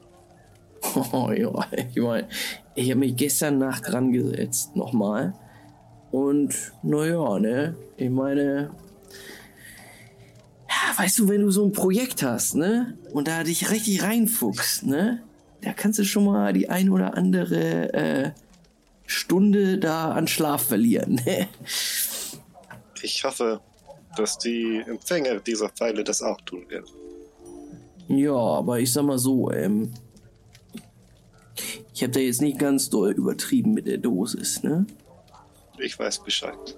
Oh 1.13 1.31
ja, 1.31 1.51
ich 1.93 2.01
meine, 2.01 2.27
ich 2.75 2.89
habe 2.89 2.99
mich 2.99 3.15
gestern 3.15 3.57
Nacht 3.57 3.87
dran 3.87 4.11
gesetzt, 4.11 4.75
nochmal. 4.75 5.33
Und 6.11 6.73
naja, 6.83 7.39
ne, 7.39 7.75
ich 7.97 8.09
meine, 8.09 8.71
ja, 10.67 10.97
weißt 10.97 11.19
du, 11.19 11.29
wenn 11.29 11.41
du 11.41 11.51
so 11.51 11.65
ein 11.65 11.71
Projekt 11.71 12.23
hast, 12.23 12.55
ne, 12.55 12.97
und 13.13 13.27
da 13.27 13.43
dich 13.43 13.69
richtig 13.69 14.03
reinfuchst, 14.03 14.83
ne, 14.85 15.21
da 15.61 15.73
kannst 15.73 15.99
du 15.99 16.03
schon 16.03 16.25
mal 16.25 16.53
die 16.53 16.69
ein 16.69 16.89
oder 16.89 17.15
andere 17.15 17.93
äh, 17.93 18.31
Stunde 19.05 19.77
da 19.77 20.11
an 20.11 20.27
Schlaf 20.27 20.63
verlieren. 20.63 21.21
Ne? 21.25 21.47
Ich 23.01 23.23
hoffe, 23.23 23.61
dass 24.15 24.37
die 24.37 24.83
Empfänger 24.87 25.39
dieser 25.39 25.69
Pfeile 25.69 26.03
das 26.03 26.21
auch 26.21 26.39
tun 26.41 26.69
werden. 26.69 26.85
Ja, 28.07 28.33
aber 28.33 28.79
ich 28.79 28.91
sag 28.91 29.03
mal 29.03 29.19
so, 29.19 29.51
ähm, 29.51 29.93
ich 31.93 32.03
habe 32.03 32.11
da 32.11 32.19
jetzt 32.19 32.41
nicht 32.41 32.59
ganz 32.59 32.89
doll 32.89 33.11
übertrieben 33.11 33.73
mit 33.73 33.87
der 33.87 33.97
Dosis, 33.97 34.63
ne? 34.63 34.85
Ich 35.77 35.97
weiß 35.97 36.23
Bescheid. 36.23 36.77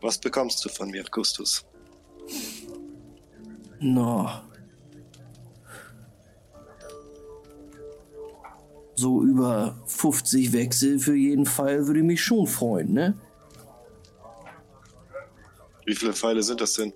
Was 0.00 0.18
bekommst 0.18 0.64
du 0.64 0.68
von 0.68 0.90
mir, 0.90 1.04
Gustus? 1.10 1.64
Na. 3.78 4.44
So 8.94 9.22
über 9.22 9.82
50 9.86 10.52
Wechsel 10.52 10.98
für 10.98 11.14
jeden 11.14 11.46
Fall 11.46 11.86
würde 11.86 12.02
mich 12.02 12.22
schon 12.22 12.46
freuen, 12.46 12.92
ne? 12.92 13.14
Wie 15.84 15.94
viele 15.94 16.12
Pfeile 16.12 16.42
sind 16.42 16.60
das 16.60 16.74
denn? 16.74 16.92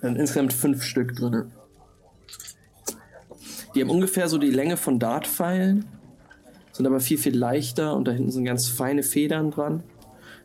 Dann 0.00 0.16
insgesamt 0.16 0.52
fünf 0.52 0.82
Stück 0.82 1.14
drin. 1.16 1.52
Die 3.74 3.80
haben 3.80 3.90
ungefähr 3.90 4.28
so 4.28 4.38
die 4.38 4.50
Länge 4.50 4.76
von 4.76 4.98
Dartpfeilen, 4.98 5.86
sind 6.72 6.86
aber 6.86 7.00
viel, 7.00 7.18
viel 7.18 7.36
leichter 7.36 7.94
und 7.94 8.06
da 8.06 8.12
hinten 8.12 8.30
sind 8.30 8.44
ganz 8.44 8.68
feine 8.68 9.02
Federn 9.02 9.50
dran. 9.50 9.82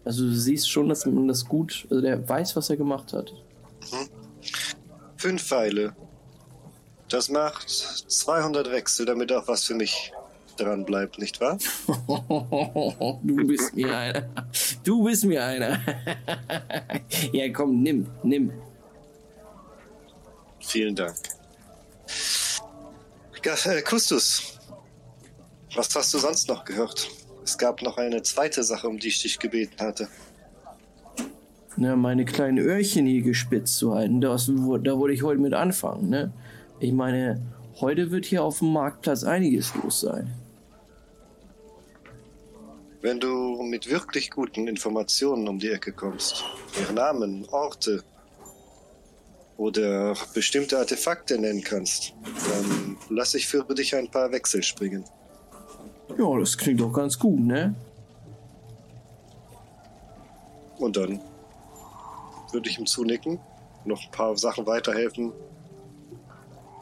Also 0.06 0.24
du 0.24 0.34
siehst 0.34 0.70
schon, 0.70 0.88
dass 0.88 1.06
man 1.06 1.28
das 1.28 1.46
gut, 1.46 1.86
also 1.90 2.02
der 2.02 2.28
weiß, 2.28 2.56
was 2.56 2.70
er 2.70 2.78
gemacht 2.78 3.14
hat. 3.14 3.34
Mhm. 3.92 4.10
Fünf 5.18 5.44
Pfeile. 5.44 5.96
Das 7.10 7.30
macht 7.30 7.70
200 7.70 8.72
Wechsel, 8.72 9.06
damit 9.06 9.32
auch 9.32 9.48
was 9.48 9.64
für 9.64 9.76
mich 9.76 10.14
dran 10.58 10.86
bleibt, 10.86 11.20
nicht 11.20 11.40
wahr? 11.40 11.58
du 13.24 13.48
bist 13.48 13.76
mir 13.76 13.96
einer. 13.96 14.30
Du 14.84 15.04
bist 15.04 15.24
mir 15.24 15.44
einer. 15.44 15.80
ja, 17.32 17.50
komm, 17.54 17.82
nimm, 17.82 18.08
nimm. 18.24 18.52
Vielen 20.60 20.96
Dank. 20.96 21.16
Äh, 23.48 23.82
Kustus, 23.82 24.60
was 25.74 25.96
hast 25.96 26.14
du 26.14 26.18
sonst 26.18 26.50
noch 26.50 26.66
gehört? 26.66 27.10
Es 27.46 27.58
gab 27.58 27.82
noch 27.82 27.98
eine 27.98 28.22
zweite 28.22 28.62
Sache, 28.62 28.90
um 28.90 29.00
die 29.00 29.08
ich 29.08 29.22
dich 29.22 29.40
gebeten 29.40 29.80
hatte. 29.80 30.10
Na, 31.78 31.96
meine 31.96 32.26
kleinen 32.26 32.58
Öhrchen 32.58 33.06
hier 33.06 33.22
gespitzt 33.22 33.78
zu 33.78 33.96
halten, 33.96 34.20
das, 34.20 34.48
da 34.48 34.98
wollte 34.98 35.14
ich 35.14 35.24
heute 35.24 35.40
mit 35.40 35.54
anfangen, 35.54 36.10
ne? 36.10 36.34
Ich 36.82 36.92
meine, 36.92 37.42
heute 37.80 38.12
wird 38.12 38.26
hier 38.26 38.44
auf 38.44 38.60
dem 38.60 38.74
Marktplatz 38.74 39.24
einiges 39.24 39.74
los 39.76 40.02
sein. 40.02 40.30
Wenn 43.02 43.22
du 43.22 43.64
mit 43.64 43.90
wirklich 43.90 44.30
guten 44.30 44.68
Informationen 44.68 45.48
um 45.48 45.58
die 45.58 45.70
Ecke 45.70 45.94
kommst, 45.94 46.44
ihre 46.82 46.92
Namen, 46.92 47.46
Orte, 47.50 48.04
oder 49.58 50.16
bestimmte 50.34 50.78
Artefakte 50.78 51.38
nennen 51.40 51.64
kannst, 51.64 52.14
dann 52.50 52.98
lass 53.10 53.34
ich 53.34 53.48
für 53.48 53.64
dich 53.64 53.96
ein 53.96 54.10
paar 54.10 54.32
Wechsel 54.32 54.64
springen. 54.64 55.04
Ja, 56.18 56.40
das 56.40 56.58
klingt 56.58 56.80
doch 56.80 56.94
ganz 56.94 57.18
gut, 57.18 57.40
ne? 57.40 57.76
Und 60.78 60.96
dann 60.96 61.20
würde 62.52 62.70
ich 62.70 62.80
ihm 62.80 62.86
zunicken, 62.86 63.40
noch 63.84 64.04
ein 64.04 64.12
paar 64.12 64.38
Sachen 64.38 64.66
weiterhelfen, 64.66 65.34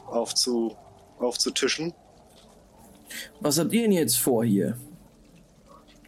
aufzu, 0.06 0.76
aufzutischen. 1.18 1.94
Was 3.40 3.58
habt 3.58 3.72
ihr 3.72 3.82
denn 3.82 3.92
jetzt 3.92 4.18
vor 4.18 4.44
hier? 4.44 4.76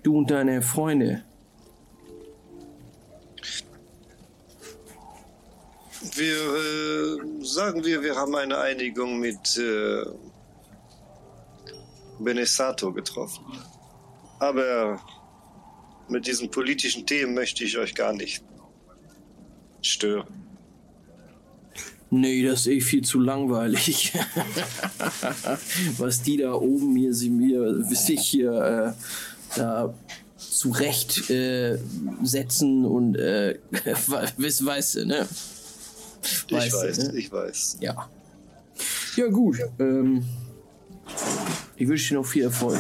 Du 0.02 0.18
und 0.18 0.30
deine 0.30 0.62
Freunde. 0.62 1.24
Wir 6.18 6.36
äh, 6.36 7.44
sagen 7.44 7.84
wir, 7.84 8.02
wir 8.02 8.16
haben 8.16 8.34
eine 8.34 8.58
Einigung 8.58 9.20
mit 9.20 9.56
äh, 9.56 10.04
Benesato 12.18 12.92
getroffen. 12.92 13.44
Aber 14.40 15.00
mit 16.08 16.26
diesen 16.26 16.50
politischen 16.50 17.06
Themen 17.06 17.34
möchte 17.34 17.62
ich 17.62 17.78
euch 17.78 17.94
gar 17.94 18.12
nicht 18.12 18.42
stören. 19.80 20.26
Nee, 22.10 22.42
das 22.42 22.60
ist 22.60 22.66
eh 22.68 22.80
viel 22.80 23.04
zu 23.04 23.20
langweilig. 23.20 24.12
Was 25.98 26.22
die 26.22 26.38
da 26.38 26.52
oben 26.54 26.96
hier, 26.96 27.14
sie 27.14 27.30
mir, 27.30 27.84
sich 27.84 28.20
hier 28.20 28.96
äh, 28.96 29.58
da 29.58 29.94
zurecht 30.36 31.30
äh, 31.30 31.78
setzen 32.22 32.86
und 32.86 33.16
äh, 33.16 33.58
weißt 34.36 34.94
du, 34.96 35.06
ne? 35.06 35.28
Ich 36.46 36.52
weißt 36.52 36.74
weiß, 36.74 36.98
ne? 36.98 37.18
ich 37.18 37.32
weiß. 37.32 37.78
Ja. 37.80 38.08
Ja, 39.16 39.26
gut. 39.28 39.58
Ähm, 39.78 40.24
ich 41.76 41.88
wünsche 41.88 42.08
dir 42.10 42.20
noch 42.20 42.26
viel 42.26 42.44
Erfolg. 42.44 42.78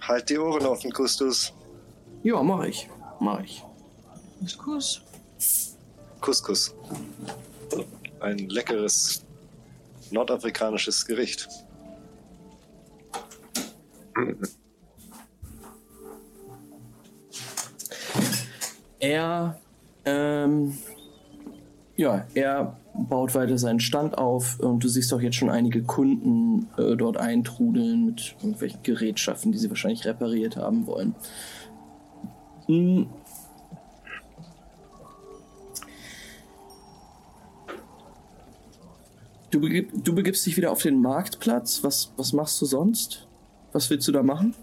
Halt 0.00 0.28
die 0.30 0.38
Ohren 0.38 0.66
offen, 0.66 0.92
Kustus. 0.92 1.52
Ja, 2.22 2.42
mach 2.42 2.64
ich. 2.64 2.88
Mach 3.20 3.40
ich. 3.42 3.62
Couscous. 4.40 5.02
Couscous. 6.20 6.74
Ein 8.20 8.38
leckeres 8.48 9.24
nordafrikanisches 10.10 11.04
Gericht. 11.06 11.48
Er 18.98 19.58
ähm, 20.04 20.78
ja, 21.96 22.26
er 22.34 22.76
baut 22.94 23.34
weiter 23.34 23.58
seinen 23.58 23.80
Stand 23.80 24.18
auf 24.18 24.58
und 24.60 24.82
du 24.82 24.88
siehst 24.88 25.12
auch 25.12 25.20
jetzt 25.20 25.36
schon 25.36 25.50
einige 25.50 25.82
Kunden 25.82 26.68
äh, 26.76 26.96
dort 26.96 27.16
eintrudeln 27.16 28.06
mit 28.06 28.34
irgendwelchen 28.38 28.82
Gerätschaften, 28.82 29.52
die 29.52 29.58
sie 29.58 29.68
wahrscheinlich 29.68 30.04
repariert 30.04 30.56
haben 30.56 30.86
wollen. 30.86 31.14
Hm. 32.66 33.08
Du, 39.50 39.60
begib, 39.60 39.90
du 39.92 40.14
begibst 40.14 40.46
dich 40.46 40.56
wieder 40.56 40.70
auf 40.70 40.80
den 40.80 41.02
Marktplatz. 41.02 41.84
Was, 41.84 42.12
was 42.16 42.32
machst 42.32 42.60
du 42.62 42.64
sonst? 42.64 43.28
Was 43.72 43.90
willst 43.90 44.08
du 44.08 44.12
da 44.12 44.22
machen? 44.22 44.54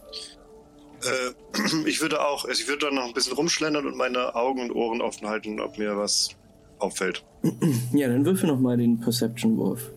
Äh, 1.03 1.85
ich 1.85 2.01
würde 2.01 2.25
auch, 2.25 2.45
also 2.45 2.59
ich 2.59 2.67
würde 2.67 2.87
da 2.87 2.91
noch 2.91 3.05
ein 3.05 3.13
bisschen 3.13 3.33
rumschlendern 3.33 3.85
und 3.85 3.95
meine 3.95 4.33
Augen 4.35 4.61
und 4.61 4.71
Ohren 4.71 5.01
offen 5.01 5.27
halten, 5.27 5.59
ob 5.59 5.77
mir 5.77 5.95
was 5.95 6.29
auffällt. 6.79 7.23
Ja, 7.93 8.07
dann 8.07 8.25
würfel 8.25 8.49
noch 8.49 8.59
mal 8.59 8.77
den 8.77 8.99
Perception-Wurf. 8.99 9.91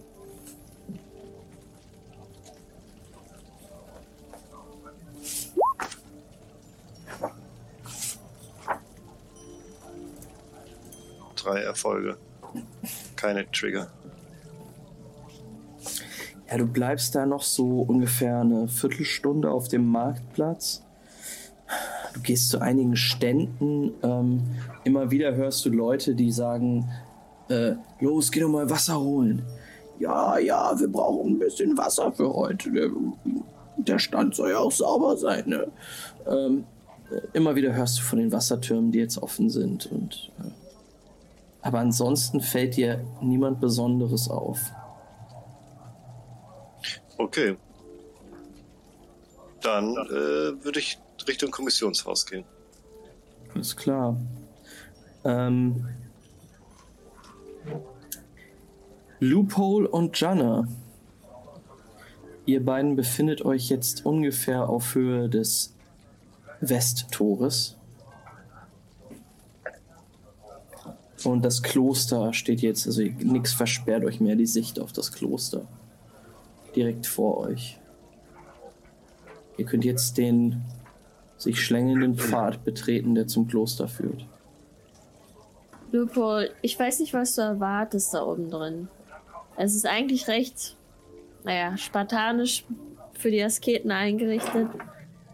Drei 11.37 11.61
Erfolge. 11.63 12.17
Keine 13.17 13.51
Trigger. 13.51 13.91
Ja, 16.49 16.59
du 16.59 16.67
bleibst 16.67 17.15
da 17.15 17.27
noch 17.27 17.43
so 17.43 17.81
ungefähr 17.81 18.41
eine 18.41 18.69
Viertelstunde 18.69 19.51
auf 19.51 19.69
dem 19.69 19.87
Marktplatz 19.87 20.83
Du 22.15 22.21
gehst 22.21 22.51
zu 22.51 22.61
einigen 22.61 22.97
Ständen. 22.97 23.93
Ähm, 24.03 24.43
immer 24.85 25.11
wieder 25.11 25.35
hörst 25.35 25.65
du 25.65 25.71
Leute, 25.71 26.15
die 26.15 26.31
sagen: 26.31 26.91
äh, 27.49 27.75
Los, 28.01 28.31
geh 28.31 28.41
doch 28.41 28.49
mal 28.49 28.69
Wasser 28.69 29.01
holen. 29.01 29.43
Ja, 29.99 30.39
ja, 30.39 30.79
wir 30.79 30.89
brauchen 30.89 31.35
ein 31.35 31.39
bisschen 31.39 31.77
Wasser 31.79 32.13
für 32.13 32.33
heute. 32.33 32.71
Der, 32.73 32.91
der 33.77 33.99
Stand 33.99 34.35
soll 34.35 34.51
ja 34.51 34.59
auch 34.59 34.73
sauber 34.73 35.17
sein. 35.17 35.45
Ne? 35.47 35.69
Ähm, 36.27 36.65
immer 37.33 37.55
wieder 37.55 37.75
hörst 37.75 37.99
du 37.99 38.03
von 38.03 38.19
den 38.19 38.33
Wassertürmen, 38.33 38.91
die 38.93 38.99
jetzt 38.99 39.23
offen 39.23 39.51
sind. 39.51 39.87
Und, 39.87 40.33
äh, 40.41 40.51
aber 41.63 41.79
ansonsten 41.79 42.41
fällt 42.41 42.77
dir 42.77 43.05
niemand 43.21 43.61
Besonderes 43.61 44.29
auf. 44.29 44.59
Okay. 47.19 47.57
Dann 49.63 49.93
äh, 49.97 50.65
würde 50.65 50.81
ich 50.81 50.99
Richtung 51.29 51.51
Kommissionshaus 51.51 52.27
gehen. 52.27 52.45
Alles 53.55 53.77
klar. 53.77 54.17
Ähm, 55.25 55.89
Loophole 59.21 59.89
und 59.89 60.19
Janna. 60.19 60.67
Ihr 62.45 62.65
beiden 62.65 62.97
befindet 62.97 63.45
euch 63.45 63.69
jetzt 63.69 64.05
ungefähr 64.05 64.69
auf 64.69 64.95
Höhe 64.95 65.29
des 65.29 65.75
Westtores. 66.61 67.77
Und 71.25 71.45
das 71.45 71.63
Kloster 71.63 72.33
steht 72.33 72.63
jetzt, 72.63 72.87
also 72.87 73.03
nichts 73.03 73.53
versperrt 73.53 74.05
euch 74.05 74.21
mehr 74.21 74.35
die 74.35 74.47
Sicht 74.47 74.81
auf 74.81 74.93
das 74.93 75.13
Kloster. 75.13 75.69
Direkt 76.75 77.07
vor 77.07 77.39
euch. 77.39 77.79
Ihr 79.57 79.67
könnt 79.67 79.85
jetzt 79.85 80.19
den 80.19 80.63
sich 81.43 81.65
schlängelnden 81.65 82.17
Pfad 82.17 82.65
betreten, 82.65 83.15
der 83.15 83.27
zum 83.27 83.49
Kloster 83.49 83.89
führt. 83.89 84.27
Lupo, 85.91 86.41
ich 86.63 86.79
weiß 86.79 87.01
nicht, 87.01 87.13
was 87.13 87.35
du 87.35 87.43
erwartest 87.43 88.15
da 88.15 88.23
oben 88.25 88.51
drin. 88.51 88.89
Es 89.57 89.75
ist 89.75 89.87
eigentlich 89.87 90.29
recht, 90.29 90.77
naja, 91.45 91.77
spartanisch 91.77 92.65
für 93.13 93.31
die 93.31 93.43
Asketen 93.43 93.91
eingerichtet. 93.91 94.69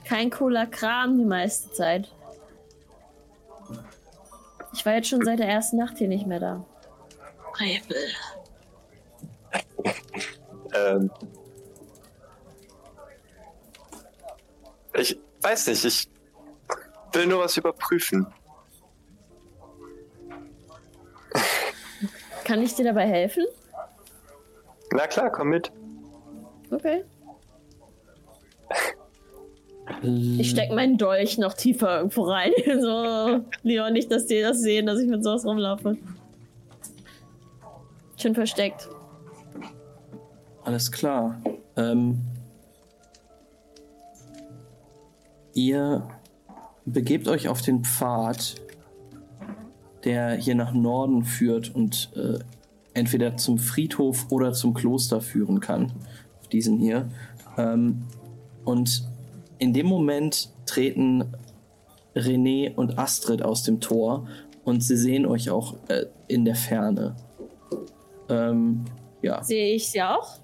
Kein 0.05 0.31
cooler 0.31 0.67
Kram 0.67 1.19
die 1.19 1.25
meiste 1.25 1.71
Zeit. 1.73 2.13
Ich 4.73 4.85
war 4.85 4.95
jetzt 4.95 5.09
schon 5.09 5.25
seit 5.25 5.39
der 5.39 5.49
ersten 5.49 5.77
Nacht 5.77 5.99
hier 5.99 6.09
nicht 6.09 6.27
mehr 6.27 6.41
da. 6.41 6.65
Rebel. 7.61 7.97
Ähm, 10.75 11.11
ich 14.95 15.19
weiß 15.43 15.69
nicht, 15.69 15.85
ich 15.85 16.09
will 17.13 17.27
nur 17.27 17.41
was 17.41 17.57
überprüfen. 17.57 18.27
Kann 22.45 22.63
ich 22.63 22.75
dir 22.75 22.85
dabei 22.85 23.07
helfen? 23.07 23.45
Na 24.93 25.07
klar, 25.07 25.31
komm 25.31 25.51
mit. 25.51 25.71
Okay. 26.71 27.05
Ich 30.03 30.51
stecke 30.51 30.75
meinen 30.75 30.97
Dolch 30.97 31.39
noch 31.39 31.55
tiefer 31.55 31.99
irgendwo 31.99 32.23
rein. 32.23 32.53
so, 32.81 33.45
lieber 33.63 33.91
nicht, 33.91 34.11
dass 34.11 34.27
die 34.27 34.41
das 34.41 34.61
sehen, 34.61 34.87
dass 34.87 35.01
ich 35.01 35.09
mit 35.09 35.25
sowas 35.25 35.45
rumlaufe. 35.45 35.97
Schön 38.17 38.35
versteckt. 38.35 38.89
Alles 40.65 40.91
klar. 40.93 41.41
Ähm, 41.77 42.21
ihr 45.59 46.07
begebt 46.87 47.27
euch 47.27 47.49
auf 47.49 47.61
den 47.63 47.85
Pfad, 47.85 48.55
der 50.05 50.35
hier 50.35 50.55
nach 50.55 50.73
Norden 50.73 51.25
führt 51.25 51.75
und 51.75 52.11
äh, 52.15 52.39
entweder 52.95 53.37
zum 53.37 53.59
Friedhof 53.59 54.27
oder 54.31 54.53
zum 54.53 54.73
Kloster 54.73 55.21
führen 55.21 55.59
kann. 55.59 55.93
Auf 56.41 56.47
diesen 56.49 56.79
hier. 56.79 57.11
Ähm, 57.57 58.05
und 58.65 59.09
in 59.59 59.73
dem 59.73 59.87
Moment 59.87 60.51
treten 60.65 61.25
René 62.15 62.73
und 62.75 62.97
Astrid 62.97 63.43
aus 63.43 63.65
dem 63.65 63.81
Tor 63.81 64.29
und 64.65 64.83
sie 64.83 64.97
sehen 64.97 65.27
euch 65.27 65.51
auch 65.51 65.75
äh, 65.89 66.07
in 66.29 66.45
der 66.45 66.55
Ferne. 66.55 67.17
Ähm, 68.29 68.85
ja. 69.23 69.43
Sehe 69.43 69.75
ich 69.75 69.91
sie 69.91 70.03
auch? 70.03 70.39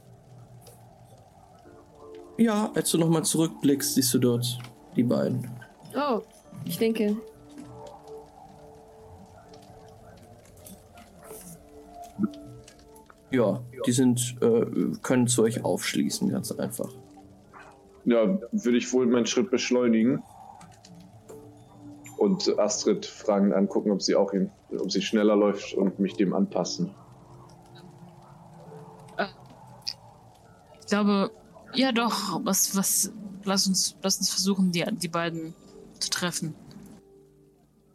Ja, 2.36 2.73
als 2.74 2.91
du 2.91 2.99
nochmal 2.99 3.24
zurückblickst, 3.24 3.95
siehst 3.95 4.12
du 4.12 4.19
dort 4.19 4.59
die 4.97 5.03
beiden. 5.03 5.49
Oh, 5.97 6.21
ich 6.65 6.79
denke. 6.79 7.16
Ja, 13.31 13.61
die 13.85 13.93
sind, 13.93 14.37
äh, 14.41 14.65
können 15.03 15.27
zu 15.27 15.43
euch 15.43 15.65
aufschließen, 15.65 16.31
ganz 16.31 16.53
einfach. 16.53 16.91
Ja, 18.05 18.39
würde 18.53 18.79
ich 18.79 18.93
wohl 18.93 19.07
meinen 19.07 19.27
Schritt 19.27 19.51
beschleunigen. 19.51 20.23
Und 22.16 22.59
Astrid 22.59 23.05
fragend 23.05 23.53
angucken, 23.55 23.91
ob 23.91 24.03
sie 24.03 24.15
auch 24.15 24.31
hin, 24.31 24.51
ob 24.79 24.91
sie 24.91 25.03
schneller 25.03 25.35
läuft 25.35 25.75
und 25.75 25.99
mich 25.99 26.15
dem 26.15 26.33
anpassen. 26.33 26.95
Ich 30.81 30.91
glaube, 30.91 31.31
ja 31.75 31.93
doch, 31.93 32.41
was, 32.45 32.77
was, 32.77 33.11
lass 33.45 33.66
uns, 33.66 33.97
lass 34.03 34.19
uns 34.19 34.31
versuchen, 34.31 34.73
die, 34.73 34.85
die 35.03 35.09
beiden 35.09 35.55
zu 35.99 36.11
treffen. 36.11 36.55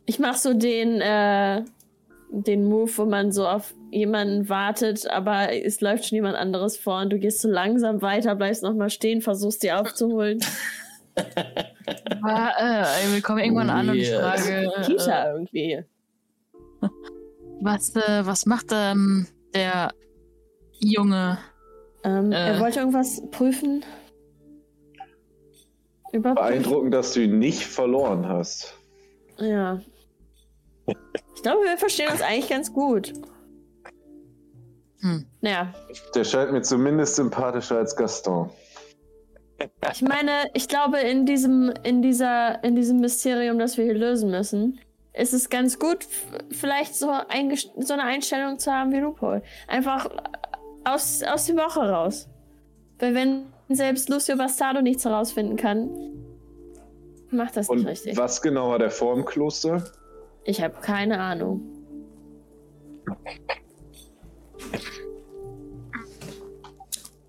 Ich 0.05 0.19
mach 0.19 0.35
so 0.35 0.53
den, 0.53 1.01
äh, 1.01 1.63
den 2.31 2.65
Move, 2.65 2.91
wo 2.97 3.05
man 3.05 3.31
so 3.31 3.47
auf 3.47 3.73
jemanden 3.91 4.49
wartet, 4.49 5.07
aber 5.09 5.53
es 5.53 5.81
läuft 5.81 6.05
schon 6.05 6.15
jemand 6.17 6.35
anderes 6.35 6.77
vor 6.77 7.01
und 7.01 7.09
du 7.11 7.19
gehst 7.19 7.41
so 7.41 7.49
langsam 7.49 8.01
weiter, 8.01 8.35
bleibst 8.35 8.63
nochmal 8.63 8.89
stehen, 8.89 9.21
versuchst 9.21 9.63
die 9.63 9.71
aufzuholen. 9.71 10.39
Aber, 12.21 12.51
äh, 12.59 13.13
wir 13.13 13.21
kommen 13.21 13.39
irgendwann 13.39 13.69
an 13.69 13.89
und 13.89 13.95
ich 13.97 14.09
Yes. 14.09 14.19
frage, 14.19 14.71
Kita 14.85 15.23
äh, 15.23 15.31
irgendwie. 15.33 15.83
was, 17.61 17.95
äh, 17.95 18.25
was 18.25 18.45
macht 18.45 18.67
ähm, 18.71 19.27
der 19.53 19.91
Junge? 20.79 21.39
Ähm, 22.03 22.31
Äh. 22.31 22.53
Er 22.53 22.59
wollte 22.59 22.79
irgendwas 22.79 23.21
prüfen. 23.31 23.83
Überprüfen. 26.11 26.35
Beeindruckend, 26.35 26.93
dass 26.93 27.13
du 27.13 27.21
ihn 27.21 27.39
nicht 27.39 27.65
verloren 27.65 28.27
hast. 28.27 28.73
Ja. 29.37 29.79
Ich 30.85 31.43
glaube, 31.43 31.63
wir 31.63 31.77
verstehen 31.77 32.09
uns 32.11 32.21
eigentlich 32.21 32.49
ganz 32.49 32.73
gut. 32.73 33.13
Hm. 35.01 35.25
Naja, 35.41 35.73
Der 36.13 36.23
scheint 36.25 36.51
mir 36.51 36.61
zumindest 36.61 37.15
sympathischer 37.15 37.77
als 37.77 37.95
Gaston. 37.95 38.49
ich 39.93 40.01
meine, 40.01 40.31
ich 40.53 40.67
glaube, 40.67 40.99
in 40.99 41.25
diesem, 41.25 41.71
in 41.83 42.01
dieser, 42.01 42.63
in 42.63 42.75
diesem 42.75 42.99
Mysterium, 42.99 43.59
das 43.59 43.77
wir 43.77 43.85
hier 43.85 43.93
lösen 43.93 44.29
müssen, 44.29 44.79
ist 45.13 45.33
es 45.33 45.49
ganz 45.49 45.79
gut, 45.79 46.05
vielleicht 46.49 46.95
so, 46.95 47.07
so 47.77 47.93
eine 47.93 48.03
Einstellung 48.03 48.59
zu 48.59 48.71
haben 48.71 48.91
wie 48.91 48.99
Lupol. 48.99 49.41
Einfach 49.67 50.09
aus, 50.83 51.23
aus 51.23 51.45
der 51.45 51.55
Woche 51.55 51.81
raus. 51.81 52.27
Weil 52.99 53.15
wenn 53.15 53.45
selbst 53.69 54.09
Lucio 54.09 54.35
Bastardo 54.35 54.81
nichts 54.81 55.05
herausfinden 55.05 55.55
kann, 55.55 55.89
macht 57.31 57.55
das 57.57 57.69
nicht 57.69 57.79
Und 57.79 57.85
richtig. 57.87 58.17
was 58.17 58.41
genau 58.41 58.69
war 58.69 58.79
der 58.79 58.91
vor 58.91 59.15
im 59.15 59.25
Kloster? 59.25 59.83
Ich 60.43 60.61
habe 60.61 60.75
keine 60.81 61.19
Ahnung. 61.19 61.61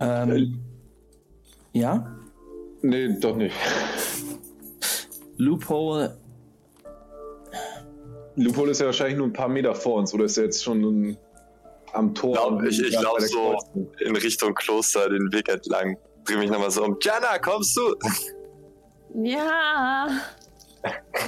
Ähm, 0.01 0.59
ja, 1.73 2.17
Nee, 2.83 3.15
doch 3.21 3.37
nicht. 3.37 3.55
Loophole, 5.37 6.17
Lupol 8.37 8.71
ist 8.71 8.81
ja 8.81 8.87
wahrscheinlich 8.87 9.19
nur 9.19 9.27
ein 9.27 9.33
paar 9.35 9.49
Meter 9.49 9.75
vor 9.75 9.97
uns, 9.97 10.15
oder 10.15 10.25
ist 10.25 10.39
er 10.39 10.45
jetzt 10.45 10.65
schon 10.65 11.17
am 11.93 12.15
Tor? 12.15 12.33
Glaub, 12.33 12.63
ich 12.63 12.81
ich 12.83 12.93
laufe 13.01 13.21
so 13.23 13.39
Kreuzung. 13.53 13.93
in 14.01 14.17
Richtung 14.17 14.55
Kloster 14.55 15.09
den 15.11 15.31
Weg 15.33 15.49
entlang. 15.49 15.97
Dreh 16.25 16.37
mich 16.37 16.51
nochmal 16.51 16.71
so 16.71 16.85
um. 16.85 16.97
Jana, 17.01 17.39
kommst 17.39 17.77
du? 17.77 17.95
Ja, 19.15 20.09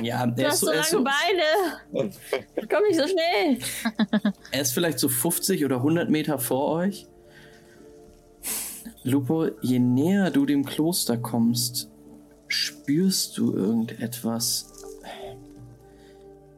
ja, 0.01 0.27
du 0.27 0.35
der 0.35 0.49
ist, 0.49 0.53
hast 0.53 0.61
so, 0.61 0.67
so 0.67 0.73
er, 0.73 0.81
ist 0.81 0.93
lange 0.93 1.05
so, 1.05 1.11
Beine. 1.93 2.69
Komm 2.69 2.83
nicht 2.85 2.99
so 2.99 3.07
schnell. 3.07 3.59
er 4.51 4.61
ist 4.61 4.73
vielleicht 4.73 4.99
so 4.99 5.09
50 5.09 5.65
oder 5.65 5.77
100 5.77 6.11
Meter 6.11 6.39
vor 6.39 6.69
euch. 6.69 7.07
Lupo, 9.05 9.49
je 9.61 9.79
näher 9.79 10.31
du 10.31 10.47
dem 10.47 10.65
Kloster 10.65 11.17
kommst, 11.19 11.91
spürst 12.49 13.37
du 13.37 13.55
irgendetwas. 13.55 14.73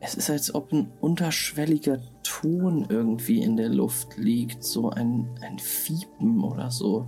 Es 0.01 0.15
ist, 0.15 0.29
als 0.29 0.55
ob 0.55 0.73
ein 0.73 0.93
unterschwelliger 1.01 1.99
Ton 2.23 2.87
irgendwie 2.91 3.41
in 3.43 3.57
der 3.57 3.71
Luft 3.71 4.19
liegt, 4.19 4.63
so 4.63 4.91
ein, 4.91 5.29
ein 5.41 5.59
Fiepen 5.59 6.45
oder 6.45 6.71
so. 6.71 7.07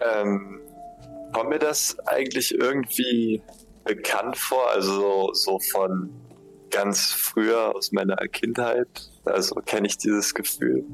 Ähm, 0.00 0.60
kommt 1.32 1.50
mir 1.50 1.58
das 1.58 1.98
eigentlich 2.06 2.54
irgendwie 2.54 3.42
bekannt 3.84 4.36
vor? 4.36 4.70
Also 4.70 5.32
so, 5.32 5.58
von 5.58 6.10
ganz 6.70 7.12
früher 7.12 7.74
aus 7.74 7.92
meiner 7.92 8.16
Kindheit? 8.28 9.10
Also 9.24 9.56
kenne 9.56 9.86
ich 9.86 9.98
dieses 9.98 10.34
Gefühl. 10.34 10.84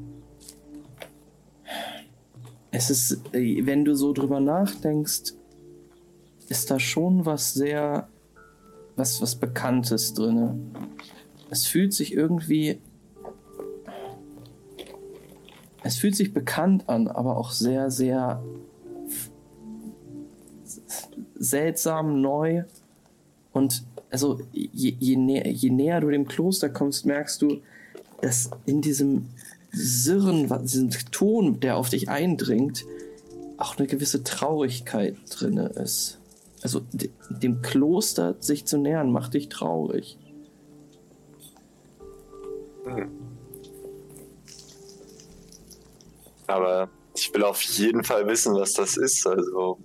Es 2.71 2.89
ist, 2.89 3.19
äh, 3.33 3.65
wenn 3.65 3.83
du 3.83 3.95
so 3.95 4.13
drüber 4.13 4.39
nachdenkst, 4.39 5.33
ist 6.47 6.71
da 6.71 6.79
schon 6.79 7.25
was 7.25 7.53
sehr, 7.53 8.09
was, 8.95 9.21
was 9.21 9.35
Bekanntes 9.35 10.13
drinne. 10.13 10.57
Es 11.49 11.65
fühlt 11.65 11.93
sich 11.93 12.13
irgendwie, 12.13 12.81
es 15.83 15.97
fühlt 15.97 16.15
sich 16.15 16.33
bekannt 16.33 16.87
an, 16.87 17.07
aber 17.07 17.37
auch 17.37 17.51
sehr, 17.51 17.91
sehr 17.91 18.41
seltsam 21.41 22.21
neu. 22.21 22.63
Und 23.51 23.83
also 24.09 24.39
je, 24.53 24.95
je, 24.99 25.15
nä 25.15 25.43
je 25.51 25.69
näher 25.69 26.01
du 26.01 26.09
dem 26.09 26.27
Kloster 26.27 26.69
kommst, 26.69 27.05
merkst 27.05 27.41
du, 27.41 27.61
dass 28.21 28.51
in 28.65 28.81
diesem 28.81 29.29
Sirren, 29.71 30.49
diesem 30.61 30.89
Ton, 31.11 31.59
der 31.59 31.77
auf 31.77 31.89
dich 31.89 32.09
eindringt, 32.09 32.85
auch 33.57 33.77
eine 33.77 33.87
gewisse 33.87 34.23
Traurigkeit 34.23 35.15
drinne 35.29 35.67
ist. 35.67 36.19
Also 36.61 36.81
de 36.93 37.09
dem 37.29 37.61
Kloster 37.61 38.35
sich 38.39 38.65
zu 38.65 38.77
nähern, 38.77 39.11
macht 39.11 39.33
dich 39.33 39.49
traurig. 39.49 40.17
Aber 46.47 46.89
ich 47.15 47.33
will 47.33 47.43
auf 47.43 47.61
jeden 47.61 48.03
Fall 48.03 48.27
wissen, 48.27 48.53
was 48.55 48.73
das 48.73 48.97
ist. 48.97 49.25
Also 49.25 49.79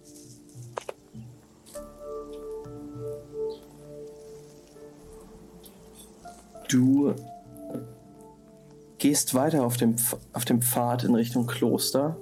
Du 6.68 7.14
gehst 8.98 9.34
weiter 9.34 9.64
auf 9.64 9.76
dem, 9.76 9.96
auf 10.32 10.44
dem 10.44 10.62
Pfad 10.62 11.04
in 11.04 11.14
Richtung 11.14 11.46
Kloster 11.46 12.16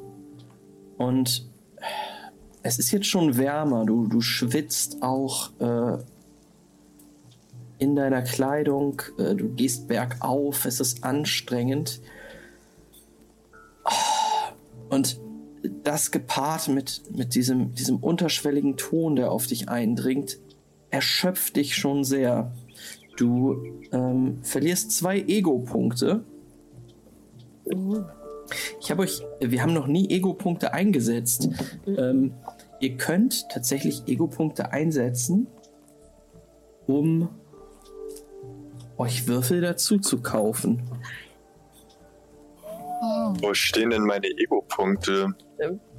und 0.98 1.48
es 2.62 2.78
ist 2.78 2.90
jetzt 2.92 3.06
schon 3.06 3.36
wärmer. 3.36 3.84
Du, 3.84 4.06
du 4.06 4.20
schwitzt 4.22 5.02
auch 5.02 5.50
äh, 5.60 5.98
in 7.78 7.94
deiner 7.94 8.22
Kleidung. 8.22 9.02
Äh, 9.18 9.34
du 9.34 9.50
gehst 9.50 9.86
bergauf. 9.86 10.64
Es 10.64 10.80
ist 10.80 11.04
anstrengend. 11.04 12.00
Und 14.88 15.20
das 15.82 16.10
gepaart 16.10 16.68
mit, 16.68 17.02
mit 17.14 17.34
diesem, 17.34 17.74
diesem 17.74 17.98
unterschwelligen 17.98 18.76
Ton, 18.78 19.16
der 19.16 19.30
auf 19.30 19.46
dich 19.46 19.68
eindringt, 19.68 20.38
erschöpft 20.90 21.56
dich 21.56 21.76
schon 21.76 22.02
sehr. 22.02 22.52
Du 23.16 23.62
ähm, 23.92 24.42
verlierst 24.42 24.92
zwei 24.92 25.20
Ego-Punkte. 25.20 26.24
Ich 28.80 28.90
habe 28.90 29.02
euch, 29.02 29.22
wir 29.40 29.62
haben 29.62 29.72
noch 29.72 29.86
nie 29.86 30.10
Ego-Punkte 30.10 30.72
eingesetzt. 30.74 31.48
Ähm, 31.86 32.34
ihr 32.80 32.96
könnt 32.96 33.48
tatsächlich 33.48 34.02
Ego-Punkte 34.06 34.72
einsetzen, 34.72 35.46
um 36.86 37.28
euch 38.98 39.26
Würfel 39.26 39.60
dazu 39.60 39.98
zu 39.98 40.20
kaufen. 40.20 40.82
Wo 43.40 43.52
stehen 43.54 43.90
denn 43.90 44.04
meine 44.04 44.26
Ego-Punkte? 44.26 45.34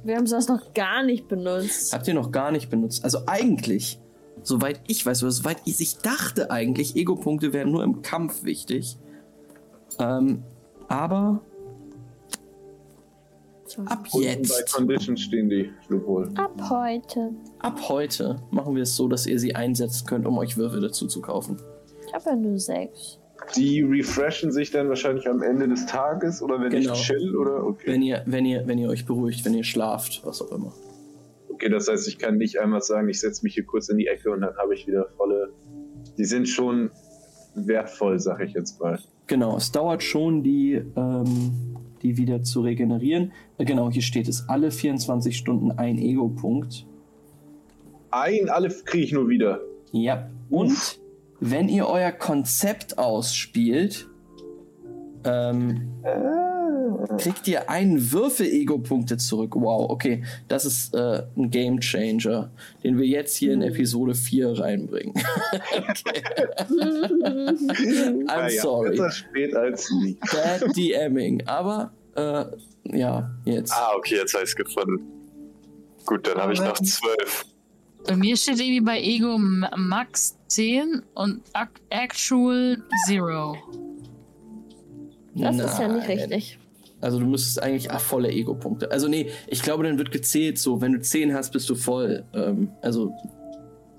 Wir 0.04 0.16
haben 0.16 0.28
das 0.28 0.48
noch 0.48 0.74
gar 0.74 1.02
nicht 1.02 1.28
benutzt. 1.28 1.92
Habt 1.92 2.08
ihr 2.08 2.14
noch 2.14 2.30
gar 2.30 2.50
nicht 2.50 2.68
benutzt? 2.70 3.04
Also 3.04 3.20
eigentlich, 3.26 4.00
soweit 4.42 4.80
ich 4.86 5.04
weiß, 5.04 5.22
oder 5.22 5.32
soweit 5.32 5.58
ich, 5.64 5.80
ich 5.80 5.98
dachte 5.98 6.50
eigentlich, 6.50 6.96
Ego-Punkte 6.96 7.52
wären 7.52 7.70
nur 7.70 7.82
im 7.84 8.02
Kampf 8.02 8.44
wichtig. 8.44 8.96
Ähm, 9.98 10.42
aber 10.88 11.40
ab 13.86 14.06
Bei 14.12 14.20
jetzt, 14.20 14.72
Conditions 14.72 15.20
stehen 15.20 15.48
die 15.50 15.70
Loophole. 15.88 16.30
Ab 16.36 16.52
heute. 16.70 17.32
ab 17.58 17.80
heute 17.88 18.40
machen 18.50 18.74
wir 18.74 18.82
es 18.84 18.94
so, 18.96 19.08
dass 19.08 19.26
ihr 19.26 19.38
sie 19.38 19.54
einsetzen 19.54 20.06
könnt, 20.06 20.26
um 20.26 20.38
euch 20.38 20.56
Würfel 20.56 20.80
dazu 20.80 21.06
zu 21.06 21.20
kaufen. 21.20 21.56
Ich 22.06 22.14
habe 22.14 22.30
ja 22.30 22.36
nur 22.36 22.58
sechs. 22.58 23.18
Die 23.54 23.82
refreshen 23.82 24.50
sich 24.50 24.70
dann 24.70 24.88
wahrscheinlich 24.88 25.28
am 25.28 25.42
Ende 25.42 25.68
des 25.68 25.86
Tages 25.86 26.42
oder 26.42 26.60
wenn 26.60 26.70
Genau. 26.70 26.94
ich 26.94 27.00
chill 27.02 27.36
oder 27.36 27.64
okay. 27.64 27.92
Wenn 27.92 28.02
ihr, 28.02 28.22
wenn 28.26 28.44
ihr, 28.46 28.66
wenn 28.66 28.78
ihr 28.78 28.88
euch 28.88 29.04
beruhigt, 29.06 29.44
wenn 29.44 29.54
ihr 29.54 29.64
schlaft, 29.64 30.22
was 30.24 30.40
auch 30.42 30.50
immer. 30.52 30.72
Okay, 31.56 31.70
das 31.70 31.88
heißt, 31.88 32.06
ich 32.06 32.18
kann 32.18 32.36
nicht 32.36 32.60
einmal 32.60 32.82
sagen, 32.82 33.08
ich 33.08 33.18
setze 33.18 33.42
mich 33.42 33.54
hier 33.54 33.64
kurz 33.64 33.88
in 33.88 33.96
die 33.96 34.08
Ecke 34.08 34.30
und 34.30 34.42
dann 34.42 34.54
habe 34.58 34.74
ich 34.74 34.86
wieder 34.86 35.08
volle. 35.16 35.54
Die 36.18 36.26
sind 36.26 36.46
schon 36.50 36.90
wertvoll, 37.54 38.18
sag 38.20 38.42
ich 38.42 38.52
jetzt 38.52 38.78
mal. 38.78 38.98
Genau, 39.26 39.56
es 39.56 39.72
dauert 39.72 40.02
schon, 40.02 40.42
die, 40.42 40.74
ähm, 40.74 41.78
die 42.02 42.18
wieder 42.18 42.42
zu 42.42 42.60
regenerieren. 42.60 43.32
Äh, 43.56 43.64
genau, 43.64 43.90
hier 43.90 44.02
steht 44.02 44.28
es, 44.28 44.50
alle 44.50 44.70
24 44.70 45.34
Stunden 45.34 45.70
ein 45.70 45.96
Ego-Punkt. 45.96 46.84
Ein, 48.10 48.50
alle 48.50 48.68
kriege 48.68 49.04
ich 49.04 49.12
nur 49.12 49.30
wieder. 49.30 49.62
Ja. 49.92 50.28
Und 50.50 51.00
wenn 51.40 51.70
ihr 51.70 51.86
euer 51.86 52.12
Konzept 52.12 52.98
ausspielt, 52.98 54.10
ähm, 55.24 55.88
kriegt 57.18 57.46
ihr 57.48 57.68
einen 57.70 58.12
Würfel 58.12 58.46
Ego-Punkte 58.46 59.16
zurück. 59.16 59.54
Wow, 59.56 59.90
okay. 59.90 60.24
Das 60.48 60.64
ist 60.64 60.94
äh, 60.94 61.22
ein 61.36 61.50
Game 61.50 61.80
Changer, 61.80 62.50
den 62.82 62.98
wir 62.98 63.06
jetzt 63.06 63.36
hier 63.36 63.52
in 63.52 63.62
Episode 63.62 64.14
4 64.14 64.58
reinbringen. 64.58 65.14
okay. 65.76 66.22
I'm 68.28 68.60
sorry. 68.60 68.90
Besser 68.90 69.10
spät 69.10 69.54
als 69.54 69.90
nie. 69.90 70.16
Bad 70.32 70.76
DMing. 70.76 71.46
Aber, 71.46 71.92
äh, 72.14 72.44
ja, 72.96 73.30
jetzt. 73.44 73.72
Ah, 73.72 73.92
okay, 73.96 74.16
jetzt 74.16 74.34
habe 74.34 74.44
ich 74.44 74.50
es 74.50 74.56
gefunden. 74.56 75.04
Gut, 76.04 76.26
dann 76.26 76.38
habe 76.38 76.52
ich 76.52 76.60
noch 76.60 76.74
zwölf. 76.74 77.44
Bei 78.06 78.14
mir 78.14 78.36
steht 78.36 78.60
irgendwie 78.60 78.80
bei 78.80 79.00
Ego 79.00 79.36
Max 79.38 80.36
10 80.46 81.02
und 81.14 81.42
Ac- 81.52 81.80
Actual 81.90 82.78
0. 83.08 83.54
Das 85.34 85.56
ist 85.58 85.78
ja 85.80 85.88
nicht 85.88 86.06
Nein. 86.08 86.18
richtig. 86.18 86.58
Also 87.06 87.20
du 87.20 87.26
müsstest 87.26 87.62
eigentlich 87.62 87.88
ach, 87.92 88.00
volle 88.00 88.30
Ego-Punkte. 88.30 88.90
Also 88.90 89.06
nee, 89.06 89.30
ich 89.46 89.62
glaube, 89.62 89.84
dann 89.84 89.96
wird 89.96 90.10
gezählt 90.10 90.58
so, 90.58 90.80
wenn 90.80 90.92
du 90.92 91.00
10 91.00 91.34
hast, 91.34 91.52
bist 91.52 91.70
du 91.70 91.76
voll. 91.76 92.24
Ähm, 92.34 92.72
also 92.82 93.12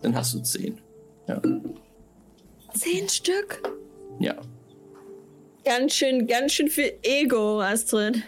dann 0.02 0.14
hast 0.14 0.34
du 0.34 0.42
10. 0.42 0.78
Ja. 1.30 1.42
Zehn 2.74 3.08
Stück? 3.08 3.64
Ja. 4.20 4.36
Ganz 5.64 5.94
schön, 5.94 6.28
ganz 6.28 6.52
schön 6.52 6.68
viel 6.68 7.00
Ego, 7.02 7.62
Astrid. 7.62 8.22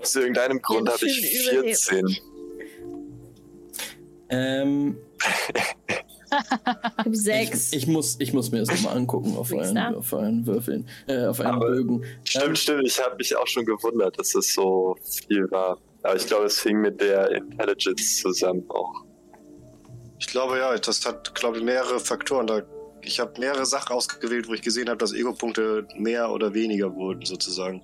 Aus 0.00 0.16
irgendeinem 0.16 0.62
Grund 0.62 0.88
habe 0.88 1.04
ich 1.04 1.16
schön 1.16 1.54
überlebt. 1.54 1.78
14. 1.78 2.16
Ähm, 4.30 4.96
Ich 6.30 7.04
hab 7.04 7.14
sechs. 7.14 7.72
ich, 7.72 7.78
ich, 7.82 7.86
muss, 7.86 8.16
ich 8.18 8.32
muss 8.32 8.50
mir 8.50 8.60
das 8.60 8.68
nochmal 8.70 8.96
angucken 8.96 9.36
auf 9.36 9.52
euren, 9.52 9.64
Sechster. 9.74 9.96
auf 9.96 10.12
euren 10.12 10.46
Würfeln, 10.46 10.88
äh, 11.06 11.26
auf 11.26 11.38
euren 11.40 11.54
Aber- 11.54 11.66
Bögen. 11.68 12.04
Stimmt, 12.24 12.44
Ähm, 12.46 12.56
stimmt. 12.56 12.86
Ich 12.86 13.02
habe 13.02 13.16
mich 13.16 13.36
auch 13.36 13.46
schon 13.46 13.64
gewundert, 13.64 14.18
dass 14.18 14.34
es 14.34 14.52
so 14.54 14.96
viel 15.26 15.50
war. 15.50 15.78
Aber 16.02 16.16
ich 16.16 16.26
glaube, 16.26 16.44
es 16.46 16.62
hing 16.62 16.80
mit 16.80 17.00
der 17.00 17.30
Intelligence 17.32 18.18
zusammen 18.20 18.64
auch. 18.68 18.92
Ich 20.18 20.26
glaube 20.28 20.58
ja, 20.58 20.76
das 20.76 21.04
hat, 21.04 21.34
glaube 21.34 21.58
ich, 21.58 21.64
mehrere 21.64 22.00
Faktoren. 22.00 22.46
Da, 22.46 22.62
ich 23.02 23.20
habe 23.20 23.38
mehrere 23.40 23.66
Sachen 23.66 23.92
ausgewählt, 23.94 24.48
wo 24.48 24.54
ich 24.54 24.62
gesehen 24.62 24.88
habe, 24.88 24.98
dass 24.98 25.12
Ego-Punkte 25.12 25.86
mehr 25.96 26.30
oder 26.30 26.54
weniger 26.54 26.94
wurden, 26.94 27.24
sozusagen. 27.24 27.82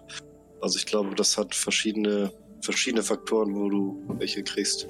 Also 0.60 0.78
ich 0.78 0.86
glaube, 0.86 1.14
das 1.14 1.36
hat 1.36 1.54
verschiedene, 1.54 2.32
verschiedene 2.62 3.02
Faktoren, 3.02 3.54
wo 3.54 3.68
du 3.68 4.02
welche 4.18 4.42
kriegst. 4.42 4.86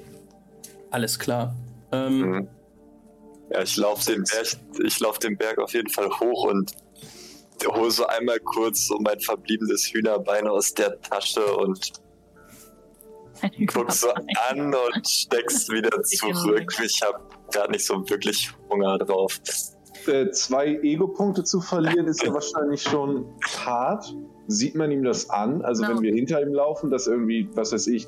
Alles 0.91 1.17
klar. 1.17 1.55
Ähm, 1.91 2.19
Mhm. 2.21 2.47
Ja, 3.53 3.61
ich 3.61 3.77
laufe 3.77 4.11
den 4.11 4.23
Berg, 4.23 4.47
ich 4.83 4.99
lauf 4.99 5.19
den 5.19 5.37
Berg 5.37 5.59
auf 5.59 5.73
jeden 5.73 5.89
Fall 5.89 6.09
hoch 6.19 6.45
und 6.49 6.71
hole 7.65 7.91
so 7.91 8.05
einmal 8.07 8.39
kurz 8.39 8.87
so 8.87 8.97
mein 8.99 9.19
verbliebenes 9.19 9.85
Hühnerbein 9.93 10.47
aus 10.47 10.73
der 10.73 10.99
Tasche 11.01 11.45
und 11.57 11.93
guck 13.73 13.91
so 13.91 14.09
an 14.49 14.73
und 14.73 15.07
steck's 15.07 15.69
wieder 15.69 16.01
zurück. 16.03 16.73
Ich 16.83 17.01
habe 17.03 17.23
gerade 17.51 17.71
nicht 17.71 17.85
so 17.85 18.07
wirklich 18.09 18.51
Hunger 18.69 18.97
drauf. 18.97 19.39
Äh, 20.07 20.31
zwei 20.31 20.67
Ego-Punkte 20.81 21.43
zu 21.43 21.61
verlieren 21.61 22.07
ist 22.07 22.23
ja 22.23 22.33
wahrscheinlich 22.33 22.81
schon 22.81 23.25
hart. 23.65 24.13
Sieht 24.47 24.75
man 24.75 24.91
ihm 24.91 25.03
das 25.03 25.29
an? 25.29 25.61
Also 25.61 25.83
Ja. 25.83 25.89
wenn 25.89 26.01
wir 26.01 26.13
hinter 26.13 26.41
ihm 26.41 26.53
laufen, 26.53 26.89
dass 26.89 27.07
irgendwie, 27.07 27.49
was 27.53 27.71
weiß 27.71 27.87
ich, 27.87 28.07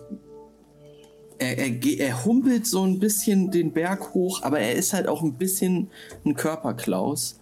er, 1.39 1.57
er, 1.57 1.99
er 1.99 2.25
humpelt 2.25 2.65
so 2.67 2.83
ein 2.83 2.99
bisschen 2.99 3.51
den 3.51 3.71
Berg 3.73 4.13
hoch, 4.13 4.41
aber 4.43 4.59
er 4.59 4.73
ist 4.73 4.93
halt 4.93 5.07
auch 5.07 5.21
ein 5.21 5.33
bisschen 5.37 5.89
ein 6.25 6.35
Körperklaus. 6.35 7.39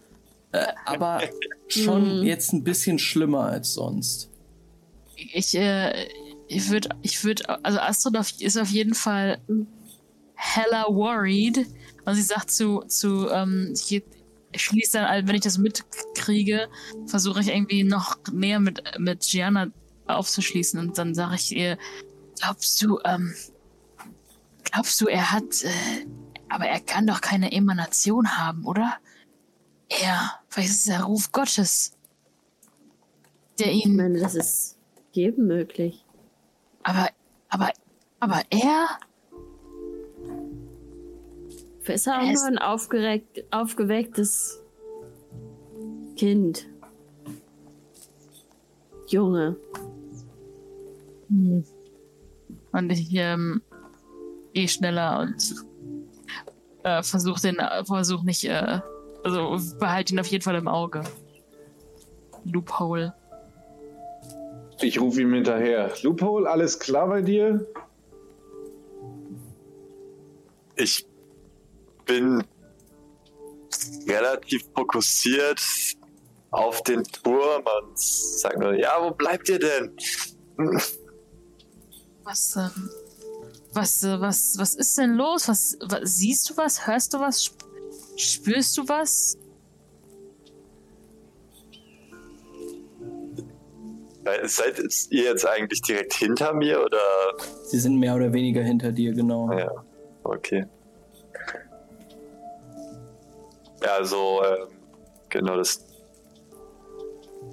Äh, 0.52 0.68
aber 0.86 1.22
schon 1.68 2.20
Mhm. 2.20 2.26
jetzt 2.26 2.54
ein 2.54 2.64
bisschen 2.64 3.00
schlimmer 3.00 3.46
als 3.46 3.74
sonst. 3.74 4.30
Ich, 5.16 5.56
äh, 5.56 6.08
ich 6.48 6.70
würde, 6.70 6.90
ich 7.02 7.24
würde, 7.24 7.48
also 7.64 7.80
Astrid 7.80 8.42
ist 8.42 8.58
auf 8.58 8.70
jeden 8.70 8.94
Fall 8.94 9.40
hella 10.36 10.86
worried. 10.88 11.66
Und 12.06 12.16
sie 12.16 12.22
sagt 12.22 12.52
zu, 12.52 12.82
zu, 12.88 13.30
ähm, 13.30 13.74
ich 13.74 14.04
schließe 14.56 14.98
dann, 15.00 15.28
wenn 15.28 15.36
ich 15.36 15.42
das 15.42 15.58
mitkriege, 15.58 16.68
versuche 17.08 17.40
ich 17.40 17.48
irgendwie 17.48 17.84
noch 17.84 18.18
näher 18.32 18.60
mit, 18.60 18.82
mit 19.00 19.22
Gianna 19.22 19.68
aufzuschließen 20.06 20.80
und 20.80 20.98
dann 20.98 21.16
sage 21.16 21.36
ich 21.36 21.56
ihr, 21.56 21.78
glaubst 22.40 22.82
du, 22.84 23.00
ähm, 23.06 23.34
glaubst 24.74 25.00
du, 25.02 25.08
er 25.08 25.32
hat, 25.32 25.64
äh, 25.64 26.06
aber 26.50 26.66
er 26.66 26.80
kann 26.80 27.06
doch 27.06 27.22
keine 27.22 27.52
Emanation 27.52 28.38
haben, 28.38 28.66
oder? 28.66 28.98
Er, 29.88 30.40
vielleicht 30.48 30.70
ist 30.70 30.80
es 30.80 30.86
der 30.86 31.04
Ruf 31.04 31.32
Gottes, 31.32 31.94
der 33.60 33.72
Ich 33.72 33.86
ihn 33.86 33.96
meine, 33.96 34.20
das 34.20 34.34
ist 34.34 34.80
jedem 35.12 35.46
möglich. 35.46 36.04
Aber, 36.82 37.10
aber, 37.50 37.70
aber 38.20 38.42
er? 38.50 38.88
Ist 41.86 42.08
er 42.08 42.22
auch 42.22 42.32
nur 42.32 42.46
ein 42.46 42.58
aufgeregt, 42.58 43.44
aufgewecktes 43.52 44.60
Kind. 46.16 46.68
Junge. 49.08 49.56
Hm. 51.28 51.64
Und 52.72 52.90
ich 52.90 53.10
ähm, 53.12 53.62
eh 54.54 54.68
schneller 54.68 55.20
und 55.20 55.56
äh, 56.84 57.02
versuch 57.04 57.40
den, 57.40 57.58
versuch 57.86 58.24
nicht, 58.24 58.44
äh, 58.46 58.80
also 59.24 59.58
behalte 59.80 60.14
ihn 60.14 60.20
auf 60.20 60.28
jeden 60.28 60.44
Fall 60.44 60.56
im 60.56 60.68
Auge. 60.68 61.04
Loophole. 62.46 63.14
ich 64.82 65.00
rufe 65.00 65.22
ihm 65.22 65.34
hinterher. 65.34 65.92
Loophole, 66.02 66.50
alles 66.50 66.78
klar 66.78 67.08
bei 67.08 67.22
dir? 67.22 67.66
Ich 70.76 71.06
bin 72.06 72.44
relativ 74.08 74.66
fokussiert, 74.76 75.62
auf 76.54 76.84
den 76.84 77.04
Turm 77.04 77.64
und 77.82 78.00
sage 78.00 78.60
nur, 78.60 78.74
ja, 78.76 78.92
wo 79.00 79.12
bleibt 79.12 79.50
ihr 79.50 79.60
denn? 79.60 79.96
Was, 82.24 82.56
ähm, 82.56 82.90
was, 83.74 84.04
äh, 84.04 84.20
was, 84.20 84.58
was 84.58 84.76
ist 84.76 84.98
denn 84.98 85.16
los? 85.16 85.48
Was, 85.48 85.78
was, 85.82 86.00
siehst 86.04 86.50
du 86.50 86.58
was? 86.58 86.88
Hörst 86.88 87.14
du 87.14 87.20
was? 87.20 87.44
Sp 87.46 87.58
spürst 88.16 88.78
du 88.78 88.88
was? 88.88 89.38
Seid 94.44 94.80
ihr 95.10 95.24
jetzt 95.24 95.46
eigentlich 95.46 95.82
direkt 95.82 96.14
hinter 96.14 96.54
mir 96.54 96.82
oder? 96.82 97.02
Sie 97.66 97.80
sind 97.80 98.00
mehr 98.00 98.16
oder 98.16 98.32
weniger 98.32 98.62
hinter 98.62 98.92
dir, 98.92 99.14
genau. 99.14 99.52
Ja, 99.52 99.70
okay. 100.24 100.66
Ja, 103.84 103.96
also, 103.98 104.42
äh, 104.44 104.68
genau, 105.30 105.58
das 105.58 105.84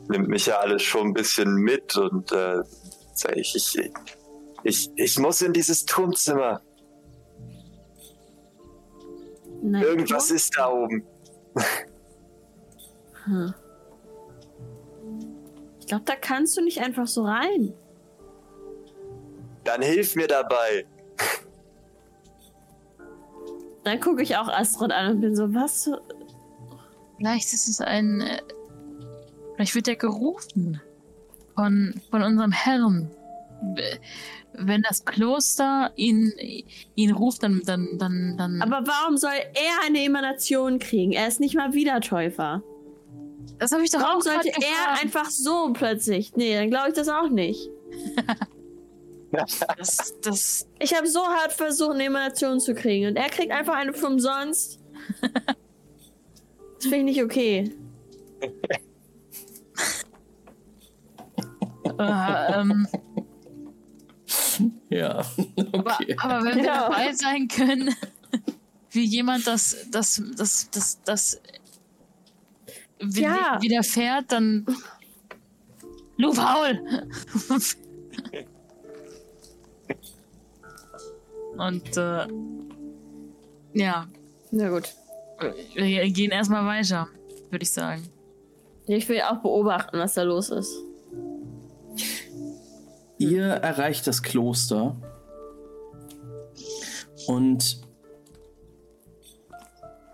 nimmt 0.09 0.29
mich 0.29 0.47
ja 0.47 0.59
alles 0.59 0.83
schon 0.83 1.09
ein 1.09 1.15
bisschen 1.15 1.55
mit 1.55 1.97
und 1.97 2.31
äh, 2.31 2.61
ich, 3.35 3.55
ich, 3.57 3.91
ich, 4.65 4.91
ich 4.97 5.19
muss 5.19 5.43
in 5.43 5.53
dieses 5.53 5.85
Turmzimmer. 5.85 6.61
Nein, 9.63 9.83
Irgendwas 9.83 10.29
Turm? 10.29 10.37
ist 10.37 10.57
da 10.57 10.71
oben. 10.71 11.07
Hm. 13.25 13.55
Ich 15.81 15.87
glaube, 15.87 16.05
da 16.05 16.17
kannst 16.17 16.57
du 16.57 16.63
nicht 16.63 16.81
einfach 16.81 17.07
so 17.07 17.25
rein. 17.25 17.75
Dann 19.65 19.83
hilf 19.83 20.17
mir 20.17 20.27
dabei. 20.27 20.87
Dann 23.85 24.01
gucke 24.01 24.23
ich 24.23 24.37
auch 24.37 24.49
Astrid 24.49 24.93
an 24.93 25.13
und 25.13 25.21
bin 25.21 25.35
so, 25.37 25.53
was? 25.55 25.91
Vielleicht 27.17 27.53
ist 27.53 27.69
es 27.69 27.81
ein. 27.81 28.21
Äh, 28.21 28.41
vielleicht 29.55 29.75
wird 29.75 29.89
er 29.89 29.97
gerufen. 29.97 30.81
Von, 31.55 32.01
von 32.11 32.23
unserem 32.23 32.53
Herrn. 32.53 33.11
Wenn 34.53 34.83
das 34.83 35.05
Kloster 35.05 35.93
ihn, 35.97 36.33
ihn 36.95 37.13
ruft, 37.13 37.43
dann, 37.43 37.63
dann, 37.65 37.99
dann, 37.99 38.37
dann. 38.37 38.63
Aber 38.63 38.87
warum 38.87 39.17
soll 39.17 39.31
er 39.33 39.87
eine 39.87 40.05
Emanation 40.05 40.79
kriegen? 40.79 41.13
Er 41.13 41.29
ist 41.29 41.41
nicht 41.41 41.55
mal 41.55 41.73
Wiedertäufer. 41.73 42.63
Das 43.59 43.73
habe 43.73 43.85
ich 43.85 43.91
doch 43.91 44.01
warum 44.01 44.19
auch 44.19 44.23
sollte 44.23 44.49
er 44.49 45.01
einfach 45.03 45.29
so 45.31 45.73
plötzlich? 45.73 46.35
Nee, 46.37 46.55
dann 46.55 46.71
glaube 46.71 46.89
ich 46.89 46.95
das 46.95 47.09
auch 47.09 47.29
nicht. 47.29 47.69
das, 49.77 50.15
das 50.23 50.69
ich 50.79 50.95
habe 50.95 51.07
so 51.07 51.21
hart 51.21 51.53
versucht, 51.53 51.95
eine 51.95 52.05
Emanation 52.05 52.59
zu 52.61 52.75
kriegen 52.75 53.09
und 53.09 53.17
er 53.17 53.29
kriegt 53.29 53.53
einfach 53.53 53.75
eine 53.75 53.93
für 53.93 54.07
umsonst. 54.07 54.81
Das 55.21 56.85
finde 56.89 56.99
ich 56.99 57.05
nicht 57.05 57.23
okay. 57.23 57.71
äh, 61.99 62.61
ähm, 62.61 62.89
ja. 64.91 65.25
Okay. 65.73 66.17
Aber, 66.19 66.35
aber, 66.35 66.45
wenn 66.45 66.57
wir 66.57 66.65
ja. 66.65 66.89
dabei 66.89 67.13
sein 67.13 67.49
können, 67.49 67.95
wie 68.91 69.05
jemand 69.05 69.47
das, 69.47 69.87
das, 69.91 70.23
das, 70.37 70.69
das, 70.71 71.01
das 71.05 71.41
ja. 73.01 73.59
widerfährt, 73.61 74.33
dann. 74.33 74.67
Lu 76.17 76.33
faul! 76.33 76.81
Und 81.57 81.97
äh, 81.97 82.27
ja. 83.75 84.07
Na 84.51 84.69
gut. 84.71 84.95
Wir 85.75 86.11
gehen 86.11 86.31
erstmal 86.31 86.67
weiter, 86.67 87.09
würde 87.51 87.63
ich 87.63 87.71
sagen. 87.71 88.09
Ich 88.87 89.09
will 89.09 89.21
auch 89.23 89.39
beobachten, 89.39 89.99
was 89.99 90.15
da 90.15 90.23
los 90.23 90.51
ist. 90.51 90.75
Ihr 93.21 93.45
erreicht 93.45 94.07
das 94.07 94.23
Kloster 94.23 94.97
und 97.27 97.83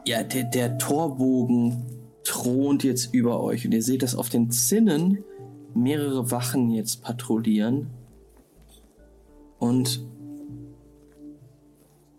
ja, 0.05 0.25
der, 0.25 0.43
der 0.43 0.77
Torbogen 0.79 1.87
thront 2.25 2.83
jetzt 2.83 3.15
über 3.15 3.41
euch 3.41 3.65
und 3.65 3.71
ihr 3.71 3.83
seht, 3.85 4.03
dass 4.03 4.17
auf 4.17 4.29
den 4.29 4.51
Zinnen 4.51 5.23
mehrere 5.73 6.33
Wachen 6.33 6.69
jetzt 6.71 7.03
patrouillieren 7.03 7.91
und 9.61 10.05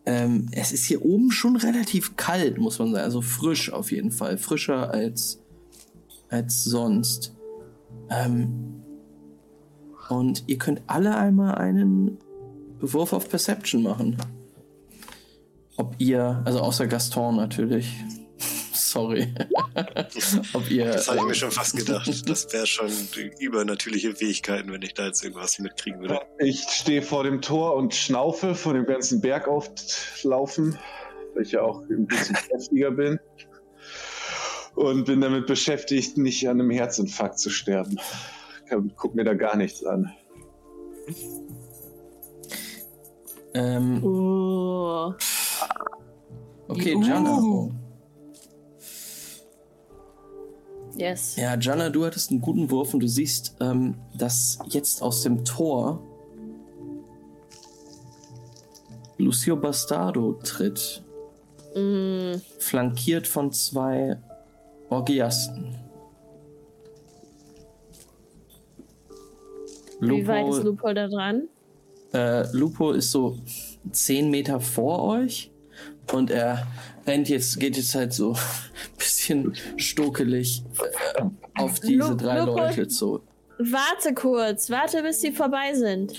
ähm, 0.05 0.47
es 0.53 0.72
ist 0.72 0.85
hier 0.85 1.03
oben 1.03 1.31
schon 1.31 1.57
relativ 1.57 2.15
kalt, 2.15 2.59
muss 2.59 2.80
man 2.80 2.93
sagen. 2.93 3.03
Also 3.03 3.22
frisch 3.22 3.73
auf 3.73 3.91
jeden 3.91 4.11
Fall. 4.11 4.38
Frischer 4.38 4.89
als, 4.89 5.41
als 6.30 6.64
sonst. 6.64 7.35
Ähm, 8.09 8.77
und 10.10 10.44
ihr 10.48 10.58
könnt 10.58 10.82
alle 10.88 11.16
einmal 11.16 11.56
einen 11.56 12.18
Wurf 12.80 13.14
auf 13.14 13.30
Perception 13.30 13.84
machen. 13.84 14.18
Ob 15.78 15.96
ihr, 16.00 16.42
also 16.46 16.60
außer 16.60 16.88
Gaston 16.88 17.36
natürlich, 17.36 17.92
sorry. 18.74 19.34
Ob 20.54 20.70
ihr, 20.72 20.86
das 20.86 21.08
habe 21.08 21.20
ich 21.20 21.26
mir 21.26 21.36
schon 21.36 21.52
fast 21.52 21.76
gedacht. 21.76 22.08
Das 22.28 22.52
wäre 22.52 22.66
schon 22.66 22.92
übernatürliche 23.40 24.16
Fähigkeiten, 24.16 24.72
wenn 24.72 24.82
ich 24.82 24.94
da 24.94 25.06
jetzt 25.06 25.24
irgendwas 25.24 25.60
mitkriegen 25.60 26.02
würde. 26.02 26.22
Ich 26.40 26.62
stehe 26.62 27.02
vor 27.02 27.24
dem 27.24 27.42
Tor 27.42 27.76
und 27.76 27.94
schnaufe 27.94 28.56
vor 28.56 28.74
dem 28.74 28.86
ganzen 28.86 29.22
Berg 29.22 29.48
auflaufen, 29.48 30.80
weil 31.36 31.44
ich 31.44 31.52
ja 31.52 31.62
auch 31.62 31.82
ein 31.82 32.08
bisschen 32.08 32.36
kräftiger 32.50 32.92
bin. 32.92 33.20
Und 34.76 35.06
bin 35.06 35.22
damit 35.22 35.48
beschäftigt, 35.48 36.18
nicht 36.18 36.48
an 36.48 36.62
einem 36.62 36.70
Herzinfarkt 36.70 37.40
zu 37.40 37.50
sterben. 37.50 38.00
Guck 38.95 39.15
mir 39.15 39.23
da 39.23 39.34
gar 39.34 39.56
nichts 39.56 39.84
an. 39.85 40.11
Ähm. 43.53 44.03
Oh. 44.03 45.14
Okay, 46.68 46.98
Jana. 47.02 47.39
Uh. 47.39 47.72
Yes. 50.98 51.35
Ja, 51.35 51.57
Jana, 51.57 51.89
du 51.89 52.06
hattest 52.06 52.31
einen 52.31 52.41
guten 52.41 52.69
Wurf 52.72 52.94
und 52.94 53.02
du 53.02 53.07
siehst, 53.07 53.56
ähm, 53.60 53.95
dass 54.15 54.57
jetzt 54.68 55.02
aus 55.02 55.22
dem 55.22 55.45
Tor 55.45 56.02
Lucio 59.18 59.56
Bastardo 59.56 60.34
tritt. 60.44 61.03
Mm. 61.76 62.35
Flankiert 62.60 63.27
von 63.27 63.52
zwei 63.52 64.18
Orgiasten. 64.89 65.86
Lupo, 69.99 70.22
Wie 70.22 70.28
weit 70.28 70.48
ist 70.49 70.64
Lupo 70.64 70.94
da 70.94 71.07
dran? 71.07 71.48
Äh, 72.14 72.45
Lupo 72.56 72.91
ist 72.91 73.11
so 73.11 73.38
10 73.91 74.30
Meter 74.30 74.60
vor 74.60 75.03
euch 75.03 75.52
und 76.14 76.32
er 76.32 76.68
rennt 77.06 77.30
jetzt, 77.30 77.60
geht 77.60 77.78
jetzt 77.78 77.95
halt 77.95 78.14
so 78.14 78.32
ein 78.34 78.98
bisschen 78.98 79.53
stokelig 79.78 80.64
äh, 81.15 81.24
auf 81.56 81.80
diese 81.80 82.10
Lu 82.10 82.15
drei 82.15 82.40
Lupo, 82.40 82.57
Leute 82.57 82.88
zu. 82.88 83.22
Warte 83.57 84.14
kurz, 84.14 84.69
warte 84.69 85.02
bis 85.02 85.22
sie 85.22 85.32
vorbei 85.32 85.74
sind. 85.74 86.14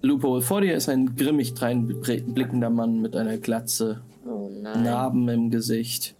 Lupo, 0.00 0.40
vor 0.40 0.62
dir 0.62 0.74
ist 0.74 0.88
ein 0.88 1.14
grimmig 1.14 1.54
dreinblickender 1.54 2.70
Mann 2.70 3.00
mit 3.00 3.14
einer 3.14 3.36
Glatze, 3.38 4.02
oh 4.26 4.50
Narben 4.50 5.28
im 5.28 5.50
Gesicht, 5.50 6.16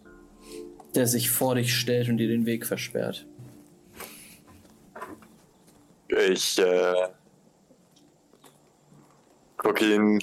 der 0.94 1.06
sich 1.06 1.30
vor 1.30 1.56
dich 1.56 1.74
stellt 1.74 2.08
und 2.08 2.18
dir 2.18 2.28
den 2.28 2.46
Weg 2.46 2.64
versperrt. 2.64 3.26
Ich 6.12 6.58
äh, 6.58 7.08
gucke 9.56 9.94
ihn 9.94 10.22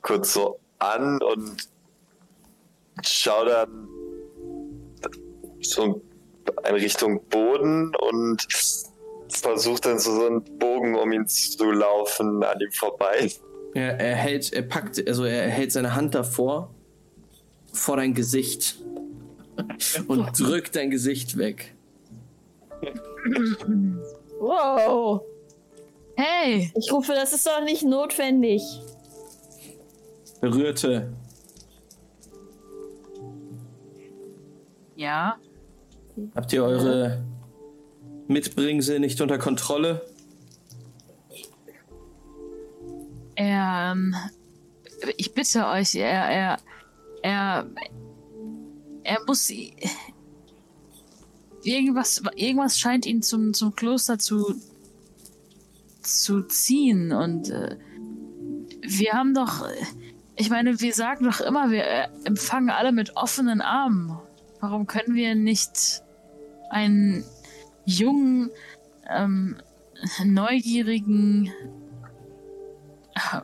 kurz 0.00 0.32
so 0.32 0.58
an 0.78 1.20
und 1.20 1.68
schau 3.02 3.44
dann 3.44 3.88
so 5.60 6.02
in 6.66 6.74
Richtung 6.74 7.22
Boden 7.28 7.94
und 7.96 8.46
versuche 9.28 9.80
dann 9.82 9.98
so, 9.98 10.14
so 10.14 10.26
einen 10.26 10.58
Bogen 10.58 10.96
um 10.96 11.12
ihn 11.12 11.26
zu 11.26 11.70
laufen, 11.70 12.42
an 12.42 12.60
ihm 12.60 12.72
vorbei. 12.72 13.30
Er, 13.74 14.00
er 14.00 14.16
hält, 14.16 14.52
er 14.52 14.62
packt, 14.62 15.06
also 15.06 15.24
er 15.24 15.48
hält 15.48 15.72
seine 15.72 15.94
Hand 15.94 16.14
davor, 16.14 16.74
vor 17.72 17.96
dein 17.96 18.14
Gesicht 18.14 18.78
und 20.08 20.38
drückt 20.38 20.74
dein 20.76 20.90
Gesicht 20.90 21.36
weg. 21.36 21.74
Wow. 24.42 25.22
Hey! 26.16 26.72
Ich 26.76 26.92
rufe, 26.92 27.12
das 27.12 27.32
ist 27.32 27.46
doch 27.46 27.62
nicht 27.62 27.84
notwendig. 27.84 28.62
Berührte, 30.40 31.12
Ja. 35.02 35.36
Habt 36.36 36.52
ihr 36.52 36.62
eure 36.62 37.24
Mitbringsel 38.28 39.00
nicht 39.00 39.20
unter 39.20 39.38
Kontrolle? 39.38 40.06
Er, 43.34 43.92
ähm, 43.92 44.14
ich 45.16 45.34
bitte 45.34 45.66
euch, 45.66 45.94
er, 45.94 46.06
er, 46.06 46.58
er, 47.22 47.66
er 49.02 49.18
muss, 49.26 49.50
irgendwas, 51.64 52.22
irgendwas 52.36 52.78
scheint 52.78 53.06
ihn 53.06 53.22
zum, 53.22 53.54
zum 53.54 53.74
Kloster 53.74 54.18
zu, 54.18 54.54
zu 56.02 56.42
ziehen. 56.42 57.12
Und 57.12 57.50
äh, 57.50 57.76
wir 58.82 59.12
haben 59.12 59.34
doch, 59.34 59.66
ich 60.36 60.50
meine, 60.50 60.80
wir 60.80 60.94
sagen 60.94 61.24
doch 61.24 61.40
immer, 61.40 61.70
wir 61.70 61.84
äh, 61.84 62.08
empfangen 62.24 62.70
alle 62.70 62.92
mit 62.92 63.16
offenen 63.16 63.60
Armen. 63.60 64.18
Warum 64.60 64.86
können 64.86 65.14
wir 65.14 65.34
nicht 65.34 66.02
einen 66.70 67.24
jungen, 67.84 68.50
ähm, 69.08 69.56
neugierigen, 70.24 71.52
äh, 73.14 73.40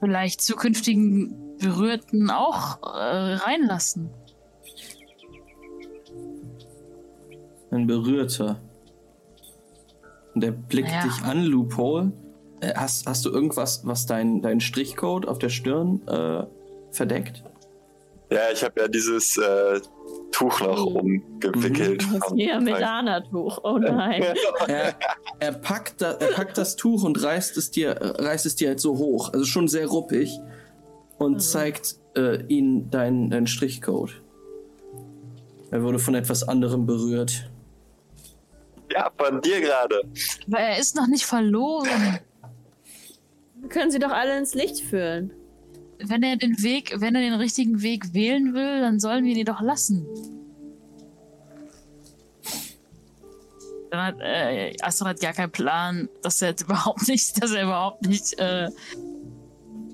vielleicht 0.00 0.42
zukünftigen 0.42 1.56
Berührten 1.58 2.30
auch 2.30 2.82
äh, 2.82 3.34
reinlassen? 3.34 4.10
Ein 7.74 7.88
Berührter. 7.88 8.60
Und 10.34 10.44
er 10.44 10.52
blickt 10.52 10.88
naja. 10.88 11.02
dich 11.02 11.24
an, 11.24 11.44
Loophole. 11.44 12.12
Äh, 12.60 12.72
hast, 12.76 13.06
hast 13.06 13.24
du 13.24 13.30
irgendwas, 13.30 13.84
was 13.84 14.06
dein, 14.06 14.42
dein 14.42 14.60
Strichcode 14.60 15.26
auf 15.26 15.38
der 15.38 15.48
Stirn 15.48 16.00
äh, 16.06 16.44
verdeckt? 16.92 17.42
Ja, 18.30 18.42
ich 18.52 18.62
habe 18.62 18.80
ja 18.80 18.88
dieses 18.88 19.36
äh, 19.36 19.80
Tuch 20.30 20.60
noch 20.60 20.86
oh. 20.86 21.00
umgewickelt. 21.00 22.04
Mhm. 22.08 22.38
Ja, 22.38 22.60
Medana-Tuch. 22.60 23.58
Oh 23.64 23.78
nein. 23.78 24.22
er, 24.68 24.94
er, 25.40 25.52
packt 25.52 26.00
da, 26.00 26.12
er 26.12 26.28
packt 26.28 26.56
das 26.56 26.76
Tuch 26.76 27.02
und 27.02 27.22
reißt 27.22 27.56
es 27.56 27.72
dir, 27.72 27.96
reißt 28.00 28.46
es 28.46 28.54
dir 28.54 28.68
halt 28.68 28.80
so 28.80 28.98
hoch. 28.98 29.32
Also 29.32 29.44
schon 29.46 29.66
sehr 29.66 29.88
ruppig. 29.88 30.38
Und 31.18 31.34
mhm. 31.34 31.38
zeigt 31.40 31.96
äh, 32.16 32.44
ihnen 32.46 32.90
deinen 32.90 33.30
dein 33.30 33.46
Strichcode. 33.46 34.22
Er 35.70 35.82
wurde 35.82 35.98
von 35.98 36.14
etwas 36.14 36.46
anderem 36.46 36.86
berührt. 36.86 37.50
Ja, 38.94 39.10
von 39.18 39.40
dir 39.40 39.60
gerade. 39.60 40.02
Aber 40.46 40.60
er 40.60 40.78
ist 40.78 40.94
noch 40.94 41.08
nicht 41.08 41.24
verloren. 41.24 42.20
Wir 43.56 43.68
können 43.68 43.90
sie 43.90 43.98
doch 43.98 44.12
alle 44.12 44.38
ins 44.38 44.54
Licht 44.54 44.80
führen. 44.80 45.32
Wenn 45.98 46.22
er 46.22 46.36
den 46.36 46.62
Weg, 46.62 46.94
wenn 47.00 47.16
er 47.16 47.22
den 47.22 47.34
richtigen 47.34 47.82
Weg 47.82 48.14
wählen 48.14 48.54
will, 48.54 48.80
dann 48.80 49.00
sollen 49.00 49.24
wir 49.24 49.34
ihn 49.34 49.44
doch 49.44 49.60
lassen. 49.60 50.06
Dann 53.90 54.06
hat 54.06 54.16
äh, 54.20 54.76
Astrid 54.80 55.08
hat 55.08 55.20
gar 55.20 55.32
keinen 55.32 55.52
Plan, 55.52 56.08
dass 56.22 56.40
er 56.40 56.50
jetzt 56.50 56.62
überhaupt 56.64 57.08
nicht, 57.08 57.42
dass 57.42 57.50
er 57.50 57.64
überhaupt 57.64 58.02
nicht 58.02 58.38
äh, 58.38 58.68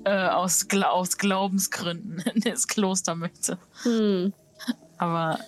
äh, 0.03 0.27
aus, 0.27 0.67
aus 0.69 1.17
Glaubensgründen 1.17 2.19
ins 2.43 2.67
Kloster 2.67 3.15
möchte. 3.15 3.57
Hm. 3.81 4.33
Aber 4.97 5.39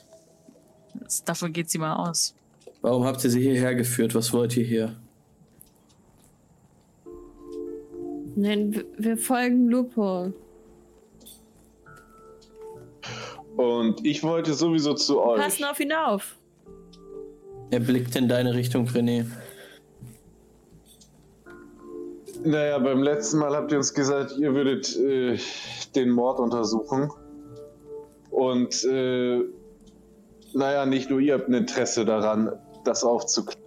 das, 0.95 1.23
davon 1.23 1.53
geht 1.53 1.69
sie 1.69 1.77
mal 1.77 1.95
aus. 1.95 2.33
Warum 2.83 3.05
habt 3.05 3.23
ihr 3.23 3.29
sie 3.29 3.41
hierher 3.41 3.75
geführt? 3.75 4.13
Was 4.13 4.33
wollt 4.33 4.57
ihr 4.57 4.65
hier? 4.65 4.95
Nein, 8.35 8.83
wir 8.97 9.17
folgen 9.17 9.69
Lupo. 9.69 10.33
Und 13.55 14.05
ich 14.05 14.21
wollte 14.21 14.53
sowieso 14.53 14.95
zu 14.95 15.21
euch. 15.21 15.39
Passen 15.39 15.63
auf 15.63 15.79
ihn 15.79 15.93
auf. 15.93 16.35
Er 17.71 17.79
blickt 17.79 18.17
in 18.17 18.27
deine 18.27 18.53
Richtung, 18.53 18.85
René. 18.87 19.27
Naja, 22.43 22.79
beim 22.79 23.01
letzten 23.01 23.37
Mal 23.37 23.55
habt 23.55 23.71
ihr 23.71 23.77
uns 23.77 23.93
gesagt, 23.93 24.35
ihr 24.37 24.53
würdet 24.53 24.93
äh, 24.97 25.37
den 25.95 26.09
Mord 26.09 26.41
untersuchen. 26.41 27.09
Und 28.29 28.83
äh, 28.83 29.39
naja, 30.51 30.85
nicht 30.85 31.09
nur 31.09 31.21
ihr 31.21 31.35
habt 31.35 31.47
ein 31.47 31.53
Interesse 31.53 32.03
daran, 32.03 32.51
das 32.83 33.03
aufzuklären. 33.03 33.61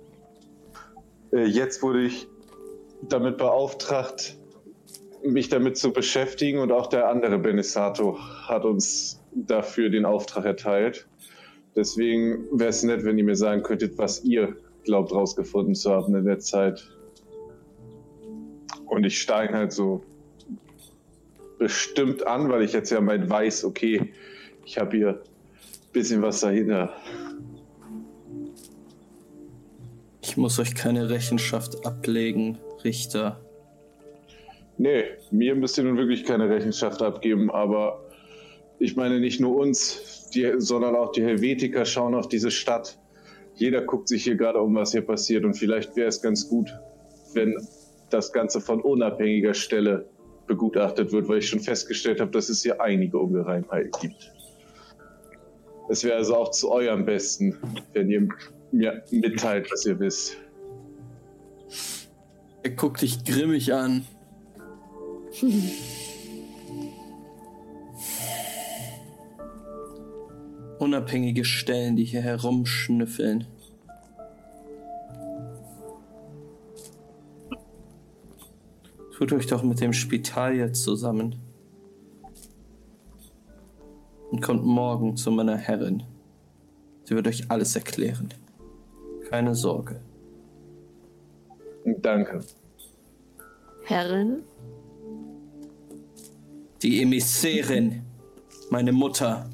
Äh, 1.33 1.45
jetzt 1.45 1.83
wurde 1.83 2.03
ich 2.03 2.29
damit 3.03 3.39
beauftragt, 3.39 4.37
mich 5.25 5.49
damit 5.49 5.77
zu 5.77 5.93
beschäftigen 5.93 6.59
und 6.59 6.73
auch 6.73 6.87
der 6.87 7.09
andere 7.09 7.39
Benisato 7.39 8.19
hat 8.47 8.65
uns 8.65 9.21
dafür 9.33 9.91
den 9.91 10.05
Auftrag 10.05 10.45
erteilt. 10.45 11.07
Deswegen 11.75 12.47
wäre 12.53 12.71
es 12.71 12.83
nett, 12.83 13.05
wenn 13.05 13.19
ihr 13.19 13.25
mir 13.25 13.37
sagen 13.37 13.63
könntet, 13.63 13.99
was 13.99 14.25
ihr 14.25 14.57
glaubt 14.85 15.13
rausgefunden 15.13 15.75
zu 15.75 15.91
haben 15.91 16.15
in 16.15 16.25
der 16.25 16.39
Zeit. 16.39 16.91
Und 18.87 19.05
ich 19.05 19.21
steige 19.21 19.53
halt 19.55 19.73
so 19.73 20.03
bestimmt 21.59 22.27
an, 22.27 22.49
weil 22.49 22.63
ich 22.63 22.73
jetzt 22.73 22.91
ja 22.91 23.01
mein 23.01 23.29
weiß, 23.29 23.65
okay, 23.65 24.13
ich 24.65 24.79
habe 24.79 24.97
hier 24.97 25.09
ein 25.09 25.93
bisschen 25.93 26.23
was 26.23 26.41
dahinter. 26.41 26.95
Ich 30.29 30.37
muss 30.37 30.59
euch 30.59 30.75
keine 30.75 31.09
Rechenschaft 31.09 31.87
ablegen, 31.87 32.59
Richter. 32.83 33.41
Nee, 34.77 35.05
mir 35.31 35.55
müsst 35.55 35.79
ihr 35.79 35.85
nun 35.85 35.97
wirklich 35.99 36.25
keine 36.25 36.51
Rechenschaft 36.51 37.01
abgeben, 37.01 37.49
aber 37.49 38.05
ich 38.81 38.97
meine 38.97 39.21
nicht 39.21 39.41
nur 39.41 39.55
uns, 39.55 40.29
die, 40.35 40.55
sondern 40.59 40.97
auch 40.97 41.13
die 41.13 41.23
Helvetiker 41.23 41.85
schauen 41.85 42.17
auf 42.17 42.29
diese 42.29 42.51
Stadt. 42.51 42.99
Jeder 43.55 43.83
guckt 43.83 44.09
sich 44.09 44.25
hier 44.25 44.35
gerade 44.35 44.59
um, 44.59 44.75
was 44.75 44.91
hier 44.91 45.03
passiert 45.03 45.45
und 45.45 45.55
vielleicht 45.55 45.95
wäre 45.95 46.09
es 46.09 46.21
ganz 46.21 46.49
gut, 46.49 46.75
wenn 47.33 47.55
das 48.11 48.33
Ganze 48.33 48.61
von 48.61 48.81
unabhängiger 48.81 49.55
Stelle 49.55 50.09
begutachtet 50.49 51.13
wird, 51.13 51.29
weil 51.29 51.39
ich 51.39 51.49
schon 51.49 51.61
festgestellt 51.61 52.21
habe, 52.21 52.33
dass 52.33 52.49
es 52.49 52.65
hier 52.65 52.81
einige 52.81 53.17
Ungereimheiten 53.19 53.93
gibt. 54.01 54.33
Es 55.89 56.03
wäre 56.03 56.17
also 56.17 56.35
auch 56.35 56.51
zu 56.51 56.73
eurem 56.73 57.05
Besten, 57.05 57.57
wenn 57.93 58.11
ihr 58.11 58.29
mir 58.73 59.03
mitteilt, 59.11 59.71
was 59.71 59.87
ihr 59.87 59.99
wisst. 59.99 60.37
Er 62.63 62.71
guckt 62.71 63.03
dich 63.03 63.25
grimmig 63.25 63.73
an. 63.73 64.07
Unabhängige 70.79 71.45
Stellen, 71.45 71.97
die 71.97 72.05
hier 72.05 72.23
herumschnüffeln. 72.23 73.47
Tut 79.17 79.33
euch 79.33 79.47
doch 79.47 79.63
mit 79.63 79.81
dem 79.81 79.93
Spital 79.93 80.57
jetzt 80.57 80.83
zusammen. 80.83 81.37
Und 84.31 84.43
kommt 84.43 84.65
morgen 84.65 85.17
zu 85.17 85.31
meiner 85.31 85.57
Herrin. 85.57 86.03
Sie 87.05 87.15
wird 87.15 87.27
euch 87.27 87.51
alles 87.51 87.75
erklären. 87.77 88.29
Keine 89.29 89.55
Sorge. 89.55 90.01
Danke. 91.85 92.41
Herrin? 93.85 94.43
Die 96.83 97.03
Emissärin. 97.03 98.03
Meine 98.71 98.93
Mutter. 98.93 99.49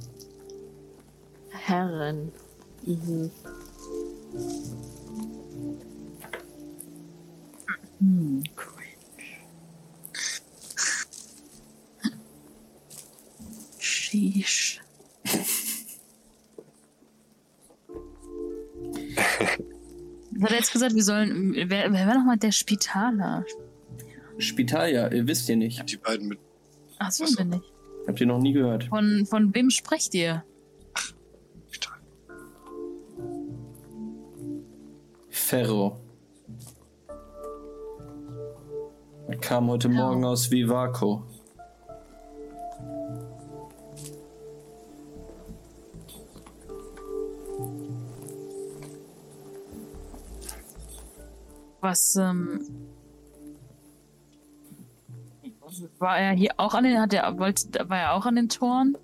Herrin. 1.50 2.32
Mhm. 2.84 3.30
Gesagt, 20.82 20.94
wir 20.94 21.04
sollen. 21.04 21.54
Wer, 21.54 21.92
wer 21.92 22.06
war 22.06 22.14
nochmal 22.14 22.36
der 22.38 22.52
Spitaler? 22.52 23.44
Spitalia, 24.38 25.12
ihr 25.12 25.26
wisst 25.26 25.48
ihr 25.48 25.56
nicht. 25.56 25.88
Die 25.90 25.96
beiden 25.96 26.28
mit. 26.28 26.38
Ach 26.98 27.10
so, 27.10 27.24
bin 27.36 27.52
ich. 27.52 27.72
Habt 28.06 28.20
ihr 28.20 28.26
noch 28.26 28.40
nie 28.40 28.52
gehört? 28.52 28.84
Von, 28.84 29.26
von 29.26 29.54
wem 29.54 29.70
sprecht 29.70 30.14
ihr? 30.14 30.44
Ferro. 35.30 36.00
Er 39.28 39.36
kam 39.38 39.68
heute 39.68 39.88
ja. 39.88 39.94
Morgen 39.94 40.24
aus 40.24 40.50
Vivaco. 40.50 41.24
Was, 51.82 52.14
ähm, 52.14 52.60
war 55.98 56.16
er 56.16 56.30
hier 56.30 56.52
auch 56.56 56.74
an 56.74 56.84
den, 56.84 57.00
hat 57.00 57.12
er, 57.12 57.38
wollte, 57.40 57.88
war 57.90 57.98
er 57.98 58.14
auch 58.14 58.24
an 58.24 58.36
den 58.36 58.48
Toren? 58.48 58.96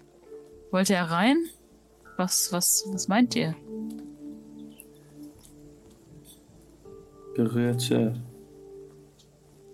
Wollte 0.71 0.95
er 0.95 1.11
rein? 1.11 1.39
Was, 2.17 2.53
was, 2.53 2.85
was 2.93 3.09
meint 3.09 3.35
ihr? 3.35 3.57
Berührte. 7.35 8.15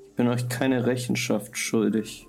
Ich 0.09 0.15
bin 0.17 0.29
euch 0.29 0.49
keine 0.49 0.87
Rechenschaft 0.87 1.59
schuldig. 1.59 2.27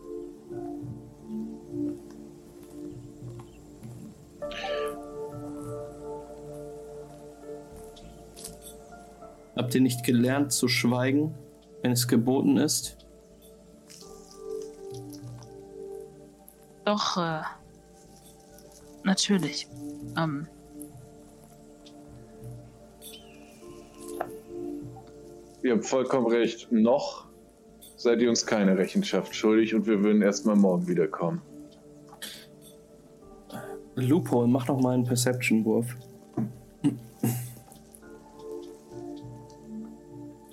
Habt 9.65 9.73
ihr 9.73 9.81
nicht 9.81 10.03
gelernt 10.03 10.51
zu 10.51 10.67
schweigen, 10.67 11.33
wenn 11.81 11.91
es 11.91 12.07
geboten 12.07 12.57
ist? 12.57 12.99
Doch, 16.85 17.17
äh, 17.17 17.41
natürlich. 19.03 19.67
Ähm, 20.15 20.45
Ihr 25.63 25.73
habt 25.73 25.85
vollkommen 25.87 26.27
recht. 26.27 26.71
Noch 26.71 27.25
seid 27.97 28.21
ihr 28.21 28.29
uns 28.29 28.45
keine 28.45 28.77
Rechenschaft 28.77 29.35
schuldig 29.35 29.73
und 29.73 29.87
wir 29.87 30.03
würden 30.03 30.21
erstmal 30.21 30.55
morgen 30.55 30.87
wiederkommen. 30.87 31.41
Loophole, 33.95 34.47
mach 34.47 34.67
noch 34.67 34.79
mal 34.79 34.93
einen 34.93 35.05
Perception-Wurf. 35.05 35.87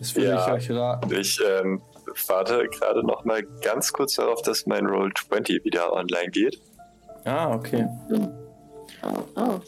Das 0.03 0.17
würde 0.17 0.31
Ja. 0.31 0.57
ich 0.57 0.69
euch 0.69 0.77
raten. 0.77 1.15
Ich 1.15 1.41
ähm, 1.49 1.81
warte 2.27 2.69
gerade 2.71 3.07
noch 3.07 3.25
mal 3.25 3.45
ganz 3.63 3.93
kurz 3.93 4.17
darauf, 4.17 4.43
dass 4.43 4.67
mein 4.67 4.85
Roll 4.85 5.13
20 5.15 5.65
wieder 5.65 5.93
online 5.93 6.29
geht. 6.33 6.61
Ah, 7.25 7.55
okay. 7.55 7.87
Oh. 9.37 9.61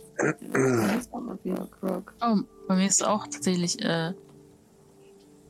Krog. 1.81 2.15
oh, 2.21 2.37
bei 2.67 2.75
mir 2.75 2.87
ist 2.87 3.07
auch 3.07 3.29
tatsächlich 3.29 3.81
äh, 3.85 4.13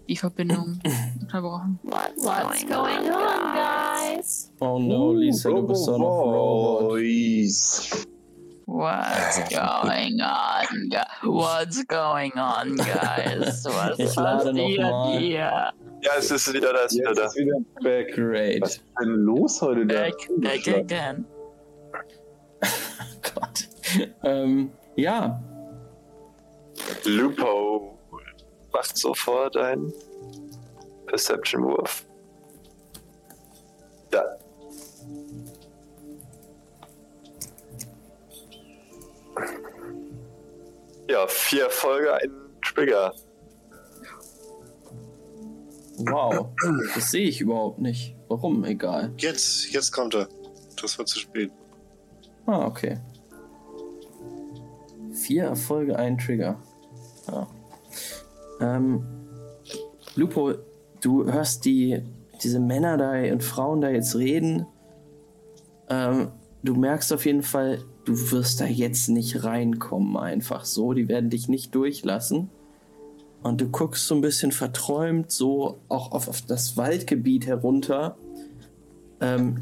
die 0.07 0.17
Verbindung 0.17 0.79
unterbrochen. 1.23 1.79
What, 1.83 2.13
what's 2.19 2.63
going 2.67 3.11
on, 3.11 3.55
guys? 3.55 4.53
Oh 4.61 4.79
no, 4.79 5.15
Lisa, 5.15 5.49
du 5.49 5.67
bist 5.67 5.89
doch 5.89 5.97
noch 5.97 6.25
Robot. 6.27 7.01
What's 8.67 9.39
going 9.55 10.21
on? 10.21 10.91
What's 11.23 11.85
going 11.85 12.33
on, 12.33 12.77
guys? 12.77 13.65
Was 13.65 13.99
Ich 13.99 14.17
lade 14.17 14.53
noch 14.53 14.63
passiert 14.65 14.81
mal. 14.81 15.19
hier? 15.19 15.73
Ja, 16.03 16.11
es 16.19 16.31
ist 16.31 16.53
wieder 16.53 16.73
da, 16.73 16.85
es 16.85 16.93
ist 16.93 16.99
wieder 17.01 17.15
da. 17.15 17.27
ist 17.27 17.37
wieder 17.37 17.57
back. 17.83 18.09
Was 18.09 18.15
Great. 18.17 18.63
ist 18.65 18.83
denn 19.01 19.09
los 19.25 19.61
heute 19.63 19.87
da? 19.87 19.95
Back, 20.03 20.15
back 20.39 20.69
again. 20.69 21.25
Gott. 23.35 23.69
Ähm, 24.23 24.73
ja, 24.97 25.41
Lupo 27.05 27.99
macht 28.73 28.97
sofort 28.97 29.57
einen 29.57 29.93
Perception-Wurf. 31.07 32.05
Da. 34.11 34.25
Ja, 41.09 41.27
vier 41.29 41.65
Erfolge, 41.65 42.15
ein 42.15 42.31
Trigger. 42.63 43.13
wow. 45.99 46.49
Das 46.95 47.11
sehe 47.11 47.29
ich 47.29 47.41
überhaupt 47.41 47.79
nicht. 47.79 48.17
Warum? 48.29 48.65
Egal. 48.65 49.13
Jetzt, 49.19 49.71
jetzt 49.73 49.93
kommt 49.93 50.15
er. 50.15 50.29
Das 50.81 50.99
war 50.99 51.07
zu 51.07 51.19
spät. 51.19 51.53
Ah, 52.47 52.67
okay. 52.67 52.99
Vier 55.13 55.45
Erfolge, 55.45 55.97
ein 55.97 56.19
Trigger. 56.19 56.61
Ja. 57.29 57.47
Ähm, 58.61 59.05
Lupo, 60.17 60.55
du 61.01 61.31
hörst 61.31 61.65
die, 61.65 62.03
diese 62.43 62.61
Männer 62.61 62.97
da 62.97 63.13
und 63.33 63.43
Frauen 63.43 63.81
da 63.81 63.91
jetzt 63.91 64.17
reden. 64.17 64.67
Ähm, 65.89 66.33
du 66.63 66.75
merkst 66.75 67.13
auf 67.13 67.25
jeden 67.27 67.43
Fall, 67.43 67.85
du 68.05 68.31
wirst 68.31 68.61
da 68.61 68.67
jetzt 68.67 69.09
nicht 69.09 69.45
reinkommen, 69.45 70.17
einfach 70.17 70.65
so. 70.65 70.93
Die 70.93 71.09
werden 71.09 71.31
dich 71.31 71.49
nicht 71.49 71.75
durchlassen. 71.75 72.51
Und 73.43 73.61
du 73.61 73.69
guckst 73.69 74.07
so 74.07 74.15
ein 74.15 74.21
bisschen 74.21 74.53
verträumt 74.53 75.31
so 75.31 75.79
auch 75.89 76.13
auf, 76.13 76.29
auf 76.29 76.43
das 76.43 76.77
Waldgebiet 76.77 77.47
herunter, 77.47 78.17
ähm, 79.21 79.57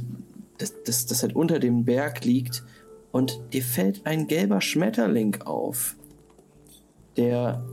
das, 0.58 0.74
das, 0.84 1.06
das 1.06 1.22
halt 1.22 1.34
unter 1.34 1.58
dem 1.58 1.84
Berg 1.84 2.24
liegt. 2.24 2.62
Und 3.10 3.40
dir 3.52 3.62
fällt 3.62 4.06
ein 4.06 4.28
gelber 4.28 4.60
Schmetterling 4.60 5.42
auf, 5.42 5.96
der 7.16 7.64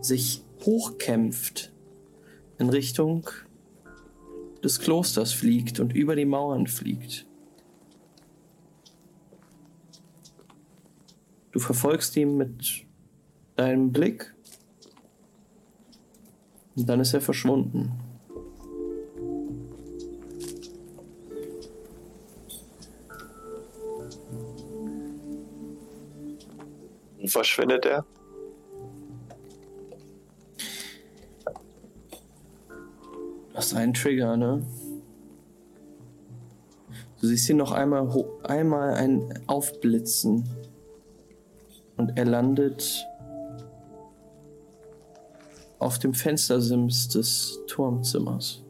sich 0.00 0.42
hochkämpft 0.64 1.72
in 2.58 2.70
Richtung 2.70 3.28
des 4.62 4.80
Klosters 4.80 5.32
fliegt 5.32 5.80
und 5.80 5.92
über 5.92 6.16
die 6.16 6.24
Mauern 6.24 6.66
fliegt. 6.66 7.27
Du 11.52 11.60
verfolgst 11.60 12.16
ihn 12.16 12.36
mit 12.36 12.86
deinem 13.56 13.90
Blick 13.92 14.34
und 16.76 16.88
dann 16.88 17.00
ist 17.00 17.14
er 17.14 17.20
verschwunden. 17.20 17.92
Verschwindet 27.26 27.84
er? 27.84 28.06
Das 33.52 33.66
ist 33.66 33.74
ein 33.74 33.92
Trigger, 33.92 34.36
ne? 34.36 34.64
Du 37.20 37.26
siehst 37.26 37.48
ihn 37.50 37.56
noch 37.56 37.72
einmal, 37.72 38.08
einmal 38.44 38.94
ein 38.94 39.42
Aufblitzen. 39.48 40.48
Und 41.98 42.16
er 42.16 42.24
landet 42.24 43.06
auf 45.78 45.98
dem 45.98 46.14
Fenstersims 46.14 47.08
des 47.08 47.58
Turmzimmers. 47.66 48.62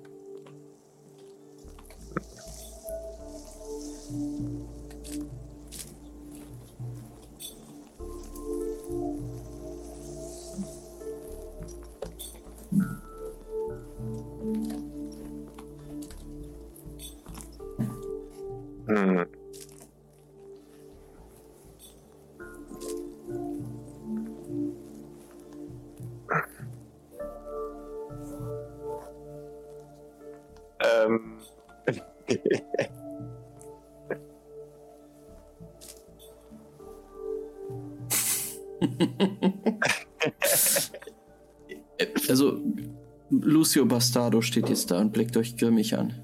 Lucio 43.68 43.84
Bastardo 43.84 44.40
steht 44.40 44.70
jetzt 44.70 44.90
da 44.90 44.98
und 44.98 45.12
blickt 45.12 45.36
euch 45.36 45.54
grimmig 45.58 45.94
an. 45.94 46.14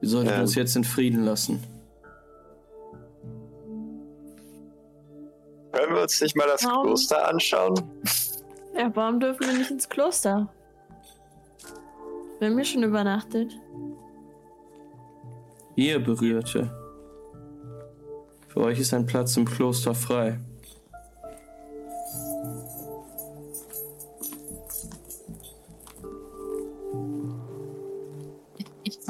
Wir 0.00 0.08
sollten 0.10 0.28
Ähm. 0.28 0.40
uns 0.42 0.54
jetzt 0.56 0.76
in 0.76 0.84
Frieden 0.84 1.24
lassen. 1.24 1.62
Können 5.72 5.94
wir 5.94 6.02
uns 6.02 6.20
nicht 6.20 6.36
mal 6.36 6.46
das 6.46 6.66
Warum? 6.66 6.84
Kloster 6.88 7.26
anschauen? 7.30 7.80
Ja, 8.76 8.94
warum 8.94 9.20
dürfen 9.20 9.46
wir 9.46 9.54
nicht 9.54 9.70
ins 9.70 9.88
Kloster? 9.88 10.52
Wir 12.38 12.48
haben 12.48 12.56
hier 12.56 12.64
schon 12.66 12.82
übernachtet. 12.82 13.58
Ihr 15.76 15.98
Berührte. 15.98 16.70
Für 18.48 18.60
euch 18.60 18.78
ist 18.80 18.92
ein 18.92 19.06
Platz 19.06 19.34
im 19.38 19.46
Kloster 19.46 19.94
frei. 19.94 20.38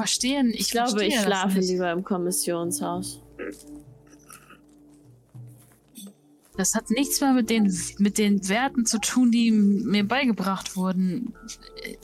Ich 0.03 0.09
verstehe, 0.09 0.45
ich, 0.49 0.59
Ich 0.61 0.71
glaube, 0.71 0.89
verstehe 0.91 1.09
ich 1.09 1.19
schlafe 1.21 1.59
nicht. 1.59 1.69
lieber 1.69 1.91
im 1.91 2.03
Kommissionshaus. 2.03 3.21
Das 6.57 6.75
hat 6.75 6.89
nichts 6.91 7.19
mehr 7.21 7.33
mit 7.33 7.49
den, 7.49 7.73
mit 7.97 8.17
den 8.17 8.47
Werten 8.47 8.85
zu 8.85 8.99
tun, 8.99 9.31
die 9.31 9.49
mir 9.51 10.07
beigebracht 10.07 10.75
wurden. 10.75 11.33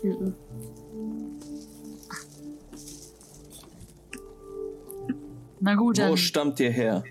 Mhm. 0.02 0.34
Na 5.60 5.76
gut, 5.76 5.98
Wo 5.98 6.02
dann 6.02 6.18
stammt 6.18 6.60
ihr 6.60 6.72
her? 6.72 7.04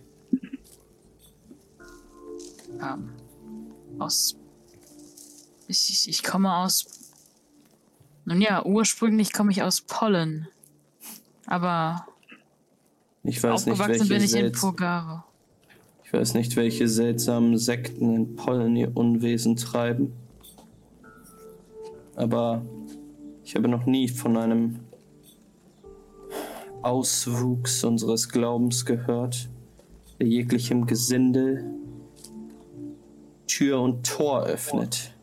ähm, 2.81 3.11
aus. 3.99 4.37
Ich, 5.69 5.91
ich, 5.91 6.09
ich 6.09 6.23
komme 6.23 6.55
aus. 6.57 6.87
Nun 8.25 8.41
ja, 8.41 8.65
ursprünglich 8.65 9.33
komme 9.33 9.51
ich 9.53 9.63
aus 9.63 9.81
Pollen. 9.83 10.49
Aber 11.49 12.07
Ich 13.23 13.43
weiß 13.43 13.67
nicht, 13.67 13.81
aufgewachsen 13.81 14.09
welche 14.11 14.15
bin 14.15 14.23
ich 14.23 14.37
in 14.37 14.53
Purgare. 14.53 15.25
Ich 16.05 16.13
weiß 16.13 16.35
nicht, 16.35 16.57
welche 16.57 16.89
seltsamen 16.89 17.57
Sekten 17.57 18.15
in 18.15 18.37
Pollen 18.37 18.77
ihr 18.77 18.95
Unwesen 18.95 19.57
treiben. 19.57 20.13
Aber 22.17 22.63
ich 23.45 23.57
habe 23.57 23.69
noch 23.69 23.87
nie 23.87 24.09
von 24.09 24.37
einem 24.37 24.81
Auswuchs 26.83 27.83
unseres 27.83 28.29
Glaubens 28.29 28.85
gehört, 28.85 29.49
der 30.21 30.27
jeglichem 30.27 30.87
Gesindel 30.87 31.65
Tür 33.47 33.81
und 33.81 34.07
Tor 34.07 34.45
öffnet. 34.45 35.15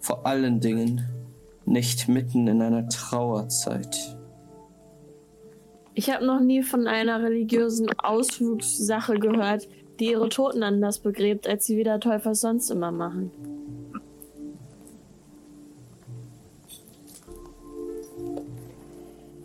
Vor 0.00 0.26
allen 0.26 0.60
Dingen 0.60 1.21
nicht 1.66 2.08
mitten 2.08 2.46
in 2.46 2.62
einer 2.62 2.88
Trauerzeit. 2.88 4.16
Ich 5.94 6.10
habe 6.10 6.24
noch 6.24 6.40
nie 6.40 6.62
von 6.62 6.86
einer 6.86 7.22
religiösen 7.22 7.90
Auswuchssache 7.98 9.14
gehört, 9.18 9.68
die 10.00 10.10
ihre 10.10 10.28
Toten 10.28 10.62
anders 10.62 10.98
begräbt, 10.98 11.46
als 11.46 11.66
sie 11.66 11.76
wieder 11.76 12.00
Täufer 12.00 12.34
sonst 12.34 12.70
immer 12.70 12.90
machen. 12.90 13.30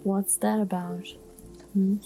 What's 0.03 0.39
that 0.39 0.61
about? 0.61 1.03
Hm? 1.73 1.99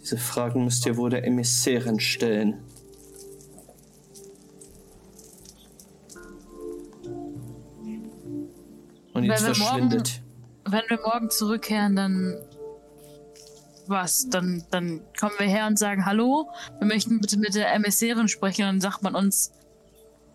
Diese 0.00 0.16
Fragen 0.16 0.64
müsst 0.64 0.86
ihr 0.86 0.96
wohl 0.96 1.10
der 1.10 1.24
Emissärin 1.26 2.00
stellen. 2.00 2.62
Und 9.24 9.30
jetzt 9.30 9.44
verschwindet. 9.44 10.22
Morgen, 10.64 10.72
wenn 10.72 10.82
wir 10.88 11.00
morgen 11.04 11.30
zurückkehren, 11.30 11.96
dann 11.96 12.36
was? 13.90 14.28
Dann, 14.30 14.64
dann 14.70 15.00
kommen 15.18 15.34
wir 15.38 15.46
her 15.46 15.66
und 15.66 15.78
sagen, 15.78 16.06
hallo, 16.06 16.48
wir 16.78 16.86
möchten 16.86 17.20
bitte 17.20 17.38
mit 17.38 17.54
der 17.54 17.74
Emissärin 17.74 18.28
sprechen. 18.28 18.62
Und 18.62 18.68
dann 18.68 18.80
sagt 18.80 19.02
man 19.02 19.14
uns, 19.14 19.52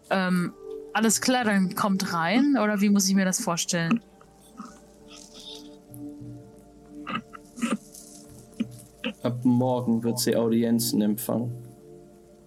ähm, 0.09 0.53
alles 0.93 1.21
klar, 1.21 1.45
dann 1.45 1.73
kommt 1.73 2.13
rein. 2.13 2.57
Oder 2.61 2.81
wie 2.81 2.89
muss 2.89 3.09
ich 3.09 3.15
mir 3.15 3.25
das 3.25 3.39
vorstellen? 3.41 4.01
Ab 9.23 9.43
morgen 9.43 10.03
wird 10.03 10.19
sie 10.19 10.35
Audienzen 10.35 11.01
empfangen. 11.01 11.51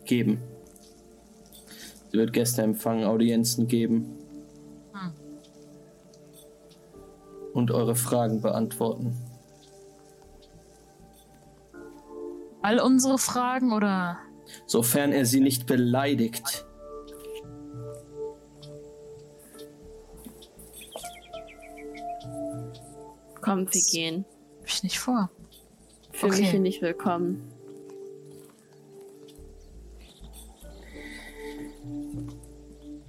Geben. 0.05 0.41
Sie 2.13 2.19
wird 2.19 2.33
Gäste 2.33 2.63
empfangen, 2.63 3.05
Audienzen 3.05 3.67
geben. 3.67 4.18
Und 7.59 7.73
eure 7.73 7.97
Fragen 7.97 8.41
beantworten. 8.41 9.17
All 12.63 12.79
unsere 12.79 13.19
Fragen 13.19 13.73
oder? 13.73 14.19
Sofern 14.67 15.11
er 15.11 15.27
sie 15.27 15.41
nicht 15.41 15.67
beleidigt. 15.67 16.65
Kommt, 23.41 23.75
wir 23.75 23.83
gehen. 23.91 24.25
Hab 24.61 24.69
ich 24.69 24.83
nicht 24.85 25.01
vor. 25.01 25.29
Fühle 26.13 26.31
okay. 26.31 26.43
mich 26.43 26.51
hier 26.53 26.61
nicht 26.61 26.81
willkommen. 26.81 27.43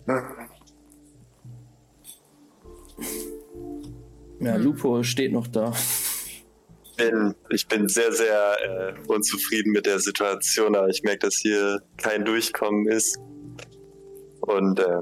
Ja, 0.07 0.38
Lupo 4.39 5.03
steht 5.03 5.31
noch 5.31 5.47
da. 5.47 5.73
Bin, 6.97 7.35
ich 7.49 7.67
bin 7.67 7.87
sehr, 7.87 8.11
sehr 8.11 8.57
äh, 8.63 8.93
unzufrieden 9.07 9.71
mit 9.71 9.85
der 9.85 9.99
Situation, 9.99 10.75
aber 10.75 10.89
ich 10.89 11.03
merke, 11.03 11.19
dass 11.19 11.35
hier 11.35 11.81
kein 11.97 12.25
Durchkommen 12.25 12.87
ist. 12.87 13.17
Und 14.41 14.79
äh, 14.79 15.01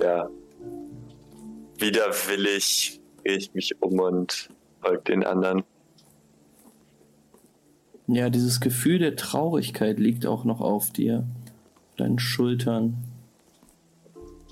ja, 0.00 0.28
widerwillig 1.78 3.00
drehe 3.24 3.36
ich 3.36 3.54
mich 3.54 3.74
um 3.80 3.98
und 3.98 4.48
folgt 4.80 5.08
den 5.08 5.24
anderen. 5.24 5.64
Ja, 8.08 8.30
dieses 8.30 8.60
Gefühl 8.60 8.98
der 8.98 9.16
Traurigkeit 9.16 9.98
liegt 9.98 10.26
auch 10.26 10.44
noch 10.44 10.60
auf 10.60 10.92
dir, 10.92 11.26
deinen 11.96 12.20
Schultern. 12.20 12.98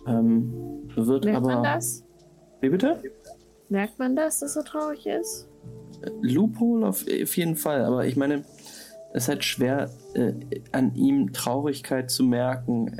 Ähm, 0.06 0.90
wird 0.94 1.24
Merkt 1.24 1.36
aber. 1.38 1.54
man 1.54 1.62
das? 1.62 2.04
Wie 2.64 2.70
bitte? 2.70 2.98
Merkt 3.68 3.98
man 3.98 4.16
das, 4.16 4.40
dass 4.40 4.56
er 4.56 4.64
traurig 4.64 5.04
ist? 5.04 5.46
Loophole 6.22 6.86
auf, 6.86 7.02
auf 7.02 7.36
jeden 7.36 7.56
Fall, 7.56 7.84
aber 7.84 8.06
ich 8.06 8.16
meine, 8.16 8.42
es 9.12 9.24
ist 9.24 9.28
halt 9.28 9.44
schwer, 9.44 9.90
äh, 10.14 10.32
an 10.72 10.94
ihm 10.94 11.34
Traurigkeit 11.34 12.10
zu 12.10 12.24
merken. 12.24 12.96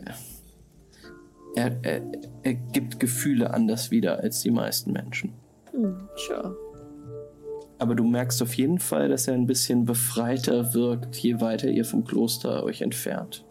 Er, 1.57 1.79
er, 1.83 2.03
er 2.43 2.55
gibt 2.55 3.01
Gefühle 3.01 3.55
anders 3.55 3.91
wieder 3.91 4.21
als 4.21 4.43
die 4.43 4.51
meisten 4.51 4.93
Menschen. 4.93 5.33
Hm, 5.71 6.09
sure. 6.15 6.55
Aber 7.79 7.95
du 7.95 8.05
merkst 8.05 8.43
auf 8.43 8.53
jeden 8.55 8.81
Fall, 8.81 9.09
dass 9.09 9.29
er 9.29 9.35
ein 9.35 9.47
bisschen 9.47 9.87
befreiter 9.87 10.75
wirkt, 10.75 11.17
je 11.17 11.41
weiter 11.41 11.69
ihr 11.69 11.87
vom 11.87 12.05
Kloster 12.05 12.65
euch 12.65 12.83
entfernt. 12.83 13.47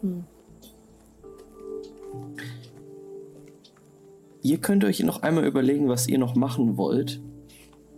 Hm. 0.00 0.24
Ihr 4.44 4.58
könnt 4.58 4.84
euch 4.84 5.02
noch 5.02 5.22
einmal 5.22 5.46
überlegen, 5.46 5.88
was 5.88 6.06
ihr 6.06 6.18
noch 6.18 6.34
machen 6.34 6.76
wollt. 6.76 7.22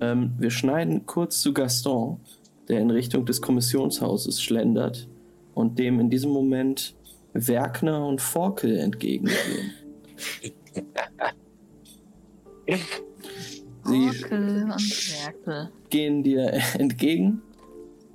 Ähm, 0.00 0.34
wir 0.38 0.50
schneiden 0.50 1.04
kurz 1.04 1.40
zu 1.40 1.52
Gaston, 1.52 2.20
der 2.68 2.78
in 2.78 2.90
Richtung 2.90 3.26
des 3.26 3.42
Kommissionshauses 3.42 4.40
schlendert 4.40 5.08
und 5.54 5.76
dem 5.80 5.98
in 5.98 6.08
diesem 6.08 6.30
Moment 6.30 6.94
Werkner 7.32 8.06
und 8.06 8.20
Forkel 8.20 8.78
entgegengehen. 8.78 9.72
Sie 13.84 14.10
gehen 15.90 16.22
dir 16.22 16.52
entgegen 16.78 17.42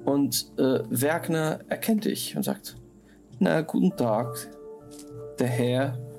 und 0.06 0.54
äh, 0.58 0.80
Werkner 0.90 1.60
erkennt 1.68 2.06
dich 2.06 2.38
und 2.38 2.44
sagt, 2.44 2.78
na, 3.40 3.60
guten 3.60 3.98
Tag, 3.98 4.50
der 5.38 5.48
Herr. 5.48 6.11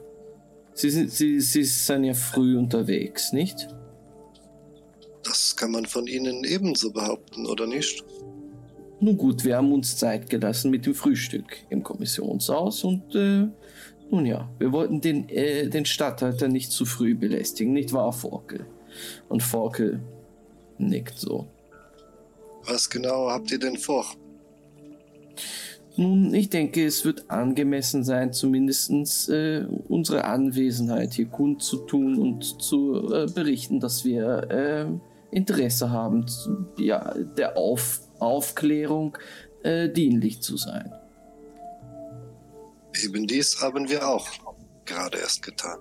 Sie, 0.74 0.90
sind, 0.90 1.10
Sie, 1.10 1.40
Sie 1.40 1.64
sind 1.64 2.04
ja 2.04 2.14
früh 2.14 2.56
unterwegs, 2.56 3.32
nicht? 3.32 3.68
Das 5.22 5.54
kann 5.56 5.70
man 5.70 5.86
von 5.86 6.06
Ihnen 6.06 6.44
ebenso 6.44 6.90
behaupten, 6.90 7.46
oder 7.46 7.66
nicht? 7.66 8.04
Nun 9.00 9.16
gut, 9.16 9.44
wir 9.44 9.56
haben 9.56 9.72
uns 9.72 9.96
Zeit 9.96 10.30
gelassen 10.30 10.70
mit 10.70 10.86
dem 10.86 10.94
Frühstück 10.94 11.56
im 11.70 11.82
Kommissionshaus 11.82 12.84
und 12.84 13.14
äh, 13.14 13.48
nun 14.10 14.26
ja, 14.26 14.48
wir 14.58 14.72
wollten 14.72 15.00
den, 15.00 15.28
äh, 15.28 15.68
den 15.68 15.84
Stadthalter 15.84 16.48
nicht 16.48 16.70
zu 16.70 16.84
früh 16.84 17.14
belästigen, 17.14 17.72
nicht 17.72 17.92
wahr, 17.92 18.12
Forkel? 18.12 18.66
Und 19.28 19.42
Forkel 19.42 20.00
nickt 20.78 21.18
so. 21.18 21.48
Was 22.64 22.88
genau 22.88 23.30
habt 23.30 23.50
ihr 23.50 23.58
denn 23.58 23.76
vor? 23.76 24.06
Nun, 25.97 26.32
ich 26.32 26.48
denke, 26.48 26.86
es 26.86 27.05
wird 27.05 27.31
angemessen 27.31 28.02
sein, 28.02 28.32
zumindest 28.32 29.28
äh, 29.28 29.66
unsere 29.89 30.24
Anwesenheit 30.24 31.12
hier 31.14 31.27
kundzutun 31.27 32.19
und 32.19 32.62
zu 32.62 33.12
äh, 33.12 33.27
berichten, 33.27 33.78
dass 33.78 34.05
wir 34.05 34.51
äh, 34.51 34.86
Interesse 35.36 35.90
haben, 35.90 36.24
ja, 36.78 37.14
der 37.36 37.56
Auf 37.59 38.01
Aufklärung 38.19 39.19
äh, 39.62 39.89
dienlich 39.89 40.40
zu 40.40 40.56
sein. 40.56 40.93
Eben 43.05 43.27
dies 43.27 43.60
haben 43.60 43.89
wir 43.89 44.09
auch 44.09 44.27
gerade 44.85 45.19
erst 45.19 45.43
getan. 45.43 45.78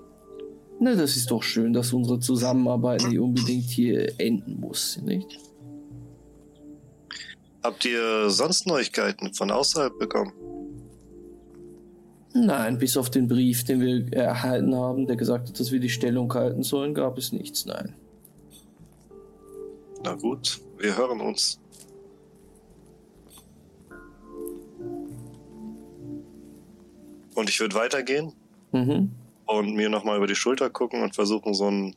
Na, 0.80 0.96
das 0.96 1.16
ist 1.16 1.30
doch 1.30 1.44
schön, 1.44 1.74
dass 1.74 1.94
unsere 1.94 2.20
Zusammenarbeit 2.20 3.04
nicht 3.08 3.20
unbedingt 3.20 3.70
hier 3.70 4.20
enden 4.20 4.60
muss, 4.60 5.00
nicht? 5.04 5.38
Habt 7.64 7.86
ihr 7.86 8.30
sonst 8.30 8.66
Neuigkeiten 8.68 9.34
von 9.34 9.52
außerhalb 9.52 9.98
bekommen? 10.00 10.34
Nein, 12.34 12.78
bis 12.78 12.98
auf 12.98 13.10
den 13.10 13.28
Brief, 13.28 13.64
den 13.66 13.82
wir 13.82 14.12
erhalten 14.14 14.74
haben, 14.74 15.06
der 15.06 15.16
gesagt 15.16 15.50
hat, 15.50 15.60
dass 15.60 15.72
wir 15.72 15.80
die 15.80 15.90
Stellung 15.90 16.34
halten 16.34 16.64
sollen, 16.64 16.94
gab 16.94 17.18
es 17.18 17.32
nichts, 17.32 17.66
nein. 17.66 17.94
Na 20.04 20.16
gut, 20.16 20.62
wir 20.78 20.98
hören 20.98 21.20
uns. 21.22 21.60
Und 27.36 27.50
ich 27.50 27.60
würde 27.60 27.76
weitergehen. 27.76 28.34
Mhm 28.72 29.12
und 29.58 29.76
mir 29.76 29.90
nochmal 29.90 30.18
über 30.18 30.28
die 30.28 30.36
Schulter 30.36 30.70
gucken 30.70 31.04
und 31.04 31.14
versuchen, 31.14 31.54
so 31.54 31.68
einen 31.68 31.96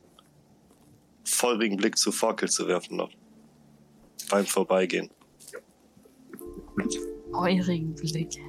feurigen 1.23 1.77
Blick 1.77 1.97
zu 1.97 2.11
Forkel 2.11 2.49
zu 2.49 2.67
werfen 2.67 2.97
noch. 2.97 3.11
Beim 4.29 4.45
Vorbeigehen. 4.45 5.09
Feurigen 7.31 7.93
Blick. 7.95 8.39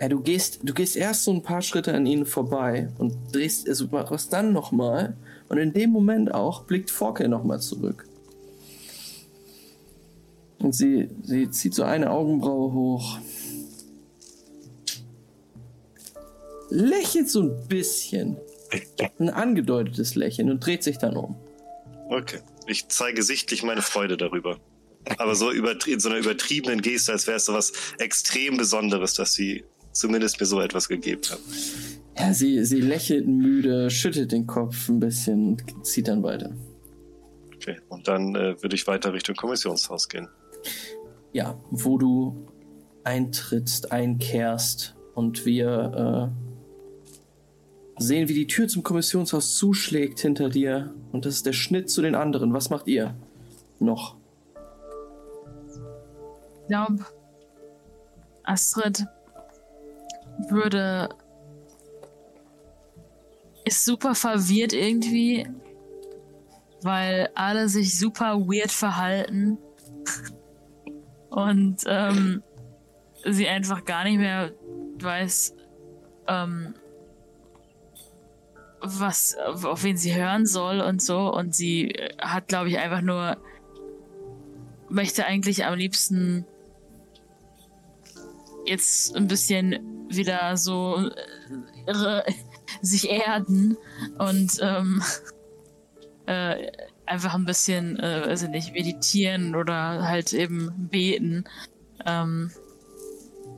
Ja, 0.00 0.08
du 0.08 0.20
gehst, 0.20 0.60
du 0.62 0.72
gehst 0.72 0.96
erst 0.96 1.24
so 1.24 1.30
ein 1.30 1.42
paar 1.42 1.60
Schritte 1.60 1.92
an 1.92 2.06
ihnen 2.06 2.24
vorbei 2.24 2.88
und 2.98 3.14
drehst, 3.32 3.68
also 3.68 3.88
machst 3.88 4.32
dann 4.32 4.52
nochmal 4.52 5.16
und 5.48 5.58
in 5.58 5.72
dem 5.72 5.90
Moment 5.90 6.32
auch 6.32 6.64
blickt 6.64 6.90
Forkel 6.90 7.28
nochmal 7.28 7.60
zurück. 7.60 8.06
Und 10.58 10.74
sie, 10.74 11.08
sie 11.22 11.50
zieht 11.50 11.74
so 11.74 11.82
eine 11.82 12.10
Augenbraue 12.10 12.72
hoch. 12.72 13.18
Lächelt 16.70 17.28
so 17.28 17.42
ein 17.42 17.68
bisschen. 17.68 18.36
Ein 19.18 19.30
angedeutetes 19.30 20.14
Lächeln 20.14 20.50
und 20.50 20.64
dreht 20.64 20.84
sich 20.84 20.98
dann 20.98 21.16
um. 21.16 21.36
Okay. 22.08 22.38
Ich 22.66 22.88
zeige 22.88 23.22
sichtlich 23.22 23.62
meine 23.62 23.82
Freude 23.82 24.16
darüber. 24.16 24.58
Aber 25.16 25.34
so 25.34 25.50
in 25.50 26.00
so 26.00 26.08
einer 26.08 26.18
übertriebenen 26.18 26.82
Geste, 26.82 27.12
als 27.12 27.26
wäre 27.26 27.38
es 27.38 27.46
so 27.46 27.54
was 27.54 27.72
extrem 27.98 28.56
Besonderes, 28.56 29.14
dass 29.14 29.32
sie 29.32 29.64
zumindest 29.92 30.40
mir 30.40 30.46
so 30.46 30.60
etwas 30.60 30.88
gegeben 30.88 31.22
hat. 31.30 31.40
Ja, 32.18 32.34
sie, 32.34 32.64
sie 32.64 32.80
lächelt 32.80 33.26
müde, 33.26 33.90
schüttelt 33.90 34.32
den 34.32 34.46
Kopf 34.46 34.88
ein 34.88 35.00
bisschen 35.00 35.48
und 35.48 35.86
zieht 35.86 36.08
dann 36.08 36.22
weiter. 36.22 36.54
Okay, 37.56 37.78
und 37.88 38.08
dann 38.08 38.34
äh, 38.34 38.62
würde 38.62 38.74
ich 38.74 38.86
weiter 38.86 39.12
Richtung 39.12 39.36
Kommissionshaus 39.36 40.08
gehen. 40.08 40.28
Ja, 41.32 41.58
wo 41.70 41.98
du 41.98 42.46
eintrittst, 43.04 43.92
einkehrst 43.92 44.96
und 45.14 45.46
wir 45.46 46.32
äh, 47.98 48.02
sehen, 48.02 48.28
wie 48.28 48.34
die 48.34 48.46
Tür 48.46 48.68
zum 48.68 48.82
Kommissionshaus 48.82 49.56
zuschlägt 49.56 50.20
hinter 50.20 50.48
dir. 50.48 50.94
Und 51.12 51.24
das 51.26 51.36
ist 51.36 51.46
der 51.46 51.52
Schnitt 51.52 51.90
zu 51.90 52.02
den 52.02 52.14
anderen. 52.14 52.52
Was 52.52 52.70
macht 52.70 52.86
ihr 52.86 53.14
noch? 53.78 54.19
Ich 56.70 56.76
glaube, 56.76 57.04
Astrid 58.44 59.04
würde. 60.48 61.08
ist 63.64 63.84
super 63.84 64.14
verwirrt 64.14 64.72
irgendwie, 64.72 65.48
weil 66.82 67.28
alle 67.34 67.68
sich 67.68 67.98
super 67.98 68.38
weird 68.38 68.70
verhalten 68.70 69.58
und 71.30 71.78
ähm, 71.86 72.44
sie 73.28 73.48
einfach 73.48 73.84
gar 73.84 74.04
nicht 74.04 74.18
mehr 74.18 74.52
weiß, 75.00 75.56
ähm, 76.28 76.74
was, 78.80 79.36
auf 79.36 79.82
wen 79.82 79.96
sie 79.96 80.14
hören 80.14 80.46
soll 80.46 80.80
und 80.80 81.02
so. 81.02 81.34
Und 81.34 81.52
sie 81.52 81.92
hat, 82.20 82.46
glaube 82.46 82.68
ich, 82.68 82.78
einfach 82.78 83.00
nur, 83.00 83.38
möchte 84.88 85.26
eigentlich 85.26 85.64
am 85.64 85.76
liebsten 85.76 86.46
jetzt 88.66 89.14
ein 89.16 89.26
bisschen 89.26 90.06
wieder 90.08 90.56
so 90.56 91.10
äh, 91.86 92.32
sich 92.82 93.10
erden 93.10 93.76
und 94.18 94.58
ähm, 94.60 95.02
äh, 96.26 96.70
einfach 97.06 97.34
ein 97.34 97.44
bisschen, 97.44 97.98
äh, 97.98 98.24
also 98.26 98.46
nicht, 98.46 98.72
meditieren 98.72 99.56
oder 99.56 100.06
halt 100.06 100.32
eben 100.32 100.88
beten. 100.90 101.44
Ähm, 102.06 102.50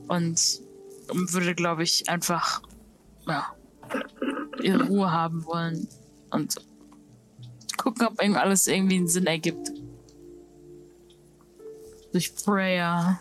und 0.07 0.59
würde, 1.09 1.53
glaube 1.55 1.83
ich, 1.83 2.09
einfach, 2.09 2.61
ja, 3.27 3.53
ihre 4.61 4.85
Ruhe 4.85 5.11
haben 5.11 5.45
wollen 5.45 5.87
und 6.31 6.55
gucken, 7.77 8.07
ob 8.07 8.19
alles 8.19 8.67
irgendwie 8.67 8.97
einen 8.97 9.07
Sinn 9.07 9.27
ergibt. 9.27 9.71
Durch 12.11 12.35
Prayer. 12.35 13.19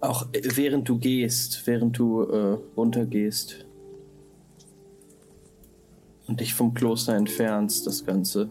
Auch 0.00 0.26
während 0.32 0.88
du 0.88 0.98
gehst, 0.98 1.66
während 1.66 1.98
du 1.98 2.22
äh, 2.22 2.58
runtergehst 2.76 3.64
und 6.26 6.40
dich 6.40 6.54
vom 6.54 6.74
Kloster 6.74 7.14
entfernst, 7.14 7.86
das 7.86 8.04
Ganze. 8.04 8.50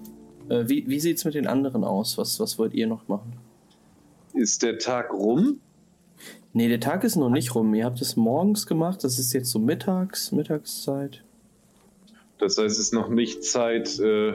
Äh, 0.50 0.68
wie 0.68 0.88
wie 0.88 1.00
sieht 1.00 1.18
es 1.18 1.26
mit 1.26 1.36
den 1.36 1.48
anderen 1.48 1.84
aus? 1.84 2.18
Was, 2.18 2.40
was 2.40 2.58
wollt 2.58 2.74
ihr 2.74 2.88
noch 2.88 3.08
machen? 3.08 3.34
Ist 4.34 4.64
der 4.64 4.80
Tag 4.80 5.14
rum? 5.14 5.60
Nee, 6.54 6.70
der 6.70 6.80
Tag 6.80 7.04
ist 7.04 7.16
noch 7.16 7.30
nicht 7.30 7.54
rum. 7.54 7.74
Ihr 7.74 7.86
habt 7.86 8.02
es 8.02 8.16
morgens 8.16 8.66
gemacht. 8.66 9.04
Das 9.04 9.20
ist 9.20 9.34
jetzt 9.34 9.50
so 9.52 9.60
mittags, 9.60 10.32
Mittagszeit. 10.32 11.24
Das 12.38 12.58
heißt, 12.58 12.74
es 12.74 12.80
ist 12.80 12.94
noch 12.94 13.10
nicht 13.10 13.44
Zeit, 13.44 14.00
äh, 14.00 14.34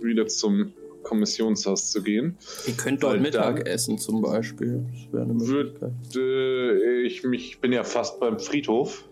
wieder 0.00 0.26
zum 0.26 0.72
Kommissionshaus 1.06 1.90
zu 1.92 2.02
gehen. 2.02 2.36
Ihr 2.66 2.74
könnt 2.74 3.02
dort 3.02 3.20
Mittag 3.20 3.66
essen 3.68 3.98
zum 3.98 4.22
Beispiel. 4.22 4.84
Das 4.92 5.12
wäre 5.12 5.22
eine 5.22 5.34
Möglichkeit. 5.34 5.92
Würde 6.12 7.02
ich 7.02 7.22
mich 7.22 7.60
bin 7.60 7.72
ja 7.72 7.84
fast 7.84 8.18
beim 8.18 8.40
Friedhof. 8.40 9.04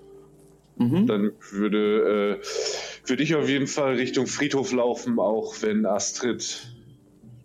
Mhm. 0.77 1.07
Dann 1.07 1.33
würde, 1.53 2.41
äh, 2.41 3.09
würde 3.09 3.23
ich 3.23 3.37
auf 3.37 3.49
jeden 3.49 3.69
Fall 3.69 3.95
Richtung 3.95 4.27
Friedhof 4.27 4.73
laufen, 4.73 5.21
auch 5.21 5.55
wenn 5.63 5.87
Astrid 5.87 6.67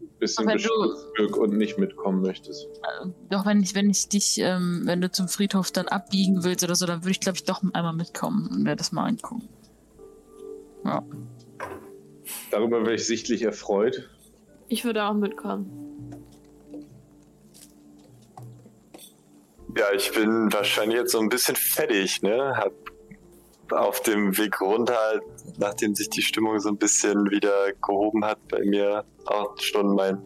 ein 0.02 0.08
bisschen 0.18 0.48
beschwört 0.48 1.38
und 1.38 1.56
nicht 1.56 1.78
mitkommen 1.78 2.24
möchtest. 2.24 2.66
Äh, 2.66 3.10
doch, 3.30 3.46
wenn 3.46 3.62
ich, 3.62 3.76
wenn 3.76 3.92
ich 3.92 4.10
dich, 4.10 4.40
ähm, 4.40 4.82
wenn 4.86 5.00
du 5.00 5.12
zum 5.12 5.28
Friedhof 5.28 5.70
dann 5.72 5.88
abbiegen 5.88 6.44
willst 6.44 6.64
oder 6.64 6.74
so, 6.74 6.88
dann 6.88 7.04
würde 7.04 7.12
ich, 7.12 7.20
glaube 7.20 7.36
ich, 7.36 7.44
doch 7.44 7.62
einmal 7.74 7.94
mitkommen 7.94 8.50
und 8.52 8.66
werde 8.66 8.78
das 8.78 8.92
mal 8.92 9.06
angucken. 9.06 9.48
Ja. 10.84 11.04
Darüber 12.50 12.82
wäre 12.82 12.96
ich 12.96 13.06
sichtlich 13.06 13.44
erfreut. 13.44 14.10
Ich 14.70 14.86
würde 14.86 15.04
auch 15.04 15.14
mitkommen. 15.14 15.90
Ja, 19.76 19.92
ich 19.96 20.12
bin 20.12 20.52
wahrscheinlich 20.54 21.00
jetzt 21.00 21.12
so 21.12 21.20
ein 21.20 21.30
bisschen 21.30 21.56
fertig, 21.56 22.22
ne? 22.22 22.54
Hab 22.56 22.74
auf 23.72 24.02
dem 24.02 24.38
Weg 24.38 24.62
runter, 24.62 25.22
nachdem 25.58 25.96
sich 25.96 26.10
die 26.10 26.22
Stimmung 26.22 26.60
so 26.60 26.70
ein 26.70 26.78
bisschen 26.78 27.30
wieder 27.30 27.72
gehoben 27.74 28.26
hat, 28.26 28.40
bei 28.48 28.60
mir 28.64 29.06
auch 29.26 29.58
schon 29.60 29.96
mein 29.96 30.22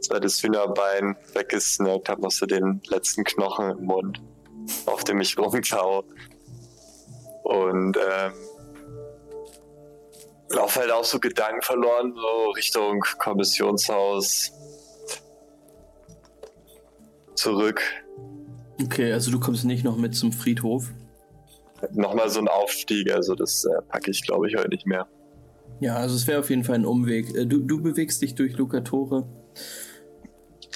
zweites 0.00 0.42
Hühnerbein 0.42 1.16
weggesnackt, 1.34 2.08
hab 2.08 2.20
noch 2.20 2.30
so 2.30 2.46
den 2.46 2.80
letzten 2.86 3.24
Knochen 3.24 3.70
im 3.78 3.84
Mund, 3.84 4.20
auf 4.86 5.04
dem 5.04 5.20
ich 5.20 5.38
rumkau. 5.38 6.04
Und 7.42 7.96
ähm, 7.96 8.32
laufe 10.50 10.80
halt 10.80 10.90
auch 10.90 11.04
so 11.04 11.18
Gedanken 11.18 11.62
verloren, 11.62 12.14
so 12.14 12.50
Richtung 12.50 13.00
Kommissionshaus 13.18 14.52
zurück. 17.34 17.82
Okay, 18.82 19.12
also 19.12 19.30
du 19.30 19.40
kommst 19.40 19.64
nicht 19.64 19.84
noch 19.84 19.96
mit 19.96 20.14
zum 20.14 20.32
Friedhof? 20.32 20.92
Nochmal 21.92 22.28
so 22.28 22.40
ein 22.40 22.48
Aufstieg, 22.48 23.12
also 23.12 23.34
das 23.34 23.64
äh, 23.64 23.82
packe 23.88 24.10
ich 24.10 24.22
glaube 24.22 24.48
ich 24.48 24.56
heute 24.56 24.68
nicht 24.68 24.86
mehr. 24.86 25.06
Ja, 25.80 25.96
also 25.96 26.16
es 26.16 26.26
wäre 26.26 26.40
auf 26.40 26.50
jeden 26.50 26.64
Fall 26.64 26.76
ein 26.76 26.86
Umweg. 26.86 27.34
Äh, 27.36 27.46
du, 27.46 27.60
du 27.60 27.80
bewegst 27.82 28.22
dich 28.22 28.34
durch 28.34 28.56
Lucatore 28.56 29.28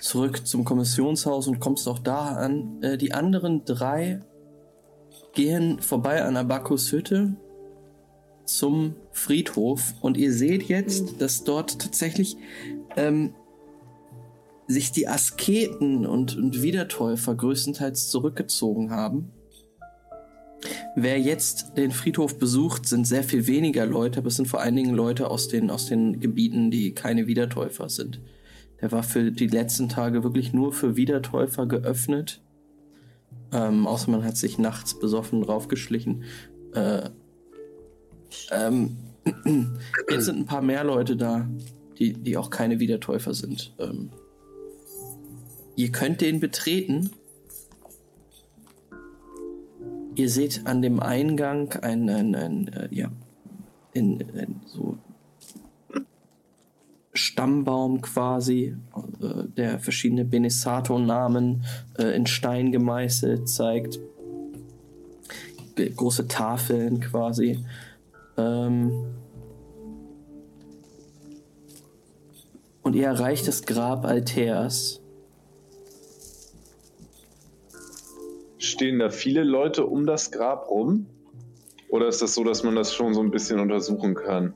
zurück 0.01 0.47
zum 0.47 0.65
Kommissionshaus 0.65 1.49
und 1.49 1.61
kommst 1.61 1.89
auch 1.89 1.99
da 1.99 2.35
an. 2.35 2.83
Äh, 2.83 2.99
die 2.99 3.13
anderen 3.13 3.65
drei 3.65 4.21
gehen 5.35 5.81
vorbei 5.81 6.23
an 6.23 6.37
Abakus 6.37 6.93
Hütte 6.93 7.35
zum 8.45 8.95
Friedhof 9.13 9.95
und 10.01 10.17
ihr 10.17 10.33
seht 10.33 10.65
jetzt, 10.65 11.21
dass 11.21 11.45
dort 11.45 11.81
tatsächlich 11.81 12.37
ähm, 12.97 13.35
sich 14.67 14.93
die 14.93 15.09
Asketen 15.09 16.07
und, 16.07 16.37
und 16.37 16.63
Wiedertäufer 16.63 17.35
größtenteils 17.35 18.09
zurückgezogen 18.09 18.91
haben. 18.91 19.33
Wer 20.95 21.19
jetzt 21.19 21.77
den 21.77 21.91
Friedhof 21.91 22.39
besucht, 22.39 22.87
sind 22.87 23.07
sehr 23.07 23.25
viel 23.25 23.47
weniger 23.47 23.87
Leute, 23.87 24.19
aber 24.19 24.29
es 24.29 24.37
sind 24.37 24.47
vor 24.47 24.61
allen 24.61 24.77
Dingen 24.77 24.95
Leute 24.95 25.29
aus 25.29 25.49
den, 25.49 25.71
aus 25.71 25.87
den 25.87 26.21
Gebieten, 26.21 26.71
die 26.71 26.93
keine 26.93 27.27
Wiedertäufer 27.27 27.89
sind. 27.89 28.21
Der 28.81 28.93
war 28.93 29.03
für 29.03 29.33
die 29.33 29.47
letzten 29.47 29.89
Tage 29.89 30.23
wirklich 30.23 30.53
nur 30.53 30.73
für 30.73 30.97
Wiedertäufer 30.97 31.67
geöffnet. 31.67 32.43
Ähm, 33.53 33.87
außer 33.87 34.11
man 34.11 34.25
hat 34.25 34.37
sich 34.37 34.59
nachts 34.59 34.99
besoffen 34.99 35.43
draufgeschlichen. 35.43 36.25
Äh, 36.75 37.11
ähm, 38.51 38.97
jetzt 40.11 40.25
sind 40.25 40.39
ein 40.39 40.47
paar 40.47 40.63
mehr 40.63 40.85
Leute 40.85 41.17
da, 41.17 41.49
die, 41.99 42.13
die 42.13 42.37
auch 42.37 42.51
keine 42.51 42.81
Wiedertäufer 42.81 43.35
sind. 43.35 43.73
Ähm, 43.79 44.11
ihr 45.77 45.91
könnt 45.93 46.21
den 46.21 46.41
betreten. 46.41 47.11
Ihr 50.15 50.29
seht 50.29 50.67
an 50.67 50.83
dem 50.83 51.01
Eingang 51.01 51.73
ein, 51.83 52.09
ein, 52.11 52.35
ein 52.35 52.69
äh, 52.69 52.89
ja, 52.91 53.11
in, 53.93 54.21
in 54.21 54.61
so 54.67 54.99
Stammbaum 57.15 58.01
quasi, 58.01 58.75
äh, 59.21 59.45
der 59.57 59.79
verschiedene 59.79 60.25
Benesato-Namen 60.25 61.65
äh, 61.99 62.17
in 62.17 62.27
Stein 62.27 62.73
gemeißelt 62.73 63.49
zeigt. 63.49 63.99
Große 65.77 66.29
Tafeln 66.29 67.01
quasi. 67.01 67.65
Ähm 68.37 68.93
und 72.83 72.95
ihr 72.95 73.07
erreicht 73.07 73.47
das 73.49 73.63
Grab 73.63 74.05
Alteas. 74.05 75.01
Stehen 78.59 78.99
da 78.99 79.11
viele 79.11 79.45
Leute 79.45 79.87
um 79.87 80.07
das 80.07 80.31
Grab 80.31 80.69
rum? 80.71 81.07
Oder 81.89 82.09
ist 82.09 82.23
das 82.23 82.35
so, 82.35 82.43
dass 82.43 82.63
man 82.63 82.75
das 82.75 82.95
schon 82.95 83.13
so 83.13 83.21
ein 83.21 83.31
bisschen 83.31 83.61
untersuchen 83.61 84.15
kann? 84.15 84.55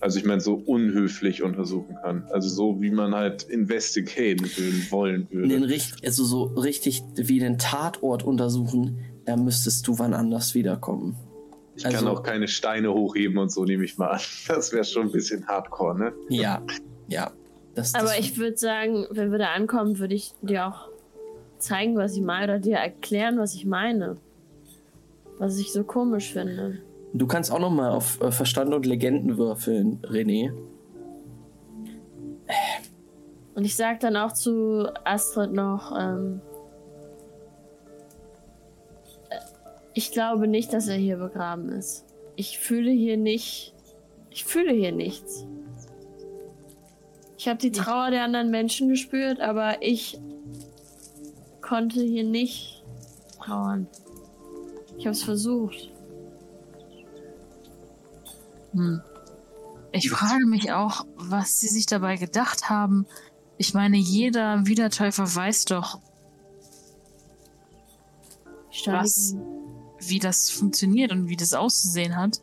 Also 0.00 0.18
ich 0.18 0.24
meine, 0.24 0.40
so 0.40 0.54
unhöflich 0.54 1.42
untersuchen 1.42 1.96
kann. 2.02 2.24
Also 2.30 2.48
so, 2.48 2.82
wie 2.82 2.90
man 2.90 3.14
halt 3.14 3.44
investigaten 3.44 4.46
wollen 4.90 5.26
würde. 5.30 5.48
Den 5.48 5.64
richt 5.64 6.04
also 6.04 6.24
so 6.24 6.42
richtig 6.44 7.02
wie 7.14 7.38
den 7.38 7.58
Tatort 7.58 8.22
untersuchen, 8.22 8.98
da 9.24 9.36
müsstest 9.36 9.86
du 9.86 9.98
wann 9.98 10.12
anders 10.12 10.54
wiederkommen. 10.54 11.16
Ich 11.76 11.84
also, 11.84 11.98
kann 11.98 12.08
auch 12.08 12.22
keine 12.22 12.48
Steine 12.48 12.92
hochheben 12.92 13.38
und 13.38 13.50
so, 13.50 13.64
nehme 13.64 13.84
ich 13.84 13.98
mal 13.98 14.08
an. 14.08 14.20
Das 14.48 14.72
wäre 14.72 14.84
schon 14.84 15.06
ein 15.06 15.12
bisschen 15.12 15.46
hardcore, 15.46 15.98
ne? 15.98 16.12
Ja, 16.28 16.62
ja. 17.08 17.32
Das, 17.74 17.92
das 17.92 18.02
Aber 18.02 18.18
ich 18.18 18.38
würde 18.38 18.56
sagen, 18.56 19.06
wenn 19.10 19.32
wir 19.32 19.38
da 19.38 19.52
ankommen, 19.52 19.98
würde 19.98 20.14
ich 20.14 20.32
dir 20.42 20.66
auch 20.66 20.88
zeigen, 21.58 21.96
was 21.96 22.14
ich 22.14 22.22
meine 22.22 22.44
oder 22.44 22.58
dir 22.60 22.76
erklären, 22.76 23.38
was 23.38 23.54
ich 23.54 23.66
meine. 23.66 24.16
Was 25.38 25.58
ich 25.58 25.72
so 25.72 25.82
komisch 25.82 26.32
finde. 26.32 26.78
Du 27.12 27.26
kannst 27.26 27.50
auch 27.50 27.58
noch 27.58 27.70
mal 27.70 27.90
auf 27.90 28.20
äh, 28.20 28.30
Verstand 28.30 28.72
und 28.72 28.86
Legenden 28.86 29.36
würfeln, 29.36 30.00
René. 30.02 30.52
Und 33.54 33.64
ich 33.64 33.74
sag 33.74 34.00
dann 34.00 34.16
auch 34.16 34.32
zu 34.32 34.88
Astrid 35.04 35.52
noch, 35.52 35.92
ähm, 35.98 36.40
ich 39.94 40.10
glaube 40.12 40.48
nicht, 40.48 40.72
dass 40.72 40.88
er 40.88 40.96
hier 40.96 41.16
begraben 41.16 41.70
ist. 41.70 42.04
Ich 42.36 42.58
fühle 42.58 42.90
hier 42.90 43.16
nicht, 43.16 43.74
ich 44.30 44.44
fühle 44.44 44.72
hier 44.72 44.92
nichts. 44.92 45.46
Ich 47.38 47.48
habe 47.48 47.58
die 47.58 47.72
Trauer 47.72 48.10
der 48.10 48.24
anderen 48.24 48.50
Menschen 48.50 48.88
gespürt, 48.88 49.40
aber 49.40 49.82
ich 49.82 50.18
konnte 51.60 52.02
hier 52.02 52.24
nicht 52.24 52.84
trauern. 53.38 53.86
Ich 54.98 55.06
habe 55.06 55.12
es 55.12 55.22
versucht. 55.22 55.90
Hm. 58.72 59.00
Ich 59.92 60.10
frage 60.10 60.46
mich 60.46 60.72
auch, 60.72 61.06
was 61.16 61.60
sie 61.60 61.68
sich 61.68 61.86
dabei 61.86 62.16
gedacht 62.16 62.68
haben. 62.68 63.06
Ich 63.58 63.74
meine, 63.74 63.96
jeder 63.96 64.66
Wiedertäufer 64.66 65.32
weiß 65.32 65.66
doch, 65.66 66.00
was, 68.86 69.36
wie 70.08 70.18
das 70.18 70.50
funktioniert 70.50 71.12
und 71.12 71.28
wie 71.28 71.36
das 71.36 71.54
auszusehen 71.54 72.16
hat. 72.16 72.40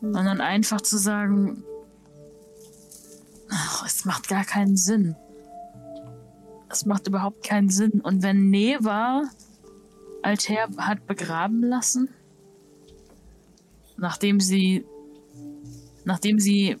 Hm. 0.00 0.08
Und 0.08 0.24
dann 0.24 0.40
einfach 0.40 0.80
zu 0.80 0.98
sagen, 0.98 1.64
ach, 3.50 3.86
es 3.86 4.04
macht 4.04 4.28
gar 4.28 4.44
keinen 4.44 4.76
Sinn. 4.76 5.16
Es 6.68 6.86
macht 6.86 7.06
überhaupt 7.06 7.44
keinen 7.44 7.68
Sinn. 7.68 8.00
Und 8.00 8.22
wenn 8.22 8.50
Neva 8.50 9.24
Alter 10.22 10.68
hat 10.78 11.06
begraben 11.06 11.62
lassen, 11.62 12.08
nachdem 13.96 14.40
sie 14.40 14.84
nachdem 16.04 16.38
sie 16.38 16.76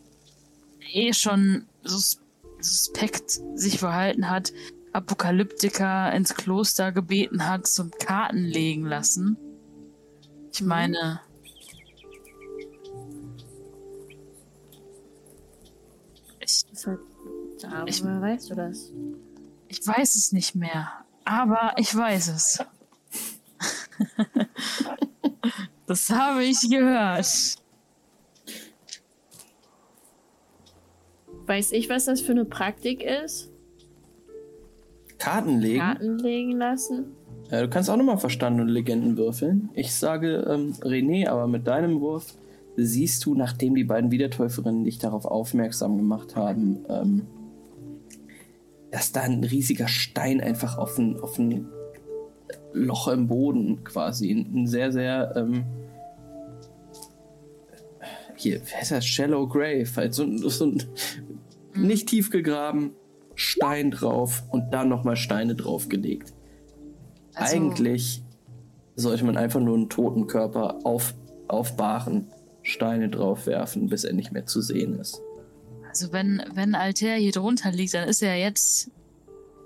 eh 0.92 1.12
schon 1.12 1.66
sus 1.82 2.18
suspekt 2.60 3.40
sich 3.56 3.80
verhalten 3.80 4.30
hat, 4.30 4.52
Apokalyptiker 4.92 6.12
ins 6.12 6.34
Kloster 6.34 6.92
gebeten 6.92 7.48
hat, 7.48 7.66
zum 7.66 7.90
Karten 7.90 8.44
legen 8.44 8.84
lassen. 8.84 9.36
Ich 10.52 10.60
meine. 10.60 11.20
Ich, 16.40 16.64
Darüber 17.60 17.86
ich, 17.86 18.04
weißt 18.04 18.50
du 18.50 18.54
das? 18.54 18.92
Ich 19.68 19.86
weiß 19.86 20.14
es 20.14 20.32
nicht 20.32 20.54
mehr, 20.54 20.92
aber 21.24 21.72
ich 21.78 21.94
weiß 21.96 22.28
es. 22.28 22.58
das 25.86 26.10
habe 26.10 26.44
ich 26.44 26.60
gehört. 26.68 27.56
Weiß 31.46 31.72
ich, 31.72 31.88
was 31.88 32.04
das 32.04 32.20
für 32.20 32.32
eine 32.32 32.44
Praktik 32.44 33.02
ist? 33.02 33.50
Karten 35.18 35.60
legen? 35.60 35.80
Karten 35.80 36.18
legen 36.18 36.58
lassen? 36.58 37.16
Ja, 37.52 37.60
du 37.60 37.68
kannst 37.68 37.90
auch 37.90 37.98
nochmal 37.98 38.16
Verstand 38.16 38.58
und 38.62 38.68
Legenden 38.68 39.18
würfeln. 39.18 39.68
Ich 39.74 39.92
sage 39.94 40.46
ähm, 40.48 40.72
René, 40.80 41.28
aber 41.28 41.46
mit 41.46 41.66
deinem 41.66 42.00
Wurf 42.00 42.34
siehst 42.78 43.26
du, 43.26 43.34
nachdem 43.34 43.74
die 43.74 43.84
beiden 43.84 44.10
Wiedertäuferinnen 44.10 44.84
dich 44.84 44.98
darauf 44.98 45.26
aufmerksam 45.26 45.98
gemacht 45.98 46.34
haben, 46.34 46.86
ähm, 46.88 47.26
dass 48.90 49.12
da 49.12 49.20
ein 49.20 49.44
riesiger 49.44 49.86
Stein 49.86 50.40
einfach 50.40 50.78
auf 50.78 50.96
ein, 50.96 51.20
auf 51.20 51.38
ein 51.38 51.66
Loch 52.72 53.08
im 53.08 53.28
Boden 53.28 53.84
quasi, 53.84 54.30
ein 54.32 54.66
sehr, 54.66 54.90
sehr 54.90 55.34
ähm, 55.36 55.64
hier, 58.34 58.62
wie 58.62 58.74
heißt 58.74 58.92
das? 58.92 59.04
Shallow 59.04 59.46
Grave, 59.46 59.86
halt 59.94 60.14
so, 60.14 60.26
so 60.48 60.64
ein 60.64 60.82
nicht 61.74 62.08
tief 62.08 62.30
gegraben, 62.30 62.92
Stein 63.34 63.90
drauf 63.90 64.42
und 64.50 64.70
dann 64.72 64.88
nochmal 64.88 65.16
Steine 65.16 65.54
draufgelegt. 65.54 66.31
Also, 67.34 67.56
Eigentlich 67.56 68.22
sollte 68.96 69.24
man 69.24 69.36
einfach 69.36 69.60
nur 69.60 69.76
einen 69.76 69.88
toten 69.88 70.26
Körper 70.26 70.78
auf, 70.84 71.14
aufbahren, 71.48 72.28
Steine 72.62 73.08
draufwerfen, 73.08 73.88
bis 73.88 74.04
er 74.04 74.12
nicht 74.12 74.32
mehr 74.32 74.46
zu 74.46 74.60
sehen 74.60 74.98
ist. 74.98 75.20
Also 75.88 76.12
wenn, 76.12 76.42
wenn 76.54 76.74
Alter 76.74 77.14
hier 77.14 77.32
drunter 77.32 77.70
liegt, 77.70 77.94
dann 77.94 78.08
ist 78.08 78.22
er 78.22 78.36
jetzt 78.36 78.90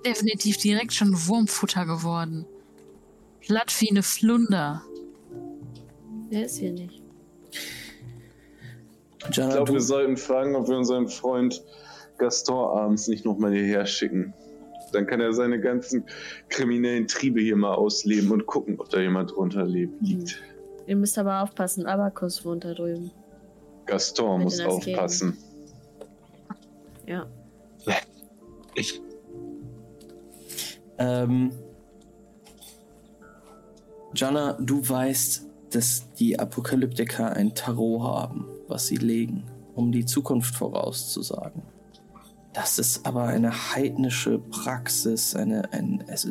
definitiv 0.05 0.57
direkt 0.57 0.93
schon 0.93 1.13
Wurmfutter 1.27 1.87
geworden. 1.87 2.47
Platt 3.41 3.75
wie 3.81 3.91
eine 3.91 4.03
Flunder. 4.03 4.83
Der 6.33 6.47
ist 6.47 6.59
hier 6.59 6.73
nicht. 6.73 7.03
Jana, 9.31 9.49
ich 9.49 9.55
glaube, 9.55 9.73
wir 9.75 9.81
sollten 9.81 10.17
fragen, 10.17 10.57
ob 10.57 10.69
wir 10.69 10.77
unseren 10.77 11.09
Freund 11.09 11.63
Gaston 12.19 12.79
abends 12.79 13.09
nicht 13.09 13.25
nochmal 13.25 13.53
hierher 13.53 13.87
schicken. 13.87 14.35
Dann 14.93 15.07
kann 15.07 15.21
er 15.21 15.33
seine 15.33 15.61
ganzen 15.61 16.05
kriminellen 16.49 17.07
Triebe 17.09 17.41
hier 17.41 17.57
mal 17.57 17.75
ausleben 17.75 18.31
und 18.31 18.47
gucken, 18.47 18.79
ob 18.79 18.89
da 18.91 19.01
jemand 19.01 19.33
drunter 19.33 19.65
lebt, 19.65 20.01
mhm. 20.01 20.09
liegt. 20.09 20.43
Ihr 20.87 20.97
müsst 20.97 21.19
aber 21.19 21.43
aufpassen, 21.43 21.87
Abakus 21.87 22.45
wohnt 22.45 22.65
da 22.65 22.73
drüben. 22.73 23.11
Gaston 23.87 24.43
muss 24.43 24.61
aufpassen. 24.61 25.37
Ja. 27.07 27.27
Ich. 28.75 29.01
Ähm. 30.99 31.53
Jana, 34.15 34.55
du 34.61 34.89
weißt, 34.89 35.47
dass 35.71 36.11
die 36.15 36.39
Apokalyptiker 36.39 37.35
ein 37.35 37.55
Tarot 37.55 38.03
haben, 38.03 38.47
was 38.67 38.87
sie 38.87 38.97
legen, 38.97 39.45
um 39.75 39.93
die 39.93 40.07
Zukunft 40.07 40.55
vorauszusagen. 40.55 41.63
Das 42.57 42.79
ist 42.79 43.05
aber 43.05 43.25
eine 43.25 43.53
heidnische 43.53 44.39
Praxis, 44.39 45.37
eine, 45.37 45.71
ein, 45.75 46.03
also, 46.09 46.31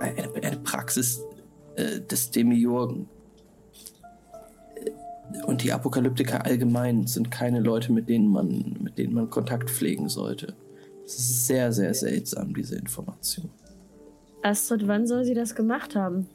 eine, 0.00 0.32
eine 0.42 0.56
Praxis 0.56 1.20
äh, 1.76 2.00
des 2.00 2.30
Demiurgen. 2.30 3.10
Und 5.44 5.62
die 5.62 5.70
Apokalyptiker 5.70 6.46
allgemein 6.46 7.06
sind 7.06 7.30
keine 7.30 7.60
Leute, 7.60 7.92
mit 7.92 8.08
denen 8.08 8.30
man, 8.30 8.78
mit 8.80 8.96
denen 8.96 9.12
man 9.12 9.28
Kontakt 9.28 9.68
pflegen 9.68 10.08
sollte. 10.08 10.56
Das 11.02 11.18
ist 11.18 11.46
sehr, 11.46 11.70
sehr 11.70 11.92
seltsam, 11.92 12.54
diese 12.54 12.76
Information. 12.76 13.50
Astrid, 14.42 14.88
wann 14.88 15.06
soll 15.06 15.26
sie 15.26 15.34
das 15.34 15.54
gemacht 15.54 15.94
haben? 15.94 16.26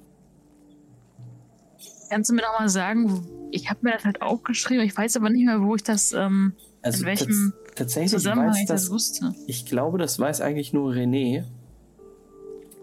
Kannst 2.12 2.30
du 2.30 2.36
mir 2.36 2.44
noch 2.44 2.60
mal 2.60 2.70
sagen, 2.70 3.50
ich 3.50 3.72
habe 3.72 3.80
mir 3.82 3.94
das 3.94 4.06
halt 4.06 4.22
aufgeschrieben, 4.22 4.86
ich 4.86 4.96
weiß 4.96 5.18
aber 5.18 5.32
nicht 5.32 5.46
mehr, 5.46 5.64
wo 5.64 5.74
ich 5.74 5.82
das, 5.82 6.14
ähm, 6.14 6.54
also 6.84 7.00
in 7.00 7.06
welchem 7.08 7.54
tatsächlich 7.76 8.12
Zusammenhang 8.12 8.50
weiß 8.50 8.66
das, 8.66 8.84
das 8.84 8.92
wusste. 8.92 9.34
Ich 9.48 9.66
glaube, 9.66 9.98
das 9.98 10.20
weiß 10.20 10.42
eigentlich 10.42 10.74
nur 10.74 10.92
René, 10.92 11.44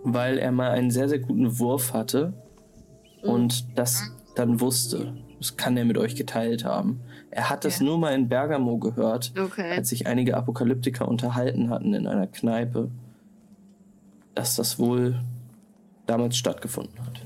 weil 0.04 0.38
er 0.38 0.52
mal 0.52 0.70
einen 0.70 0.90
sehr, 0.90 1.08
sehr 1.08 1.18
guten 1.18 1.58
Wurf 1.58 1.92
hatte 1.92 2.32
mhm. 3.22 3.30
und 3.30 3.78
das 3.78 4.02
dann 4.34 4.60
wusste. 4.60 5.14
Das 5.38 5.56
kann 5.56 5.76
er 5.76 5.84
mit 5.84 5.98
euch 5.98 6.16
geteilt 6.16 6.64
haben. 6.64 7.00
Er 7.30 7.48
hat 7.48 7.64
das 7.64 7.80
nur 7.80 7.98
mal 7.98 8.14
in 8.14 8.28
Bergamo 8.28 8.78
gehört, 8.78 9.32
okay. 9.38 9.72
als 9.76 9.88
sich 9.88 10.06
einige 10.06 10.36
Apokalyptiker 10.36 11.06
unterhalten 11.08 11.70
hatten 11.70 11.94
in 11.94 12.06
einer 12.06 12.26
Kneipe, 12.26 12.90
dass 14.34 14.56
das 14.56 14.78
wohl 14.78 15.20
damals 16.06 16.36
stattgefunden 16.36 16.98
hat. 17.06 17.20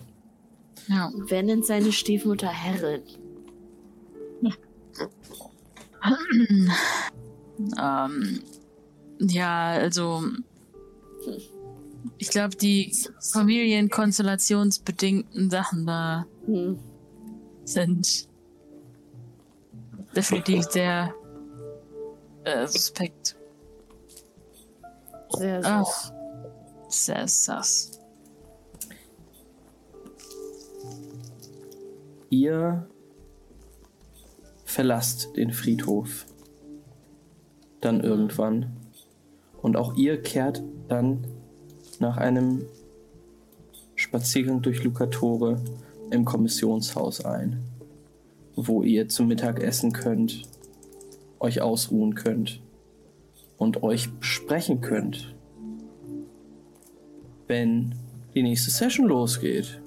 Ja. 0.88 1.10
Wer 1.28 1.42
nennt 1.42 1.64
seine 1.64 1.90
Stiefmutter 1.90 2.48
Herrin? 2.48 3.02
ähm, 7.58 8.40
ja, 9.20 9.70
also 9.70 10.22
ich 12.18 12.28
glaube, 12.28 12.54
die 12.56 12.94
familienkonstellationsbedingten 13.32 15.48
Sachen 15.50 15.86
da 15.86 16.26
hm. 16.46 16.78
sind 17.64 18.28
definitiv 20.14 20.64
sehr 20.64 21.14
äh, 22.44 22.66
suspekt. 22.66 23.36
Sehr 25.30 25.62
sus. 25.62 26.12
sehr 26.88 27.28
sus. 27.28 28.00
Ihr 32.30 32.88
verlasst 34.64 35.36
den 35.36 35.52
Friedhof. 35.52 36.26
Dann 37.84 38.00
irgendwann. 38.00 38.74
Und 39.60 39.76
auch 39.76 39.94
ihr 39.94 40.22
kehrt 40.22 40.62
dann 40.88 41.26
nach 42.00 42.16
einem 42.16 42.64
Spaziergang 43.94 44.62
durch 44.62 44.82
Lucatore 44.82 45.60
im 46.10 46.24
Kommissionshaus 46.24 47.22
ein, 47.26 47.62
wo 48.56 48.82
ihr 48.82 49.10
zum 49.10 49.28
Mittag 49.28 49.62
essen 49.62 49.92
könnt, 49.92 50.48
euch 51.40 51.60
ausruhen 51.60 52.14
könnt 52.14 52.62
und 53.58 53.82
euch 53.82 54.10
besprechen 54.14 54.80
könnt, 54.80 55.34
wenn 57.48 57.94
die 58.34 58.42
nächste 58.42 58.70
Session 58.70 59.08
losgeht. 59.08 59.82